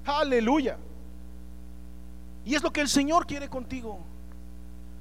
Aleluya. 0.05 0.79
Y 2.45 2.55
es 2.55 2.63
lo 2.63 2.73
que 2.73 2.81
el 2.81 2.89
Señor 2.89 3.27
quiere 3.27 3.49
contigo. 3.49 4.14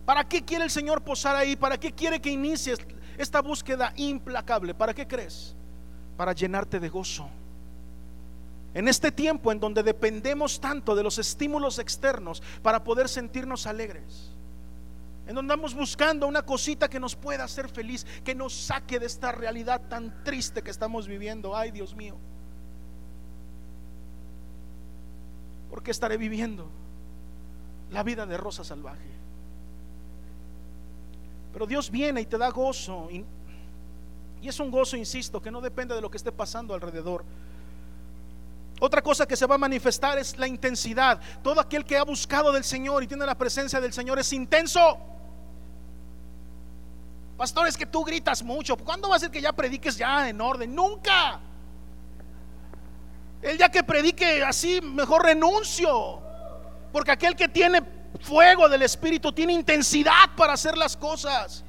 ¿Para 0.05 0.27
qué 0.27 0.43
quiere 0.43 0.65
el 0.65 0.71
Señor 0.71 1.01
posar 1.01 1.35
ahí? 1.35 1.55
¿Para 1.55 1.80
qué 1.80 1.91
quiere 1.93 2.19
que 2.19 2.30
inicies 2.30 2.80
esta 3.17 3.41
búsqueda 3.41 3.93
implacable? 3.95 4.73
¿Para 4.73 4.93
qué 4.93 5.07
crees? 5.07 5.55
Para 6.17 6.34
llenarte 6.34 6.80
de 6.80 6.89
gozo. 6.89 7.30
En 8.73 8.88
este 8.88 9.11
tiempo 9.11 9.51
en 9.51 9.59
donde 9.59 9.84
dependemos 9.84 10.59
tanto 10.59 10.95
de 10.95 11.03
los 11.03 11.19
estímulos 11.19 11.80
externos 11.80 12.41
para 12.61 12.84
poder 12.84 13.07
sentirnos 13.07 13.65
alegres. 13.65 14.31
En 15.25 15.35
donde 15.35 15.53
andamos 15.53 15.73
buscando 15.73 16.27
una 16.27 16.41
cosita 16.41 16.89
que 16.89 16.99
nos 16.99 17.15
pueda 17.15 17.45
hacer 17.45 17.69
feliz, 17.69 18.05
que 18.25 18.35
nos 18.35 18.53
saque 18.53 18.99
de 18.99 19.05
esta 19.05 19.31
realidad 19.31 19.88
tan 19.88 20.23
triste 20.25 20.61
que 20.61 20.71
estamos 20.71 21.07
viviendo. 21.07 21.55
Ay, 21.55 21.71
Dios 21.71 21.95
mío. 21.95 22.17
¿Por 25.69 25.81
qué 25.81 25.91
estaré 25.91 26.17
viviendo 26.17 26.69
la 27.91 28.03
vida 28.03 28.25
de 28.25 28.38
rosa 28.38 28.65
salvaje? 28.65 29.22
Pero 31.53 31.67
Dios 31.67 31.91
viene 31.91 32.21
y 32.21 32.25
te 32.25 32.38
da 32.38 32.49
gozo. 32.49 33.07
Y, 33.11 33.23
es 34.43 34.59
un 34.59 34.71
gozo, 34.71 34.97
insisto, 34.97 35.41
que 35.41 35.51
no 35.51 35.61
depende 35.61 35.95
de 35.95 36.01
lo 36.01 36.11
que 36.11 36.17
esté 36.17 36.31
pasando 36.31 36.73
alrededor. 36.73 37.23
Otra 38.81 39.01
cosa 39.01 39.25
que 39.25 39.38
se 39.38 39.45
va 39.45 39.55
a 39.55 39.59
manifestar 39.59 40.17
es 40.17 40.38
la 40.38 40.47
intensidad. 40.47 41.21
Todo 41.41 41.61
aquel 41.61 41.85
que 41.85 41.95
ha 41.95 42.03
buscado 42.03 42.51
del 42.51 42.65
Señor 42.65 43.03
y 43.03 43.07
tiene 43.07 43.25
la 43.25 43.38
presencia 43.38 43.80
del 43.80 43.93
Señor 43.93 44.19
es 44.19 44.34
intenso. 44.34 44.97
Pastor, 47.38 47.67
es 47.67 47.77
que 47.77 47.85
tú 47.85 48.03
gritas 48.03 48.43
mucho. 48.43 48.75
¿Cuándo 48.75 49.07
va 49.07 49.15
a 49.15 49.19
ser 49.19 49.31
que 49.31 49.41
ya 49.41 49.53
prediques 49.53 49.95
ya 49.95 50.27
en 50.27 50.41
orden? 50.41 50.75
Nunca. 50.75 51.39
El 53.41 53.57
día 53.57 53.69
que 53.69 53.84
predique 53.84 54.43
así, 54.43 54.81
mejor 54.81 55.23
renuncio. 55.23 56.21
Porque 56.91 57.11
aquel 57.11 57.35
que 57.35 57.47
tiene 57.47 57.81
fuego 58.23 58.69
del 58.69 58.81
Espíritu, 58.81 59.31
tiene 59.31 59.53
intensidad 59.53 60.35
para 60.35 60.53
hacer 60.53 60.77
las 60.77 60.95
cosas. 60.97 61.63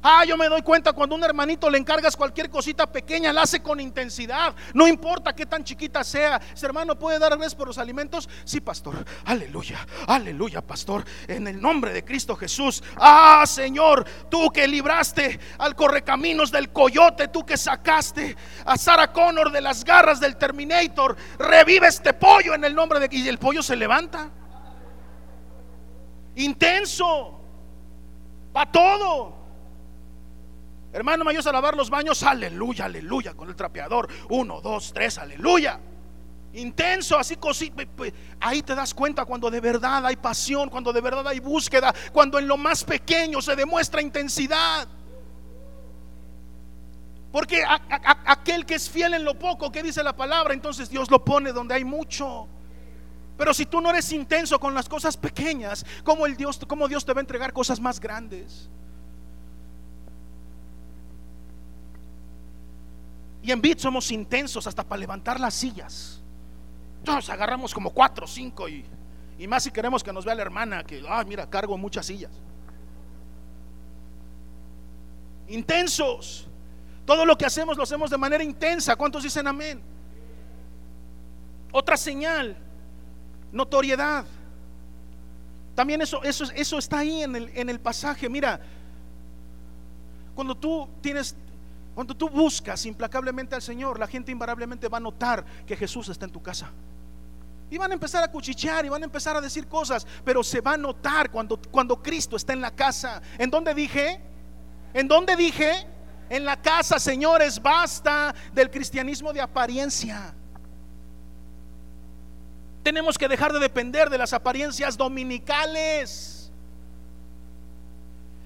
Ah, 0.00 0.24
yo 0.24 0.36
me 0.36 0.48
doy 0.48 0.62
cuenta 0.62 0.92
cuando 0.92 1.16
un 1.16 1.24
hermanito 1.24 1.68
le 1.68 1.76
encargas 1.76 2.16
cualquier 2.16 2.48
cosita 2.50 2.86
pequeña, 2.86 3.32
la 3.32 3.42
hace 3.42 3.60
con 3.60 3.80
intensidad. 3.80 4.54
No 4.72 4.86
importa 4.86 5.34
qué 5.34 5.44
tan 5.44 5.64
chiquita 5.64 6.04
sea. 6.04 6.40
Ese 6.54 6.66
hermano 6.66 6.96
puede 6.96 7.18
dar 7.18 7.32
gracias 7.32 7.56
por 7.56 7.66
los 7.66 7.78
alimentos. 7.78 8.28
Sí, 8.44 8.60
pastor. 8.60 9.04
Aleluya. 9.24 9.84
Aleluya, 10.06 10.62
pastor. 10.62 11.04
En 11.26 11.48
el 11.48 11.60
nombre 11.60 11.92
de 11.92 12.04
Cristo 12.04 12.36
Jesús. 12.36 12.82
Ah, 12.96 13.42
Señor, 13.44 14.06
tú 14.30 14.50
que 14.50 14.68
libraste 14.68 15.40
al 15.58 15.74
correcaminos 15.74 16.52
del 16.52 16.70
coyote, 16.70 17.26
tú 17.26 17.44
que 17.44 17.56
sacaste 17.56 18.36
a 18.64 18.78
Sarah 18.78 19.12
Connor 19.12 19.50
de 19.50 19.60
las 19.60 19.84
garras 19.84 20.20
del 20.20 20.36
Terminator. 20.36 21.16
Revive 21.38 21.88
este 21.88 22.14
pollo 22.14 22.54
en 22.54 22.64
el 22.64 22.74
nombre 22.74 23.00
de... 23.00 23.08
Y 23.10 23.26
el 23.26 23.38
pollo 23.38 23.64
se 23.64 23.74
levanta 23.74 24.30
intenso, 26.44 27.40
para 28.52 28.70
todo. 28.70 29.38
Hermano, 30.92 31.24
me 31.24 31.36
a 31.36 31.52
lavar 31.52 31.76
los 31.76 31.90
baños, 31.90 32.22
aleluya, 32.22 32.86
aleluya, 32.86 33.34
con 33.34 33.48
el 33.48 33.56
trapeador. 33.56 34.08
Uno, 34.30 34.60
dos, 34.60 34.92
tres, 34.92 35.18
aleluya. 35.18 35.78
Intenso, 36.54 37.18
así 37.18 37.36
cosita. 37.36 37.84
Ahí 38.40 38.62
te 38.62 38.74
das 38.74 38.94
cuenta 38.94 39.24
cuando 39.26 39.50
de 39.50 39.60
verdad 39.60 40.04
hay 40.06 40.16
pasión, 40.16 40.70
cuando 40.70 40.92
de 40.92 41.00
verdad 41.00 41.26
hay 41.28 41.40
búsqueda, 41.40 41.94
cuando 42.12 42.38
en 42.38 42.48
lo 42.48 42.56
más 42.56 42.84
pequeño 42.84 43.42
se 43.42 43.54
demuestra 43.54 44.00
intensidad. 44.00 44.88
Porque 47.30 47.62
aquel 48.24 48.64
que 48.64 48.76
es 48.76 48.88
fiel 48.88 49.12
en 49.12 49.24
lo 49.24 49.38
poco, 49.38 49.70
que 49.70 49.82
dice 49.82 50.02
la 50.02 50.16
palabra, 50.16 50.54
entonces 50.54 50.88
Dios 50.88 51.10
lo 51.10 51.22
pone 51.22 51.52
donde 51.52 51.74
hay 51.74 51.84
mucho. 51.84 52.48
Pero 53.38 53.54
si 53.54 53.66
tú 53.66 53.80
no 53.80 53.90
eres 53.90 54.12
intenso 54.12 54.58
con 54.58 54.74
las 54.74 54.88
cosas 54.88 55.16
pequeñas, 55.16 55.86
¿cómo, 56.02 56.26
el 56.26 56.36
Dios, 56.36 56.60
cómo 56.66 56.88
Dios 56.88 57.04
te 57.04 57.12
va 57.12 57.20
a 57.20 57.22
entregar 57.22 57.52
cosas 57.52 57.78
más 57.78 58.00
grandes? 58.00 58.68
Y 63.40 63.52
en 63.52 63.60
Bit 63.60 63.78
somos 63.78 64.10
intensos 64.10 64.66
hasta 64.66 64.82
para 64.82 64.98
levantar 64.98 65.38
las 65.38 65.54
sillas. 65.54 66.20
Nos 67.06 67.30
agarramos 67.30 67.72
como 67.72 67.90
cuatro 67.90 68.24
o 68.24 68.28
cinco 68.28 68.68
y, 68.68 68.84
y 69.38 69.46
más 69.46 69.62
si 69.62 69.70
queremos 69.70 70.02
que 70.02 70.12
nos 70.12 70.24
vea 70.24 70.34
la 70.34 70.42
hermana 70.42 70.82
que, 70.82 71.00
ah, 71.08 71.22
mira, 71.24 71.48
cargo 71.48 71.78
muchas 71.78 72.06
sillas. 72.06 72.32
Intensos. 75.46 76.48
Todo 77.06 77.24
lo 77.24 77.38
que 77.38 77.46
hacemos 77.46 77.76
lo 77.76 77.84
hacemos 77.84 78.10
de 78.10 78.18
manera 78.18 78.42
intensa. 78.42 78.96
¿Cuántos 78.96 79.22
dicen 79.22 79.46
amén? 79.46 79.80
Otra 81.70 81.96
señal 81.96 82.56
notoriedad. 83.52 84.24
También 85.74 86.02
eso, 86.02 86.22
eso, 86.22 86.44
eso 86.54 86.78
está 86.78 86.98
ahí 86.98 87.22
en 87.22 87.36
el, 87.36 87.50
en 87.54 87.68
el 87.68 87.78
pasaje. 87.78 88.28
Mira, 88.28 88.60
cuando 90.34 90.56
tú 90.56 90.88
tienes, 91.00 91.36
cuando 91.94 92.16
tú 92.16 92.28
buscas 92.28 92.84
implacablemente 92.86 93.54
al 93.54 93.62
Señor, 93.62 93.98
la 93.98 94.06
gente 94.06 94.32
invariablemente 94.32 94.88
va 94.88 94.98
a 94.98 95.00
notar 95.00 95.44
que 95.66 95.76
Jesús 95.76 96.08
está 96.08 96.24
en 96.24 96.32
tu 96.32 96.42
casa. 96.42 96.70
Y 97.70 97.76
van 97.76 97.90
a 97.90 97.94
empezar 97.94 98.24
a 98.24 98.30
cuchichear 98.30 98.84
y 98.86 98.88
van 98.88 99.02
a 99.02 99.04
empezar 99.04 99.36
a 99.36 99.40
decir 99.40 99.66
cosas, 99.66 100.06
pero 100.24 100.42
se 100.42 100.60
va 100.60 100.72
a 100.72 100.76
notar 100.76 101.30
cuando, 101.30 101.60
cuando 101.70 102.02
Cristo 102.02 102.36
está 102.36 102.52
en 102.52 102.60
la 102.60 102.70
casa. 102.70 103.20
¿En 103.36 103.50
dónde 103.50 103.74
dije? 103.74 104.20
¿En 104.94 105.06
dónde 105.06 105.36
dije? 105.36 105.86
En 106.30 106.44
la 106.44 106.60
casa, 106.60 106.98
señores, 106.98 107.60
basta 107.60 108.34
del 108.52 108.70
cristianismo 108.70 109.32
de 109.32 109.40
apariencia. 109.40 110.34
Tenemos 112.88 113.18
que 113.18 113.28
dejar 113.28 113.52
de 113.52 113.58
depender 113.58 114.08
de 114.08 114.16
las 114.16 114.32
apariencias 114.32 114.96
dominicales 114.96 116.50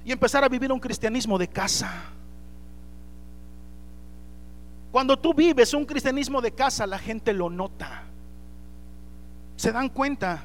y 0.05 0.10
empezar 0.10 0.43
a 0.43 0.48
vivir 0.48 0.73
un 0.73 0.81
cristianismo 0.81 1.39
de 1.39 1.47
casa. 1.47 1.93
Cuando 4.90 5.16
tú 5.16 5.32
vives 5.32 5.73
un 5.74 5.85
cristianismo 5.85 6.40
de 6.40 6.51
casa, 6.51 6.89
la 6.89 6.98
gente 6.98 7.32
lo 7.32 7.48
nota. 7.51 8.02
Se 9.55 9.70
dan 9.70 9.89
cuenta. 9.89 10.43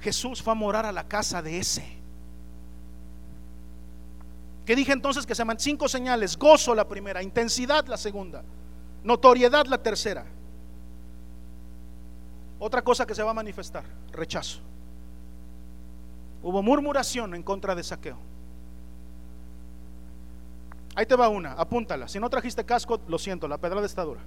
Jesús 0.00 0.42
fue 0.42 0.52
a 0.52 0.56
morar 0.56 0.84
a 0.84 0.92
la 0.92 1.08
casa 1.08 1.40
de 1.40 1.58
ese. 1.58 1.86
Que 4.66 4.76
dije 4.76 4.92
entonces 4.92 5.24
que 5.24 5.34
se 5.34 5.38
llaman 5.38 5.58
cinco 5.58 5.88
señales, 5.88 6.36
gozo 6.36 6.74
la 6.74 6.86
primera, 6.86 7.22
intensidad 7.22 7.86
la 7.86 7.96
segunda, 7.96 8.42
notoriedad 9.02 9.64
la 9.64 9.82
tercera. 9.82 10.26
Otra 12.58 12.82
cosa 12.82 13.06
que 13.06 13.14
se 13.14 13.22
va 13.22 13.32
a 13.32 13.34
manifestar, 13.34 13.84
rechazo. 14.12 14.60
Hubo 16.42 16.62
murmuración 16.62 17.34
en 17.34 17.42
contra 17.42 17.74
de 17.74 17.82
saqueo. 17.82 18.18
Ahí 20.94 21.06
te 21.06 21.16
va 21.16 21.28
una, 21.28 21.52
apúntala. 21.52 22.06
Si 22.06 22.20
no 22.20 22.30
trajiste 22.30 22.64
casco, 22.64 23.00
lo 23.08 23.18
siento, 23.18 23.48
la 23.48 23.58
pedrada 23.58 23.86
está 23.86 24.04
dura. 24.04 24.20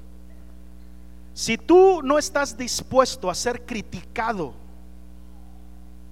Si 1.33 1.57
tú 1.57 2.01
no 2.03 2.17
estás 2.17 2.57
dispuesto 2.57 3.29
a 3.29 3.35
ser 3.35 3.65
criticado, 3.65 4.53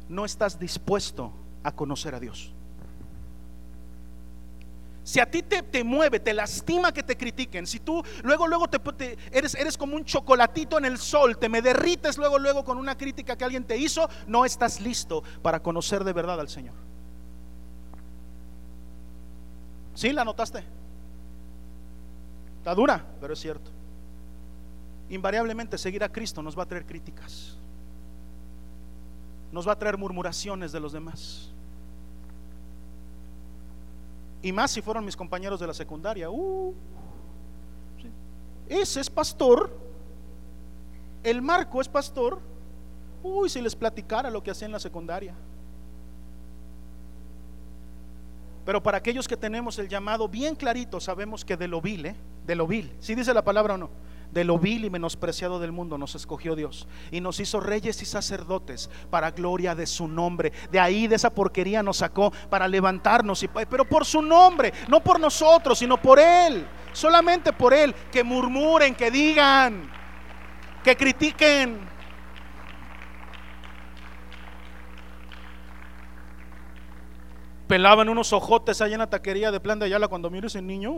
no 0.08 0.24
estás 0.24 0.60
dispuesto 0.60 1.32
a 1.64 1.72
conocer 1.72 2.14
a 2.16 2.20
Dios. 2.20 2.54
Si 5.06 5.19
a 5.19 5.30
ti 5.30 5.44
te, 5.44 5.61
te, 5.61 5.84
mueve, 5.84 6.19
te 6.19 6.34
lastima 6.34 6.91
que 6.91 7.03
te 7.03 7.15
critiquen, 7.15 7.68
si 7.68 7.80
tú 7.80 8.03
luego, 8.23 8.48
luego 8.48 8.68
te, 8.68 8.80
eres, 9.32 9.53
eres 9.53 9.77
como 9.77 9.95
un 9.95 10.03
chocolatito 10.03 10.80
en 10.80 10.86
el 10.86 10.98
sol, 10.98 11.38
te 11.38 11.48
me 11.48 11.61
derrites 11.61 12.18
luego, 12.18 12.40
luego 12.40 12.64
con 12.65 12.80
una 12.80 12.98
crítica 12.98 13.38
que 13.38 13.45
alguien 13.45 13.65
te 13.65 13.77
hizo, 13.77 14.10
no 14.26 14.45
estás 14.45 14.82
listo 14.82 15.23
para 15.44 15.61
conocer 15.61 16.03
de 16.03 16.11
verdad 16.11 16.40
al 16.40 16.49
Señor. 16.49 16.73
¿Sí? 19.94 20.11
¿La 20.11 20.26
notaste? 20.26 20.64
Está 22.57 22.73
dura, 22.73 23.06
pero 23.22 23.34
es 23.34 23.40
cierto. 23.40 23.69
Invariablemente 25.11 25.77
seguir 25.77 26.03
a 26.03 26.11
Cristo 26.11 26.41
nos 26.41 26.57
va 26.57 26.64
a 26.64 26.65
traer 26.65 26.84
críticas. 26.84 27.60
Nos 29.52 29.68
va 29.68 29.73
a 29.73 29.77
traer 29.77 29.99
murmuraciones 29.99 30.72
de 30.72 30.80
los 30.80 30.94
demás. 30.94 31.52
Y 34.46 34.52
más 34.52 34.70
si 34.70 34.80
fueron 34.80 35.04
mis 35.04 35.18
compañeros 35.18 35.60
de 35.60 35.66
la 35.66 35.74
secundaria. 35.74 36.30
Uh, 36.30 36.72
Ese 38.70 39.02
es 39.02 39.10
pastor. 39.10 39.76
El 41.24 41.42
Marco 41.42 41.82
es 41.82 41.90
pastor. 41.90 42.40
Uy, 43.24 43.50
si 43.50 43.60
les 43.60 43.76
platicara 43.76 44.30
lo 44.30 44.44
que 44.44 44.52
hacía 44.52 44.68
en 44.68 44.74
la 44.74 44.80
secundaria. 44.80 45.34
Pero 48.68 48.84
para 48.84 49.00
aquellos 49.00 49.28
que 49.28 49.36
tenemos 49.36 49.80
el 49.80 49.90
llamado 49.90 50.28
bien 50.28 50.54
clarito, 50.54 51.00
sabemos 51.00 51.44
que 51.44 51.58
de 51.58 51.68
lo 51.68 51.82
vil, 51.82 52.06
¿eh? 52.06 52.16
de 52.46 52.54
lo 52.54 52.68
vil, 52.68 52.96
si 53.00 53.16
dice 53.16 53.34
la 53.34 53.44
palabra 53.44 53.74
o 53.74 53.78
no, 53.80 53.90
de 54.36 54.44
lo 54.44 54.60
vil 54.60 54.84
y 54.84 54.90
menospreciado 54.90 55.60
del 55.60 55.72
mundo 55.72 55.98
nos 55.98 56.14
escogió 56.14 56.57
Dios 56.57 56.90
y 57.10 57.22
nos 57.22 57.40
hizo 57.40 57.62
reyes 57.62 58.02
y 58.02 58.06
sacerdotes 58.06 58.90
para 59.10 59.32
gloria 59.32 59.74
de 59.74 59.88
su 59.88 60.10
nombre. 60.10 60.52
De 60.70 60.80
ahí, 60.80 61.07
de 61.07 61.16
esa 61.16 61.34
porquería 61.34 61.82
nos 61.82 61.98
sacó 61.98 62.32
para 62.49 62.68
levantarnos, 62.68 63.41
y, 63.44 63.48
pero 63.48 63.86
por 63.86 64.06
su 64.06 64.22
nombre, 64.22 64.74
no 64.90 64.99
por 64.99 65.22
nosotros, 65.22 65.80
sino 65.80 66.02
por 66.02 66.20
Él, 66.20 66.68
solamente 66.91 67.53
por 67.53 67.74
Él, 67.74 67.95
que 68.12 68.26
murmuren, 68.26 68.94
que 68.94 69.10
digan, 69.10 69.90
que 70.84 70.98
critiquen 70.98 71.95
Pelaban 77.68 78.10
unos 78.10 78.32
ojotes 78.32 78.80
allá 78.82 78.94
en 78.94 78.99
la 78.99 79.10
taquería 79.10 79.49
de 79.49 79.60
plan 79.60 79.80
de 79.80 79.86
Ayala 79.86 80.07
cuando 80.07 80.30
miro 80.30 80.45
ese 80.45 80.62
niño. 80.62 80.94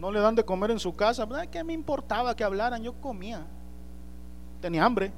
No 0.00 0.10
le 0.10 0.18
dan 0.18 0.34
de 0.34 0.42
comer 0.42 0.70
en 0.70 0.80
su 0.80 0.96
casa. 0.96 1.28
¿Qué 1.50 1.62
me 1.62 1.74
importaba 1.74 2.34
que 2.34 2.42
hablaran? 2.42 2.82
Yo 2.82 2.94
comía. 2.94 3.46
Tenía 4.60 4.82
hambre. 4.82 5.12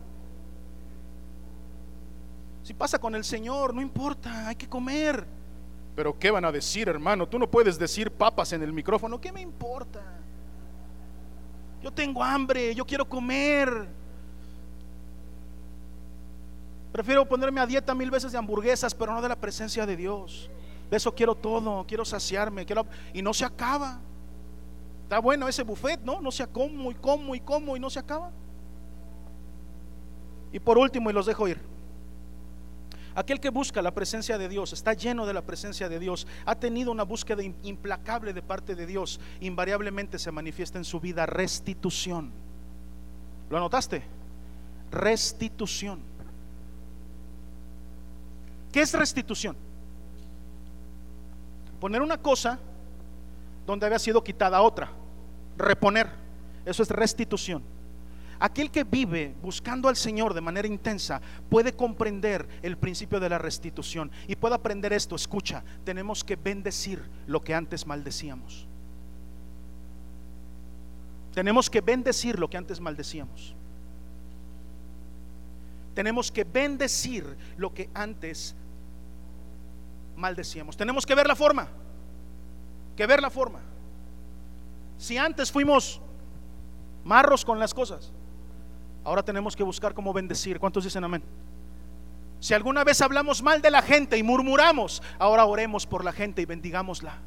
Si 2.64 2.74
pasa 2.74 2.98
con 2.98 3.14
el 3.14 3.22
Señor, 3.22 3.72
no 3.72 3.80
importa, 3.80 4.48
hay 4.48 4.56
que 4.56 4.68
comer. 4.68 5.24
Pero 5.94 6.18
¿qué 6.18 6.32
van 6.32 6.44
a 6.44 6.50
decir, 6.50 6.88
hermano? 6.88 7.28
Tú 7.28 7.38
no 7.38 7.48
puedes 7.48 7.78
decir 7.78 8.10
papas 8.10 8.52
en 8.52 8.62
el 8.62 8.72
micrófono. 8.72 9.20
¿Qué 9.20 9.30
me 9.30 9.40
importa? 9.40 10.02
Yo 11.80 11.92
tengo 11.92 12.22
hambre, 12.22 12.74
yo 12.74 12.84
quiero 12.84 13.08
comer. 13.08 13.86
Prefiero 16.90 17.24
ponerme 17.24 17.60
a 17.60 17.66
dieta 17.66 17.94
mil 17.94 18.10
veces 18.10 18.32
de 18.32 18.38
hamburguesas, 18.38 18.94
pero 18.94 19.12
no 19.12 19.22
de 19.22 19.28
la 19.28 19.36
presencia 19.36 19.86
de 19.86 19.96
Dios. 19.96 20.50
De 20.90 20.96
eso 20.96 21.14
quiero 21.14 21.36
todo, 21.36 21.84
quiero 21.86 22.04
saciarme, 22.04 22.66
quiero 22.66 22.84
y 23.12 23.22
no 23.22 23.32
se 23.32 23.44
acaba. 23.44 24.00
Está 25.12 25.20
bueno 25.20 25.46
ese 25.46 25.62
buffet, 25.62 26.00
¿no? 26.04 26.22
No 26.22 26.32
se 26.32 26.46
como 26.46 26.90
y 26.90 26.94
como 26.94 27.34
y 27.34 27.40
como 27.40 27.76
y 27.76 27.80
no 27.80 27.90
se 27.90 27.98
acaba. 27.98 28.30
Y 30.50 30.58
por 30.58 30.78
último, 30.78 31.10
y 31.10 31.12
los 31.12 31.26
dejo 31.26 31.46
ir. 31.48 31.60
Aquel 33.14 33.38
que 33.38 33.50
busca 33.50 33.82
la 33.82 33.90
presencia 33.92 34.38
de 34.38 34.48
Dios, 34.48 34.72
está 34.72 34.94
lleno 34.94 35.26
de 35.26 35.34
la 35.34 35.42
presencia 35.42 35.90
de 35.90 35.98
Dios, 35.98 36.26
ha 36.46 36.54
tenido 36.54 36.90
una 36.90 37.02
búsqueda 37.02 37.42
implacable 37.42 38.32
de 38.32 38.40
parte 38.40 38.74
de 38.74 38.86
Dios, 38.86 39.20
invariablemente 39.40 40.18
se 40.18 40.32
manifiesta 40.32 40.78
en 40.78 40.84
su 40.84 40.98
vida 40.98 41.26
restitución. 41.26 42.32
¿Lo 43.50 43.58
anotaste? 43.58 44.02
Restitución. 44.90 46.00
¿Qué 48.72 48.80
es 48.80 48.94
restitución? 48.94 49.58
Poner 51.80 52.00
una 52.00 52.16
cosa 52.16 52.58
donde 53.66 53.84
había 53.84 53.98
sido 53.98 54.24
quitada 54.24 54.62
otra. 54.62 55.01
Reponer. 55.56 56.08
Eso 56.64 56.82
es 56.82 56.90
restitución. 56.90 57.62
Aquel 58.38 58.72
que 58.72 58.82
vive 58.82 59.36
buscando 59.40 59.88
al 59.88 59.94
Señor 59.94 60.34
de 60.34 60.40
manera 60.40 60.66
intensa 60.66 61.20
puede 61.48 61.74
comprender 61.74 62.48
el 62.62 62.76
principio 62.76 63.20
de 63.20 63.28
la 63.28 63.38
restitución 63.38 64.10
y 64.26 64.34
puede 64.34 64.56
aprender 64.56 64.92
esto. 64.92 65.14
Escucha, 65.14 65.62
tenemos 65.84 66.24
que 66.24 66.34
bendecir 66.34 67.00
lo 67.28 67.40
que 67.40 67.54
antes 67.54 67.86
maldecíamos. 67.86 68.66
Tenemos 71.32 71.70
que 71.70 71.80
bendecir 71.80 72.38
lo 72.38 72.50
que 72.50 72.56
antes 72.56 72.80
maldecíamos. 72.80 73.54
Tenemos 75.94 76.32
que 76.32 76.42
bendecir 76.42 77.36
lo 77.56 77.72
que 77.72 77.90
antes 77.94 78.56
maldecíamos. 80.16 80.76
Tenemos 80.76 81.06
que 81.06 81.14
ver 81.14 81.28
la 81.28 81.36
forma, 81.36 81.68
que 82.96 83.06
ver 83.06 83.22
la 83.22 83.30
forma. 83.30 83.60
Si 85.02 85.18
antes 85.18 85.50
fuimos 85.50 86.00
marros 87.02 87.44
con 87.44 87.58
las 87.58 87.74
cosas, 87.74 88.12
ahora 89.02 89.24
tenemos 89.24 89.56
que 89.56 89.64
buscar 89.64 89.94
cómo 89.94 90.12
bendecir. 90.12 90.60
¿Cuántos 90.60 90.84
dicen 90.84 91.02
amén? 91.02 91.24
Si 92.38 92.54
alguna 92.54 92.84
vez 92.84 93.00
hablamos 93.00 93.42
mal 93.42 93.60
de 93.60 93.72
la 93.72 93.82
gente 93.82 94.16
y 94.16 94.22
murmuramos, 94.22 95.02
ahora 95.18 95.44
oremos 95.44 95.88
por 95.88 96.04
la 96.04 96.12
gente 96.12 96.40
y 96.40 96.44
bendigámosla. 96.44 97.18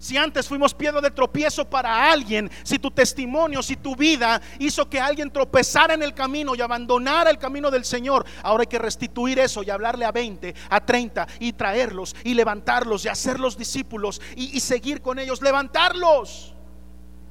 Si 0.00 0.16
antes 0.16 0.48
fuimos 0.48 0.72
piedra 0.72 1.02
de 1.02 1.10
tropiezo 1.10 1.68
para 1.68 2.10
alguien, 2.10 2.50
si 2.62 2.78
tu 2.78 2.90
testimonio, 2.90 3.62
si 3.62 3.76
tu 3.76 3.94
vida 3.94 4.40
hizo 4.58 4.88
que 4.88 4.98
alguien 4.98 5.30
tropezara 5.30 5.92
en 5.92 6.02
el 6.02 6.14
camino 6.14 6.54
y 6.54 6.62
abandonara 6.62 7.28
el 7.28 7.36
camino 7.36 7.70
del 7.70 7.84
Señor, 7.84 8.24
ahora 8.42 8.62
hay 8.62 8.66
que 8.66 8.78
restituir 8.78 9.38
eso 9.38 9.62
y 9.62 9.68
hablarle 9.68 10.06
a 10.06 10.10
20, 10.10 10.54
a 10.70 10.80
30 10.80 11.28
y 11.40 11.52
traerlos 11.52 12.16
y 12.24 12.32
levantarlos 12.32 13.04
y 13.04 13.08
hacerlos 13.08 13.58
discípulos 13.58 14.22
y, 14.36 14.58
seguir 14.60 15.02
con 15.02 15.18
ellos, 15.18 15.42
levantarlos, 15.42 16.54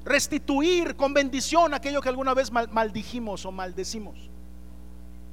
restituir 0.06 0.96
con 0.96 1.12
bendición 1.12 1.74
aquello 1.74 2.02
que 2.02 2.10
alguna 2.10 2.36
vez 2.36 2.52
maldijimos 2.52 3.48
o 3.48 3.52
maldecimos. 3.52 4.30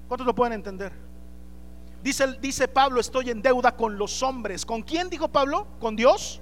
¿Cuántos 0.09 0.27
lo 0.27 0.35
pueden 0.35 0.55
entender? 0.55 0.91
Dice, 2.03 2.39
dice 2.41 2.67
Pablo, 2.67 2.99
estoy 2.99 3.29
en 3.29 3.43
deuda 3.43 3.77
con 3.77 3.99
los 3.99 4.23
hombres. 4.23 4.65
¿Con 4.65 4.81
quién 4.81 5.11
dijo 5.11 5.29
Pablo? 5.29 5.67
¿Con 5.79 5.97
Dios? 5.97 6.41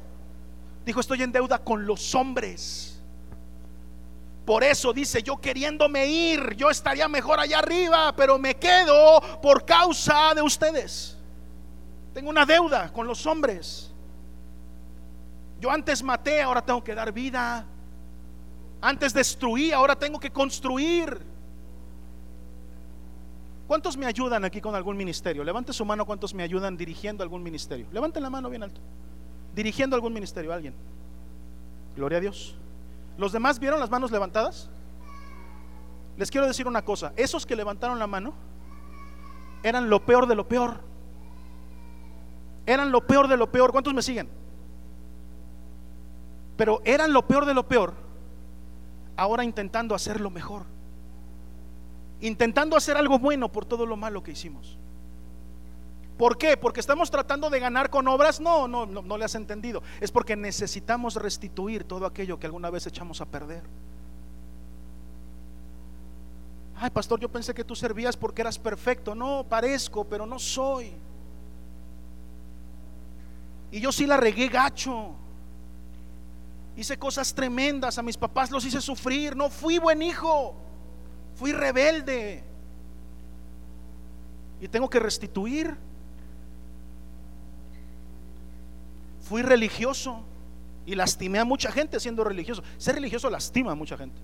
Dijo, 0.85 1.01
estoy 1.01 1.23
en 1.23 1.32
deuda 1.32 1.59
con 1.59 1.86
los 1.86 2.15
hombres. 2.15 3.02
Por 4.44 4.62
eso 4.62 4.93
dice, 4.93 5.23
yo 5.23 5.39
queriéndome 5.39 6.06
ir, 6.06 6.55
yo 6.56 6.69
estaría 6.69 7.09
mejor 7.09 7.40
allá 7.40 7.61
arriba, 7.61 8.15
pero 8.15 8.39
me 8.39 8.56
quedo 8.56 9.20
por 9.40 9.65
causa 9.65 10.35
de 10.35 10.43
ustedes. 10.43 11.16
Tengo 12.12 12.28
una 12.28 12.44
deuda 12.44 12.93
con 12.93 13.06
los 13.06 13.24
hombres. 13.24 13.90
Yo 15.61 15.70
antes 15.70 16.02
maté, 16.02 16.43
ahora 16.43 16.61
tengo 16.61 16.85
que 16.85 16.94
dar 16.94 17.11
vida. 17.11 17.65
Antes 18.82 19.15
destruí, 19.15 19.73
ahora 19.73 19.97
tengo 19.97 20.20
que 20.20 20.31
construir. 20.31 21.19
¿Cuántos 23.66 23.97
me 23.97 24.05
ayudan 24.05 24.44
aquí 24.44 24.61
con 24.61 24.74
algún 24.74 24.94
ministerio? 24.94 25.43
Levante 25.43 25.73
su 25.73 25.86
mano, 25.86 26.05
¿cuántos 26.05 26.35
me 26.35 26.43
ayudan 26.43 26.77
dirigiendo 26.77 27.23
algún 27.23 27.43
ministerio? 27.43 27.86
Levanten 27.90 28.23
la 28.23 28.28
mano 28.28 28.51
bien 28.51 28.62
alto 28.62 28.82
dirigiendo 29.55 29.97
algún 29.97 30.13
ministerio, 30.13 30.53
alguien. 30.53 30.75
Gloria 31.97 32.19
a 32.19 32.21
Dios. 32.21 32.57
¿Los 33.17 33.33
demás 33.33 33.59
vieron 33.59 33.81
las 33.81 33.91
manos 33.91 34.11
levantadas? 34.11 34.69
Les 36.17 36.31
quiero 36.31 36.47
decir 36.47 36.67
una 36.67 36.83
cosa, 36.83 37.13
esos 37.17 37.47
que 37.47 37.57
levantaron 37.57 37.99
la 37.99 38.07
mano 38.07 38.35
eran 39.63 39.89
lo 39.89 40.05
peor 40.05 40.27
de 40.27 40.35
lo 40.35 40.47
peor. 40.47 40.81
Eran 42.67 42.93
lo 42.93 43.07
peor 43.07 43.29
de 43.29 43.37
lo 43.37 43.51
peor. 43.51 43.73
¿Cuántos 43.73 43.95
me 43.95 44.03
siguen? 44.03 44.29
Pero 46.57 46.81
eran 46.85 47.13
lo 47.13 47.27
peor 47.27 47.47
de 47.47 47.55
lo 47.55 47.67
peor, 47.67 47.95
ahora 49.17 49.43
intentando 49.43 49.95
hacer 49.95 50.21
lo 50.21 50.31
mejor. 50.31 50.63
Intentando 52.21 52.77
hacer 52.77 52.97
algo 52.97 53.19
bueno 53.19 53.51
por 53.51 53.65
todo 53.65 53.87
lo 53.87 53.97
malo 53.97 54.23
que 54.23 54.33
hicimos. 54.33 54.79
¿Por 56.16 56.39
qué? 56.39 56.57
Porque 56.57 56.81
estamos 56.81 57.11
tratando 57.11 57.51
de 57.51 57.59
ganar 57.59 57.91
con 57.91 58.07
obras. 58.07 58.41
No, 58.41 58.69
no, 58.69 58.86
no, 58.86 59.03
no 59.03 59.19
le 59.19 59.24
has 59.24 59.35
entendido. 59.35 59.82
Es 60.01 60.12
porque 60.12 60.36
necesitamos 60.36 61.16
restituir 61.16 61.85
todo 61.85 62.07
aquello 62.07 62.39
que 62.39 62.47
alguna 62.47 62.70
vez 62.70 62.86
echamos 62.86 63.20
a 63.20 63.27
perder. 63.27 63.62
Ay, 66.77 66.91
pastor, 66.91 67.19
yo 67.19 67.28
pensé 67.28 67.55
que 67.55 67.65
tú 67.65 67.74
servías 67.74 68.16
porque 68.16 68.43
eras 68.43 68.59
perfecto. 68.59 69.15
No, 69.15 69.45
parezco, 69.49 70.05
pero 70.05 70.24
no 70.24 70.39
soy. 70.39 70.93
Y 73.73 73.81
yo 73.81 73.91
sí 73.91 74.07
la 74.07 74.16
regué 74.16 74.49
gacho. 74.49 75.15
Hice 76.77 76.97
cosas 76.97 77.35
tremendas, 77.35 77.99
a 77.99 78.03
mis 78.03 78.16
papás 78.16 78.51
los 78.51 78.65
hice 78.65 78.81
sufrir. 78.81 79.36
No 79.36 79.51
fui 79.51 79.78
buen 79.78 80.01
hijo, 80.03 80.55
fui 81.35 81.53
rebelde. 81.53 82.45
Y 84.61 84.69
tengo 84.69 84.89
que 84.89 85.01
restituir. 85.01 85.77
Fui 89.25 89.43
religioso 89.43 90.23
y 90.87 90.95
lastimé 90.95 91.39
a 91.39 91.45
mucha 91.45 91.73
gente 91.73 91.99
siendo 91.99 92.25
religioso. 92.25 92.63
Ser 92.77 92.97
religioso 92.97 93.31
lastima 93.31 93.73
a 93.73 93.75
mucha 93.75 93.97
gente. 93.97 94.21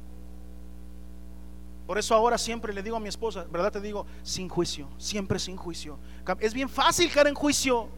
Por 1.86 1.98
eso 1.98 2.14
ahora 2.14 2.38
siempre 2.38 2.72
le 2.72 2.82
digo 2.82 2.96
a 2.96 3.00
mi 3.00 3.08
esposa, 3.08 3.46
¿verdad? 3.50 3.72
Te 3.72 3.80
digo, 3.80 4.06
sin 4.22 4.48
juicio, 4.48 4.88
siempre 4.98 5.38
sin 5.38 5.56
juicio. 5.56 5.98
Es 6.38 6.54
bien 6.54 6.68
fácil 6.68 7.10
caer 7.10 7.28
en 7.28 7.34
juicio. 7.34 7.88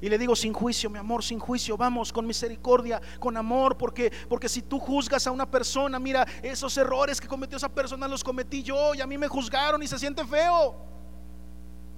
Y 0.00 0.10
le 0.10 0.18
digo 0.18 0.36
sin 0.36 0.52
juicio, 0.52 0.90
mi 0.90 0.98
amor, 0.98 1.24
sin 1.24 1.38
juicio, 1.38 1.76
vamos 1.76 2.12
con 2.12 2.26
misericordia, 2.26 3.00
con 3.18 3.34
amor, 3.36 3.78
porque 3.78 4.12
porque 4.28 4.46
si 4.46 4.60
tú 4.60 4.78
juzgas 4.78 5.26
a 5.26 5.30
una 5.30 5.50
persona, 5.50 5.98
mira, 5.98 6.26
esos 6.42 6.76
errores 6.76 7.18
que 7.18 7.26
cometió 7.26 7.56
esa 7.56 7.70
persona 7.70 8.06
los 8.06 8.22
cometí 8.22 8.62
yo 8.62 8.94
y 8.94 9.00
a 9.00 9.06
mí 9.06 9.16
me 9.16 9.26
juzgaron 9.26 9.82
y 9.82 9.86
se 9.86 9.98
siente 9.98 10.22
feo. 10.26 10.76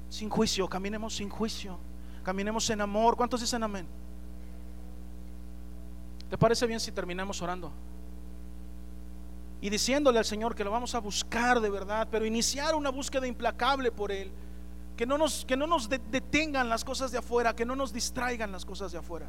Sin 0.09 0.31
juicio, 0.31 0.69
caminemos 0.69 1.16
sin 1.16 1.28
juicio. 1.28 1.77
Caminemos 2.23 2.69
en 2.70 2.81
amor. 2.81 3.16
¿Cuántos 3.16 3.40
dicen 3.40 3.62
amén? 3.62 3.86
¿Te 6.31 6.36
parece 6.36 6.66
bien 6.66 6.81
si 6.81 6.93
terminamos 6.93 7.40
orando? 7.40 7.73
Y 9.61 9.70
diciéndole 9.70 10.19
al 10.19 10.24
Señor 10.24 10.55
que 10.55 10.62
lo 10.62 10.70
vamos 10.70 10.95
a 10.95 11.01
buscar 11.01 11.61
de 11.61 11.70
verdad, 11.70 12.09
pero 12.11 12.24
iniciar 12.24 12.74
una 12.74 12.90
búsqueda 12.90 13.27
implacable 13.27 13.90
por 13.90 14.12
Él. 14.12 14.31
Que 14.97 15.07
no 15.07 15.16
nos, 15.16 15.45
que 15.45 15.57
no 15.57 15.66
nos 15.66 15.89
detengan 15.89 16.69
las 16.69 16.85
cosas 16.85 17.12
de 17.12 17.19
afuera, 17.19 17.55
que 17.55 17.65
no 17.65 17.77
nos 17.77 17.93
distraigan 17.93 18.51
las 18.51 18.65
cosas 18.65 18.93
de 18.93 18.99
afuera. 18.99 19.27